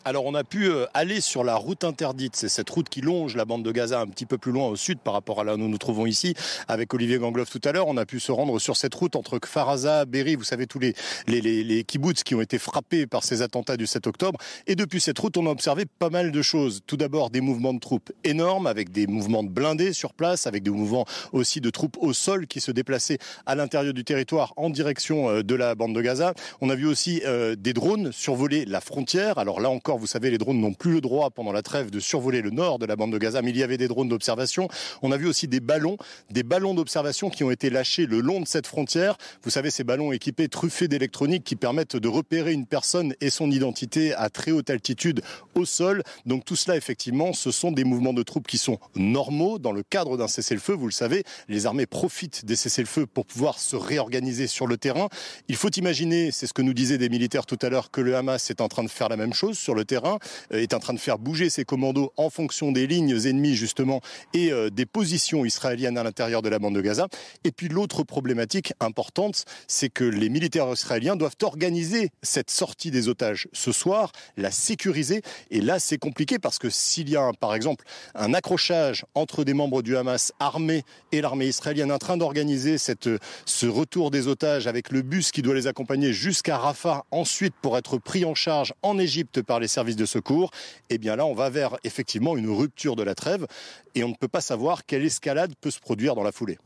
Alors 0.05 0.25
on 0.25 0.33
a 0.33 0.43
pu 0.43 0.65
euh, 0.65 0.85
aller 0.93 1.21
sur 1.21 1.43
la 1.43 1.55
route 1.55 1.83
interdite, 1.83 2.35
c'est 2.35 2.49
cette 2.49 2.69
route 2.69 2.89
qui 2.89 3.01
longe 3.01 3.35
la 3.35 3.45
bande 3.45 3.63
de 3.63 3.71
Gaza 3.71 3.99
un 3.99 4.07
petit 4.07 4.25
peu 4.25 4.37
plus 4.37 4.51
loin 4.51 4.67
au 4.67 4.75
sud 4.75 4.99
par 4.99 5.13
rapport 5.13 5.39
à 5.39 5.43
là 5.43 5.53
où 5.53 5.57
nous 5.57 5.67
nous 5.67 5.77
trouvons 5.77 6.05
ici. 6.05 6.33
Avec 6.67 6.93
Olivier 6.93 7.17
Gangloff 7.17 7.49
tout 7.49 7.61
à 7.63 7.71
l'heure, 7.71 7.87
on 7.87 7.97
a 7.97 8.05
pu 8.05 8.19
se 8.19 8.31
rendre 8.31 8.57
sur 8.59 8.77
cette 8.77 8.95
route 8.95 9.15
entre 9.15 9.39
Kfaraza, 9.39 10.05
Berry, 10.05 10.35
vous 10.35 10.43
savez 10.43 10.67
tous 10.67 10.79
les, 10.79 10.93
les, 11.27 11.83
kibbutz 11.83 12.23
qui 12.23 12.35
ont 12.35 12.41
été 12.41 12.57
frappés 12.57 13.05
par 13.05 13.23
ces 13.23 13.41
attentats 13.41 13.77
du 13.77 13.87
7 13.87 14.07
octobre. 14.07 14.39
Et 14.67 14.75
depuis 14.75 15.01
cette 15.01 15.19
route, 15.19 15.37
on 15.37 15.45
a 15.45 15.49
observé 15.49 15.85
pas 15.85 16.09
mal 16.09 16.31
de 16.31 16.41
choses. 16.41 16.81
Tout 16.87 16.97
d'abord 16.97 17.29
des 17.29 17.41
mouvements 17.41 17.73
de 17.73 17.79
troupes 17.79 18.11
énormes, 18.23 18.67
avec 18.67 18.91
des 18.91 19.07
mouvements 19.07 19.43
de 19.43 19.49
blindés 19.49 19.93
sur 19.93 20.13
place, 20.13 20.47
avec 20.47 20.63
des 20.63 20.71
mouvements 20.71 21.05
aussi 21.31 21.61
de 21.61 21.69
troupes 21.69 21.97
au 21.99 22.13
sol 22.13 22.47
qui 22.47 22.61
se 22.61 22.71
déplaçaient 22.71 23.19
à 23.45 23.55
l'intérieur 23.55 23.93
du 23.93 24.03
territoire 24.03 24.53
en 24.57 24.69
direction 24.69 25.29
euh, 25.29 25.43
de 25.43 25.55
la 25.55 25.75
bande 25.75 25.93
de 25.93 26.01
Gaza. 26.01 26.33
On 26.61 26.69
a 26.69 26.75
vu 26.75 26.87
aussi 26.87 27.21
euh, 27.25 27.55
des 27.55 27.73
drones 27.73 28.11
survoler 28.11 28.65
la 28.65 28.81
frontière. 28.81 29.37
Alors 29.37 29.59
là 29.59 29.69
encore, 29.69 29.90
vous 29.97 30.07
savez, 30.07 30.31
les 30.31 30.37
drones 30.37 30.59
n'ont 30.59 30.73
plus 30.73 30.93
le 30.93 31.01
droit 31.01 31.29
pendant 31.29 31.51
la 31.51 31.61
trêve 31.61 31.89
de 31.89 31.99
survoler 31.99 32.41
le 32.41 32.49
nord 32.49 32.79
de 32.79 32.85
la 32.85 32.95
bande 32.95 33.11
de 33.11 33.17
Gaza, 33.17 33.41
mais 33.41 33.51
il 33.51 33.57
y 33.57 33.63
avait 33.63 33.77
des 33.77 33.87
drones 33.87 34.09
d'observation. 34.09 34.67
On 35.01 35.11
a 35.11 35.17
vu 35.17 35.27
aussi 35.27 35.47
des 35.47 35.59
ballons, 35.59 35.97
des 36.29 36.43
ballons 36.43 36.73
d'observation 36.73 37.29
qui 37.29 37.43
ont 37.43 37.51
été 37.51 37.69
lâchés 37.69 38.05
le 38.05 38.19
long 38.19 38.41
de 38.41 38.47
cette 38.47 38.67
frontière. 38.67 39.17
Vous 39.43 39.49
savez, 39.49 39.71
ces 39.71 39.83
ballons 39.83 40.11
équipés, 40.11 40.47
truffés 40.49 40.87
d'électronique 40.87 41.43
qui 41.43 41.55
permettent 41.55 41.95
de 41.95 42.07
repérer 42.07 42.53
une 42.53 42.65
personne 42.65 43.13
et 43.21 43.29
son 43.29 43.51
identité 43.51 44.13
à 44.13 44.29
très 44.29 44.51
haute 44.51 44.69
altitude 44.69 45.21
au 45.55 45.65
sol. 45.65 46.03
Donc 46.25 46.45
tout 46.45 46.55
cela, 46.55 46.77
effectivement, 46.77 47.33
ce 47.33 47.51
sont 47.51 47.71
des 47.71 47.83
mouvements 47.83 48.13
de 48.13 48.23
troupes 48.23 48.47
qui 48.47 48.57
sont 48.57 48.79
normaux 48.95 49.59
dans 49.59 49.71
le 49.71 49.83
cadre 49.83 50.17
d'un 50.17 50.27
cessez-le-feu. 50.27 50.73
Vous 50.73 50.87
le 50.87 50.91
savez, 50.91 51.23
les 51.47 51.65
armées 51.65 51.85
profitent 51.85 52.45
des 52.45 52.55
cessez-le-feu 52.55 53.05
pour 53.05 53.25
pouvoir 53.25 53.59
se 53.59 53.75
réorganiser 53.75 54.47
sur 54.47 54.67
le 54.67 54.77
terrain. 54.77 55.09
Il 55.47 55.55
faut 55.55 55.69
imaginer, 55.69 56.31
c'est 56.31 56.47
ce 56.47 56.53
que 56.53 56.61
nous 56.61 56.73
disaient 56.73 56.97
des 56.97 57.09
militaires 57.09 57.45
tout 57.45 57.59
à 57.61 57.69
l'heure, 57.69 57.91
que 57.91 58.01
le 58.01 58.15
Hamas 58.15 58.49
est 58.49 58.61
en 58.61 58.67
train 58.67 58.83
de 58.83 58.89
faire 58.89 59.09
la 59.09 59.17
même 59.17 59.33
chose 59.33 59.57
sur 59.57 59.75
le 59.75 59.80
terrain. 59.83 60.19
Euh, 60.53 60.61
est 60.61 60.73
en 60.73 60.79
train 60.79 60.93
de 60.93 60.99
faire 60.99 61.17
bouger 61.17 61.49
ses 61.49 61.65
commandos 61.65 62.13
en 62.17 62.29
fonction 62.29 62.71
des 62.71 62.87
lignes 62.87 63.17
ennemies 63.25 63.55
justement 63.55 64.01
et 64.33 64.51
euh, 64.51 64.69
des 64.69 64.85
positions 64.85 65.45
israéliennes 65.45 65.97
à 65.97 66.03
l'intérieur 66.03 66.41
de 66.41 66.49
la 66.49 66.59
bande 66.59 66.75
de 66.75 66.81
Gaza. 66.81 67.07
Et 67.43 67.51
puis 67.51 67.67
l'autre 67.67 68.03
problématique 68.03 68.73
importante, 68.79 69.45
c'est 69.67 69.89
que 69.89 70.03
les 70.03 70.29
militaires 70.29 70.71
israéliens 70.71 71.15
doivent 71.15 71.35
organiser 71.43 72.09
cette 72.21 72.51
sortie 72.51 72.91
des 72.91 73.07
otages 73.07 73.47
ce 73.53 73.71
soir, 73.71 74.11
la 74.37 74.51
sécuriser. 74.51 75.21
Et 75.49 75.61
là, 75.61 75.79
c'est 75.79 75.97
compliqué 75.97 76.39
parce 76.39 76.59
que 76.59 76.69
s'il 76.69 77.09
y 77.09 77.15
a, 77.15 77.31
par 77.39 77.55
exemple, 77.55 77.85
un 78.15 78.33
accrochage 78.33 79.05
entre 79.15 79.43
des 79.43 79.53
membres 79.53 79.81
du 79.81 79.97
Hamas 79.97 80.33
armés 80.39 80.83
et 81.11 81.21
l'armée 81.21 81.47
israélienne 81.47 81.91
en 81.91 81.97
train 81.97 82.17
d'organiser 82.17 82.77
cette, 82.77 83.09
ce 83.45 83.65
retour 83.65 84.11
des 84.11 84.27
otages 84.27 84.67
avec 84.67 84.91
le 84.91 85.01
bus 85.01 85.31
qui 85.31 85.41
doit 85.41 85.55
les 85.55 85.67
accompagner 85.67 86.13
jusqu'à 86.13 86.57
Rafah, 86.57 87.05
ensuite 87.11 87.53
pour 87.61 87.77
être 87.77 87.97
pris 87.97 88.25
en 88.25 88.35
charge 88.35 88.73
en 88.81 88.97
Égypte 88.99 89.41
par 89.41 89.59
les 89.59 89.67
services 89.71 89.95
de 89.95 90.05
secours. 90.05 90.51
Et 90.89 90.95
eh 90.95 90.97
bien 90.97 91.15
là, 91.15 91.25
on 91.25 91.33
va 91.33 91.49
vers 91.49 91.77
effectivement 91.83 92.37
une 92.37 92.49
rupture 92.49 92.95
de 92.95 93.03
la 93.03 93.15
trêve 93.15 93.47
et 93.95 94.03
on 94.03 94.09
ne 94.09 94.15
peut 94.15 94.27
pas 94.27 94.41
savoir 94.41 94.85
quelle 94.85 95.03
escalade 95.03 95.53
peut 95.59 95.71
se 95.71 95.79
produire 95.79 96.15
dans 96.15 96.23
la 96.23 96.31
foulée. 96.31 96.57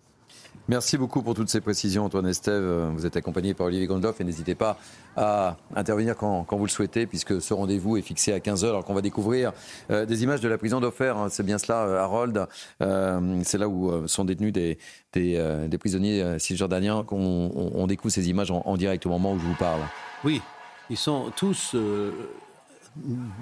Merci 0.67 0.97
beaucoup 0.97 1.21
pour 1.21 1.35
toutes 1.35 1.49
ces 1.49 1.61
précisions, 1.61 2.05
Antoine 2.05 2.25
Estève. 2.25 2.89
Vous 2.91 3.05
êtes 3.05 3.15
accompagné 3.15 3.53
par 3.53 3.67
Olivier 3.67 3.85
Gondoff 3.85 4.19
et 4.19 4.23
n'hésitez 4.23 4.55
pas 4.55 4.79
à 5.15 5.57
intervenir 5.75 6.15
quand, 6.17 6.47
vous 6.49 6.65
le 6.65 6.71
souhaitez, 6.71 7.05
puisque 7.05 7.39
ce 7.39 7.53
rendez-vous 7.53 7.97
est 7.97 8.01
fixé 8.01 8.33
à 8.33 8.39
15h, 8.39 8.69
alors 8.69 8.83
qu'on 8.83 8.95
va 8.95 9.03
découvrir 9.03 9.53
euh, 9.91 10.07
des 10.07 10.23
images 10.23 10.41
de 10.41 10.47
la 10.47 10.57
prison 10.57 10.79
d'Offer. 10.79 11.13
Hein. 11.15 11.27
C'est 11.29 11.45
bien 11.45 11.59
cela, 11.59 11.83
euh, 11.83 11.99
Harold. 11.99 12.47
Euh, 12.81 13.41
c'est 13.43 13.59
là 13.59 13.69
où 13.69 14.07
sont 14.07 14.25
détenus 14.25 14.53
des, 14.53 14.79
des, 15.13 15.77
prisonniers 15.77 16.39
cisjordaniens 16.39 17.03
qu'on 17.03 17.51
on, 17.75 17.85
découvre 17.85 18.11
ces 18.11 18.27
images 18.27 18.49
en, 18.49 18.75
direct 18.75 19.05
au 19.05 19.09
moment 19.09 19.33
où 19.33 19.39
je 19.39 19.45
vous 19.45 19.55
parle. 19.55 19.81
Oui, 20.23 20.41
ils 20.89 20.97
sont 20.97 21.31
tous 21.35 21.75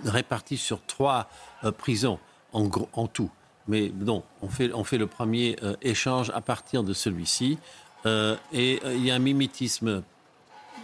répartis 0.05 0.57
sur 0.57 0.83
trois 0.85 1.29
prisons 1.77 2.19
en, 2.53 3.07
tout. 3.07 3.29
Mais 3.67 3.91
non, 3.95 4.23
on 4.41 4.47
fait, 4.47 4.71
on 4.73 4.83
fait 4.83 4.97
le 4.97 5.07
premier 5.07 5.55
euh, 5.63 5.75
échange 5.81 6.31
à 6.33 6.41
partir 6.41 6.83
de 6.83 6.93
celui-ci. 6.93 7.57
Euh, 8.05 8.35
et 8.51 8.81
euh, 8.85 8.93
il 8.95 9.05
y 9.05 9.11
a 9.11 9.15
un 9.15 9.19
mimétisme 9.19 10.03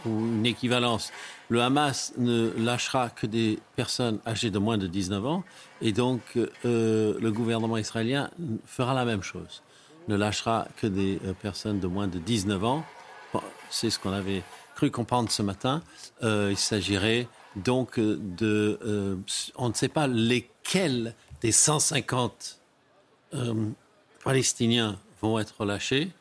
ou 0.06 0.10
une 0.10 0.46
équivalence. 0.46 1.12
Le 1.50 1.62
Hamas 1.62 2.14
ne 2.18 2.54
lâchera 2.58 3.10
que 3.10 3.28
des 3.28 3.60
personnes 3.76 4.20
âgées 4.26 4.50
de 4.50 4.60
moins 4.60 4.78
de 4.78 4.88
19 4.88 5.26
ans. 5.26 5.44
Et 5.82 5.92
donc, 5.92 6.22
le 6.64 7.30
gouvernement 7.32 7.76
israélien 7.76 8.30
fera 8.66 8.94
la 8.94 9.04
même 9.04 9.24
chose. 9.24 9.62
Ne 10.08 10.16
lâchera 10.16 10.68
que 10.78 10.88
des 10.88 11.20
personnes 11.42 11.80
de 11.82 11.88
moins 11.88 12.08
de 12.08 12.18
19 12.18 12.64
ans. 12.64 12.86
C'est 13.70 13.90
ce 13.90 14.00
qu'on 14.00 14.14
avait 14.14 14.44
cru 14.76 14.90
comprendre 14.90 15.30
ce 15.32 15.42
matin. 15.42 15.82
il 16.22 16.56
s'agirait 16.56 17.28
donc 17.56 18.00
de... 18.00 19.18
on 19.56 19.70
ne 19.70 19.74
sait 19.74 19.90
pas 19.90 20.08
lesquels 20.08 21.16
des 21.42 21.52
150 21.52 22.60
euh, 23.34 23.70
palestiniens 24.24 25.00
vont 25.22 25.40
être 25.40 25.66
lâchés, 25.66 26.12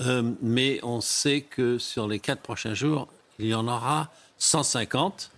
euh, 0.00 0.32
mais 0.40 0.80
on 0.82 1.00
sait 1.00 1.42
que 1.42 1.78
sur 1.78 2.06
les 2.06 2.18
quatre 2.18 2.42
prochains 2.42 2.74
jours, 2.74 3.08
il 3.38 3.46
y 3.46 3.54
en 3.54 3.66
aura 3.66 4.10
150. 4.38 5.30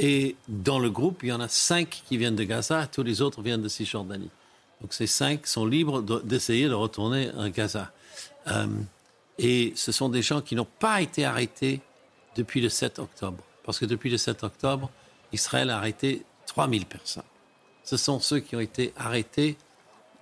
Et 0.00 0.36
dans 0.48 0.78
le 0.78 0.90
groupe, 0.90 1.22
il 1.22 1.28
y 1.28 1.32
en 1.32 1.40
a 1.40 1.48
cinq 1.48 2.02
qui 2.06 2.16
viennent 2.16 2.36
de 2.36 2.44
Gaza, 2.44 2.86
tous 2.86 3.02
les 3.02 3.22
autres 3.22 3.42
viennent 3.42 3.62
de 3.62 3.68
Cisjordanie. 3.68 4.30
Donc 4.80 4.94
ces 4.94 5.06
cinq 5.06 5.46
sont 5.46 5.64
libres 5.64 6.02
d'essayer 6.02 6.68
de, 6.68 6.74
retourner 6.74 7.30
à 7.38 7.50
Gaza. 7.50 7.92
Euh, 8.48 8.66
et 9.38 9.72
ce 9.76 9.92
sont 9.92 10.08
des 10.08 10.22
gens 10.22 10.40
qui 10.40 10.56
n'ont 10.56 10.66
pas 10.78 11.00
été 11.00 11.24
arrêtés 11.24 11.80
depuis 12.36 12.60
le 12.60 12.68
7 12.68 12.98
octobre. 12.98 13.44
Parce 13.64 13.78
que 13.78 13.84
depuis 13.84 14.10
le 14.10 14.16
7 14.16 14.44
octobre, 14.44 14.90
Israël 15.32 15.70
a 15.70 15.76
arrêté 15.76 16.24
3000 16.46 16.86
personnes. 16.86 17.22
Ce 17.84 17.96
sont 17.96 18.20
ceux 18.20 18.40
qui 18.40 18.56
ont 18.56 18.60
été 18.60 18.92
arrêtés 18.96 19.56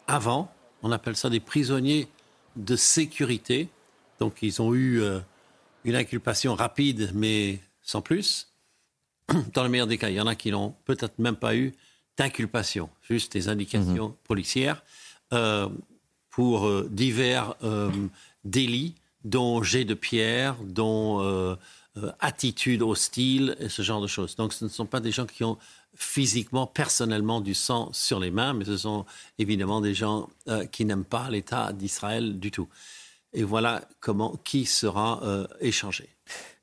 avant. 0.07 0.53
On 0.83 0.93
appelle 0.93 1.17
ça 1.17 1.31
des 1.31 1.41
prisonniers 1.41 2.09
de 2.57 2.77
sécurité. 2.77 3.69
Donc 4.19 4.39
ils 4.43 4.61
ont 4.63 4.75
eu 4.75 5.01
euh, 5.01 5.21
une 5.85 5.95
inculpation 5.95 6.55
rapide, 6.55 7.11
mais 7.15 7.61
sans 7.83 8.03
plus. 8.03 8.49
Dans 9.55 9.63
le 9.63 9.69
meilleur 9.69 9.87
des 9.87 9.99
cas, 9.99 10.09
il 10.09 10.17
y 10.17 10.21
en 10.21 10.27
a 10.27 10.35
qui 10.35 10.51
n'ont 10.51 10.75
peut-être 10.85 11.19
même 11.19 11.37
pas 11.37 11.55
eu 11.55 11.75
d'inculpation, 12.17 12.91
juste 13.03 13.33
des 13.33 13.49
indications 13.49 14.09
mhm. 14.09 14.15
policières 14.25 14.83
euh, 15.33 15.69
pour 16.31 16.67
euh, 16.67 16.89
divers 16.91 17.55
délits, 18.45 18.95
dont 19.25 19.63
jet 19.63 19.85
de 19.85 19.95
pierre, 19.95 20.57
dont 20.65 21.57
attitude 22.21 22.83
hostile, 22.83 23.57
et 23.61 23.69
ce 23.69 23.83
genre 23.83 24.01
de 24.01 24.07
choses. 24.07 24.37
Donc 24.37 24.53
ce 24.53 24.65
ne 24.65 24.71
sont 24.71 24.87
pas 24.87 25.01
des 25.01 25.13
gens 25.13 25.27
qui 25.27 25.45
ont 25.45 25.59
physiquement, 25.95 26.67
personnellement 26.67 27.41
du 27.41 27.55
sang 27.55 27.91
sur 27.93 28.21
les 28.21 28.31
mains, 28.31 28.55
mais 28.55 28.65
ce 28.65 28.77
sont 28.77 29.05
évidemment 29.39 29.81
des 29.81 29.95
gens 29.95 30.29
euh, 30.49 30.65
qui 30.67 30.85
n'aiment 30.85 31.05
pas 31.05 31.29
l'État 31.31 31.73
d'Israël 31.73 32.39
du 32.39 32.51
tout. 32.51 32.69
Et 33.33 33.43
voilà 33.43 33.83
comment 34.01 34.37
qui 34.45 34.67
sera 34.67 35.23
euh, 35.25 35.47
échangé. 35.61 36.09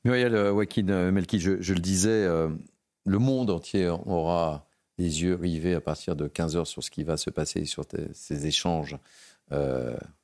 Muriel 0.04 0.34
euh, 0.34 0.52
Wakin 0.52 1.10
Melki, 1.10 1.40
je, 1.40 1.50
le 1.50 1.80
disais, 1.80 2.26
le 2.26 3.18
monde 3.18 3.50
entier 3.50 3.88
aura 3.88 4.66
les 4.98 5.22
yeux 5.22 5.34
rivés 5.34 5.74
à 5.74 5.80
partir 5.80 6.16
de 6.16 6.26
15 6.26 6.56
heures 6.56 6.66
sur 6.66 6.82
ce 6.82 6.90
qui 6.90 7.04
va 7.04 7.16
se 7.16 7.30
passer 7.30 7.64
sur 7.64 7.84
ces 8.12 8.46
échanges 8.46 8.96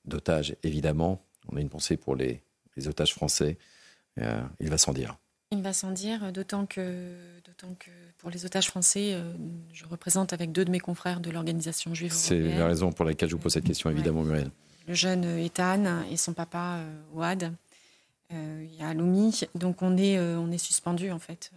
d'otages, 0.04 0.56
évidemment. 0.62 1.24
On 1.50 1.56
a 1.56 1.60
une 1.60 1.68
pensée 1.68 1.96
pour 1.96 2.16
les 2.16 2.42
otages 2.86 3.14
français. 3.14 3.58
Il 4.16 4.70
va 4.70 4.78
sans 4.78 4.92
dire. 4.92 5.16
Il 5.50 5.62
va 5.62 5.72
sans 5.72 5.92
dire, 5.92 6.32
d'autant 6.32 6.66
que, 6.66 7.14
d'autant 7.44 7.74
que 7.78 7.90
pour 8.18 8.28
les 8.30 8.44
otages 8.44 8.66
français, 8.66 9.12
euh, 9.12 9.32
je 9.72 9.84
représente 9.84 10.32
avec 10.32 10.50
deux 10.50 10.64
de 10.64 10.70
mes 10.70 10.80
confrères 10.80 11.20
de 11.20 11.30
l'organisation 11.30 11.94
juive. 11.94 12.12
C'est 12.12 12.40
la 12.40 12.66
raison 12.66 12.90
pour 12.90 13.04
laquelle 13.04 13.28
je 13.28 13.36
vous 13.36 13.40
pose 13.40 13.52
cette 13.52 13.64
question, 13.64 13.88
évidemment, 13.90 14.22
Muriel. 14.22 14.50
Le 14.88 14.94
jeune 14.94 15.24
Ethan 15.38 16.02
et 16.10 16.16
son 16.16 16.32
papa 16.32 16.78
euh, 16.78 17.02
Ouad. 17.12 17.52
Euh, 18.32 18.66
il 18.68 18.74
y 18.74 18.82
a 18.82 18.92
Loumi. 18.94 19.42
Donc 19.54 19.82
on 19.82 19.96
est, 19.96 20.18
on 20.18 20.50
est 20.50 20.58
suspendu, 20.58 21.12
en 21.12 21.20
fait. 21.20 21.52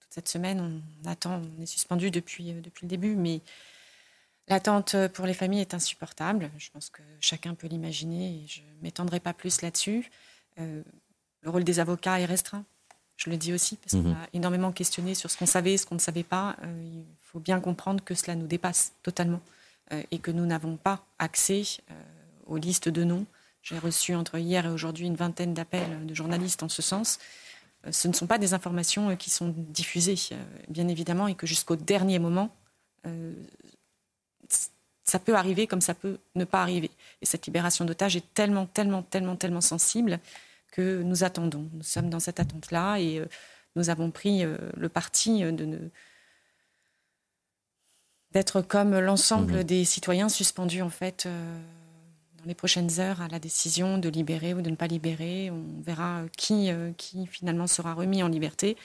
Toute 0.00 0.12
cette 0.12 0.28
semaine, 0.28 0.82
on 1.04 1.08
attend, 1.08 1.42
on 1.58 1.62
est 1.62 1.66
suspendu 1.66 2.10
depuis, 2.10 2.54
depuis 2.54 2.86
le 2.86 2.88
début. 2.88 3.14
Mais 3.14 3.42
l'attente 4.48 4.96
pour 5.08 5.26
les 5.26 5.34
familles 5.34 5.60
est 5.60 5.74
insupportable. 5.74 6.50
Je 6.56 6.70
pense 6.70 6.88
que 6.88 7.02
chacun 7.20 7.54
peut 7.54 7.66
l'imaginer 7.66 8.36
et 8.36 8.46
je 8.46 8.60
ne 8.60 8.82
m'étendrai 8.82 9.20
pas 9.20 9.34
plus 9.34 9.60
là-dessus. 9.60 10.10
Le 11.44 11.50
rôle 11.50 11.64
des 11.64 11.78
avocats 11.78 12.18
est 12.18 12.24
restreint 12.24 12.64
je 13.16 13.30
le 13.30 13.36
dis 13.36 13.52
aussi, 13.52 13.76
parce 13.76 13.92
qu'on 13.92 14.08
mhm. 14.08 14.16
a 14.16 14.28
énormément 14.32 14.72
questionné 14.72 15.14
sur 15.14 15.30
ce 15.30 15.36
qu'on 15.36 15.46
savait, 15.46 15.76
ce 15.76 15.86
qu'on 15.86 15.94
ne 15.94 16.00
savait 16.00 16.24
pas. 16.24 16.56
Euh, 16.62 16.82
il 16.92 17.04
faut 17.20 17.40
bien 17.40 17.60
comprendre 17.60 18.02
que 18.02 18.14
cela 18.14 18.34
nous 18.34 18.46
dépasse 18.46 18.92
totalement 19.02 19.40
euh, 19.92 20.02
et 20.10 20.18
que 20.18 20.30
nous 20.30 20.46
n'avons 20.46 20.76
pas 20.76 21.04
accès 21.18 21.62
euh, 21.90 21.94
aux 22.46 22.56
listes 22.56 22.88
de 22.88 23.04
noms. 23.04 23.26
J'ai 23.62 23.78
reçu 23.78 24.14
entre 24.14 24.38
hier 24.38 24.66
et 24.66 24.68
aujourd'hui 24.68 25.06
une 25.06 25.14
vingtaine 25.14 25.54
d'appels 25.54 26.04
de 26.04 26.14
journalistes 26.14 26.62
en 26.62 26.68
ce 26.68 26.82
sens. 26.82 27.18
ce 27.90 28.08
ne 28.08 28.12
sont 28.12 28.26
pas 28.26 28.36
des 28.36 28.52
informations 28.52 29.16
qui 29.16 29.30
sont 29.30 29.54
diffusées, 29.56 30.16
bien 30.68 30.86
évidemment, 30.88 31.28
et 31.28 31.34
que 31.34 31.46
jusqu'au 31.46 31.74
dernier 31.74 32.18
moment, 32.18 32.54
ça 35.04 35.18
peut 35.18 35.34
arriver 35.34 35.66
comme 35.66 35.80
ça 35.80 35.94
peut 35.94 36.18
ne 36.34 36.44
pas 36.44 36.60
arriver. 36.60 36.90
Et 37.22 37.26
cette 37.26 37.46
libération 37.46 37.86
d'otages 37.86 38.16
est 38.16 38.34
tellement, 38.34 38.66
tellement, 38.66 39.02
tellement, 39.02 39.36
tellement 39.36 39.62
sensible 39.62 40.20
que 40.74 41.02
nous 41.02 41.22
attendons. 41.22 41.70
Nous 41.72 41.84
sommes 41.84 42.10
dans 42.10 42.18
cette 42.18 42.40
attente-là 42.40 42.98
et 42.98 43.20
euh, 43.20 43.26
nous 43.76 43.90
avons 43.90 44.10
pris 44.10 44.44
euh, 44.44 44.58
le 44.76 44.88
parti 44.88 45.42
de 45.42 45.90
d'être 48.32 48.60
comme 48.60 48.98
l'ensemble 48.98 49.58
mhm. 49.58 49.62
des 49.62 49.84
citoyens 49.84 50.28
suspendus 50.28 50.82
en 50.82 50.90
fait 50.90 51.26
euh, 51.26 51.60
dans 52.38 52.44
les 52.46 52.56
prochaines 52.56 52.98
heures 52.98 53.22
à 53.22 53.28
la 53.28 53.38
décision 53.38 53.98
de 53.98 54.08
libérer 54.08 54.52
ou 54.52 54.62
de 54.62 54.70
ne 54.70 54.74
pas 54.74 54.88
libérer. 54.88 55.48
On 55.52 55.80
verra 55.80 56.22
qui, 56.36 56.70
qui 56.96 57.26
finalement 57.28 57.68
sera 57.68 57.94
remis 57.94 58.24
en 58.24 58.28
liberté. 58.28 58.76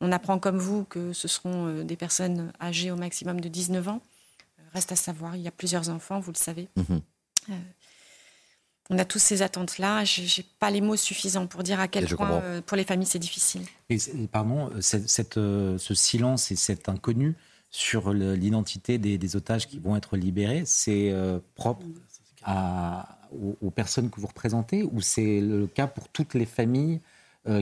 On 0.00 0.10
apprend 0.10 0.38
comme 0.38 0.56
vous 0.56 0.84
que 0.84 1.12
ce 1.12 1.28
seront 1.28 1.84
des 1.84 1.96
personnes 1.96 2.54
âgées 2.58 2.90
au 2.90 2.96
maximum 2.96 3.42
de 3.42 3.50
19 3.50 3.88
ans. 3.88 4.00
Reste 4.72 4.92
à 4.92 4.96
savoir, 4.96 5.36
il 5.36 5.42
y 5.42 5.48
a 5.48 5.52
plusieurs 5.52 5.90
enfants, 5.90 6.18
vous 6.18 6.32
le 6.32 6.38
savez. 6.38 6.70
Mhm 6.76 7.02
on 8.90 8.98
a 8.98 9.04
tous 9.04 9.18
ces 9.18 9.42
attentes-là. 9.42 10.04
Je 10.04 10.22
n'ai 10.22 10.46
pas 10.58 10.70
les 10.70 10.80
mots 10.80 10.96
suffisants 10.96 11.46
pour 11.46 11.62
dire 11.62 11.80
à 11.80 11.88
quel 11.88 12.06
point, 12.06 12.30
euh, 12.32 12.60
pour 12.60 12.76
les 12.76 12.84
familles, 12.84 13.06
c'est 13.06 13.18
difficile. 13.18 13.62
Et, 13.88 13.98
pardon, 14.30 14.70
cette, 14.80 15.38
euh, 15.38 15.78
ce 15.78 15.94
silence 15.94 16.50
et 16.50 16.56
cet 16.56 16.88
inconnu 16.88 17.34
sur 17.70 18.12
l'identité 18.12 18.98
des, 18.98 19.36
otages 19.36 19.66
qui 19.66 19.80
vont 19.80 19.96
être 19.96 20.16
libérés, 20.16 20.62
c'est 20.64 21.10
euh, 21.10 21.40
propre 21.56 21.84
aux, 23.62 23.70
personnes 23.70 24.10
que 24.10 24.20
vous 24.20 24.28
représentez 24.28 24.84
ou 24.84 25.00
c'est 25.00 25.40
le 25.40 25.66
cas 25.66 25.88
pour 25.88 26.08
toutes 26.08 26.34
les 26.34 26.46
familles 26.46 27.00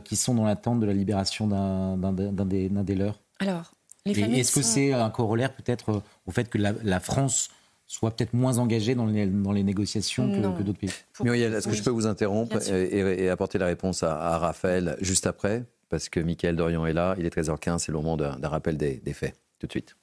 qui 0.05 0.15
sont 0.15 0.35
dans 0.35 0.45
l'attente 0.45 0.79
de 0.79 0.87
la 0.87 0.93
libération 0.93 1.49
d'un 1.49 2.13
des, 2.13 2.69
des, 2.69 2.95
leurs? 2.95 3.21
Alors, 3.41 3.73
Est-ce 4.05 4.55
que 4.55 4.63
c'est 4.63 4.93
un 4.93 5.11
corollaire 5.11 5.55
peut-être 5.55 6.03
au 6.27 6.31
fait 6.31 6.51
que 6.51 6.59
la 6.59 7.01
France 7.01 7.49
soit 7.93 8.11
peut-être 8.11 8.33
moins 8.33 8.57
engagé 8.57 8.95
dans 8.95 9.05
les, 9.05 9.27
dans 9.27 9.53
les 9.53 9.63
négociations 9.63 10.27
que, 10.33 10.63
d'autres 10.63 10.79
pays. 10.79 10.91
Muriel, 11.23 11.53
est-ce 11.53 11.69
que 11.69 11.75
je 11.75 11.83
peux 11.83 11.91
vous 11.91 12.07
interrompre 12.07 12.57
et, 12.71 13.29
apporter 13.29 13.59
la 13.59 13.67
réponse 13.67 14.03
à, 14.03 14.39
Raphaël 14.39 14.97
juste 15.03 15.27
après? 15.27 15.65
Parce 15.91 16.09
que 16.09 16.19
Mickaël 16.19 16.57
Dorian 16.57 16.87
est 16.87 16.95
là, 16.95 17.15
il 17.19 17.27
est 17.27 17.37
13h15, 17.37 17.81
c'est 17.81 17.93
le 17.93 17.99
moment 17.99 18.17
d'un 18.17 18.49
rappel 18.49 18.79
des, 18.79 18.97
des 18.97 19.13
faits. 19.13 19.35
Tout 19.59 19.67
de 19.67 19.73
suite. 19.73 19.95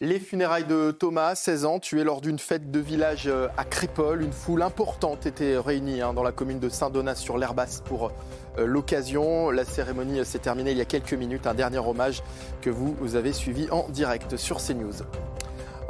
Les 0.00 0.18
funérailles 0.18 0.64
de 0.64 0.90
Thomas, 0.90 1.36
16 1.36 1.64
ans, 1.66 1.78
tué 1.78 2.02
lors 2.02 2.20
d'une 2.20 2.38
fête 2.38 2.70
de 2.72 2.80
village 2.80 3.28
euh, 3.28 3.46
à 3.56 3.64
Crépol. 3.64 4.22
Une 4.22 4.32
foule 4.32 4.62
importante 4.62 5.26
était 5.26 5.56
réunie 5.56 6.00
hein, 6.00 6.14
dans 6.14 6.22
la 6.22 6.32
commune 6.32 6.58
de 6.58 6.68
Saint-Donat 6.68 7.14
sur 7.14 7.38
l'Herbasse 7.38 7.82
pour 7.84 8.10
euh, 8.58 8.66
l'occasion. 8.66 9.50
La 9.50 9.64
cérémonie 9.64 10.24
s'est 10.24 10.38
terminée 10.38 10.72
il 10.72 10.78
y 10.78 10.80
a 10.80 10.86
quelques 10.86 11.12
minutes. 11.12 11.46
Un 11.46 11.54
dernier 11.54 11.78
hommage 11.78 12.22
que 12.60 12.70
vous, 12.70 12.96
vous 12.98 13.14
avez 13.14 13.32
suivi 13.32 13.70
en 13.70 13.88
direct 13.88 14.36
sur 14.36 14.56
CNews. 14.56 15.04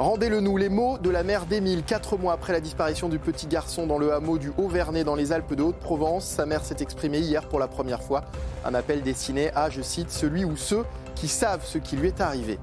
Rendez-le-nous, 0.01 0.57
les 0.57 0.69
mots 0.69 0.97
de 0.97 1.11
la 1.11 1.21
mère 1.21 1.45
d'Émile, 1.45 1.83
quatre 1.83 2.17
mois 2.17 2.33
après 2.33 2.53
la 2.53 2.59
disparition 2.59 3.07
du 3.07 3.19
petit 3.19 3.45
garçon 3.45 3.85
dans 3.85 3.99
le 3.99 4.11
hameau 4.13 4.39
du 4.39 4.51
Haut-Vernay 4.57 5.03
dans 5.03 5.13
les 5.13 5.31
Alpes 5.31 5.53
de 5.53 5.61
Haute-Provence. 5.61 6.25
Sa 6.25 6.47
mère 6.47 6.65
s'est 6.65 6.77
exprimée 6.79 7.19
hier 7.19 7.47
pour 7.47 7.59
la 7.59 7.67
première 7.67 8.01
fois. 8.01 8.23
Un 8.65 8.73
appel 8.73 9.03
destiné 9.03 9.51
à, 9.53 9.69
je 9.69 9.83
cite, 9.83 10.09
celui 10.09 10.43
ou 10.43 10.55
ceux 10.57 10.85
qui 11.13 11.27
savent 11.27 11.63
ce 11.63 11.77
qui 11.77 11.97
lui 11.97 12.07
est 12.07 12.19
arrivé. 12.19 12.57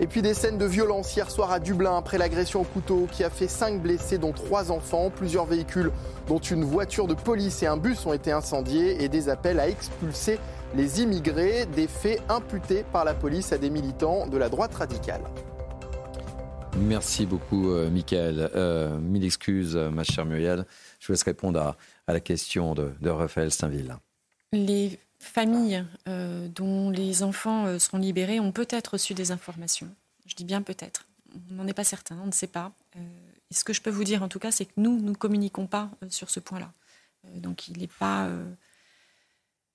Et 0.00 0.08
puis 0.08 0.20
des 0.20 0.34
scènes 0.34 0.58
de 0.58 0.64
violence 0.64 1.14
hier 1.14 1.30
soir 1.30 1.52
à 1.52 1.60
Dublin 1.60 1.96
après 1.96 2.18
l'agression 2.18 2.62
au 2.62 2.64
couteau 2.64 3.06
qui 3.12 3.22
a 3.22 3.30
fait 3.30 3.46
5 3.46 3.80
blessés 3.80 4.18
dont 4.18 4.32
3 4.32 4.72
enfants. 4.72 5.12
Plusieurs 5.14 5.46
véhicules 5.46 5.92
dont 6.26 6.40
une 6.40 6.64
voiture 6.64 7.06
de 7.06 7.14
police 7.14 7.62
et 7.62 7.68
un 7.68 7.76
bus 7.76 8.04
ont 8.04 8.12
été 8.12 8.32
incendiés 8.32 9.04
et 9.04 9.08
des 9.08 9.28
appels 9.28 9.60
à 9.60 9.68
expulser 9.68 10.40
les 10.74 11.02
immigrés, 11.02 11.66
des 11.76 11.86
faits 11.86 12.20
imputés 12.28 12.84
par 12.92 13.04
la 13.04 13.14
police 13.14 13.52
à 13.52 13.58
des 13.58 13.70
militants 13.70 14.26
de 14.26 14.36
la 14.36 14.48
droite 14.48 14.74
radicale. 14.74 15.22
Merci 16.80 17.26
beaucoup, 17.26 17.70
euh, 17.70 17.90
Michael. 17.90 18.50
Euh, 18.54 18.98
mille 18.98 19.24
excuses, 19.24 19.76
ma 19.76 20.04
chère 20.04 20.24
Muriel. 20.24 20.64
Je 21.00 21.06
vous 21.06 21.12
laisse 21.12 21.22
répondre 21.22 21.60
à, 22.06 22.12
la 22.12 22.20
question 22.20 22.74
de, 22.74 23.08
Raphaël 23.08 23.50
Stainville. 23.50 23.96
Les 24.52 24.98
familles 25.18 25.84
euh, 26.06 26.48
dont 26.48 26.90
les 26.90 27.22
enfants 27.22 27.66
euh, 27.66 27.78
seront 27.78 27.98
libérés 27.98 28.40
ont 28.40 28.52
peut-être 28.52 28.92
reçu 28.92 29.14
des 29.14 29.30
informations. 29.30 29.88
Je 30.26 30.34
dis 30.34 30.44
bien 30.44 30.62
peut-être. 30.62 31.06
On 31.50 31.54
n'en 31.54 31.66
est 31.66 31.74
pas 31.74 31.84
certain, 31.84 32.18
on 32.22 32.26
ne 32.26 32.32
sait 32.32 32.46
pas. 32.46 32.72
Euh, 32.96 33.00
et 33.50 33.54
ce 33.54 33.64
que 33.64 33.72
je 33.72 33.82
peux 33.82 33.90
vous 33.90 34.04
dire 34.04 34.22
en 34.22 34.28
tout 34.28 34.38
cas, 34.38 34.50
c'est 34.50 34.66
que 34.66 34.72
nous, 34.76 34.98
nous 34.98 35.10
ne 35.10 35.14
communiquons 35.14 35.66
pas 35.66 35.90
sur 36.08 36.30
ce 36.30 36.40
point-là. 36.40 36.72
donc 37.36 37.68
il 37.68 37.78
n'est 37.78 37.86
pas. 37.86 38.28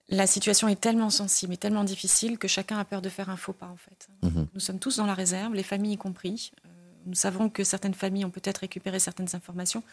la 0.09 0.27
situation 0.27 0.67
est 0.67 0.79
tellement 0.79 1.09
sensible 1.09 1.53
et 1.53 1.57
tellement 1.57 1.83
difficile 1.83 2.37
que 2.37 2.47
chacun 2.47 2.77
a 2.77 2.85
peur 2.85 3.01
de 3.01 3.09
faire 3.09 3.29
un 3.29 3.37
faux 3.37 3.53
pas 3.53 3.67
en 3.67 3.77
fait. 3.77 4.09
Mhm. 4.21 4.47
Nous 4.53 4.59
sommes 4.59 4.79
tous 4.79 4.97
dans 4.97 5.07
la 5.07 5.15
réserve, 5.15 5.55
les 5.55 5.63
familles 5.63 5.93
y 5.93 5.97
compris. 5.97 6.51
Nous 7.05 7.15
savons 7.15 7.49
que 7.49 7.63
certaines 7.63 7.93
familles 7.93 8.25
ont 8.25 8.29
peut-être 8.29 8.59
récupéré 8.59 8.99
certaines 8.99 9.35
informations. 9.35 9.83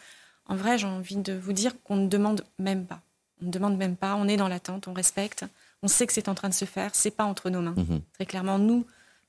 En 0.45 0.55
vrai, 0.55 0.77
j'ai 0.77 0.87
envie 0.87 1.17
de 1.17 1.33
vous 1.33 1.53
dire 1.53 1.73
qu'on 1.83 1.95
ne 1.95 2.07
demande 2.07 2.43
même 2.59 2.85
pas. 2.85 3.01
On 3.41 3.45
ne 3.45 3.51
demande 3.51 3.77
même 3.77 3.95
pas, 3.95 4.15
on 4.15 4.27
est 4.27 4.37
dans 4.37 4.47
l'attente, 4.47 4.87
on 4.87 4.93
respecte, 4.93 5.45
on 5.83 5.87
sait 5.87 6.05
que 6.05 6.13
c'est 6.13 6.29
en 6.29 6.35
train 6.35 6.49
de 6.49 6.53
se 6.53 6.65
faire, 6.65 6.91
c'est 6.93 7.11
pas 7.11 7.23
entre 7.23 7.49
nos 7.49 7.61
mains. 7.61 7.75
Mhm. 7.75 8.01
Très 8.13 8.25
clairement, 8.25 8.59
nous, 8.59 8.85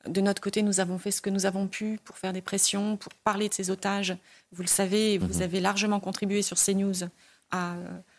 de 0.06 0.20
notre 0.20 0.42
côté, 0.42 0.62
nous 0.62 0.80
avons 0.80 0.98
fait 0.98 1.10
ce 1.10 1.22
que 1.22 1.30
nous 1.30 1.46
avons 1.46 1.66
pu 1.66 1.98
pour 2.04 2.18
faire 2.18 2.32
des 2.32 2.42
pressions, 2.42 2.96
pour 2.96 3.12
parler 3.14 3.48
de 3.48 3.54
ces 3.54 3.70
otages. 3.70 4.16
Vous 4.52 4.62
le 4.62 4.68
savez, 4.68 5.18
vous 5.18 5.36
mhm. 5.36 5.42
avez 5.42 5.60
largement 5.60 6.00
contribué 6.00 6.42
sur 6.42 6.58
CNews 6.58 7.04
à, 7.50 7.74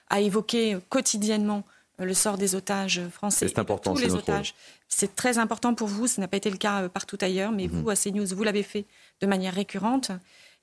à 0.10 0.22
évoquer 0.22 0.78
quotidiennement 0.90 1.64
le 2.00 2.14
sort 2.14 2.38
des 2.38 2.56
otages 2.56 3.02
français. 3.10 3.48
C'est 3.48 3.60
important, 3.60 3.94
tous 3.94 4.02
les 4.02 4.16
otages. 4.16 4.56
C'est 4.88 5.16
très 5.16 5.38
important 5.38 5.76
pour 5.76 5.88
vous. 5.88 6.08
Ce 6.08 6.20
n'a 6.20 6.28
pas 6.28 6.38
été 6.38 6.50
le 6.50 6.58
cas 6.58 6.90
partout 6.90 7.18
ailleurs, 7.22 7.52
mais 7.52 7.68
mhm. 7.68 7.82
vous, 7.82 7.90
à 7.90 7.96
CNews, 7.96 8.26
vous 8.26 8.44
l'avez 8.44 8.64
fait 8.64 8.86
de 9.22 9.28
manière 9.28 9.54
récurrente. 9.54 10.12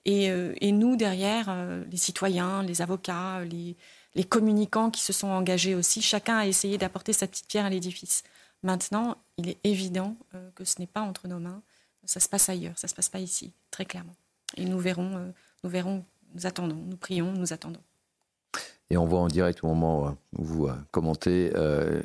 Et, 0.04 0.30
euh, 0.30 0.54
et 0.60 0.72
nous, 0.72 0.96
derrière, 0.96 1.46
euh, 1.48 1.84
les 1.90 1.96
citoyens, 1.96 2.62
les 2.62 2.82
avocats, 2.82 3.44
les, 3.44 3.76
les 4.14 4.24
communicants 4.24 4.90
qui 4.90 5.02
se 5.02 5.12
sont 5.12 5.28
engagés 5.28 5.74
aussi, 5.74 6.00
chacun 6.02 6.38
a 6.38 6.46
essayé 6.46 6.78
d'apporter 6.78 7.12
sa 7.12 7.26
petite 7.26 7.46
pierre 7.46 7.66
à 7.66 7.70
l'édifice. 7.70 8.22
Maintenant, 8.62 9.16
il 9.36 9.48
est 9.48 9.58
évident 9.64 10.16
euh, 10.34 10.50
que 10.54 10.64
ce 10.64 10.78
n'est 10.78 10.86
pas 10.86 11.02
entre 11.02 11.28
nos 11.28 11.38
mains, 11.38 11.62
ça 12.04 12.20
se 12.20 12.28
passe 12.28 12.48
ailleurs, 12.48 12.78
ça 12.78 12.86
ne 12.86 12.90
se 12.90 12.94
passe 12.94 13.08
pas 13.08 13.20
ici, 13.20 13.52
très 13.70 13.84
clairement. 13.84 14.14
Et 14.56 14.64
nous 14.64 14.78
verrons, 14.78 15.32
nous 15.62 15.70
verrons, 15.70 16.04
nous 16.34 16.46
attendons, 16.46 16.74
nous 16.74 16.96
prions, 16.96 17.32
nous 17.32 17.52
attendons. 17.52 17.80
Et 18.88 18.96
on 18.96 19.06
voit 19.06 19.20
en 19.20 19.28
direct 19.28 19.62
au 19.62 19.68
moment 19.68 20.16
où 20.36 20.44
vous 20.44 20.68
commentez 20.90 21.52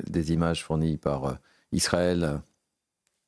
des 0.06 0.32
images 0.32 0.62
fournies 0.62 0.96
par 0.96 1.38
Israël 1.72 2.40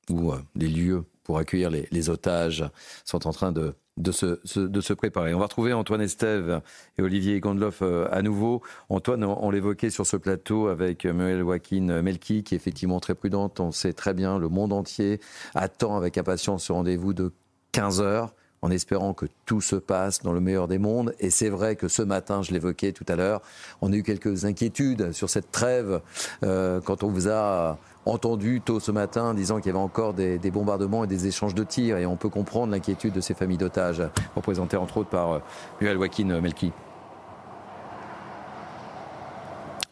où 0.08 0.32
les 0.54 0.68
lieux 0.68 1.04
pour 1.28 1.36
accueillir 1.36 1.70
les 1.70 2.08
otages 2.08 2.64
sont 3.04 3.26
en 3.26 3.32
train 3.32 3.52
de, 3.52 3.74
de 3.98 4.12
se, 4.12 4.58
de 4.58 4.80
se 4.80 4.92
préparer. 4.94 5.34
On 5.34 5.38
va 5.38 5.44
retrouver 5.44 5.72
Antoine 5.72 6.00
Estève 6.00 6.62
et 6.96 7.02
Olivier 7.02 7.38
Gondloff 7.40 7.82
euh, 7.82 8.08
à 8.10 8.22
nouveau. 8.22 8.62
Antoine, 8.88 9.24
on, 9.24 9.50
l'évoquait 9.50 9.90
sur 9.90 10.06
ce 10.06 10.16
plateau 10.16 10.68
avec 10.68 11.04
Muriel 11.04 11.40
Joaquin 11.40 12.00
Melki, 12.00 12.44
qui 12.44 12.54
est 12.54 12.56
effectivement 12.56 12.98
très 12.98 13.14
prudente. 13.14 13.60
On 13.60 13.72
sait 13.72 13.92
très 13.92 14.14
bien, 14.14 14.38
le 14.38 14.48
monde 14.48 14.72
entier 14.72 15.20
attend 15.54 15.98
avec 15.98 16.16
impatience 16.16 16.64
ce 16.64 16.72
rendez-vous 16.72 17.12
de 17.12 17.32
15 17.72 18.00
heures 18.00 18.34
en 18.60 18.70
espérant 18.70 19.14
que 19.14 19.26
tout 19.46 19.60
se 19.60 19.76
passe 19.76 20.22
dans 20.22 20.32
le 20.32 20.40
meilleur 20.40 20.66
des 20.66 20.78
mondes. 20.78 21.14
Et 21.20 21.30
c'est 21.30 21.48
vrai 21.48 21.76
que 21.76 21.86
ce 21.88 22.02
matin, 22.02 22.42
je 22.42 22.52
l'évoquais 22.52 22.92
tout 22.92 23.04
à 23.06 23.14
l'heure, 23.14 23.42
on 23.82 23.92
a 23.92 23.96
eu 23.96 24.02
quelques 24.02 24.46
inquiétudes 24.46 25.12
sur 25.12 25.30
cette 25.30 25.52
trêve 25.52 26.00
euh, 26.42 26.80
quand 26.80 27.04
on 27.04 27.08
vous 27.08 27.28
a 27.28 27.78
entendu 28.08 28.60
tôt 28.60 28.80
ce 28.80 28.90
matin 28.90 29.34
disant 29.34 29.58
qu'il 29.58 29.66
y 29.66 29.70
avait 29.70 29.78
encore 29.78 30.14
des, 30.14 30.38
bombardements 30.50 31.04
et 31.04 31.06
des 31.06 31.26
échanges 31.26 31.54
de 31.54 31.64
tirs. 31.64 31.98
Et 31.98 32.06
on 32.06 32.16
peut 32.16 32.28
comprendre 32.28 32.72
l'inquiétude 32.72 33.12
de 33.12 33.20
ces 33.20 33.34
familles 33.34 33.58
d'otages, 33.58 34.02
représentées 34.34 34.76
entre 34.76 34.98
autres 34.98 35.10
par 35.10 35.32
euh, 35.32 35.40
Joaquin 35.80 36.40
Melki. 36.40 36.72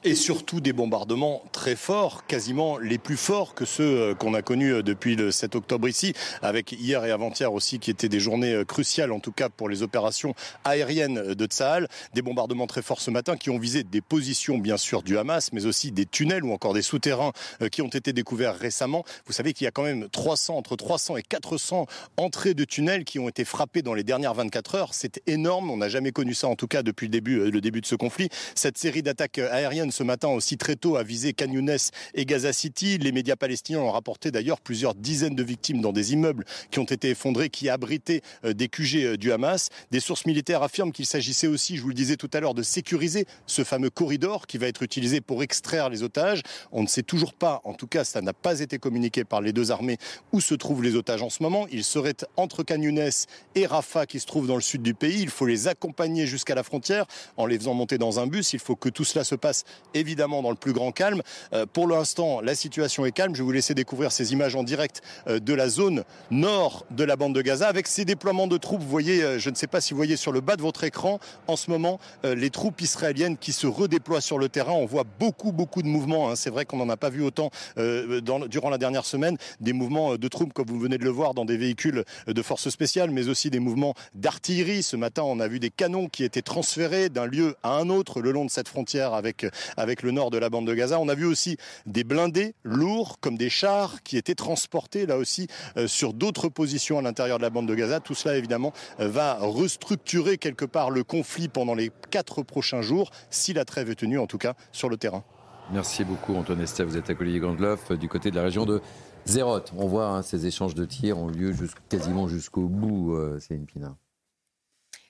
Et 0.06 0.14
surtout 0.14 0.60
des 0.60 0.72
bombardements 0.72 1.42
très 1.50 1.74
forts, 1.74 2.26
quasiment 2.26 2.78
les 2.78 2.96
plus 2.96 3.16
forts 3.16 3.56
que 3.56 3.64
ceux 3.64 3.82
euh, 3.82 4.14
qu'on 4.14 4.34
a 4.34 4.42
connus 4.42 4.74
euh, 4.74 4.82
depuis 4.84 5.16
le 5.16 5.32
7 5.32 5.56
octobre 5.56 5.88
ici, 5.88 6.12
avec 6.42 6.70
hier 6.70 7.04
et 7.04 7.10
avant-hier 7.10 7.52
aussi 7.52 7.80
qui 7.80 7.90
étaient 7.90 8.08
des 8.08 8.20
journées 8.20 8.52
euh, 8.52 8.64
cruciales 8.64 9.10
en 9.10 9.18
tout 9.18 9.32
cas 9.32 9.48
pour 9.48 9.68
les 9.68 9.82
opérations 9.82 10.32
aériennes 10.64 11.34
de 11.34 11.46
Tsahal. 11.46 11.88
Des 12.14 12.22
bombardements 12.22 12.68
très 12.68 12.82
forts 12.82 13.00
ce 13.00 13.10
matin 13.10 13.36
qui 13.36 13.50
ont 13.50 13.58
visé 13.58 13.82
des 13.82 14.00
positions 14.00 14.58
bien 14.58 14.76
sûr 14.76 15.02
du 15.02 15.18
Hamas, 15.18 15.52
mais 15.52 15.66
aussi 15.66 15.90
des 15.90 16.06
tunnels 16.06 16.44
ou 16.44 16.52
encore 16.52 16.72
des 16.72 16.82
souterrains 16.82 17.32
qui 17.72 17.82
ont 17.82 17.88
été 17.88 18.12
découverts 18.12 18.56
récemment. 18.56 19.04
Vous 19.26 19.32
savez 19.32 19.54
qu'il 19.54 19.64
y 19.64 19.68
a 19.68 19.72
quand 19.72 19.82
même 19.82 20.08
300, 20.08 20.56
entre 20.56 20.76
300 20.76 21.16
et 21.16 21.22
400 21.22 21.86
entrées 22.16 22.54
de 22.54 22.62
tunnels 22.62 23.04
qui 23.04 23.18
ont 23.18 23.28
été 23.28 23.44
frappées 23.44 23.82
dans 23.82 23.94
les 23.94 24.04
dernières 24.04 24.34
24 24.34 24.74
heures. 24.76 24.94
C'est 24.94 25.20
énorme, 25.26 25.68
on 25.68 25.78
n'a 25.78 25.88
jamais 25.88 26.12
connu 26.12 26.32
ça 26.32 26.46
en 26.46 26.54
tout 26.54 26.68
cas 26.68 26.84
depuis 26.84 27.06
le 27.06 27.10
début, 27.10 27.50
le 27.50 27.60
début 27.60 27.80
de 27.80 27.86
ce 27.86 27.96
conflit. 27.96 28.28
Cette 28.54 28.78
série 28.78 29.02
d'attaques 29.02 29.38
aériennes 29.38 29.90
ce 29.96 30.02
matin 30.02 30.28
aussi 30.28 30.58
très 30.58 30.76
tôt 30.76 30.96
a 30.96 31.02
visé 31.02 31.32
Canyones 31.32 31.78
et 32.14 32.26
Gaza 32.26 32.52
City. 32.52 32.98
Les 32.98 33.12
médias 33.12 33.34
palestiniens 33.34 33.80
ont 33.80 33.90
rapporté 33.90 34.30
d'ailleurs 34.30 34.60
plusieurs 34.60 34.94
dizaines 34.94 35.34
de 35.34 35.42
victimes 35.42 35.80
dans 35.80 35.92
des 35.92 36.12
immeubles 36.12 36.44
qui 36.70 36.80
ont 36.80 36.84
été 36.84 37.10
effondrés, 37.10 37.48
qui 37.48 37.70
abritaient 37.70 38.20
euh, 38.44 38.52
des 38.52 38.68
QG 38.68 38.96
euh, 38.96 39.16
du 39.16 39.32
Hamas. 39.32 39.70
Des 39.90 40.00
sources 40.00 40.26
militaires 40.26 40.62
affirment 40.62 40.92
qu'il 40.92 41.06
s'agissait 41.06 41.46
aussi, 41.46 41.78
je 41.78 41.82
vous 41.82 41.88
le 41.88 41.94
disais 41.94 42.16
tout 42.16 42.28
à 42.34 42.40
l'heure, 42.40 42.52
de 42.52 42.62
sécuriser 42.62 43.24
ce 43.46 43.64
fameux 43.64 43.88
corridor 43.88 44.46
qui 44.46 44.58
va 44.58 44.66
être 44.66 44.82
utilisé 44.82 45.22
pour 45.22 45.42
extraire 45.42 45.88
les 45.88 46.02
otages. 46.02 46.42
On 46.72 46.82
ne 46.82 46.88
sait 46.88 47.02
toujours 47.02 47.32
pas, 47.32 47.62
en 47.64 47.72
tout 47.72 47.86
cas 47.86 48.04
ça 48.04 48.20
n'a 48.20 48.34
pas 48.34 48.60
été 48.60 48.78
communiqué 48.78 49.24
par 49.24 49.40
les 49.40 49.54
deux 49.54 49.70
armées, 49.70 49.96
où 50.32 50.42
se 50.42 50.54
trouvent 50.54 50.82
les 50.82 50.94
otages 50.94 51.22
en 51.22 51.30
ce 51.30 51.42
moment. 51.42 51.66
Ils 51.72 51.84
seraient 51.84 52.16
entre 52.36 52.62
Canyones 52.64 53.08
et 53.54 53.64
Rafah 53.64 54.04
qui 54.04 54.20
se 54.20 54.26
trouvent 54.26 54.46
dans 54.46 54.56
le 54.56 54.60
sud 54.60 54.82
du 54.82 54.92
pays. 54.92 55.22
Il 55.22 55.30
faut 55.30 55.46
les 55.46 55.68
accompagner 55.68 56.26
jusqu'à 56.26 56.54
la 56.54 56.62
frontière 56.62 57.06
en 57.38 57.46
les 57.46 57.58
faisant 57.58 57.72
monter 57.72 57.96
dans 57.96 58.20
un 58.20 58.26
bus. 58.26 58.52
Il 58.52 58.58
faut 58.58 58.76
que 58.76 58.90
tout 58.90 59.04
cela 59.04 59.24
se 59.24 59.34
passe 59.34 59.64
évidemment 59.94 60.42
dans 60.42 60.50
le 60.50 60.56
plus 60.56 60.72
grand 60.72 60.92
calme. 60.92 61.22
Euh, 61.52 61.66
pour 61.70 61.88
l'instant, 61.88 62.40
la 62.40 62.54
situation 62.54 63.06
est 63.06 63.12
calme. 63.12 63.34
Je 63.34 63.40
vais 63.40 63.44
vous 63.44 63.52
laisser 63.52 63.74
découvrir 63.74 64.12
ces 64.12 64.32
images 64.32 64.56
en 64.56 64.62
direct 64.62 65.02
euh, 65.28 65.40
de 65.40 65.54
la 65.54 65.68
zone 65.68 66.04
nord 66.30 66.84
de 66.90 67.04
la 67.04 67.16
bande 67.16 67.34
de 67.34 67.42
Gaza 67.42 67.68
avec 67.68 67.86
ces 67.86 68.04
déploiements 68.04 68.46
de 68.46 68.56
troupes. 68.56 68.80
Vous 68.80 68.88
voyez, 68.88 69.22
euh, 69.22 69.38
je 69.38 69.50
ne 69.50 69.54
sais 69.54 69.66
pas 69.66 69.80
si 69.80 69.92
vous 69.92 69.96
voyez 69.96 70.16
sur 70.16 70.32
le 70.32 70.40
bas 70.40 70.56
de 70.56 70.62
votre 70.62 70.84
écran 70.84 71.18
en 71.46 71.56
ce 71.56 71.70
moment 71.70 71.98
les 72.24 72.50
troupes 72.50 72.80
israéliennes 72.80 73.36
qui 73.36 73.52
se 73.52 73.66
redéploient 73.66 74.20
sur 74.20 74.38
le 74.38 74.48
terrain. 74.48 74.72
On 74.72 74.86
voit 74.86 75.04
beaucoup, 75.18 75.52
beaucoup 75.52 75.82
de 75.82 75.86
mouvements. 75.86 76.30
Hein. 76.30 76.36
C'est 76.36 76.50
vrai 76.50 76.64
qu'on 76.64 76.76
n'en 76.76 76.88
a 76.88 76.96
pas 76.96 77.10
vu 77.10 77.22
autant 77.22 77.50
durant 77.76 78.70
la 78.70 78.78
dernière 78.78 79.04
semaine. 79.04 79.36
Des 79.60 79.72
mouvements 79.72 80.16
de 80.16 80.28
troupes, 80.28 80.52
comme 80.52 80.66
vous 80.66 80.78
venez 80.78 80.98
de 80.98 81.04
le 81.04 81.10
voir, 81.10 81.34
dans 81.34 81.44
des 81.44 81.56
véhicules 81.56 82.04
de 82.26 82.42
forces 82.42 82.68
spéciales, 82.68 83.10
mais 83.10 83.28
aussi 83.28 83.50
des 83.50 83.60
mouvements 83.60 83.94
d'artillerie. 84.14 84.82
Ce 84.82 84.96
matin, 84.96 85.22
on 85.22 85.40
a 85.40 85.48
vu 85.48 85.60
des 85.60 85.70
canons 85.70 86.08
qui 86.08 86.24
étaient 86.24 86.42
transférés 86.42 87.08
d'un 87.08 87.26
lieu 87.26 87.56
à 87.62 87.70
un 87.70 87.88
autre 87.88 88.20
le 88.20 88.32
long 88.32 88.44
de 88.44 88.50
cette 88.50 88.68
frontière 88.68 89.14
avec, 89.14 89.46
avec 89.76 90.02
le 90.02 90.10
nord 90.10 90.30
de 90.30 90.38
la 90.38 90.50
bande 90.50 90.66
de 90.66 90.74
Gaza. 90.74 90.98
On 91.00 91.08
a 91.08 91.14
vu 91.14 91.24
aussi 91.24 91.56
des 91.86 92.04
blindés 92.04 92.54
lourds 92.64 93.18
comme 93.20 93.36
des 93.36 93.50
chars 93.50 94.02
qui 94.02 94.16
étaient 94.16 94.34
transportés 94.34 95.06
là 95.06 95.16
aussi 95.16 95.48
euh, 95.76 95.86
sur 95.86 96.12
d'autres 96.12 96.48
positions 96.48 96.98
à 96.98 97.02
l'intérieur 97.02 97.38
de 97.38 97.42
la 97.42 97.50
bande 97.50 97.66
de 97.66 97.74
Gaza. 97.74 98.00
Tout 98.00 98.14
cela 98.14 98.36
évidemment 98.36 98.72
euh, 99.00 99.08
va 99.08 99.38
restructurer 99.40 100.38
quelque 100.38 100.64
part 100.64 100.90
le 100.90 101.04
conflit 101.04 101.48
pendant 101.48 101.74
les 101.74 101.90
quatre 102.10 102.42
prochains 102.42 102.82
jours, 102.82 103.10
si 103.30 103.52
la 103.52 103.64
trêve 103.64 103.90
est 103.90 103.96
tenue 103.96 104.18
en 104.18 104.26
tout 104.26 104.38
cas 104.38 104.54
sur 104.72 104.88
le 104.88 104.96
terrain. 104.96 105.24
Merci 105.72 106.04
beaucoup 106.04 106.34
Antoine 106.36 106.60
Estève, 106.60 106.86
vous 106.86 106.96
êtes 106.96 107.10
à 107.10 107.14
Olivier 107.18 107.40
Gandloff 107.40 107.90
euh, 107.90 107.96
du 107.96 108.08
côté 108.08 108.30
de 108.30 108.36
la 108.36 108.42
région 108.42 108.64
de 108.64 108.80
Zéroth. 109.24 109.72
On 109.76 109.86
voit 109.86 110.06
hein, 110.06 110.22
ces 110.22 110.46
échanges 110.46 110.74
de 110.74 110.84
tirs 110.84 111.18
ont 111.18 111.28
lieu 111.28 111.52
quasiment 111.88 112.28
jusqu'au 112.28 112.68
bout, 112.68 113.18
c'est 113.40 113.54
une 113.54 113.66
Pina. 113.66 113.96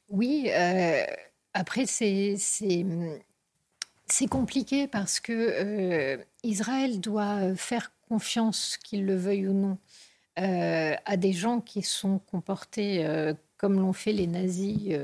Oui, 0.09 0.51
après 1.53 1.85
c'est 1.85 2.37
c'est 4.07 4.29
compliqué 4.29 4.87
parce 4.87 5.21
que 5.21 5.33
euh, 5.33 6.17
Israël 6.43 7.01
doit 7.01 7.55
faire 7.57 7.93
confiance, 8.09 8.79
qu'il 8.83 9.05
le 9.05 9.17
veuille 9.17 9.49
ou 9.49 9.53
non, 9.53 9.79
euh, 10.39 10.95
à 11.05 11.17
des 11.17 11.33
gens 11.33 11.61
qui 11.61 11.83
sont 11.83 12.19
comportés 12.19 13.05
euh, 13.05 13.35
comme 13.57 13.81
l'ont 13.81 13.93
fait 13.93 14.13
les 14.13 14.27
nazis 14.27 14.95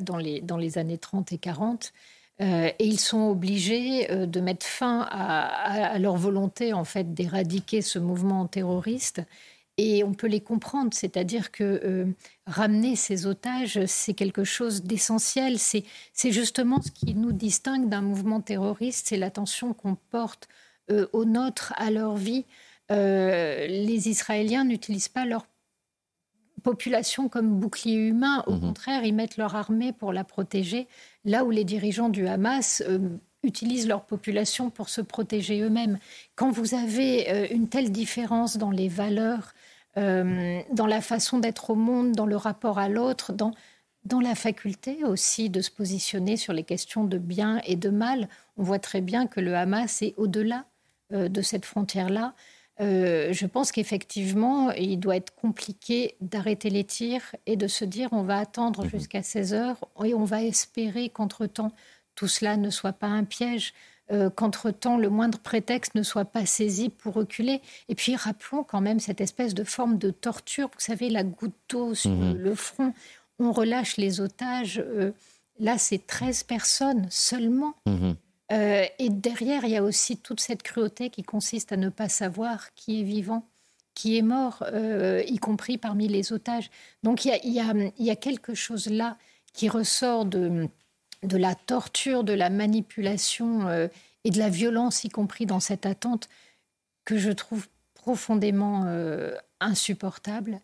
dans, 0.00 0.16
les, 0.16 0.78
années 0.78 0.98
30 0.98 1.32
et 1.32 1.38
40. 1.38 1.92
et 2.40 2.74
ils 2.80 2.98
sont 2.98 3.28
obligés 3.28 4.08
de 4.08 4.40
mettre 4.40 4.64
fin 4.64 5.06
à, 5.10 5.92
à, 5.92 5.98
leur 5.98 6.16
volonté 6.16 6.72
en 6.72 6.84
fait 6.84 7.12
d'éradiquer 7.12 7.82
ce 7.82 7.98
mouvement 7.98 8.46
terroriste 8.46 9.20
et 9.82 10.04
on 10.04 10.12
peut 10.12 10.26
les 10.26 10.42
comprendre, 10.42 10.90
c'est-à-dire 10.92 11.50
que 11.50 11.64
euh, 11.64 12.04
ramener 12.46 12.96
ces 12.96 13.26
otages, 13.26 13.80
c'est 13.86 14.12
quelque 14.12 14.44
chose 14.44 14.82
d'essentiel. 14.82 15.58
C'est, 15.58 15.84
justement 16.30 16.82
ce 16.82 16.90
qui 16.90 17.14
nous 17.14 17.32
distingue 17.32 17.88
d'un 17.88 18.02
mouvement 18.02 18.42
terroriste, 18.42 19.08
c'est 19.08 19.16
l'attention 19.16 19.72
qu'on 19.72 19.94
porte 19.94 20.48
euh, 20.90 21.06
aux 21.14 21.24
nôtres, 21.24 21.72
à 21.78 21.90
leur 21.90 22.16
vie. 22.16 22.44
Euh, 22.90 23.66
les 23.68 24.10
Israéliens 24.10 24.64
n'utilisent 24.64 25.08
pas 25.08 25.24
leur 25.24 25.46
population 26.60 27.30
comme 27.30 27.58
bouclier 27.58 27.96
humain. 27.96 28.44
Au 28.46 28.52
mhm. 28.52 28.60
contraire, 28.60 29.04
ils 29.04 29.14
mettent 29.14 29.38
leur 29.38 29.56
armée 29.56 29.94
pour 29.94 30.12
la 30.12 30.24
protéger, 30.24 30.88
là 31.24 31.44
où 31.44 31.50
les 31.50 31.64
dirigeants 31.64 32.10
du 32.10 32.26
Hamas 32.26 32.82
euh, 32.86 32.98
utilisent 33.42 33.88
leur 33.88 34.04
population 34.04 34.70
pour 34.70 34.88
se 34.88 35.00
protéger 35.00 35.60
eux-mêmes. 35.60 35.98
Quand 36.36 36.50
vous 36.50 36.74
avez 36.74 37.30
euh, 37.30 37.46
une 37.50 37.68
telle 37.68 37.90
différence 37.90 38.56
dans 38.56 38.70
les 38.70 38.88
valeurs, 38.88 39.54
euh, 39.96 40.60
dans 40.72 40.86
la 40.86 41.00
façon 41.00 41.38
d'être 41.38 41.70
au 41.70 41.74
monde, 41.74 42.12
dans 42.12 42.26
le 42.26 42.36
rapport 42.36 42.78
à 42.78 42.88
l'autre, 42.88 43.32
dans, 43.32 43.52
dans 44.04 44.20
la 44.20 44.34
faculté 44.34 45.04
aussi 45.04 45.50
de 45.50 45.60
se 45.60 45.70
positionner 45.70 46.36
sur 46.36 46.52
les 46.52 46.64
questions 46.64 47.04
de 47.04 47.18
bien 47.18 47.60
et 47.66 47.76
de 47.76 47.90
mal, 47.90 48.28
on 48.56 48.62
voit 48.62 48.78
très 48.78 49.00
bien 49.00 49.26
que 49.26 49.40
le 49.40 49.54
Hamas 49.54 50.02
est 50.02 50.14
au-delà 50.16 50.64
de 51.10 51.42
cette 51.42 51.64
frontière-là. 51.64 52.34
Euh, 52.80 53.32
je 53.32 53.46
pense 53.46 53.72
qu'effectivement, 53.72 54.70
il 54.72 54.98
doit 54.98 55.16
être 55.16 55.34
compliqué 55.34 56.16
d'arrêter 56.20 56.70
les 56.70 56.84
tirs 56.84 57.34
et 57.44 57.56
de 57.56 57.66
se 57.66 57.84
dire 57.84 58.08
on 58.12 58.22
va 58.22 58.38
attendre 58.38 58.84
mhm. 58.84 58.90
jusqu'à 58.90 59.22
16 59.22 59.52
heures 59.52 59.88
et 60.04 60.14
on 60.14 60.24
va 60.24 60.42
espérer 60.42 61.10
qu'entre-temps, 61.10 61.72
tout 62.14 62.28
cela 62.28 62.56
ne 62.56 62.70
soit 62.70 62.94
pas 62.94 63.06
un 63.06 63.24
piège, 63.24 63.74
euh, 64.12 64.28
qu'entre-temps, 64.28 64.96
le 64.96 65.08
moindre 65.08 65.38
prétexte 65.38 65.94
ne 65.94 66.02
soit 66.02 66.24
pas 66.24 66.44
saisi 66.44 66.88
pour 66.88 67.14
reculer. 67.14 67.60
Et 67.88 67.94
puis, 67.94 68.16
rappelons 68.16 68.64
quand 68.64 68.80
même 68.80 68.98
cette 68.98 69.20
espèce 69.20 69.54
de 69.54 69.62
forme 69.62 69.98
de 69.98 70.10
torture. 70.10 70.68
Vous 70.68 70.80
savez, 70.80 71.10
la 71.10 71.22
goutte 71.22 71.54
d'eau 71.68 71.94
sur 71.94 72.10
mhm. 72.10 72.36
le 72.36 72.54
front. 72.56 72.92
On 73.38 73.52
relâche 73.52 73.98
les 73.98 74.20
otages. 74.20 74.82
Euh, 74.84 75.12
là, 75.60 75.78
c'est 75.78 76.06
13 76.06 76.42
personnes 76.42 77.06
seulement. 77.08 77.74
Mhm. 77.86 78.16
Euh, 78.52 78.84
et 78.98 79.10
derrière, 79.10 79.64
il 79.64 79.70
y 79.70 79.76
a 79.76 79.84
aussi 79.84 80.16
toute 80.16 80.40
cette 80.40 80.64
cruauté 80.64 81.10
qui 81.10 81.22
consiste 81.22 81.70
à 81.70 81.76
ne 81.76 81.88
pas 81.88 82.08
savoir 82.08 82.74
qui 82.74 83.00
est 83.00 83.04
vivant, 83.04 83.46
qui 83.94 84.18
est 84.18 84.22
mort, 84.22 84.64
y 85.24 85.38
compris 85.38 85.78
parmi 85.78 86.08
les 86.08 86.32
otages. 86.32 86.68
Donc 87.04 87.24
il 87.24 87.38
y 87.44 88.10
a, 88.10 88.16
quelque 88.16 88.54
chose 88.54 88.86
là 88.86 89.18
qui 89.52 89.68
ressort 89.68 90.24
de, 90.24 90.68
la 91.22 91.54
torture, 91.54 92.24
de 92.24 92.32
la 92.32 92.50
manipulation 92.50 93.68
euh, 93.68 93.88
et 94.24 94.30
de 94.30 94.38
la 94.38 94.48
violence, 94.48 95.04
y 95.04 95.08
compris 95.08 95.46
dans 95.46 95.60
cette 95.60 95.86
attente, 95.86 96.28
que 97.04 97.18
je 97.18 97.30
trouve 97.30 97.68
profondément 97.94 98.86
insupportable. 99.60 100.60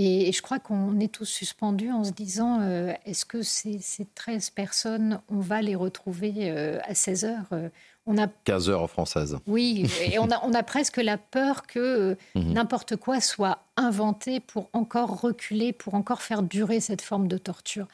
Et 0.00 0.30
je 0.30 0.42
crois 0.42 0.60
qu'on 0.60 1.00
est 1.00 1.12
tous 1.12 1.24
suspendus 1.24 1.90
en 1.90 2.04
se 2.04 2.12
disant 2.12 2.60
euh, 2.60 2.92
est-ce 3.04 3.26
que 3.26 3.42
ces, 3.42 3.80
ces, 3.80 4.06
13 4.14 4.50
personnes, 4.50 5.20
on 5.28 5.40
va 5.40 5.60
les 5.60 5.74
retrouver 5.74 6.32
euh, 6.38 6.78
à 6.84 6.94
16 6.94 7.24
heures 7.24 7.46
euh, 7.52 7.68
on 8.06 8.16
a... 8.16 8.28
15 8.28 8.70
heures 8.70 8.88
françaises. 8.88 9.36
Oui, 9.48 9.90
et 10.02 10.20
on 10.20 10.30
a, 10.30 10.40
on 10.44 10.54
a 10.54 10.62
presque 10.62 10.98
la 10.98 11.18
peur 11.18 11.66
que 11.66 12.16
mhm. 12.36 12.52
n'importe 12.52 12.94
quoi 12.94 13.20
soit 13.20 13.58
inventé 13.76 14.38
pour 14.38 14.70
encore 14.72 15.20
reculer, 15.20 15.72
pour 15.72 15.94
encore 15.94 16.22
faire 16.22 16.42
durer 16.42 16.78
cette 16.78 17.02
forme 17.02 17.26
de 17.26 17.36
torture. 17.36 17.88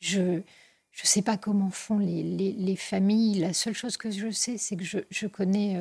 Je 0.00 0.40
ne 1.04 1.08
sais 1.08 1.22
pas 1.22 1.36
comment 1.36 1.70
font 1.70 1.98
les, 1.98 2.22
les, 2.22 2.52
les, 2.52 2.76
familles. 2.76 3.40
La 3.40 3.52
seule 3.52 3.74
chose 3.74 3.96
que 3.96 4.10
je 4.10 4.30
sais, 4.30 4.58
c'est 4.58 4.76
que 4.76 4.84
je, 4.84 4.98
je 5.10 5.26
connais 5.26 5.80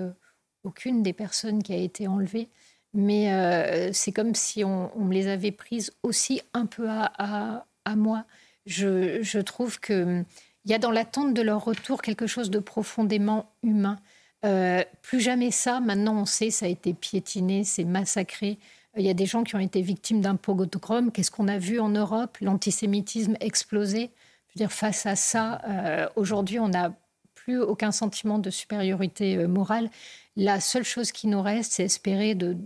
aucune 0.63 1.03
des 1.03 1.13
personnes 1.13 1.63
qui 1.63 1.73
a 1.73 1.77
été 1.77 2.07
enlevée 2.07 2.49
mais 2.93 3.31
euh, 3.31 3.91
c'est 3.93 4.11
comme 4.11 4.35
si 4.35 4.63
on, 4.63 4.91
me 4.95 5.13
les 5.13 5.27
avait 5.27 5.51
prises 5.51 5.91
aussi 6.03 6.41
un 6.53 6.65
peu 6.65 6.87
à, 6.89 7.65
moi. 7.95 8.25
Je, 8.65 9.39
trouve 9.39 9.79
qu'il 9.79 10.25
y 10.65 10.73
a 10.73 10.77
dans 10.77 10.91
l'attente 10.91 11.33
de 11.33 11.41
leur 11.41 11.63
retour 11.63 12.01
quelque 12.01 12.27
chose 12.27 12.49
de 12.49 12.59
profondément 12.59 13.51
humain. 13.63 13.99
Euh, 14.45 14.83
plus 15.01 15.19
jamais 15.19 15.51
ça, 15.51 15.79
maintenant 15.79 16.21
on 16.21 16.25
sait, 16.25 16.49
ça 16.49 16.65
a 16.65 16.69
été 16.69 16.93
piétiné, 16.93 17.63
c'est 17.63 17.83
massacré. 17.83 18.57
Il 18.97 19.05
y 19.05 19.09
a 19.09 19.13
des 19.13 19.25
gens 19.25 19.43
qui 19.43 19.55
ont 19.55 19.59
été 19.59 19.81
victimes 19.81 20.21
d'un 20.21 20.35
pogrom. 20.35 21.11
Qu'est-ce 21.11 21.31
qu'on 21.31 21.47
a 21.47 21.57
vu 21.57 21.79
en 21.79 21.89
Europe? 21.89 22.37
L'antisémitisme 22.41 23.35
explosé. 23.39 24.09
Je 24.49 24.59
veux 24.59 24.65
dire, 24.65 24.71
face 24.71 25.05
à 25.05 25.15
ça, 25.15 25.61
euh, 25.67 26.07
aujourd'hui, 26.15 26.59
on 26.59 26.69
n'a 26.69 26.93
plus 27.35 27.59
aucun 27.59 27.91
sentiment 27.91 28.39
de 28.39 28.49
supériorité 28.49 29.47
morale. 29.47 29.89
La 30.35 30.59
seule 30.59 30.83
chose 30.83 31.11
qui 31.11 31.27
nous 31.27 31.41
reste, 31.41 31.73
c'est 31.73 31.83
espérer 31.83 32.33
de, 32.33 32.57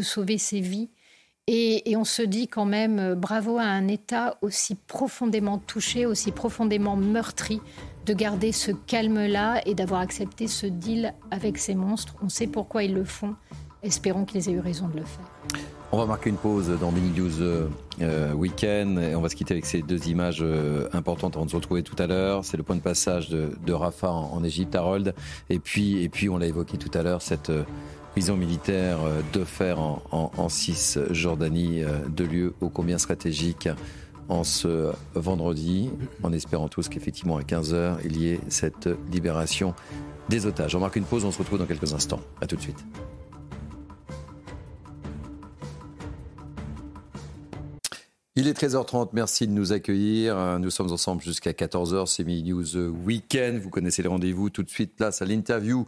sauver 0.00 0.38
ses 0.38 0.60
vies. 0.60 0.90
Et, 1.46 1.94
on 1.96 2.04
se 2.04 2.22
dit 2.22 2.48
quand 2.48 2.64
même 2.64 2.98
euh, 2.98 3.14
bravo 3.14 3.58
à 3.58 3.64
un 3.64 3.88
État 3.88 4.38
aussi 4.42 4.74
profondément 4.74 5.58
touché, 5.58 6.06
aussi 6.06 6.32
profondément 6.32 6.96
meurtri, 6.96 7.60
de 8.06 8.14
garder 8.14 8.52
ce 8.52 8.70
calme-là 8.70 9.60
et 9.66 9.74
d'avoir 9.74 10.00
accepté 10.00 10.46
ce 10.46 10.66
deal 10.66 11.14
avec 11.30 11.58
ces 11.58 11.74
monstres. 11.74 12.16
On 12.22 12.28
sait 12.28 12.46
pourquoi 12.46 12.84
ils 12.84 12.94
le 12.94 13.04
font. 13.04 13.34
Espérons 13.82 14.24
qu'ils 14.24 14.48
aient 14.48 14.52
eu 14.52 14.60
raison 14.60 14.88
de 14.88 14.98
le 14.98 15.04
faire. 15.04 15.30
On 15.92 15.98
va 15.98 16.06
marquer 16.06 16.30
une 16.30 16.36
pause 16.36 16.70
dans 16.80 16.90
Mini 16.90 17.10
News 17.20 17.42
euh, 17.42 17.68
euh, 18.00 18.32
Weekend 18.32 18.98
et 18.98 19.14
on 19.14 19.20
va 19.20 19.28
se 19.28 19.36
quitter 19.36 19.52
avec 19.52 19.66
ces 19.66 19.82
deux 19.82 20.08
images 20.08 20.44
importantes 20.92 21.36
avant 21.36 21.44
de 21.44 21.50
se 21.50 21.56
retrouver 21.56 21.82
tout 21.82 21.96
à 21.98 22.06
l'heure. 22.06 22.44
C'est 22.44 22.56
le 22.56 22.62
point 22.62 22.76
de 22.76 22.80
passage 22.80 23.28
de, 23.28 23.72
Rafah 23.72 24.10
en, 24.10 24.42
Égypte, 24.42 24.74
Harold. 24.74 25.14
Et 25.50 25.58
puis, 25.58 26.02
et 26.02 26.08
puis 26.08 26.28
on 26.28 26.38
l'a 26.38 26.46
évoqué 26.46 26.78
tout 26.78 26.90
à 26.94 27.02
l'heure, 27.02 27.20
cette 27.20 27.52
prison 28.12 28.36
militaire 28.36 28.98
euh, 29.02 29.22
de 29.32 29.42
fer 29.44 29.80
en, 29.80 30.02
en, 30.12 30.48
Cisjordanie, 30.48 31.82
euh, 31.82 31.98
deux 32.08 32.26
lieux 32.26 32.54
ô 32.60 32.68
combien 32.68 32.98
stratégiques 32.98 33.68
en 34.28 34.44
ce 34.44 34.92
vendredi, 35.14 35.90
en 36.22 36.32
espérant 36.32 36.68
tous 36.68 36.88
qu'effectivement 36.88 37.36
à 37.36 37.42
15h, 37.42 37.96
il 38.04 38.18
y 38.18 38.28
ait 38.28 38.40
cette 38.48 38.88
libération 39.10 39.74
des 40.28 40.46
otages. 40.46 40.76
On 40.76 40.80
marque 40.80 40.96
une 40.96 41.04
pause, 41.04 41.24
on 41.24 41.32
se 41.32 41.38
retrouve 41.38 41.58
dans 41.58 41.66
quelques 41.66 41.92
instants. 41.92 42.20
A 42.40 42.46
tout 42.46 42.56
de 42.56 42.60
suite. 42.60 42.84
Il 48.34 48.48
est 48.48 48.58
13h30, 48.58 49.10
merci 49.12 49.46
de 49.46 49.52
nous 49.52 49.74
accueillir. 49.74 50.58
Nous 50.58 50.70
sommes 50.70 50.90
ensemble 50.90 51.20
jusqu'à 51.20 51.52
14h, 51.52 52.06
c'est 52.06 52.24
Mini 52.24 52.50
News 52.50 52.76
Weekend. 53.04 53.58
Vous 53.58 53.68
connaissez 53.68 54.00
les 54.00 54.08
rendez-vous. 54.08 54.48
Tout 54.48 54.62
de 54.62 54.70
suite, 54.70 54.96
place 54.96 55.20
à 55.20 55.26
l'interview 55.26 55.86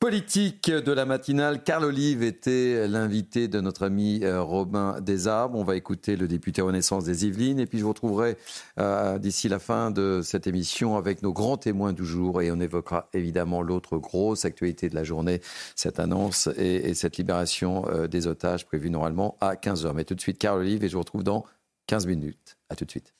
politique 0.00 0.70
de 0.70 0.92
la 0.92 1.06
matinale. 1.06 1.62
Carl 1.62 1.84
Olive 1.84 2.22
était 2.22 2.86
l'invité 2.88 3.48
de 3.48 3.60
notre 3.60 3.84
ami 3.84 4.20
euh, 4.22 4.42
Robin 4.42 5.00
Desarbres. 5.00 5.58
On 5.58 5.64
va 5.64 5.76
écouter 5.76 6.16
le 6.16 6.28
député 6.28 6.60
Renaissance 6.60 7.04
des 7.04 7.26
Yvelines 7.26 7.58
et 7.58 7.66
puis 7.66 7.78
je 7.78 7.84
vous 7.84 7.90
retrouverai 7.90 8.36
euh, 8.78 9.18
d'ici 9.18 9.48
la 9.48 9.58
fin 9.58 9.90
de 9.90 10.20
cette 10.22 10.46
émission 10.46 10.96
avec 10.96 11.22
nos 11.22 11.32
grands 11.32 11.56
témoins 11.56 11.92
du 11.92 12.04
jour 12.04 12.42
et 12.42 12.50
on 12.50 12.60
évoquera 12.60 13.08
évidemment 13.14 13.62
l'autre 13.62 13.96
grosse 13.96 14.44
actualité 14.44 14.90
de 14.90 14.94
la 14.94 15.04
journée, 15.04 15.40
cette 15.74 15.98
annonce 15.98 16.48
et, 16.58 16.92
cette 16.94 17.16
libération 17.16 17.86
euh, 17.88 18.06
des 18.06 18.26
otages 18.26 18.66
prévue 18.66 18.90
normalement 18.90 19.36
à 19.40 19.54
15h. 19.54 19.92
Mais 19.94 20.04
tout 20.04 20.14
de 20.14 20.20
suite, 20.20 20.38
Carl 20.38 20.60
Olive 20.60 20.84
et 20.84 20.88
je 20.88 20.94
vous 20.94 21.00
retrouve 21.00 21.24
dans 21.24 21.46
15 21.86 22.06
minutes. 22.06 22.56
À 22.70 22.76
tout 22.76 22.84
de 22.84 22.90
suite. 22.90 23.14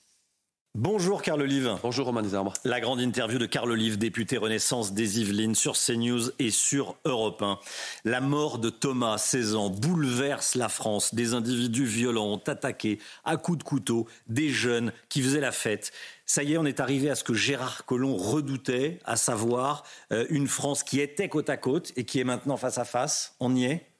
Bonjour 0.77 1.21
Carl 1.21 1.41
Olive. 1.41 1.77
Bonjour 1.83 2.05
Romain 2.05 2.21
Desarbres. 2.21 2.51
La 2.65 2.81
grande 2.81 2.99
interview 2.99 3.39
de 3.39 3.45
Carl 3.45 3.71
Olive, 3.71 3.97
député 3.97 4.35
Renaissance 4.35 4.91
des 4.91 5.21
Yvelines 5.21 5.55
sur 5.55 5.77
CNews 5.77 6.31
et 6.37 6.51
sur 6.51 6.97
Europe 7.05 7.41
1. 7.41 7.59
La 8.03 8.19
mort 8.19 8.59
de 8.59 8.69
Thomas, 8.69 9.17
16 9.17 9.55
ans, 9.55 9.69
bouleverse 9.69 10.55
la 10.55 10.67
France. 10.67 11.15
Des 11.15 11.33
individus 11.33 11.85
violents 11.85 12.27
ont 12.27 12.43
attaqué 12.45 12.99
à 13.23 13.37
coups 13.37 13.59
de 13.59 13.63
couteau 13.63 14.05
des 14.27 14.49
jeunes 14.49 14.91
qui 15.07 15.21
faisaient 15.21 15.39
la 15.39 15.53
fête. 15.53 15.93
Ça 16.25 16.43
y 16.43 16.51
est, 16.51 16.57
on 16.57 16.65
est 16.65 16.81
arrivé 16.81 17.09
à 17.09 17.15
ce 17.15 17.23
que 17.23 17.33
Gérard 17.33 17.85
Collomb 17.85 18.17
redoutait, 18.17 18.99
à 19.05 19.15
savoir 19.15 19.85
euh, 20.11 20.25
une 20.29 20.49
France 20.49 20.83
qui 20.83 20.99
était 20.99 21.29
côte 21.29 21.49
à 21.49 21.55
côte 21.55 21.93
et 21.95 22.03
qui 22.03 22.19
est 22.19 22.25
maintenant 22.25 22.57
face 22.57 22.79
à 22.79 22.83
face. 22.83 23.35
On 23.39 23.55
y 23.55 23.63
est? 23.63 23.94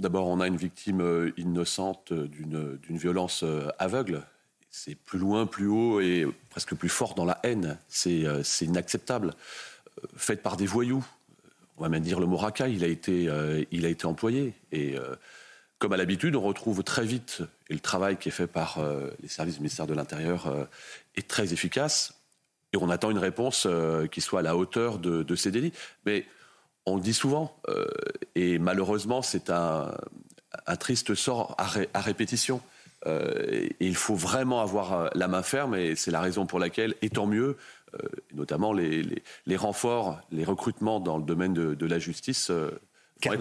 D'abord, 0.00 0.26
on 0.26 0.40
a 0.40 0.46
une 0.46 0.56
victime 0.56 1.00
euh, 1.00 1.32
innocente 1.36 2.12
d'une 2.12 2.96
violence 2.98 3.42
euh, 3.44 3.68
aveugle 3.78 4.24
c'est 4.70 4.94
plus 4.94 5.18
loin, 5.18 5.46
plus 5.46 5.66
haut 5.66 6.00
et 6.00 6.26
presque 6.48 6.74
plus 6.74 6.88
fort 6.88 7.14
dans 7.14 7.24
la 7.24 7.38
haine. 7.42 7.78
C'est 7.88 8.24
euh, 8.24 8.42
inacceptable. 8.60 9.34
Euh, 9.98 10.06
Faite 10.16 10.42
par 10.42 10.56
des 10.56 10.66
voyous. 10.66 11.04
On 11.76 11.82
va 11.82 11.88
même 11.88 12.02
dire 12.02 12.20
le 12.20 12.26
mot 12.26 12.36
racaille, 12.36 12.74
il 12.74 12.84
a 12.84 12.86
été, 12.86 13.28
euh, 13.28 13.64
employé. 14.04 14.54
Et 14.70 14.96
comme 15.78 15.94
à 15.94 15.96
l'habitude, 15.96 16.36
on 16.36 16.42
retrouve 16.42 16.82
très 16.84 17.06
vite, 17.06 17.42
et 17.70 17.72
le 17.72 17.80
travail 17.80 18.18
qui 18.18 18.28
est 18.28 18.32
fait 18.32 18.46
par 18.46 18.78
les 19.22 19.28
services 19.28 19.54
du 19.54 19.60
ministère 19.60 19.86
de 19.86 19.94
l'Intérieur 19.94 20.68
est 21.16 21.26
très 21.26 21.54
efficace, 21.54 22.20
et 22.74 22.76
on 22.76 22.90
attend 22.90 23.10
une 23.10 23.18
réponse 23.18 23.66
qui 24.12 24.20
soit 24.20 24.40
à 24.40 24.42
la 24.42 24.58
hauteur 24.58 24.98
de, 24.98 25.34
ces 25.36 25.50
délits. 25.50 25.72
Mais 26.04 26.26
on 26.86 26.96
le 26.96 27.02
dit 27.02 27.14
souvent, 27.14 27.54
et 28.34 28.58
malheureusement, 28.58 29.22
c'est 29.22 29.50
un, 29.50 29.92
triste 30.78 31.14
sort 31.14 31.54
à 31.58 32.00
répétition. 32.00 32.60
Euh, 33.06 33.66
il 33.80 33.96
faut 33.96 34.14
vraiment 34.14 34.60
avoir 34.60 34.92
euh, 34.92 35.08
la 35.14 35.26
main 35.26 35.42
ferme 35.42 35.74
et 35.74 35.96
c'est 35.96 36.10
la 36.10 36.20
raison 36.20 36.44
pour 36.46 36.58
laquelle, 36.58 36.94
et 37.00 37.08
tant 37.08 37.26
mieux, 37.26 37.56
euh, 37.94 38.08
notamment 38.34 38.72
les, 38.74 39.22
renforts, 39.56 40.20
les 40.30 40.44
recrutements 40.44 41.00
dans 41.00 41.16
le 41.16 41.24
domaine 41.24 41.54
de, 41.54 41.86
la 41.86 41.98
justice. 41.98 42.52
Car 43.20 43.36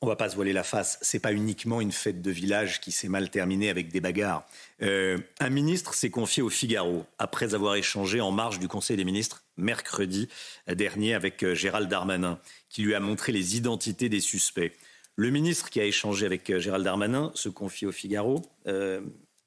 on 0.00 0.06
va 0.06 0.16
pas 0.16 0.28
se 0.28 0.34
voiler 0.34 0.52
la 0.52 0.64
face. 0.64 0.98
C'est 1.00 1.20
pas 1.20 1.32
uniquement 1.32 1.80
une 1.80 1.92
fête 1.92 2.22
de 2.22 2.30
village 2.30 2.80
qui 2.80 2.92
s'est 2.92 3.08
mal 3.08 3.30
terminée 3.30 3.70
avec 3.70 3.88
des 3.90 4.00
bagarres. 4.00 4.46
un 4.80 5.50
ministre 5.50 5.94
s'est 5.94 6.10
confié 6.10 6.42
au 6.42 6.50
Figaro 6.50 7.06
après 7.18 7.54
avoir 7.54 7.76
échangé 7.76 8.20
en 8.20 8.32
marge 8.32 8.58
du 8.58 8.68
Conseil 8.68 8.96
des 8.96 9.04
ministres 9.04 9.44
mercredi 9.56 10.28
dernier 10.66 11.14
avec 11.14 11.52
Gérald 11.54 11.88
Darmanin, 11.88 12.38
qui 12.68 12.82
lui 12.82 12.94
a 12.94 13.00
montré 13.00 13.32
les 13.32 13.56
identités 13.56 14.08
des 14.08 14.20
suspects. 14.20 14.72
Le 15.14 15.30
ministre 15.30 15.70
qui 15.70 15.80
a 15.80 15.84
échangé 15.84 16.26
avec 16.26 16.58
Gérald 16.58 16.84
Darmanin 16.84 17.30
se 17.34 17.48
confie 17.48 17.86
au 17.86 17.92
Figaro 17.92 18.42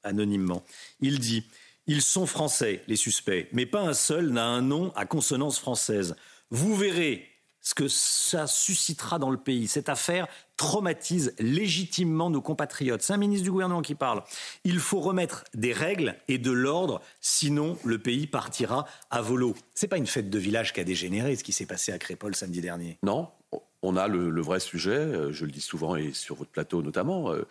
anonymement. 0.06 0.64
Il 1.00 1.18
dit 1.18 1.44
Ils 1.86 2.02
sont 2.02 2.26
français, 2.26 2.82
les 2.88 2.96
suspects, 2.96 3.48
mais 3.52 3.66
pas 3.66 3.80
un 3.80 3.94
seul 3.94 4.30
n'a 4.30 4.44
un 4.44 4.62
nom 4.62 4.92
à 4.96 5.04
consonance 5.04 5.58
française. 5.58 6.16
Vous 6.50 6.74
verrez 6.76 7.28
ce 7.66 7.74
que 7.74 7.88
ça 7.88 8.46
suscitera 8.46 9.18
dans 9.18 9.28
le 9.28 9.36
pays. 9.36 9.66
Cette 9.66 9.88
affaire 9.88 10.28
traumatise 10.56 11.34
légitimement 11.40 12.30
nos 12.30 12.40
compatriotes. 12.40 13.02
C'est 13.02 13.12
un 13.12 13.16
ministre 13.16 13.42
du 13.42 13.50
gouvernement 13.50 13.82
qui 13.82 13.96
parle. 13.96 14.22
Il 14.62 14.78
faut 14.78 15.00
remettre 15.00 15.42
des 15.52 15.72
règles 15.72 16.14
et 16.28 16.38
de 16.38 16.52
l'ordre, 16.52 17.02
sinon 17.20 17.76
le 17.84 17.98
pays 17.98 18.28
partira 18.28 18.86
à 19.10 19.20
volo. 19.20 19.56
C'est 19.74 19.88
pas 19.88 19.96
une 19.96 20.06
fête 20.06 20.30
de 20.30 20.38
village 20.38 20.72
qui 20.72 20.78
a 20.78 20.84
dégénéré, 20.84 21.34
ce 21.34 21.42
qui 21.42 21.52
s'est 21.52 21.66
passé 21.66 21.90
à 21.90 21.98
Crépol 21.98 22.36
samedi 22.36 22.60
dernier. 22.60 22.98
Non, 23.02 23.30
on 23.82 23.96
a 23.96 24.06
le, 24.06 24.40
vrai 24.40 24.60
sujet, 24.60 24.92
euh, 24.92 25.32
je 25.32 25.44
le 25.44 25.50
dis 25.50 25.60
souvent 25.60 25.96
et 25.96 26.12
sur 26.12 26.36
votre 26.36 26.52
plateau 26.52 26.82
notamment. 26.82 27.32
Euh, 27.32 27.48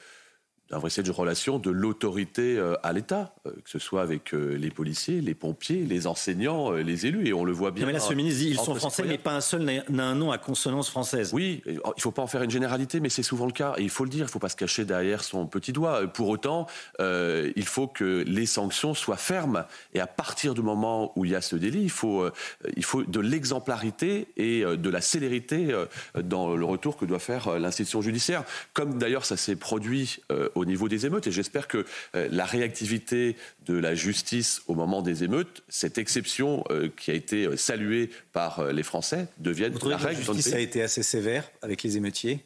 d'un 0.70 0.80
vrai 0.80 0.90
de 1.04 1.12
relation 1.12 1.60
de 1.60 1.70
l'autorité 1.70 2.58
euh, 2.58 2.76
à 2.82 2.92
l'État, 2.92 3.34
euh, 3.46 3.52
que 3.52 3.70
ce 3.70 3.80
soit 3.80 4.02
avec 4.02 4.34
euh, 4.34 4.58
les 4.58 4.72
policiers, 4.72 5.22
les 5.22 5.36
pompiers, 5.36 5.86
les 5.86 6.08
enseignants, 6.08 6.72
les 6.72 7.06
élus, 7.06 7.28
et 7.28 7.34
on 7.34 7.44
le 7.44 7.52
voit 7.52 7.72
bien. 7.72 7.86
mais 7.86 7.92
là, 7.92 8.00
ce 8.00 8.14
ministre 8.14 8.40
dit 8.40 8.50
ils 8.50 8.60
sont 8.60 8.74
français, 8.76 9.04
mais 9.06 9.18
pas 9.18 9.34
un 9.34 9.42
seul 9.42 9.64
n'a 9.64 10.06
un 10.06 10.16
nom 10.16 10.32
à 10.32 10.38
consonance 10.38 10.90
française. 10.90 11.32
Oui, 11.34 11.62
il 11.68 11.74
ne 11.74 12.02
faut 12.02 12.12
pas 12.12 12.22
en 12.22 12.28
faire 12.28 12.42
une 12.44 12.50
généralité, 12.50 13.00
mais 13.00 13.10
c'est 13.10 13.24
souvent 13.24 13.46
le 13.46 13.52
cas, 13.52 13.76
et 13.78 13.84
il 13.84 13.90
faut 13.90 14.04
le 14.06 14.10
dire, 14.10 14.22
il 14.22 14.28
ne 14.28 14.30
faut 14.30 14.40
pas 14.40 14.50
se 14.50 14.56
cacher 14.56 14.86
derrière 14.86 15.24
son 15.24 15.46
petit 15.46 15.72
doigt. 15.72 16.08
Pour 16.08 16.30
autant, 16.30 16.68
il 17.00 17.66
faut 17.66 17.88
que 17.88 18.24
les 18.26 18.46
sanctions 18.46 18.94
soient 18.94 19.18
fermes, 19.18 19.66
et 19.94 20.00
à 20.00 20.08
partir 20.08 20.54
du 20.54 20.62
moment 20.62 21.12
où 21.16 21.26
il 21.26 21.32
y 21.32 21.36
a 21.36 21.42
ce 21.42 21.56
délit, 21.56 21.84
il 21.84 21.92
faut, 21.92 22.28
il 22.76 22.84
faut 22.84 23.04
de 23.04 23.20
l'exemplarité 23.20 24.28
et 24.38 24.64
de 24.64 24.90
la 24.90 25.02
célérité 25.02 25.76
dans 26.16 26.56
le 26.56 26.66
retour 26.66 26.98
que 26.98 27.06
doit 27.06 27.20
faire 27.20 27.60
l'institution 27.60 28.02
judiciaire, 28.02 28.44
comme 28.74 28.98
d'ailleurs 28.98 29.26
ça 29.26 29.38
s'est 29.38 29.56
produit 29.56 30.20
au 30.56 30.66
niveau 30.66 30.90
des 30.90 31.06
émeutes. 31.06 31.28
Et 31.28 31.32
j'espère 31.32 31.68
que 31.68 31.86
euh, 32.16 32.28
la 32.32 32.46
réactivité 32.46 33.36
de 33.66 33.76
la 33.76 33.94
justice 33.94 34.62
au 34.68 34.74
moment 34.74 35.02
des 35.02 35.24
émeutes, 35.24 35.64
cette 35.70 35.98
exception 35.98 36.64
euh, 36.72 36.90
qui 36.96 37.12
a 37.12 37.14
été 37.14 37.46
euh, 37.46 37.58
saluée 37.58 38.10
par 38.34 38.72
les 38.72 38.84
Français, 38.84 39.28
devienne 39.38 39.74
la 39.86 39.98
règle. 39.98 40.20
La 40.20 40.34
justice 40.34 40.54
a 40.54 40.60
été 40.60 40.82
assez 40.82 41.04
sévère 41.04 41.50
avec 41.62 41.84
les 41.84 41.98
émeutiers? 41.98 42.44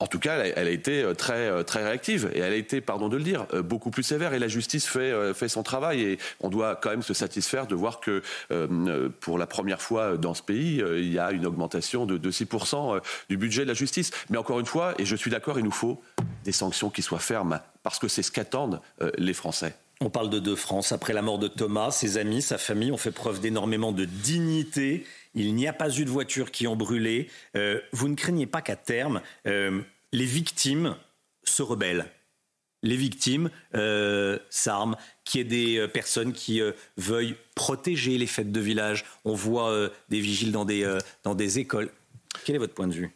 En 0.00 0.06
tout 0.06 0.18
cas, 0.20 0.36
elle 0.44 0.68
a 0.68 0.70
été 0.70 1.02
euh, 1.02 1.14
très 1.14 1.48
euh, 1.48 1.62
très 1.64 1.82
réactive 1.82 2.30
et 2.32 2.38
elle 2.38 2.52
a 2.52 2.56
été, 2.56 2.80
pardon 2.80 3.08
de 3.08 3.16
le 3.16 3.22
dire, 3.24 3.46
euh, 3.52 3.62
beaucoup 3.62 3.90
plus 3.90 4.04
sévère. 4.04 4.32
Et 4.32 4.38
la 4.38 4.48
justice 4.48 4.86
fait 4.86 5.12
fait 5.34 5.48
son 5.48 5.62
travail 5.62 6.02
et 6.02 6.18
on 6.40 6.48
doit 6.48 6.76
quand 6.76 6.90
même 6.90 7.02
se 7.02 7.14
satisfaire 7.14 7.66
de 7.66 7.74
voir 7.74 8.00
que 8.00 8.22
pour 9.20 9.38
la 9.38 9.46
première 9.46 9.80
fois 9.80 10.16
dans 10.16 10.34
ce 10.34 10.42
pays, 10.42 10.82
il 10.96 11.12
y 11.12 11.18
a 11.18 11.32
une 11.32 11.46
augmentation 11.46 12.06
de, 12.06 12.18
de 12.18 12.30
6% 12.30 13.00
du 13.28 13.36
budget 13.36 13.62
de 13.62 13.68
la 13.68 13.74
justice. 13.74 14.10
Mais 14.30 14.38
encore 14.38 14.60
une 14.60 14.66
fois, 14.66 14.94
et 14.98 15.04
je 15.04 15.16
suis 15.16 15.30
d'accord, 15.30 15.58
il 15.58 15.64
nous 15.64 15.70
faut 15.70 16.00
des 16.44 16.52
sanctions 16.52 16.90
qui 16.90 17.02
soient 17.02 17.18
fermes 17.18 17.60
parce 17.82 17.98
que 17.98 18.08
c'est 18.08 18.22
ce 18.22 18.30
qu'attendent 18.30 18.80
les 19.16 19.32
Français. 19.32 19.74
On 20.00 20.10
parle 20.10 20.30
de 20.30 20.38
deux 20.38 20.56
France. 20.56 20.92
Après 20.92 21.12
la 21.12 21.22
mort 21.22 21.38
de 21.38 21.48
Thomas, 21.48 21.90
ses 21.90 22.18
amis, 22.18 22.42
sa 22.42 22.58
famille 22.58 22.92
ont 22.92 22.98
fait 22.98 23.10
preuve 23.10 23.40
d'énormément 23.40 23.92
de 23.92 24.04
dignité 24.04 25.04
il 25.34 25.54
n'y 25.54 25.66
a 25.66 25.72
pas 25.72 25.90
eu 25.90 26.04
de 26.04 26.10
voitures 26.10 26.50
qui 26.50 26.66
ont 26.66 26.76
brûlé. 26.76 27.28
Euh, 27.56 27.80
vous 27.92 28.08
ne 28.08 28.14
craignez 28.14 28.46
pas 28.46 28.62
qu'à 28.62 28.76
terme, 28.76 29.20
euh, 29.46 29.80
les 30.12 30.24
victimes 30.24 30.96
se 31.44 31.62
rebellent 31.62 32.10
les 32.84 32.94
victimes 32.94 33.50
euh, 33.74 34.38
s'arment, 34.50 34.94
qu'il 35.24 35.40
y 35.40 35.40
ait 35.40 35.44
des 35.78 35.88
personnes 35.88 36.32
qui 36.32 36.60
veuillent 36.96 37.34
protéger 37.56 38.18
les 38.18 38.28
fêtes 38.28 38.52
de 38.52 38.60
village. 38.60 39.04
On 39.24 39.34
voit 39.34 39.90
des 40.10 40.20
vigiles 40.20 40.52
dans 40.52 40.64
des 40.64 41.58
écoles. 41.58 41.90
Quel 42.44 42.54
est 42.54 42.58
votre 42.58 42.74
point 42.74 42.86
de 42.86 42.92
vue? 42.92 43.10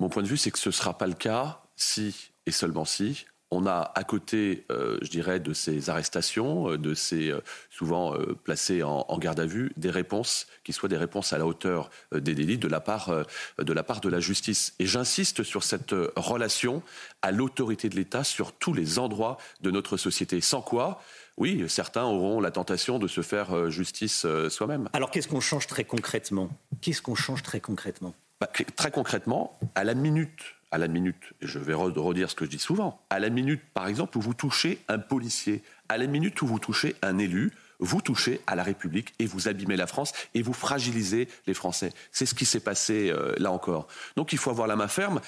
Mon 0.00 0.10
point 0.10 0.22
de 0.22 0.28
vue, 0.28 0.36
c'est 0.36 0.50
que 0.50 0.58
ce 0.58 0.68
ne 0.68 0.74
sera 0.74 0.98
pas 0.98 1.06
le 1.06 1.14
cas 1.14 1.62
si, 1.76 2.30
et 2.44 2.50
seulement 2.50 2.84
si, 2.84 3.24
on 3.50 3.66
a 3.66 3.92
à 3.94 4.04
côté, 4.04 4.64
euh, 4.70 4.98
je 5.02 5.08
dirais, 5.08 5.38
de 5.38 5.52
ces 5.52 5.88
arrestations, 5.88 6.70
euh, 6.70 6.78
de 6.78 6.94
ces 6.94 7.30
euh, 7.30 7.40
souvent 7.70 8.14
placés 8.44 8.82
en, 8.82 9.04
garde 9.18 9.40
à 9.40 9.46
vue, 9.46 9.72
des 9.76 9.90
réponses 9.90 10.46
qui 10.64 10.72
soient 10.72 10.88
des 10.88 10.96
réponses 10.96 11.32
à 11.32 11.38
la 11.38 11.46
hauteur 11.46 11.90
des 12.12 12.34
délits 12.34 12.58
de 12.58 12.68
la 12.68 12.80
part 12.80 13.12
de 13.58 13.72
la 13.72 13.82
part 13.82 14.00
de 14.00 14.08
la 14.08 14.20
justice. 14.20 14.74
Et 14.78 14.86
j'insiste 14.86 15.42
sur 15.42 15.62
cette 15.62 15.94
relation 16.16 16.82
à 17.22 17.32
l'autorité 17.32 17.88
de 17.88 17.96
l'État 17.96 18.24
sur 18.24 18.52
tous 18.52 18.72
les 18.72 18.98
endroits 18.98 19.36
de 19.60 19.70
notre 19.70 19.96
société. 19.96 20.40
Sans 20.40 20.62
quoi, 20.62 21.02
oui, 21.36 21.64
certains 21.68 22.04
auront 22.04 22.40
la 22.40 22.50
tentation 22.50 22.98
de 22.98 23.08
se 23.08 23.20
faire 23.20 23.70
justice 23.70 24.26
soi-même. 24.48 24.88
Alors 24.92 25.10
qu'est-ce 25.10 25.28
qu'on 25.28 25.40
change 25.40 25.66
très 25.66 25.84
concrètement? 25.84 26.50
Qu'est-ce 26.80 27.02
qu'on 27.02 27.14
change 27.14 27.42
très 27.42 27.60
concrètement? 27.60 28.14
Bah, 28.40 28.48
Très 28.76 28.90
concrètement, 28.90 29.58
à 29.74 29.84
la 29.84 29.94
minute 29.94 30.55
à 30.70 30.78
la 30.78 30.88
minute, 30.88 31.32
je 31.40 31.58
vais 31.58 31.74
redire 31.74 32.30
ce 32.30 32.34
que 32.34 32.44
je 32.44 32.50
dis 32.50 32.58
souvent, 32.58 33.00
à 33.10 33.18
la 33.18 33.30
minute, 33.30 33.60
par 33.74 33.86
exemple, 33.86 34.18
où 34.18 34.20
vous 34.20 34.34
touchez 34.34 34.78
un 34.88 34.98
policier, 34.98 35.62
à 35.88 35.96
la 35.96 36.06
minute 36.06 36.40
où 36.42 36.46
vous 36.46 36.58
touchez 36.58 36.96
un 37.02 37.18
élu, 37.18 37.52
vous 37.78 38.00
touchez 38.00 38.40
à 38.46 38.56
la 38.56 38.62
République 38.62 39.12
et 39.18 39.26
vous 39.26 39.48
abîmez 39.48 39.76
la 39.76 39.86
France 39.86 40.12
et 40.34 40.42
vous 40.42 40.52
fragilisez 40.52 41.28
les 41.46 41.54
Français. 41.54 41.92
C'est 42.10 42.26
ce 42.26 42.34
qui 42.34 42.44
s'est 42.44 42.60
passé 42.60 43.10
euh, 43.10 43.34
là 43.38 43.52
encore. 43.52 43.86
Donc 44.16 44.32
il 44.32 44.38
faut 44.38 44.50
avoir 44.50 44.66
la 44.66 44.76
main 44.76 44.88
ferme. 44.88 45.20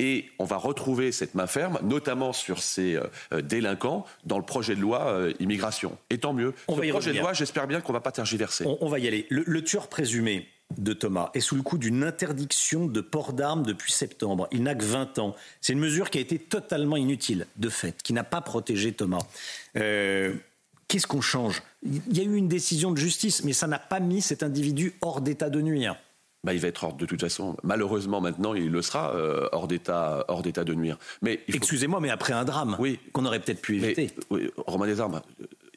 Et 0.00 0.28
on 0.40 0.44
va 0.44 0.56
retrouver 0.56 1.12
cette 1.12 1.36
main 1.36 1.46
ferme, 1.46 1.78
notamment 1.84 2.32
sur 2.32 2.58
ces 2.58 2.96
euh, 2.96 3.40
délinquants, 3.42 4.04
dans 4.24 4.38
le 4.38 4.44
projet 4.44 4.74
de 4.74 4.80
loi 4.80 5.06
euh, 5.06 5.32
immigration. 5.38 5.96
Et 6.10 6.18
tant 6.18 6.32
mieux. 6.32 6.52
On 6.66 6.76
Ce 6.76 6.88
projet 6.88 7.12
de 7.12 7.20
loi, 7.20 7.32
j'espère 7.32 7.68
bien 7.68 7.80
qu'on 7.80 7.92
ne 7.92 7.98
va 7.98 8.00
pas 8.00 8.10
tergiverser. 8.10 8.64
On, 8.66 8.88
va 8.88 8.98
y 8.98 9.06
aller. 9.06 9.24
le 9.30 9.62
tueur 9.62 9.86
présumé, 9.86 10.48
de 10.78 10.92
Thomas 10.92 11.30
est 11.34 11.40
sous 11.40 11.56
le 11.56 11.62
coup 11.62 11.78
d'une 11.78 12.02
interdiction 12.02 12.86
de 12.86 13.00
port 13.00 13.32
d'armes 13.32 13.64
depuis 13.64 13.92
septembre. 13.92 14.48
Il 14.50 14.62
n'a 14.62 14.74
que 14.74 14.84
20 14.84 15.18
ans. 15.18 15.36
C'est 15.60 15.72
une 15.72 15.78
mesure 15.78 16.10
qui 16.10 16.18
a 16.18 16.20
été 16.20 16.38
totalement 16.38 16.96
inutile, 16.96 17.46
de 17.56 17.68
fait, 17.68 18.02
qui 18.02 18.12
n'a 18.12 18.24
pas 18.24 18.40
protégé 18.40 18.92
Thomas. 18.92 19.22
Euh, 19.76 20.34
qu'est-ce 20.88 21.06
qu'on 21.06 21.20
change? 21.20 21.62
Il 21.82 22.16
y 22.16 22.20
a 22.20 22.24
eu 22.24 22.34
une 22.34 22.48
décision 22.48 22.90
de 22.90 22.98
justice, 22.98 23.44
mais 23.44 23.52
ça 23.52 23.66
n'a 23.66 23.78
pas 23.78 24.00
mis 24.00 24.22
cet 24.22 24.42
individu 24.42 24.94
hors 25.00 25.20
d'état 25.20 25.50
de 25.50 25.60
nuire. 25.60 25.96
Bah, 26.44 26.52
il 26.52 26.60
va 26.60 26.68
être 26.68 26.84
hors 26.84 26.92
de 26.92 27.06
toute 27.06 27.20
façon. 27.20 27.56
Malheureusement, 27.62 28.20
maintenant, 28.20 28.52
il 28.52 28.70
le 28.70 28.82
sera 28.82 29.14
euh, 29.14 29.48
hors 29.52 29.66
d'état, 29.66 30.26
hors 30.28 30.42
d'état 30.42 30.64
de 30.64 30.74
nuire. 30.74 30.98
Mais 31.22 31.40
excusez-moi, 31.48 32.00
mais 32.00 32.10
après 32.10 32.34
un 32.34 32.44
drame, 32.44 32.76
oui, 32.78 33.00
qu'on 33.12 33.24
aurait 33.24 33.40
peut-être 33.40 33.62
pu 33.62 33.76
éviter. 33.76 34.10
oui, 34.28 34.50
Romain 34.66 34.86
des 34.86 35.00
Armes, 35.00 35.22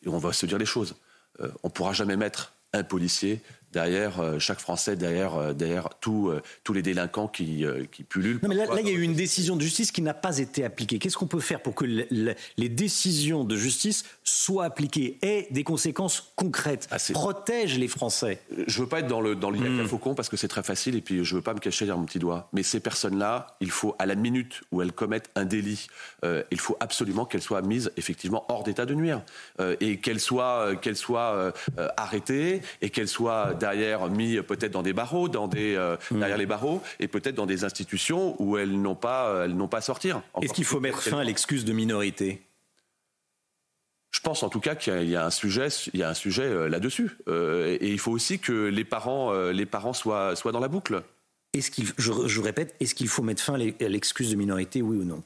on 0.06 0.18
va 0.18 0.34
se 0.34 0.46
dire 0.46 0.58
les 0.58 0.66
choses. 0.66 0.96
Euh, 1.40 1.48
on 1.64 1.70
pourra 1.70 1.94
jamais 1.94 2.18
mettre 2.18 2.54
un 2.74 2.84
policier 2.84 3.42
derrière 3.74 4.20
euh, 4.20 4.40
chaque 4.40 4.60
Français, 4.60 4.96
derrière, 4.96 5.36
euh, 5.36 5.54
derrière 5.54 5.90
euh, 6.08 6.40
tous 6.64 6.74
les 6.74 6.82
délinquants 6.82 7.28
qui, 7.28 7.66
qui 7.92 8.04
pullulent. 8.04 8.40
mais 8.48 8.56
là, 8.56 8.66
il 8.80 8.88
y 8.88 8.90
a 8.90 8.94
eu 8.94 9.02
une 9.02 9.14
décision 9.14 9.56
de 9.56 9.62
justice 9.62 9.92
qui 9.92 10.02
n'a 10.02 10.14
pas 10.14 10.38
été 10.38 10.64
appliquée. 10.64 11.00
Qu'est-ce 11.00 11.18
qu'on 11.18 11.28
peut 11.28 11.40
faire 11.40 11.62
pour 11.62 11.76
que 11.76 11.86
les 11.86 12.70
décisions 12.70 13.44
de 13.44 13.56
justice 13.56 14.06
soient 14.24 14.66
appliquées 14.66 15.18
et 15.22 15.48
des 15.52 15.64
conséquences 15.64 16.32
concrètes 16.36 16.88
ah, 16.92 16.98
Protège 17.14 17.78
les 17.78 17.88
Français? 17.88 18.42
Je 18.68 18.82
veux 18.82 18.88
pas 18.88 19.00
être 19.00 19.08
dans 19.08 19.22
le 19.22 19.36
dans 19.36 19.52
hmm. 19.52 19.88
faucon 19.88 20.16
parce 20.16 20.30
que 20.30 20.38
c'est 20.38 20.48
très 20.48 20.64
facile 20.64 20.96
et 20.96 21.02
puis 21.02 21.24
je 21.24 21.36
veux 21.36 21.42
pas 21.42 21.54
me 21.54 21.60
cacher 21.60 21.86
derrière 21.86 22.00
mon 22.00 22.06
petit 22.06 22.20
doigt. 22.20 22.50
Mais 22.54 22.64
ces 22.64 22.80
personnes-là, 22.80 23.48
il 23.60 23.72
faut 23.72 23.96
à 24.00 24.06
la 24.06 24.16
minute 24.16 24.62
où 24.72 24.82
elles 24.82 24.94
commettent 24.94 25.30
un 25.36 25.46
délit, 25.46 25.88
il 26.24 26.60
faut 26.60 26.78
absolument 26.80 27.26
qu'elles 27.26 27.42
soient 27.42 27.62
mises 27.62 27.92
effectivement 27.98 28.46
hors 28.50 28.64
d'état 28.64 28.86
de 28.86 28.94
nuire 28.94 29.22
et 29.80 29.98
qu'elles 29.98 30.20
soient 30.20 30.76
qu'elles 30.82 30.96
soient 30.96 31.54
arrêtées 31.98 32.62
et 32.82 32.90
qu'elles 32.90 33.08
soient 33.08 33.54
derrière 33.58 34.08
mis 34.10 34.42
peut-être 34.42 34.72
dans 34.72 34.84
des 34.84 34.94
barreaux, 34.94 35.30
dans 35.30 35.48
des, 35.48 35.76
euh, 35.76 35.98
derrière 36.12 36.38
les 36.38 36.46
barreaux, 36.46 36.82
et 37.00 37.08
peut-être 37.08 37.36
dans 37.36 37.46
des 37.46 37.64
institutions 37.64 38.42
où 38.42 38.58
elles 38.58 38.82
n'ont 38.82 38.96
pas, 38.96 39.44
elles 39.46 39.56
n'ont 39.56 39.68
pas 39.68 39.80
à 39.80 39.82
sortir. 39.82 40.22
Est-ce 40.42 40.54
qu'il 40.54 40.66
faut 40.66 40.80
mettre 40.80 41.02
fin 41.02 41.20
à 41.20 41.24
l'excuse 41.24 41.66
de 41.66 41.74
minorité? 41.74 42.42
Je 44.12 44.22
pense 44.22 44.42
en 44.42 44.50
tout 44.50 44.62
cas 44.62 44.76
qu'il 44.76 45.10
y 45.10 45.16
a 45.16 45.26
un 45.26 45.32
sujet, 45.32 45.68
il 45.94 46.00
y 46.00 46.04
a 46.04 46.10
un 46.10 46.14
sujet 46.14 46.44
euh, 46.44 46.70
là-dessus, 46.70 47.18
euh, 47.28 47.78
et 47.80 47.92
il 47.92 48.00
faut 48.00 48.12
aussi 48.12 48.40
que 48.40 48.68
les 48.68 48.86
parents, 48.86 49.34
les 49.50 49.66
parents 49.66 49.94
soient, 49.94 50.36
soient 50.36 50.52
dans 50.52 50.60
la 50.60 50.70
boucle. 50.70 51.04
Est-ce 51.54 51.72
qu'il, 51.72 51.86
je, 51.98 52.12
je, 52.26 52.42
répète, 52.42 52.76
est-ce 52.80 52.96
qu'il 52.96 53.08
faut 53.08 53.24
mettre 53.24 53.42
fin 53.42 53.56
à 53.56 53.58
l'excuse 53.58 54.32
de 54.32 54.36
minorité, 54.36 54.82
oui 54.82 54.98
ou 54.98 55.04
non? 55.04 55.24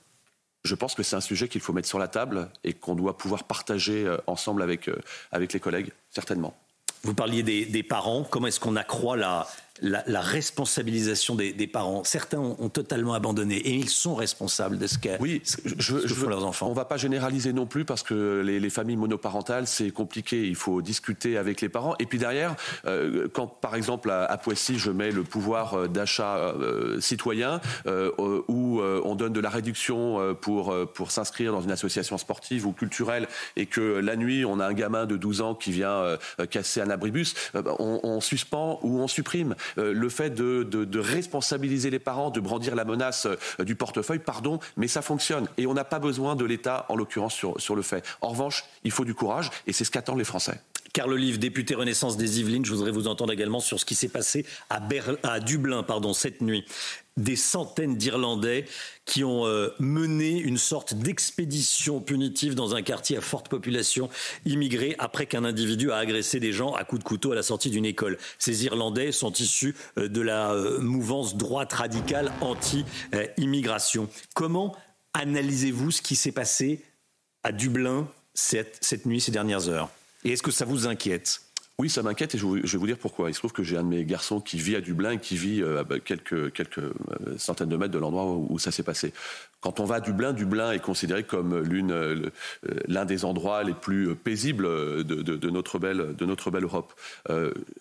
Je 0.64 0.76
pense 0.76 0.94
que 0.94 1.02
c'est 1.02 1.16
un 1.16 1.22
sujet 1.22 1.48
qu'il 1.48 1.62
faut 1.62 1.74
mettre 1.74 1.88
sur 1.88 1.98
la 1.98 2.08
table 2.08 2.50
et 2.64 2.74
qu'on 2.74 2.94
doit 2.94 3.18
pouvoir 3.18 3.46
partager 3.46 4.06
ensemble 4.28 4.62
avec, 4.62 4.90
avec 5.32 5.54
les 5.54 5.60
collègues, 5.60 5.92
certainement. 6.12 6.56
Vous 7.04 7.14
parliez 7.14 7.44
des, 7.44 7.84
parents. 7.84 8.24
Comment 8.24 8.48
est-ce 8.48 8.60
qu'on 8.60 8.76
accroît 8.76 9.18
la, 9.18 9.48
la, 9.82 10.22
responsabilisation 10.22 11.36
des, 11.36 11.68
parents. 11.68 12.04
Certains 12.04 12.40
ont, 12.40 12.70
totalement 12.70 13.14
abandonné 13.14 13.56
et 13.56 13.74
ils 13.74 13.90
sont 13.90 14.16
responsables 14.16 14.78
de 14.78 14.88
ce, 14.88 14.98
que, 14.98 15.10
oui, 15.20 15.42
je, 15.78 16.14
font 16.14 16.30
leurs 16.30 16.46
enfants. 16.46 16.68
On 16.68 16.72
ne 16.72 16.76
va 16.76 16.86
pas 16.86 16.98
généraliser 16.98 17.52
non 17.54 17.66
plus 17.66 17.86
parce 17.86 18.04
que 18.04 18.42
les, 18.42 18.70
familles 18.70 18.96
monoparentales, 18.96 19.68
c'est 19.68 19.92
compliqué. 19.92 20.48
Il 20.48 20.56
faut 20.56 20.82
discuter 20.82 21.38
avec 21.38 21.62
les 21.62 21.70
parents. 21.70 21.96
Et 22.00 22.06
puis 22.06 22.20
derrière, 22.20 22.56
euh, 22.86 23.28
quand 23.34 23.48
par 23.48 23.76
exemple 23.76 24.10
à, 24.12 24.38
Poissy, 24.38 24.78
je 24.78 24.92
mets 24.92 25.12
le 25.12 25.24
pouvoir 25.24 25.74
euh, 25.74 25.88
d'achat 25.88 26.38
euh, 26.38 27.02
citoyen 27.02 27.60
où 28.48 28.82
on 28.82 29.16
donne 29.16 29.34
de 29.34 29.40
la 29.40 29.50
réduction 29.50 30.36
pour, 30.42 30.76
pour 30.94 31.12
s'inscrire 31.12 31.52
dans 31.52 31.62
une 31.62 31.72
association 31.72 32.18
sportive 32.18 32.66
ou 32.66 32.72
culturelle 32.72 33.28
et 33.56 33.66
que 33.66 33.82
la 33.82 34.16
nuit, 34.16 34.46
on 34.46 34.60
a 34.60 34.68
un 34.68 34.74
gamin 34.74 35.06
de 35.06 35.18
12 35.18 35.42
ans 35.42 35.56
qui 35.56 35.72
vient 35.72 36.18
casser 36.50 36.82
un 36.82 36.90
abribus, 36.90 37.34
on, 37.54 38.00
on 38.04 38.22
suspend 38.22 38.80
ou 38.84 39.00
on 39.00 39.08
supprime. 39.08 39.56
Le 39.78 40.10
fait 40.10 40.30
de, 40.32 41.00
responsabiliser 41.00 41.90
les 41.90 42.00
parents, 42.00 42.30
de 42.30 42.40
brandir 42.40 42.76
la 42.76 42.86
menace 42.86 43.28
du 43.60 43.76
portefeuille, 43.76 44.20
pardon, 44.20 44.60
mais 44.78 44.88
ça 44.88 45.02
fonctionne. 45.02 45.48
Et 45.58 45.68
on 45.68 45.74
n'a 45.74 45.84
pas 45.84 46.00
besoin 46.00 46.36
de 46.36 46.46
l'État, 46.46 46.86
en 46.90 46.96
l'occurrence, 46.96 47.34
sur, 47.34 47.60
sur 47.60 47.76
le 47.76 47.82
fait. 47.82 48.06
En 48.22 48.30
revanche, 48.30 48.66
il 48.84 48.92
faut 48.92 49.06
du 49.06 49.14
courage, 49.14 49.50
et 49.68 49.74
c'est 49.74 49.84
ce 49.84 49.92
qu'attendent 49.92 50.20
les 50.20 50.24
Français. 50.24 50.60
Carl 50.94 51.14
Olive, 51.14 51.40
député 51.40 51.74
Renaissance 51.74 52.18
des 52.18 52.42
Yvelines, 52.42 52.66
je 52.66 52.74
voudrais 52.74 52.92
vous 52.92 53.08
entendre 53.08 53.32
également 53.32 53.62
sur 53.62 53.80
ce 53.80 53.86
qui 53.86 53.96
s'est 53.96 54.10
passé 54.10 54.46
à, 54.70 54.82
à 55.24 55.40
Dublin 55.40 55.84
pardon, 55.84 56.14
cette 56.14 56.42
nuit. 56.42 56.66
Des 57.18 57.36
centaines 57.36 57.98
d'Irlandais 57.98 58.66
qui 59.06 59.26
ont 59.26 59.46
euh, 59.46 59.70
mené 59.80 60.40
une 60.40 60.58
sorte 60.58 60.94
d'expédition 60.94 62.00
punitive 62.00 62.56
dans 62.56 62.74
un 62.74 62.82
quartier 62.82 63.18
à 63.18 63.22
forte 63.22 63.50
population 63.50 64.10
immigrée 64.46 64.96
après 64.98 65.26
qu'un 65.26 65.44
individu 65.44 65.92
a 65.92 65.98
agressé 65.98 66.40
des 66.40 66.54
gens 66.54 66.74
à 66.74 66.86
coups 66.86 67.00
de 67.00 67.08
couteau 67.08 67.34
à 67.34 67.36
la 67.36 67.44
sortie 67.44 67.70
d'une 67.70 67.86
école. 67.86 68.18
Ces 68.40 68.64
Irlandais 68.64 69.12
sont 69.12 69.34
issus 69.34 69.76
euh, 69.98 70.08
de 70.08 70.22
la 70.22 70.54
euh, 70.54 70.80
mouvance 70.80 71.36
droite 71.36 71.74
radicale 71.74 72.32
anti-immigration. 72.40 74.08
Comment 74.34 74.74
analysez-vous 75.14 75.92
ce 75.92 76.02
qui 76.02 76.16
s'est 76.16 76.32
passé 76.32 76.82
à 77.44 77.52
Dublin 77.52 78.08
cette, 78.34 78.78
cette 78.80 79.06
nuit, 79.06 79.20
ces 79.20 79.32
dernières 79.32 79.68
heures? 79.68 79.90
Et 80.24 80.32
est-ce 80.32 80.44
que 80.44 80.52
ça 80.52 80.64
vous 80.64 80.88
inquiète? 80.88 81.42
Oui, 81.80 81.90
ça 81.90 82.04
m'inquiète 82.04 82.36
et 82.36 82.38
je, 82.38 82.46
vais 82.46 82.78
vous 82.78 82.86
dire 82.86 82.98
pourquoi. 82.98 83.30
Il 83.30 83.34
se 83.34 83.40
trouve 83.40 83.54
que 83.54 83.64
j'ai 83.64 83.78
un 83.78 83.84
de 83.84 83.88
mes 83.88 84.06
garçons 84.06 84.40
qui 84.40 84.58
vit 84.58 84.76
à 84.76 84.82
Dublin 84.82 85.12
et 85.12 85.20
qui 85.20 85.36
vit 85.36 85.64
euh, 85.64 85.82
à 85.84 86.00
quelques, 86.00 86.54
quelques 86.54 86.78
euh, 86.78 86.94
centaines 87.38 87.70
de 87.70 87.78
mètres 87.78 87.92
de 87.92 87.98
l'endroit 87.98 88.26
où, 88.26 88.60
ça 88.60 88.72
s'est 88.72 88.84
passé. 88.84 89.14
Quand 89.62 89.80
on 89.80 89.86
va 89.86 89.96
à 89.96 90.00
Dublin, 90.00 90.34
Dublin 90.34 90.72
est 90.72 90.80
considéré 90.80 91.24
comme 91.24 91.60
l'une, 91.60 91.92
euh, 91.92 92.30
l'un 92.88 93.06
des 93.06 93.26
endroits 93.26 93.64
les 93.64 93.74
plus 93.74 94.16
paisibles 94.16 94.66
de, 95.04 95.50
notre, 95.50 95.80
belle, 95.80 96.64
Europe. 96.64 96.94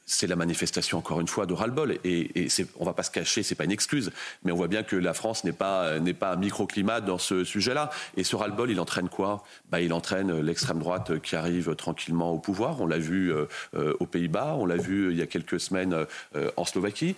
c'est 0.07 0.27
la 0.27 0.37
manifestation, 0.37 0.99
encore 0.99 1.21
une 1.21 1.29
fois, 1.29 1.47
de 1.47 1.55
ras-le-bol. 1.55 1.99
Et, 2.05 2.45
et 2.45 2.49
on 2.77 2.81
ne 2.81 2.87
va 2.87 2.93
pas 2.93 3.03
se 3.03 3.11
cacher, 3.11 3.43
ce 3.43 3.53
n'est 3.53 3.57
pas 3.57 3.65
une 3.65 3.73
excuse, 3.73 4.13
mais 4.45 4.53
on 4.53 4.57
voit 4.57 4.69
bien 4.69 4.83
que 4.83 4.97
la 4.97 5.15
France 5.15 5.45
n'est 5.45 5.53
pas, 5.53 5.99
n'est 5.99 6.15
pas 6.15 6.33
un 6.33 6.37
microclimat 6.37 7.01
dans 7.01 7.19
ce 7.19 7.45
sujet-là. 7.45 7.91
Et 8.17 8.25
ce 8.25 8.37
ras-le-bol, 8.37 8.71
il 8.71 8.81
entraîne 8.81 9.09
quoi? 9.09 9.45
Bah, 9.71 9.81
Il 9.81 9.93
entraîne 9.93 10.41
l'extrême 10.41 10.79
droite 10.79 11.21
qui 11.21 11.37
arrive 11.37 11.75
tranquillement 11.75 12.33
au 12.33 12.39
pouvoir. 12.39 12.81
On 12.81 12.87
l'a 12.87 12.99
vu 12.99 13.33
euh, 13.33 13.95
aux 14.01 14.07
Pays-Bas, 14.07 14.57
on 14.59 14.67
l'a 14.67 14.77
vu 14.77 15.07
euh, 15.07 15.13
il 15.13 15.19
y 15.19 15.23
a 15.23 15.27
quelques 15.27 15.61
semaines 15.61 15.95
euh, 16.37 16.51
en 16.57 16.65
Slovaquie. 16.65 17.15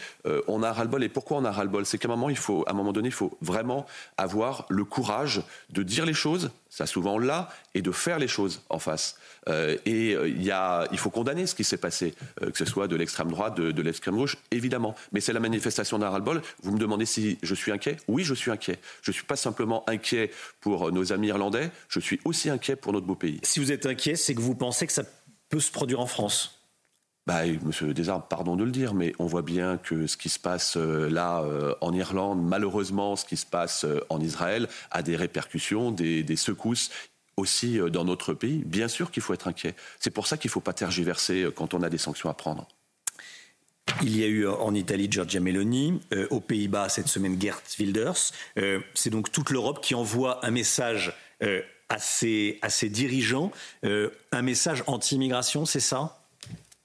on 0.46 0.62
a 0.62 0.72
ras-le-bol. 0.72 1.02
Et 1.02 1.08
pourquoi 1.08 1.38
on 1.38 1.44
a 1.44 1.50
ras-le-bol? 1.50 1.86
C'est 1.86 1.98
qu'à 1.98 2.08
un 2.08 2.12
un 2.12 2.74
moment 2.74 2.92
donné, 2.92 3.08
il 3.08 3.14
faut 3.14 3.36
vraiment 3.40 3.86
avoir 4.16 4.51
le 4.68 4.84
courage 4.84 5.42
de 5.70 5.82
dire 5.82 6.06
les 6.06 6.14
choses, 6.14 6.50
ça 6.68 6.86
souvent 6.86 7.18
là, 7.18 7.48
et 7.74 7.82
de 7.82 7.92
faire 7.92 8.18
les 8.18 8.28
choses 8.28 8.62
en 8.68 8.78
face. 8.78 9.18
et 9.48 10.12
il, 10.12 10.42
y 10.42 10.50
a, 10.50 10.86
il 10.92 10.98
faut 10.98 11.10
condamner 11.10 11.46
ce 11.46 11.54
qui 11.54 11.64
s'est 11.64 11.76
passé, 11.76 12.14
que 12.40 12.56
ce 12.56 12.64
soit 12.64 12.88
de 12.88 12.96
l'extrême 12.96 13.30
droite, 13.30 13.56
de, 13.56 13.82
l'extrême 13.82 14.16
gauche, 14.16 14.36
évidemment. 14.50 14.94
Mais 15.12 15.20
c'est 15.20 15.32
la 15.32 15.40
manifestation 15.40 15.98
d'un 15.98 16.10
ras-le-bol. 16.10 16.42
Vous 16.62 16.72
me 16.72 16.78
demandez 16.78 17.06
si 17.06 17.38
je 17.42 17.54
suis 17.54 17.72
inquiet 17.72 17.96
Oui, 18.08 18.24
je 18.24 18.34
suis 18.34 18.50
inquiet. 18.50 18.78
Je 19.02 19.10
ne 19.10 19.14
suis 19.14 19.24
pas 19.24 19.36
simplement 19.36 19.84
inquiet 19.88 20.30
pour 20.60 20.92
nos 20.92 21.12
amis 21.12 21.28
irlandais, 21.28 21.70
je 21.88 22.00
suis 22.00 22.20
aussi 22.24 22.50
inquiet 22.50 22.76
pour 22.76 22.92
notre 22.92 23.06
beau 23.06 23.16
pays. 23.16 23.40
Si 23.42 23.60
vous 23.60 23.72
êtes 23.72 23.86
inquiet, 23.86 24.16
c'est 24.16 24.34
que 24.34 24.40
vous 24.40 24.54
pensez 24.54 24.86
que 24.86 24.92
ça 24.92 25.04
peut 25.48 25.60
se 25.60 25.70
produire 25.70 26.00
en 26.00 26.06
France 26.06 26.61
bah, 27.26 27.42
Monsieur 27.62 27.94
Desarmes, 27.94 28.24
pardon 28.28 28.56
de 28.56 28.64
le 28.64 28.72
dire, 28.72 28.94
mais 28.94 29.14
on 29.18 29.26
voit 29.26 29.42
bien 29.42 29.78
que 29.78 30.06
ce 30.06 30.16
qui 30.16 30.28
se 30.28 30.40
passe 30.40 30.76
euh, 30.76 31.08
là 31.08 31.42
euh, 31.42 31.74
en 31.80 31.92
Irlande, 31.92 32.42
malheureusement, 32.42 33.14
ce 33.14 33.24
qui 33.24 33.36
se 33.36 33.46
passe 33.46 33.84
euh, 33.84 34.00
en 34.08 34.20
Israël, 34.20 34.68
a 34.90 35.02
des 35.02 35.14
répercussions, 35.14 35.92
des, 35.92 36.24
secousses 36.36 36.90
aussi 37.36 37.78
dans 37.90 38.04
notre 38.04 38.34
pays. 38.34 38.62
Bien 38.64 38.88
sûr 38.88 39.10
qu'il 39.10 39.22
faut 39.22 39.34
être 39.34 39.46
inquiet. 39.46 39.74
C'est 40.00 40.10
pour 40.10 40.26
ça 40.26 40.36
qu'il 40.36 40.48
ne 40.48 40.52
faut 40.52 40.60
pas 40.60 40.72
tergiverser 40.72 41.46
quand 41.54 41.74
on 41.74 41.82
a 41.82 41.88
des 41.88 41.98
sanctions 41.98 42.28
à 42.28 42.34
prendre. 42.34 42.66
Il 44.02 44.16
y 44.18 44.24
a 44.24 44.26
eu 44.26 44.46
en 44.46 44.74
Italie 44.74 45.08
Giorgia 45.10 45.40
Meloni, 45.40 46.00
aux 46.30 46.40
Pays-Bas 46.40 46.88
cette 46.88 47.08
semaine 47.08 47.40
Gert 47.40 47.62
Wilders. 47.78 48.32
C'est 48.94 49.10
donc 49.10 49.30
toute 49.30 49.50
l'Europe 49.50 49.80
qui 49.82 49.94
envoie 49.94 50.44
un 50.44 50.50
message 50.50 51.14
à 51.40 51.98
ses, 51.98 52.58
à 52.62 52.70
ses 52.70 52.88
dirigeants, 52.88 53.50
un 53.82 54.42
message 54.42 54.82
anti-immigration, 54.86 55.64
c'est 55.64 55.80
ça? 55.80 56.21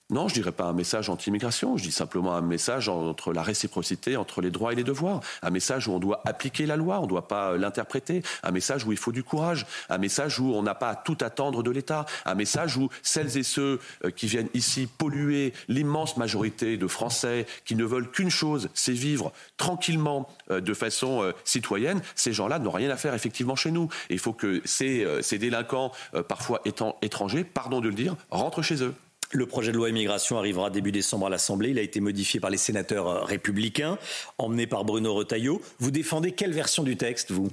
Non, 0.10 0.30
je 0.30 0.36
dirais 0.36 0.54
pas 0.54 0.64
un 0.64 0.74
message 0.74 1.10
anti-immigration, 1.10 1.76
je 1.76 1.84
dis 1.84 1.92
simplement 1.92 2.34
un 2.34 2.42
message 2.42 2.88
entre 2.88 3.34
la 3.34 3.44
réciprocité, 3.44 4.16
entre 4.16 4.40
les 4.40 4.52
droits 4.52 4.72
et 4.72 4.76
les 4.76 4.86
devoirs, 4.86 5.20
un 5.42 5.50
message 5.50 5.90
où 5.90 5.92
on 5.92 6.00
doit 6.00 6.22
appliquer 6.24 6.66
la 6.66 6.78
loi, 6.78 7.00
on 7.00 7.04
ne 7.04 7.08
doit 7.08 7.28
pas 7.28 7.58
l'interpréter, 7.58 8.24
un 8.42 8.52
message 8.52 8.86
où 8.86 8.94
il 8.94 8.98
faut 8.98 9.12
du 9.12 9.22
courage, 9.22 9.66
un 9.90 9.98
message 9.98 10.40
où 10.40 10.54
on 10.54 10.64
n'a 10.64 10.76
pas 10.76 10.92
à 10.92 10.96
tout 10.96 11.18
attendre 11.20 11.62
de 11.62 11.72
l'État, 11.72 12.06
un 12.24 12.36
message 12.36 12.78
où 12.78 12.88
celles 13.04 13.38
et 13.38 13.44
ceux 13.44 13.82
euh, 14.06 14.10
qui 14.10 14.28
viennent 14.28 14.48
ici 14.54 14.88
polluer 14.88 15.52
l'immense 15.68 16.16
majorité 16.16 16.78
de 16.78 16.88
Français 16.88 17.46
qui 17.66 17.76
ne 17.76 17.84
veulent 17.84 18.10
qu'une 18.10 18.30
chose, 18.30 18.70
c'est 18.74 18.94
vivre 18.94 19.34
tranquillement 19.58 20.30
euh, 20.52 20.62
de 20.62 20.74
façon 20.74 21.22
euh, 21.22 21.34
citoyenne, 21.44 22.02
ces 22.16 22.32
gens-là 22.32 22.60
n'ont 22.60 22.72
rien 22.72 22.90
à 22.92 22.96
faire 22.96 23.14
effectivement 23.14 23.58
chez 23.58 23.72
nous. 23.72 23.90
Il 24.10 24.20
faut 24.20 24.32
que 24.32 24.62
ces, 24.64 25.06
ces 25.22 25.38
délinquants, 25.38 25.92
parfois 26.30 26.62
étant 26.64 26.98
étrangers, 27.02 27.44
pardon 27.44 27.82
de 27.82 27.90
le 27.90 27.94
dire, 27.94 28.16
rentrent 28.30 28.62
chez 28.62 28.82
eux. 28.84 28.94
Le 29.32 29.46
projet 29.46 29.72
de 29.72 29.78
loi 29.78 29.90
immigration 29.90 30.38
arrivera 30.38 30.70
début 30.70 30.92
décembre 30.92 31.28
à 31.28 31.30
l'Assemblée. 31.30 31.70
Il 31.70 31.80
a 31.80 31.82
été 31.82 32.00
modifié 32.00 32.40
par 32.40 32.50
les 32.50 32.58
sénateurs 32.58 33.08
euh, 33.08 33.24
républicains, 33.24 33.98
emmené 34.38 34.68
par 34.68 34.86
Bruno 34.86 35.14
Retailleau. 35.14 35.62
Vous 35.80 35.92
défendez 35.92 36.32
quelle 36.32 36.54
version 36.54 36.84
du 36.84 36.98
texte, 36.98 37.32
vous? 37.32 37.50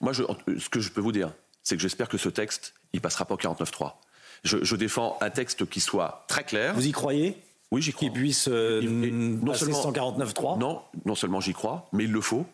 Moi, 0.00 0.12
ce 0.14 0.68
que 0.68 0.80
je 0.80 0.90
peux 0.90 1.00
vous 1.00 1.12
dire, 1.12 1.32
c'est 1.62 1.76
que 1.76 1.82
j'espère 1.82 2.08
que 2.08 2.18
ce 2.18 2.28
texte, 2.28 2.74
il 2.92 3.00
passera 3.00 3.24
pas 3.24 3.34
au 3.34 3.38
49.3. 3.38 3.92
Je, 4.42 4.58
je 4.62 4.76
défends 4.76 5.18
un 5.20 5.30
texte 5.30 5.68
qui 5.68 5.80
soit 5.80 6.24
très 6.28 6.44
clair. 6.44 6.74
Vous 6.74 6.86
y 6.86 6.92
croyez? 6.92 7.36
Oui, 7.70 7.82
j'y 7.82 7.92
crois. 7.92 8.08
Qui 8.08 8.14
puisse 8.14 8.48
euh, 8.48 8.80
non 8.82 9.54
seulement 9.54 9.82
149.3 9.82 10.58
Non, 10.58 10.82
non 11.04 11.14
seulement 11.14 11.40
j'y 11.40 11.52
crois, 11.52 11.88
mais 11.92 12.04
il 12.04 12.12
le 12.12 12.20
faut. 12.20 12.46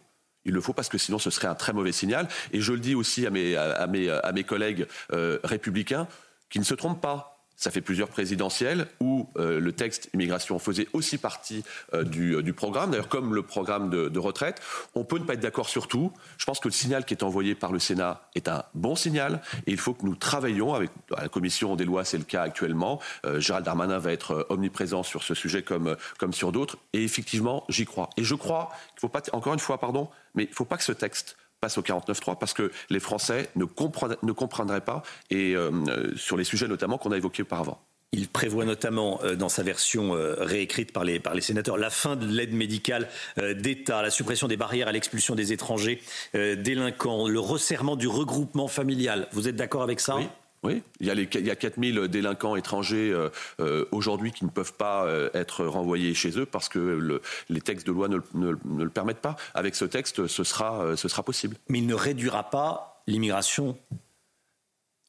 Il 0.45 0.55
le 0.55 0.61
faut 0.61 0.73
parce 0.73 0.89
que 0.89 0.99
sinon 0.99 1.19
ce 1.19 1.31
serait 1.31 1.49
un 1.49 1.55
très 1.55 1.73
mauvais 1.73 1.93
signal. 1.93 2.29
Et 2.53 2.61
je 2.61 2.73
le 2.73 2.79
dis 2.79 2.95
aussi 2.95 3.27
à 3.27 3.31
mes, 3.31 3.57
à 3.57 3.87
mes, 3.87 4.09
à 4.09 4.33
mes 4.33 4.45
collègues 4.45 4.87
euh, 5.13 5.39
républicains 5.45 6.09
qui 6.49 6.59
ne 6.59 6.65
se 6.65 6.75
trompent 6.75 7.03
pas. 7.03 7.30
Ça 7.61 7.71
fait 7.71 7.83
plusieurs 7.83 8.09
présidentielles 8.09 8.87
où 9.01 9.29
euh, 9.37 9.61
le 9.61 9.73
texte 9.73 10.09
immigration 10.15 10.59
faisait 10.59 10.89
aussi 10.95 11.19
partie 11.19 11.63
euh, 11.93 12.07
euh, 12.17 12.41
du, 12.41 12.55
programme, 12.55 12.93
d'ailleurs 12.93 13.11
comme 13.11 13.35
le 13.35 13.43
programme 13.43 13.91
de, 13.91 14.19
retraite. 14.19 14.63
On 14.95 15.05
peut 15.05 15.19
ne 15.19 15.25
pas 15.25 15.35
être 15.35 15.41
d'accord 15.41 15.69
sur 15.69 15.87
tout. 15.87 16.11
Je 16.39 16.47
pense 16.47 16.59
que 16.59 16.69
le 16.69 16.73
signal 16.73 17.05
qui 17.05 17.13
est 17.13 17.23
envoyé 17.23 17.55
par 17.55 17.71
le 17.71 17.79
Sénat 17.79 18.23
est 18.35 18.49
un 18.49 18.65
bon 18.73 18.97
signal 18.97 19.43
et 19.67 19.73
il 19.73 19.77
faut 19.77 19.93
que 19.93 20.07
nous 20.07 20.15
travaillions 20.15 20.73
avec 20.73 20.91
la 21.11 21.29
commission 21.29 21.77
des 21.77 21.85
lois, 21.85 22.07
c'est 22.07 22.17
le 22.17 22.25
cas 22.25 22.43
actuellement. 22.43 22.99
Gérald 23.37 23.67
Darmanin 23.67 23.99
va 23.99 24.13
être 24.13 24.47
omniprésent 24.49 25.03
sur 25.03 25.23
ce 25.23 25.35
sujet 25.35 25.63
comme, 25.63 25.97
comme 26.19 26.33
sur 26.33 26.53
d'autres. 26.53 26.79
Et 26.95 27.05
effectivement, 27.05 27.65
j'y 27.69 27.85
crois. 27.85 28.09
Et 28.17 28.25
je 28.25 28.35
crois 28.35 28.71
qu'il 28.89 28.97
ne 28.97 29.01
faut 29.01 29.09
pas, 29.09 29.23
encore 29.33 29.53
une 29.53 29.61
fois, 29.61 29.79
pardon, 29.79 30.09
mais 30.35 30.45
il 30.45 30.51
ne 30.51 30.55
faut 30.55 30.65
pas 30.65 30.79
que 30.79 30.85
ce 30.85 30.93
texte 30.93 31.37
passe 31.61 31.79
au 31.79 31.83
49.3 31.83 32.39
parce 32.39 32.55
que 32.55 32.73
les 32.89 33.01
Français 33.01 33.51
ne, 33.57 33.65
ne 33.65 34.33
comprendraient 34.33 34.81
pas, 34.81 35.03
et 35.31 35.55
euh, 35.55 35.71
sur 36.17 36.37
les 36.37 36.45
sujets 36.45 36.69
notamment 36.69 36.99
qu'on 36.99 37.13
a 37.13 37.17
évoqués 37.17 37.43
auparavant. 37.43 37.81
Il 38.13 38.29
prévoit 38.29 38.65
notamment 38.65 39.21
euh, 39.23 39.37
dans 39.37 39.49
sa 39.49 39.63
version 39.63 40.17
euh, 40.17 40.35
réécrite 40.39 40.93
par 40.93 41.05
les, 41.05 41.21
par 41.21 41.35
les 41.35 41.41
sénateurs 41.41 41.77
la 41.77 41.91
fin 41.91 42.17
de 42.17 42.27
l'aide 42.27 42.53
médicale 42.53 43.09
d'État, 43.57 44.03
la 44.03 44.11
suppression 44.11 44.49
des 44.49 44.57
barrières 44.57 44.89
à 44.89 44.93
l'expulsion 44.93 45.35
des 45.35 45.53
étrangers 45.53 46.01
délinquants, 46.35 47.29
le 47.29 47.41
resserrement 47.41 47.97
du 47.97 48.09
regroupement 48.09 48.69
familial. 48.69 49.29
Vous 49.33 49.49
êtes 49.49 49.57
d'accord 49.57 49.83
avec 49.83 50.01
ça? 50.01 50.17
Oui, 50.17 50.27
il 50.69 50.83
y 51.01 51.11
a, 51.11 51.15
les, 51.15 51.29
il 51.35 51.47
y 51.47 51.51
a 51.51 51.57
4000 51.57 52.09
délinquants 52.09 52.57
étrangers 52.57 53.11
euh, 53.11 53.31
euh, 53.61 53.87
aujourd'hui 53.93 54.31
qui 54.31 54.45
ne 54.45 54.51
peuvent 54.51 54.75
pas 54.75 55.05
euh, 55.07 55.31
être 55.33 55.65
renvoyés 55.65 56.13
chez 56.13 56.39
eux 56.39 56.47
parce 56.47 56.69
que 56.69 56.79
le, 56.79 57.23
les 57.49 57.61
textes 57.61 57.87
de 57.87 57.93
loi 57.93 58.09
ne, 58.09 58.19
ne, 58.35 58.55
ne, 58.65 58.85
le 58.85 58.91
permettent 58.91 59.21
pas. 59.21 59.37
Avec 59.55 59.75
ce 59.75 59.87
texte, 59.87 60.27
ce 60.27 60.45
sera, 60.45 60.97
ce 60.97 61.09
sera 61.09 61.23
possible. 61.23 61.57
Mais 61.69 61.79
il 61.79 61.87
ne 61.87 61.95
réduira 61.95 62.51
pas 62.51 63.03
l'immigration 63.07 63.77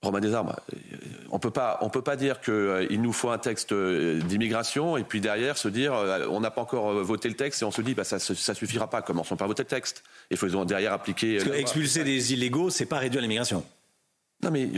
Romain 0.03 0.19
Desarmes, 0.19 0.55
on 1.29 1.37
peut 1.37 1.51
pas, 1.51 1.77
on 1.81 1.89
peut 1.91 2.01
pas 2.01 2.15
dire 2.15 2.41
qu'il 2.41 3.01
nous 3.03 3.13
faut 3.13 3.29
un 3.29 3.37
texte 3.37 3.71
d'immigration 3.71 4.97
et 4.97 5.03
puis 5.03 5.21
derrière 5.21 5.59
se 5.59 5.67
dire 5.67 5.93
on 6.31 6.39
n'a 6.39 6.49
pas 6.49 6.61
encore 6.61 6.91
voté 7.03 7.29
le 7.29 7.35
texte 7.35 7.61
et 7.61 7.65
on 7.65 7.71
se 7.71 7.83
dit 7.83 7.93
bah 7.93 8.03
ça, 8.03 8.17
ça 8.17 8.55
suffira 8.55 8.89
pas. 8.89 9.03
Commençons 9.03 9.35
par 9.35 9.47
voter 9.47 9.61
le 9.61 9.67
texte 9.67 10.01
et 10.31 10.37
faisons 10.37 10.65
derrière 10.65 10.93
appliquer. 10.93 11.37
Parce 11.37 11.49
que 11.51 11.55
expulser 11.55 12.03
des 12.03 12.33
illégaux, 12.33 12.71
c'est 12.71 12.87
pas 12.87 12.97
réduire 12.97 13.21
l'immigration. 13.21 13.63
Non, 14.43 14.51
mais 14.51 14.69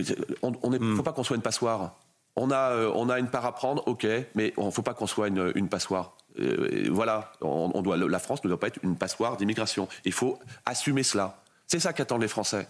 on 0.41 0.69
ne 0.69 0.77
hmm. 0.77 0.95
faut 0.95 1.03
pas 1.03 1.13
qu'on 1.13 1.23
soit 1.23 1.35
une 1.35 1.41
passoire. 1.41 1.95
On 2.35 2.49
a, 2.51 2.71
euh, 2.71 2.91
on 2.95 3.09
a 3.09 3.19
une 3.19 3.29
part 3.29 3.45
à 3.45 3.53
prendre, 3.53 3.87
ok, 3.87 4.07
mais 4.35 4.53
il 4.57 4.65
ne 4.65 4.71
faut 4.71 4.81
pas 4.81 4.93
qu'on 4.93 5.07
soit 5.07 5.27
une, 5.27 5.51
une 5.55 5.69
passoire. 5.69 6.17
Euh, 6.39 6.87
voilà, 6.91 7.31
on, 7.41 7.81
doit, 7.81 7.95
la 7.95 8.19
France 8.19 8.43
ne 8.43 8.49
doit 8.49 8.59
pas 8.59 8.67
être 8.67 8.79
une 8.83 8.97
passoire 8.97 9.37
d'immigration. 9.37 9.87
Il 10.03 10.13
faut 10.13 10.39
assumer 10.65 11.03
cela. 11.03 11.41
C'est 11.67 11.79
ça 11.79 11.93
qu'attendent 11.93 12.21
les 12.23 12.27
Français. 12.27 12.67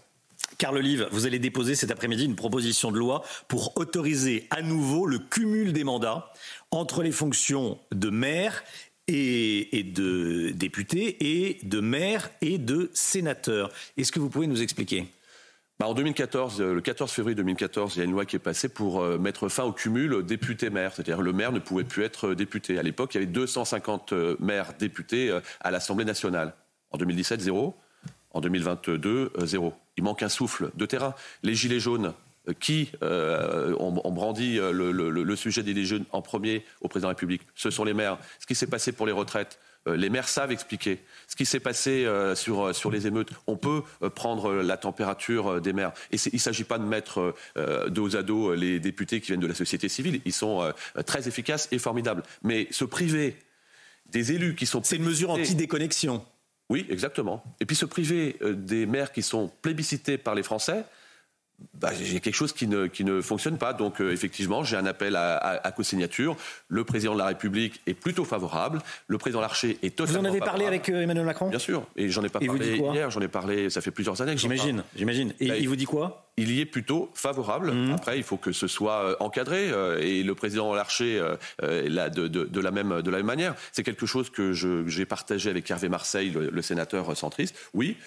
Carl 0.57 0.77
Olive, 0.77 1.07
vous 1.11 1.25
allez 1.25 1.39
déposer 1.39 1.75
cet 1.75 1.91
après-midi 1.91 2.25
une 2.25 2.35
proposition 2.35 2.91
de 2.91 2.99
loi 2.99 3.23
pour 3.47 3.75
autoriser 3.77 4.47
à 4.49 4.61
nouveau 4.61 5.05
le 5.05 5.19
cumul 5.19 5.71
des 5.71 5.83
mandats 5.83 6.31
entre 6.71 7.01
les 7.01 7.11
fonctions 7.11 7.79
de 7.91 8.09
maire 8.09 8.63
et, 9.07 9.79
et 9.79 9.83
de 9.83 10.51
député 10.51 11.45
et 11.45 11.59
de 11.63 11.79
maire 11.79 12.29
et 12.41 12.57
de 12.57 12.91
sénateur. 12.93 13.71
Est-ce 13.97 14.11
que 14.11 14.19
vous 14.19 14.29
pouvez 14.29 14.47
nous 14.47 14.61
expliquer? 14.61 15.07
Bah, 15.79 15.87
en 15.87 15.93
2014, 15.93 16.61
le 16.61 16.81
14 16.81 17.11
février 17.11 17.35
2014, 17.35 17.95
il 17.95 17.99
y 17.99 18.01
a 18.01 18.05
une 18.05 18.11
loi 18.11 18.25
qui 18.25 18.35
est 18.35 18.39
passée 18.39 18.69
pour 18.69 19.03
mettre 19.19 19.49
fin 19.49 19.63
au 19.63 19.71
cumul 19.71 20.23
député-maire. 20.23 20.93
C'est-à-dire 20.93 21.21
le 21.21 21.33
maire 21.33 21.51
ne 21.51 21.59
pouvait 21.59 21.83
plus 21.83 22.03
être 22.03 22.33
député. 22.33 22.77
À 22.77 22.83
l'époque, 22.83 23.15
il 23.15 23.17
y 23.17 23.23
avait 23.23 23.31
250 23.31 24.13
maires 24.39 24.73
députés 24.77 25.37
à 25.61 25.71
l'Assemblée 25.71 26.05
nationale. 26.05 26.53
En 26.91 26.97
2017, 26.97 27.41
zéro. 27.41 27.75
En 28.31 28.41
2022, 28.41 29.33
zéro. 29.45 29.73
Il 29.97 30.03
manque 30.03 30.23
un 30.23 30.29
souffle 30.29 30.69
de 30.75 30.85
terrain. 30.85 31.15
Les 31.41 31.55
Gilets 31.55 31.79
jaunes, 31.79 32.13
qui 32.59 32.91
euh, 33.01 33.75
ont, 33.79 34.11
brandi 34.11 34.59
euh, 34.59 34.71
le, 34.71 35.35
sujet 35.35 35.63
des 35.63 35.73
Gilets 35.73 35.85
jaunes 35.85 36.05
en 36.11 36.21
premier 36.21 36.65
au 36.81 36.87
président 36.87 37.07
de 37.07 37.11
la 37.11 37.15
République 37.15 37.43
Ce 37.55 37.69
sont 37.69 37.85
les 37.85 37.93
maires. 37.93 38.17
Ce 38.39 38.45
qui 38.45 38.55
s'est 38.55 38.67
passé 38.67 38.91
pour 38.91 39.05
les 39.05 39.11
retraites, 39.11 39.59
euh, 39.59 39.72
les 39.85 40.09
maires 40.09 40.27
savent 40.27 40.51
expliquer. 40.51 40.99
Ce 41.27 41.35
qui 41.35 41.45
s'est 41.45 41.59
passé 41.59 42.07
sur, 42.35 42.73
sur 42.75 42.91
les 42.91 43.07
émeutes, 43.07 43.29
on 43.47 43.57
peut 43.57 43.81
prendre 44.15 44.53
la 44.53 44.77
température 44.77 45.59
des 45.59 45.73
maires. 45.73 45.93
Et 46.11 46.17
il 46.27 46.35
ne 46.35 46.39
s'agit 46.39 46.63
pas 46.63 46.77
de 46.77 46.85
mettre 46.85 47.35
dos 47.89 48.15
à 48.15 48.23
dos 48.23 48.53
les 48.53 48.79
députés 48.79 49.19
qui 49.19 49.27
viennent 49.27 49.39
de 49.39 49.47
la 49.47 49.55
société 49.55 49.89
civile. 49.89 50.21
Ils 50.25 50.33
sont 50.33 50.71
très 51.05 51.27
efficaces 51.27 51.67
et 51.71 51.79
formidables. 51.79 52.23
Mais 52.43 52.67
se 52.71 52.85
priver 52.85 53.35
des 54.07 54.31
élus 54.31 54.55
qui 54.55 54.65
sont... 54.65 54.81
C'est 54.83 54.97
une 54.97 55.03
mesure 55.03 55.31
anti-déconnexion. 55.31 56.25
Oui, 56.69 56.85
exactement. 56.89 57.43
Et 57.59 57.65
puis 57.65 57.75
se 57.75 57.85
priver 57.85 58.37
des 58.41 58.85
maires 58.85 59.11
qui 59.11 59.21
sont 59.21 59.51
plébiscités 59.61 60.17
par 60.17 60.33
les 60.33 60.43
Français, 60.43 60.85
bah, 61.73 61.89
j'ai 61.93 62.19
quelque 62.19 62.35
chose 62.35 62.53
qui 62.53 62.67
ne, 62.67 62.87
qui 62.87 63.03
ne 63.03 63.21
fonctionne 63.21 63.57
pas. 63.57 63.73
Donc, 63.73 64.01
euh, 64.01 64.11
effectivement, 64.11 64.63
j'ai 64.63 64.77
un 64.77 64.85
appel 64.85 65.15
à, 65.15 65.37
à, 65.37 65.71
co-signature. 65.71 66.35
Le 66.67 66.83
président 66.83 67.13
de 67.13 67.19
la 67.19 67.25
République 67.25 67.81
est 67.87 67.93
plutôt 67.93 68.25
favorable. 68.25 68.81
Le 69.07 69.17
président 69.17 69.41
Larcher 69.41 69.77
est 69.83 69.95
totalement 69.95 70.21
Vous 70.21 70.27
en 70.27 70.29
avez 70.29 70.39
parlé 70.39 70.65
avec 70.65 70.89
euh, 70.89 71.01
Emmanuel 71.01 71.25
Macron? 71.25 71.49
Bien 71.49 71.59
sûr. 71.59 71.85
Et 71.95 72.09
j'en 72.09 72.23
ai 72.23 72.29
pas 72.29 72.39
parlé 72.39 72.77
hier, 72.77 73.09
j'en 73.11 73.21
ai 73.21 73.27
parlé, 73.27 73.69
ça 73.69 73.81
fait 73.81 73.91
plusieurs 73.91 74.21
années 74.21 74.35
que 74.35 74.41
J'imagine, 74.41 74.83
j'imagine. 74.95 75.33
Et 75.39 75.47
bah, 75.47 75.57
il 75.57 75.67
vous 75.67 75.75
dit 75.75 75.85
quoi? 75.85 76.22
Il 76.37 76.51
y 76.51 76.61
est 76.61 76.65
plutôt 76.65 77.11
favorable. 77.13 77.71
Mhm. 77.71 77.93
Après, 77.93 78.17
il 78.17 78.23
faut 78.23 78.37
que 78.37 78.51
ce 78.51 78.67
soit 78.67 79.03
euh, 79.03 79.15
encadré 79.19 79.71
et 79.99 80.23
le 80.23 80.35
président 80.35 80.73
Larcher 80.73 81.21
là, 81.61 82.09
de, 82.09 82.27
de, 82.27 82.45
de, 82.45 82.59
la 82.59 82.71
même 82.71 83.01
de 83.01 83.11
la 83.11 83.17
même 83.17 83.25
manière. 83.25 83.55
C'est 83.71 83.83
quelque 83.83 84.05
chose 84.05 84.29
que 84.29 84.53
j'ai 84.53 85.05
partagé 85.05 85.49
avec 85.49 85.69
Hervé 85.69 85.89
Marseille, 85.89 86.31
le, 86.31 86.61
sénateur 86.61 87.15
centriste. 87.17 87.55
Oui, 87.73 87.97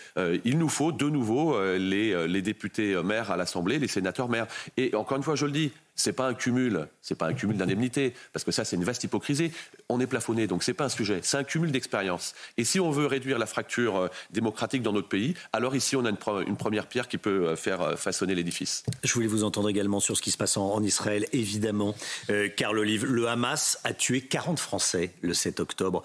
il 0.45 0.59
nous 0.59 0.69
faut 0.69 0.93
de 0.93 1.09
nouveau 1.09 1.61
les, 1.77 2.27
les 2.27 2.43
députés 2.43 3.01
maires 3.03 3.31
à 3.31 3.37
l'Assemblée, 3.37 3.79
les 3.79 3.89
sénateurs 3.89 4.29
maires. 4.29 4.47
Et 4.77 4.95
encore 4.95 5.17
une 5.17 5.23
fois, 5.23 5.37
je 5.37 5.47
le 5.47 5.53
dis, 5.53 5.73
c'est 5.97 6.13
pas 6.13 6.29
un 6.29 6.35
cumul, 6.35 6.87
c'est 7.03 7.17
pas 7.17 7.27
un 7.27 7.35
cumul 7.35 7.57
d'indemnités, 7.57 8.15
parce 8.33 8.45
que 8.45 8.53
ça 8.53 8.65
c'est 8.65 8.77
une 8.77 8.85
vaste 8.85 9.05
hypocrisie. 9.05 9.53
On 9.89 10.01
est 10.01 10.07
plafonné, 10.07 10.47
donc 10.47 10.63
c'est 10.63 10.75
pas 10.75 10.85
un 10.85 10.89
sujet, 10.89 11.21
c'est 11.23 11.39
un 11.39 11.45
cumul 11.45 11.73
d'expérience. 11.73 12.35
Et 12.57 12.65
si 12.65 12.79
on 12.79 12.91
veut 12.91 13.07
réduire 13.07 13.39
la 13.39 13.47
fracture 13.47 13.97
euh, 13.97 14.09
démocratique 14.31 14.83
dans 14.83 14.93
notre 14.93 15.09
pays, 15.09 15.35
alors 15.53 15.75
ici 15.75 15.97
on 15.97 16.05
a 16.05 16.11
une, 16.11 16.57
première 16.57 16.87
pierre 16.87 17.09
qui 17.09 17.19
peut 17.19 17.49
euh, 17.49 17.57
faire 17.57 17.81
euh, 17.81 17.97
façonner 17.97 18.35
l'édifice. 18.35 18.85
Je 19.03 19.13
voulais 19.13 19.27
vous 19.27 19.45
entendre 19.45 19.69
également 19.69 20.01
sur 20.01 20.17
ce 20.17 20.23
qui 20.23 20.31
se 20.31 20.37
passe 20.37 20.57
en, 20.57 20.83
Israël, 20.83 21.27
évidemment. 21.33 21.95
Euh, 22.31 22.49
Carl 22.49 22.79
Olive, 22.79 23.07
le 23.07 23.29
Hamas 23.29 23.79
a 23.85 23.93
tué 23.93 24.21
40 24.21 24.59
Français 24.59 25.15
le 25.23 25.35
7 25.35 25.61
octobre 25.61 26.03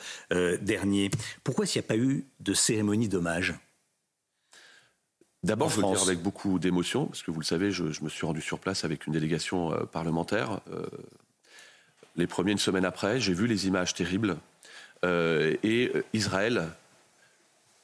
dernier. 0.61 1.11
Pourquoi 1.43 1.65
s'il 1.65 1.81
n'y 1.81 1.85
a 1.85 1.87
pas 1.87 1.97
eu 1.97 2.25
de 2.39 2.53
cérémonie 2.53 3.07
d'hommage? 3.07 3.53
D'abord, 5.43 5.69
je 5.69 5.77
veux 5.77 5.81
le 5.81 5.95
dire 5.95 6.03
avec 6.03 6.21
beaucoup 6.21 6.59
d'émotion, 6.59 7.07
parce 7.07 7.23
que 7.23 7.31
vous 7.31 7.39
le 7.39 7.45
savez, 7.45 7.71
je, 7.71 7.83
me 7.83 8.09
suis 8.09 8.25
rendu 8.27 8.41
sur 8.41 8.59
place 8.59 8.85
avec 8.85 9.07
une 9.07 9.13
délégation 9.13 9.73
euh, 9.73 9.85
parlementaire. 9.85 10.59
Euh, 10.71 10.85
les 12.15 12.27
premiers, 12.27 12.51
une 12.51 12.59
semaine 12.59 12.85
après, 12.85 13.19
j'ai 13.19 13.33
vu 13.33 13.47
les 13.47 13.65
images 13.65 13.95
terribles. 13.95 14.37
Euh, 15.03 15.55
et 15.63 15.91
Israël 16.13 16.67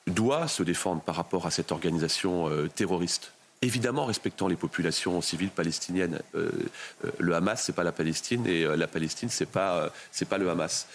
doit 0.05 0.47
se 0.47 0.61
défendre 0.61 1.01
par 1.01 1.15
rapport 1.15 1.47
à 1.47 1.51
cette 1.51 1.71
organisation 1.71 2.49
terroriste. 2.75 3.33
Évidemment, 3.63 4.05
respectant 4.05 4.47
les 4.47 4.55
populations 4.55 5.19
civiles 5.21 5.49
palestiniennes. 5.49 6.21
le 7.17 7.35
Hamas, 7.35 7.63
c'est 7.63 7.73
pas 7.73 7.83
la 7.83 7.91
Palestine, 7.91 8.45
et 8.45 8.65
la 8.77 8.87
Palestine, 8.87 9.29
c'est 9.29 9.47
pas 9.47 9.91
c'est 10.11 10.29
pas 10.29 10.37
le 10.37 10.49
Hamas. 10.49 10.87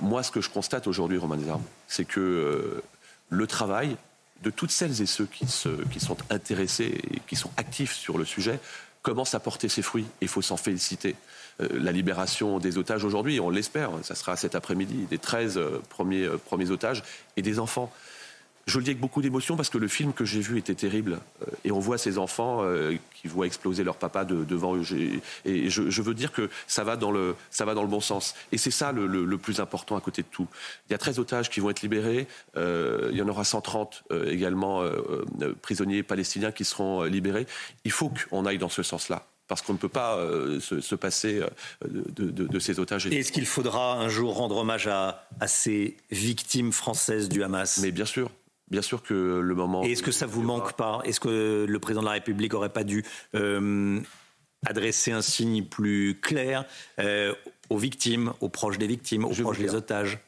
moi, 0.00 0.22
ce 0.22 0.30
que 0.30 0.42
je 0.42 0.50
constate 0.50 0.86
aujourd'hui, 0.86 1.16
Romain 1.16 1.36
Desarmes, 1.38 1.64
c'est 1.86 2.04
que 2.04 2.82
le 3.30 3.46
travail 3.46 3.96
de 4.42 4.50
toutes 4.50 4.70
celles 4.70 5.00
et 5.00 5.06
ceux 5.06 5.26
qui, 5.26 5.46
sont 5.46 6.16
intéressés 6.30 7.00
et 7.10 7.20
qui 7.26 7.36
sont 7.36 7.50
actifs 7.56 7.94
sur 7.94 8.18
le 8.18 8.24
sujet 8.24 8.60
commence 9.02 9.34
à 9.34 9.40
porter 9.40 9.68
ses 9.68 9.82
fruits. 9.82 10.06
Il 10.20 10.28
faut 10.28 10.42
s'en 10.42 10.56
féliciter. 10.56 11.14
Euh, 11.60 11.68
la 11.72 11.92
libération 11.92 12.58
des 12.58 12.78
otages 12.78 13.04
aujourd'hui, 13.04 13.38
on 13.38 13.50
l'espère, 13.50 13.90
ça 14.02 14.14
sera 14.14 14.36
cet 14.36 14.54
après-midi, 14.54 15.06
des 15.08 15.18
13 15.18 15.56
euh, 15.58 15.80
euh, 16.00 16.38
premiers 16.38 16.70
otages 16.70 17.02
et 17.36 17.42
des 17.42 17.58
enfants. 17.58 17.92
Je 18.66 18.78
le 18.78 18.84
dis 18.84 18.90
avec 18.90 19.00
beaucoup 19.00 19.20
d'émotion 19.20 19.56
parce 19.56 19.68
que 19.68 19.78
le 19.78 19.88
film 19.88 20.12
que 20.12 20.24
j'ai 20.24 20.40
vu 20.40 20.58
était 20.58 20.74
terrible. 20.74 21.20
Euh, 21.42 21.50
et 21.64 21.72
on 21.72 21.80
voit 21.80 21.98
ces 21.98 22.18
enfants 22.18 22.60
euh, 22.62 22.96
qui 23.14 23.28
voient 23.28 23.46
exploser 23.46 23.84
leur 23.84 23.96
papa 23.96 24.24
devant 24.24 24.76
eux. 24.76 24.82
Et 25.44 25.68
je, 25.68 26.02
veux 26.02 26.14
dire 26.14 26.32
que 26.32 26.48
ça 26.66 26.84
va 26.84 26.96
dans 26.96 27.10
le, 27.10 27.34
ça 27.50 27.64
va 27.64 27.74
dans 27.74 27.82
le 27.82 27.88
bon 27.88 28.00
sens. 28.00 28.34
Et 28.52 28.58
c'est 28.58 28.70
ça 28.70 28.92
le, 28.92 29.36
plus 29.38 29.60
important 29.60 29.96
à 29.96 30.00
côté 30.00 30.22
de 30.22 30.28
tout. 30.30 30.46
Il 30.88 30.92
y 30.92 30.94
a 30.94 30.98
13 30.98 31.18
otages 31.18 31.50
qui 31.50 31.60
vont 31.60 31.70
être 31.70 31.82
libérés. 31.82 32.26
Euh, 32.56 33.08
il 33.10 33.18
y 33.18 33.22
en 33.22 33.28
aura 33.28 33.44
130 33.44 34.04
également 34.26 34.82
prisonniers 35.60 36.02
palestiniens 36.02 36.52
qui 36.52 36.64
seront 36.64 37.02
libérés. 37.02 37.46
Il 37.84 37.90
faut 37.90 38.10
qu'on 38.30 38.46
aille 38.46 38.58
dans 38.58 38.68
ce 38.68 38.82
sens-là 38.82 39.26
parce 39.48 39.60
qu'on 39.60 39.74
ne 39.74 39.78
peut 39.78 39.88
pas 39.88 40.18
se, 40.60 40.94
passer 40.94 41.42
de, 41.86 42.58
ces 42.58 42.78
otages. 42.78 43.06
Et 43.06 43.18
est-ce 43.18 43.32
qu'il 43.32 43.46
faudra 43.46 43.94
un 43.94 44.08
jour 44.08 44.36
rendre 44.36 44.56
hommage 44.56 44.86
à, 44.86 45.26
à, 45.40 45.48
ces 45.48 45.96
victimes 46.10 46.72
françaises 46.72 47.28
du 47.28 47.42
Hamas? 47.42 47.78
Mais 47.82 47.90
bien 47.90 48.06
sûr. 48.06 48.30
Bien 48.70 48.82
sûr 48.82 49.02
que 49.02 49.40
le 49.40 49.54
moment. 49.54 49.84
Et 49.84 49.92
est-ce 49.92 50.02
que 50.02 50.12
ça 50.12 50.26
vous 50.26 50.42
manque 50.42 50.74
pas 50.74 51.00
Est-ce 51.04 51.20
que 51.20 51.66
le 51.68 51.78
président 51.78 52.00
de 52.00 52.06
la 52.06 52.12
République 52.12 52.52
n'aurait 52.52 52.72
pas 52.72 52.84
dû 52.84 53.04
euh, 53.34 54.00
adresser 54.66 55.12
un 55.12 55.22
signe 55.22 55.64
plus 55.64 56.18
clair 56.20 56.64
euh, 56.98 57.34
aux 57.68 57.76
victimes, 57.76 58.32
aux 58.40 58.48
proches 58.48 58.78
des 58.78 58.86
victimes, 58.86 59.24
aux 59.24 59.34
proches 59.34 59.58
des 59.58 59.74
otages? 59.74 60.18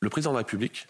Le 0.00 0.08
président 0.08 0.30
de 0.30 0.36
la 0.36 0.40
République 0.42 0.86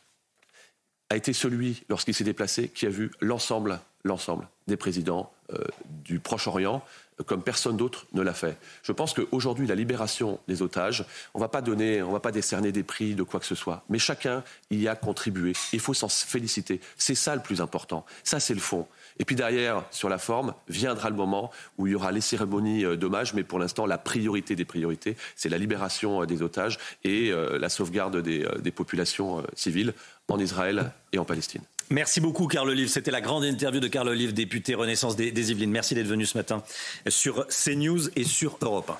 a 1.10 1.16
été 1.16 1.32
celui, 1.32 1.82
lorsqu'il 1.89 2.14
s'est 2.14 2.24
déplacé, 2.24 2.68
qui 2.68 2.86
a 2.86 2.90
vu 2.90 3.10
l'ensemble, 3.20 3.81
l'ensemble 4.05 4.48
des 4.66 4.76
présidents 4.76 5.32
euh, 5.52 5.64
du 6.05 6.20
Proche-Orient, 6.20 6.82
comme 7.26 7.42
personne 7.42 7.76
d'autre 7.76 8.06
ne 8.12 8.22
l'a 8.22 8.34
fait. 8.34 8.58
Je 8.82 8.92
pense 8.92 9.14
qu'aujourd'hui, 9.14 9.66
la 9.66 9.74
libération 9.74 10.40
des 10.48 10.62
otages, 10.62 11.04
on 11.32 11.38
ne 11.38 11.44
va 11.44 11.48
pas 11.48 11.62
donner, 11.62 12.02
on 12.02 12.12
va 12.12 12.20
pas 12.20 12.32
décerner 12.32 12.72
des 12.72 12.82
prix 12.82 13.14
de 13.14 13.22
quoi 13.22 13.40
que 13.40 13.46
ce 13.46 13.54
soit, 13.54 13.84
mais 13.88 13.98
chacun 13.98 14.42
y 14.70 14.88
a 14.88 14.96
contribué. 14.96 15.52
Il 15.72 15.80
faut 15.80 15.94
s'en 15.94 16.08
féliciter. 16.08 16.80
C'est 16.96 17.14
ça 17.14 17.34
le 17.34 17.42
plus 17.42 17.60
important. 17.60 18.04
Ça, 18.24 18.40
c'est 18.40 18.54
le 18.54 18.60
fond. 18.60 18.86
Et 19.18 19.24
puis 19.24 19.36
derrière, 19.36 19.84
sur 19.90 20.08
la 20.08 20.18
forme, 20.18 20.54
viendra 20.68 21.08
le 21.08 21.16
moment 21.16 21.50
où 21.78 21.86
il 21.86 21.92
y 21.92 21.94
aura 21.94 22.10
les 22.10 22.20
cérémonies 22.20 22.84
euh, 22.84 22.96
d'hommage, 22.96 23.34
mais 23.34 23.44
pour 23.44 23.58
l'instant, 23.58 23.86
la 23.86 23.98
priorité 23.98 24.56
des 24.56 24.64
priorités, 24.64 25.16
c'est 25.36 25.48
la 25.48 25.58
libération 25.58 26.22
euh, 26.22 26.26
des 26.26 26.42
otages 26.42 26.78
et 27.04 27.30
euh, 27.30 27.58
la 27.58 27.68
sauvegarde 27.68 28.16
des, 28.22 28.46
des 28.60 28.70
populations 28.72 29.44
civiles 29.54 29.94
en 30.28 30.38
Israël 30.38 30.92
et 31.12 31.18
en 31.18 31.24
Palestine. 31.24 31.62
Merci 31.90 32.20
beaucoup, 32.20 32.47
Carl 32.47 32.69
Olive. 32.69 32.89
C'était 32.89 33.11
la 33.11 33.20
grande 33.20 33.44
interview 33.44 33.81
de 33.81 33.89
Carl 33.89 34.09
Olive, 34.09 34.32
député 34.32 34.74
Renaissance 34.74 35.16
des, 35.16 35.51
Yvelines. 35.51 35.70
Merci 35.70 35.94
d'être 35.94 36.06
venu 36.06 36.24
ce 36.24 36.39
matin 36.39 36.62
sur 37.09 37.47
CNews 37.48 38.09
et 38.16 38.24
sur 38.24 38.59
Europe 38.62 38.90
1. 38.90 38.98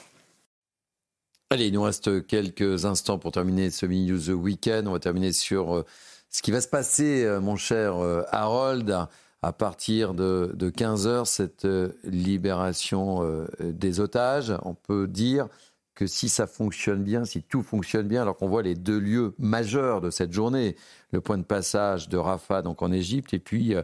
Allez, 1.51 1.69
il 1.69 1.73
nous 1.73 1.83
reste 1.83 2.27
quelques 2.27 2.85
instants 2.85 3.19
pour 3.19 3.33
terminer 3.33 3.71
ce 3.71 3.87
Mini 3.87 4.11
News 4.11 4.31
Weekend. 4.31 4.87
On 4.87 4.93
va 4.93 4.99
terminer 4.99 5.33
sur 5.33 5.77
euh, 5.77 5.87
ce 6.31 6.43
qui 6.43 6.51
va 6.51 6.61
se 6.61 6.69
passer, 6.69 7.25
euh, 7.25 7.41
mon 7.41 7.57
cher 7.57 7.97
euh, 7.97 8.23
Harold, 8.33 9.07
à 9.43 9.53
partir 9.53 10.15
de, 10.15 10.53
de 10.55 10.71
15h, 10.71 11.25
cette 11.27 11.67
libération 12.05 13.47
des 13.61 14.01
otages. 14.01 14.55
On 14.63 14.73
peut 14.73 15.07
dire 15.07 15.49
que 15.95 16.07
si 16.07 16.29
ça 16.29 16.47
fonctionne 16.47 17.03
bien, 17.03 17.25
si 17.25 17.43
tout 17.43 17.63
fonctionne 17.63 18.09
bien, 18.09 18.23
alors 18.23 18.37
qu'on 18.37 18.49
voit 18.49 18.63
les 18.63 18.75
deux 18.75 18.99
lieux 18.99 19.35
majeurs 19.39 20.01
de 20.01 20.11
cette 20.11 20.33
journée, 20.33 20.77
le 21.13 21.21
point 21.21 21.39
de 21.39 21.45
passage 21.45 22.09
de 22.09 22.17
Rafah, 22.17 22.63
donc 22.63 22.83
en 22.83 22.91
Égypte, 22.91 23.33
et 23.35 23.39
puis, 23.39 23.75
euh, 23.75 23.83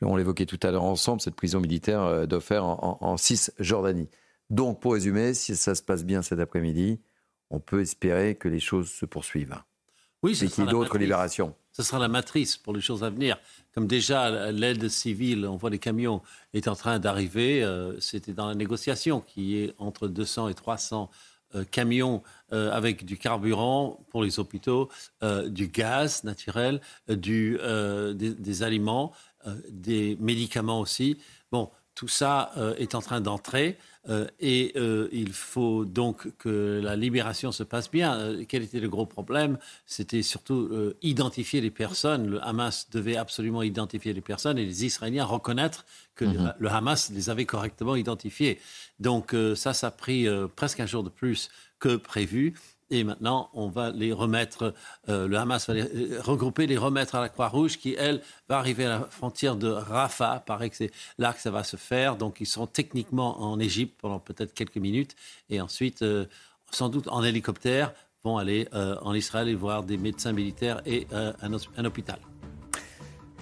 on 0.00 0.16
l'évoquait 0.16 0.46
tout 0.46 0.60
à 0.62 0.70
l'heure 0.70 0.84
ensemble, 0.84 1.20
cette 1.20 1.34
prison 1.34 1.60
militaire 1.60 2.02
euh, 2.02 2.26
d'Ofer 2.26 2.58
en, 2.58 2.98
en, 3.00 3.16
Cisjordanie. 3.16 4.08
Donc, 4.50 4.80
pour 4.80 4.94
résumer, 4.94 5.34
si 5.34 5.56
ça 5.56 5.74
se 5.74 5.82
passe 5.82 6.04
bien 6.04 6.22
cet 6.22 6.40
après-midi, 6.40 7.00
on 7.50 7.60
peut 7.60 7.80
espérer 7.80 8.34
que 8.34 8.48
les 8.48 8.60
choses 8.60 8.90
se 8.90 9.06
poursuivent. 9.06 9.56
Oui, 10.22 10.34
c'est 10.34 10.48
qu'il 10.48 10.64
y 10.64 10.66
ait 10.66 10.70
d'autres 10.70 10.96
libérations. 10.96 11.54
Ce 11.72 11.82
sera 11.82 11.98
la 11.98 12.08
matrice 12.08 12.56
pour 12.56 12.72
les 12.72 12.80
choses 12.80 13.04
à 13.04 13.10
venir. 13.10 13.36
Comme 13.74 13.86
déjà 13.86 14.52
l'aide 14.52 14.88
civile, 14.88 15.44
on 15.46 15.56
voit 15.56 15.70
les 15.70 15.78
camions, 15.78 16.22
est 16.54 16.68
en 16.68 16.74
train 16.74 16.98
d'arriver. 16.98 17.62
Euh, 17.62 17.98
c'était 18.00 18.32
dans 18.32 18.46
la 18.46 18.54
négociation 18.54 19.20
qui 19.20 19.58
est 19.58 19.74
entre 19.78 20.08
200 20.08 20.48
et 20.48 20.54
300 20.54 21.10
euh, 21.10 21.16
camions 21.62 22.22
euh, 22.52 22.72
avec 22.72 23.04
du 23.04 23.16
carburant 23.16 24.04
pour 24.10 24.22
les 24.24 24.40
hôpitaux, 24.40 24.88
euh, 25.22 25.48
du 25.48 25.68
gaz 25.68 26.24
naturel, 26.24 26.80
du, 27.08 27.58
des, 28.14 28.62
aliments, 28.62 29.12
des 29.68 30.16
médicaments 30.20 30.80
aussi. 30.80 31.18
Bon, 31.52 31.70
tout 31.94 32.08
ça 32.08 32.52
est 32.78 32.94
en 32.94 33.00
train 33.00 33.20
d'entrer. 33.20 33.78
Euh, 34.08 34.26
et 34.38 34.72
euh, 34.76 35.08
il 35.12 35.32
faut 35.32 35.84
donc 35.84 36.28
que 36.38 36.80
la 36.82 36.96
libération 36.96 37.52
se 37.52 37.62
passe 37.62 37.90
bien. 37.90 38.14
Euh, 38.14 38.44
quel 38.46 38.62
était 38.62 38.80
le 38.80 38.88
gros 38.88 39.06
problème? 39.06 39.58
C'était 39.86 40.22
surtout 40.22 40.70
identifier 41.02 41.60
les 41.60 41.70
personnes. 41.70 42.28
Le 42.28 42.44
Hamas 42.44 42.88
devait 42.90 43.16
absolument 43.16 43.62
identifier 43.62 44.12
les 44.12 44.20
personnes 44.20 44.58
et 44.58 44.64
les 44.64 44.84
Israéliens 44.84 45.24
reconnaître 45.24 45.84
que 46.14 46.24
mhm. 46.24 46.54
le 46.58 46.68
Hamas 46.68 47.10
les 47.10 47.30
avait 47.30 47.46
correctement 47.46 47.96
identifiés. 47.96 48.60
Donc 49.00 49.34
ça, 49.56 49.72
ça 49.72 49.88
a 49.88 49.90
pris 49.90 50.26
presque 50.56 50.80
un 50.80 50.86
jour 50.86 51.02
de 51.02 51.08
plus 51.08 51.50
que 51.78 51.96
prévu. 51.96 52.54
Et 52.94 53.02
maintenant, 53.02 53.50
on 53.54 53.68
va 53.68 53.90
les 53.90 54.12
remettre, 54.12 54.72
euh, 55.08 55.26
le 55.26 55.36
Hamas 55.36 55.66
va 55.66 55.74
les 55.74 55.82
euh, 55.82 56.20
regrouper, 56.22 56.68
les 56.68 56.76
remettre 56.76 57.16
à 57.16 57.20
la 57.20 57.28
Croix-Rouge, 57.28 57.76
qui, 57.76 57.96
elle, 57.98 58.20
va 58.48 58.58
arriver 58.58 58.84
à 58.84 58.88
la 58.88 59.00
frontière 59.00 59.56
de 59.56 59.68
Rafah. 59.68 60.42
Il 60.42 60.46
paraît 60.46 60.70
que 60.70 60.76
c'est 60.76 60.92
là 61.18 61.32
que 61.32 61.40
ça 61.40 61.50
va 61.50 61.64
se 61.64 61.76
faire. 61.76 62.14
Donc, 62.14 62.36
ils 62.40 62.46
seront 62.46 62.68
techniquement 62.68 63.42
en 63.42 63.58
Égypte 63.58 64.00
pendant 64.00 64.20
peut-être 64.20 64.54
quelques 64.54 64.76
minutes. 64.76 65.16
Et 65.50 65.60
ensuite, 65.60 66.02
euh, 66.02 66.26
sans 66.70 66.88
doute 66.88 67.08
en 67.08 67.24
hélicoptère, 67.24 67.92
vont 68.22 68.38
aller 68.38 68.66
en 68.72 69.12
Israël 69.12 69.48
et 69.48 69.54
voir 69.54 69.82
des 69.82 69.98
médecins 69.98 70.32
militaires 70.32 70.80
et 70.86 71.06
un 71.12 71.84
hôpital. 71.84 72.18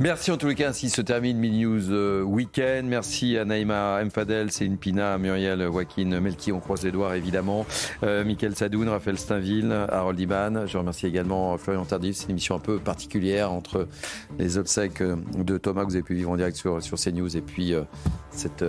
Merci 0.00 0.30
en 0.30 0.38
tous 0.38 0.48
les 0.48 0.54
cas, 0.54 0.70
ainsi 0.70 0.88
se 0.88 1.02
termine 1.02 1.36
Mini 1.36 1.64
News 1.64 1.90
euh, 1.90 2.22
Weekend. 2.22 2.88
Merci 2.88 3.36
à 3.36 3.44
Naïma 3.44 4.02
Mfadel, 4.02 4.50
Céline 4.50 4.78
Pina, 4.78 5.18
Muriel 5.18 5.62
Joaquin 5.70 6.18
Melki, 6.18 6.50
on 6.50 6.60
croise 6.60 6.82
les 6.82 6.90
doigts 6.90 7.14
évidemment. 7.14 7.66
Euh, 8.02 8.24
Michael 8.24 8.56
Sadoun, 8.56 8.88
Raphaël 8.88 9.18
Steinville, 9.18 9.70
Harold 9.90 10.18
Iban. 10.18 10.66
Je 10.66 10.78
remercie 10.78 11.06
également 11.06 11.58
Florian 11.58 11.84
Tardif. 11.84 12.16
C'est 12.16 12.24
une 12.24 12.30
émission 12.30 12.54
un 12.54 12.58
peu 12.58 12.78
particulière 12.78 13.52
entre 13.52 13.86
les 14.38 14.56
obsèques 14.56 15.02
de 15.02 15.58
Thomas 15.58 15.82
que 15.82 15.88
vous 15.88 15.96
avez 15.96 16.02
pu 16.02 16.14
vivre 16.14 16.30
en 16.30 16.36
direct 16.36 16.56
sur, 16.56 16.82
sur 16.82 16.98
CNews 16.98 17.36
et 17.36 17.42
puis 17.42 17.74
euh, 17.74 17.82
cette 18.30 18.64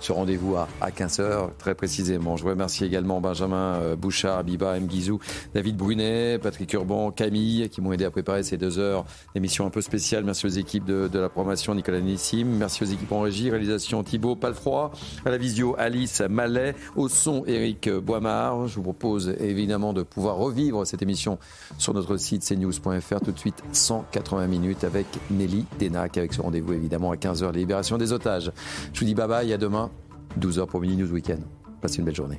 ce 0.00 0.12
rendez-vous 0.12 0.56
à, 0.56 0.68
15h, 0.90 1.50
très 1.58 1.74
précisément. 1.74 2.36
Je 2.36 2.44
remercie 2.44 2.84
également 2.84 3.20
Benjamin 3.20 3.76
euh, 3.76 3.96
Bouchard, 3.96 4.44
Biba 4.44 4.78
Mguizou, 4.78 5.18
David 5.54 5.76
Brunet, 5.76 6.38
Patrick 6.38 6.72
Urban, 6.72 7.10
Camille, 7.10 7.68
qui 7.70 7.80
m'ont 7.80 7.92
aidé 7.92 8.04
à 8.04 8.10
préparer 8.10 8.42
ces 8.42 8.56
deux 8.56 8.78
heures 8.78 9.04
d'émission 9.34 9.66
un 9.66 9.70
peu 9.70 9.80
spéciale. 9.80 10.24
Merci 10.24 10.46
aux 10.46 10.50
équipes 10.50 10.84
de, 10.84 11.18
la 11.18 11.28
promotion, 11.28 11.74
Nicolas 11.74 12.00
Nissim. 12.00 12.44
Merci 12.44 12.82
aux 12.82 12.86
équipes 12.86 13.12
en 13.12 13.20
régie, 13.20 13.50
réalisation 13.50 14.02
Thibaut 14.02 14.36
Palfroy, 14.36 14.90
à 15.24 15.30
la 15.30 15.38
visio 15.38 15.74
Alice 15.78 16.22
Mallet, 16.28 16.74
au 16.94 17.08
son 17.08 17.44
Eric 17.46 17.88
Boimard. 17.90 18.68
Je 18.68 18.76
vous 18.76 18.82
propose 18.82 19.34
évidemment 19.40 19.92
de 19.92 20.02
pouvoir 20.02 20.36
revivre 20.36 20.86
cette 20.86 21.02
émission 21.02 21.38
sur 21.78 21.94
notre 21.94 22.16
site 22.16 22.46
cnews.fr 22.46 23.20
tout 23.24 23.32
de 23.32 23.38
suite 23.38 23.62
180 23.72 24.46
minutes 24.46 24.84
avec 24.84 25.06
Nelly 25.30 25.64
Denac, 25.80 26.18
avec 26.18 26.32
ce 26.32 26.42
rendez-vous 26.42 26.74
évidemment 26.74 27.10
à 27.10 27.16
15h, 27.16 27.52
libération 27.52 27.98
des 27.98 28.12
otages. 28.12 28.52
Je 28.92 29.00
vous 29.00 29.06
dis 29.06 29.14
bye 29.14 29.28
bye, 29.28 29.52
à 29.52 29.58
demain. 29.58 29.90
12h 30.38 30.66
pour 30.66 30.80
Mini 30.80 30.96
News 30.96 31.12
Weekend. 31.12 31.40
Passez 31.80 31.98
une 31.98 32.04
belle 32.04 32.14
journée. 32.14 32.38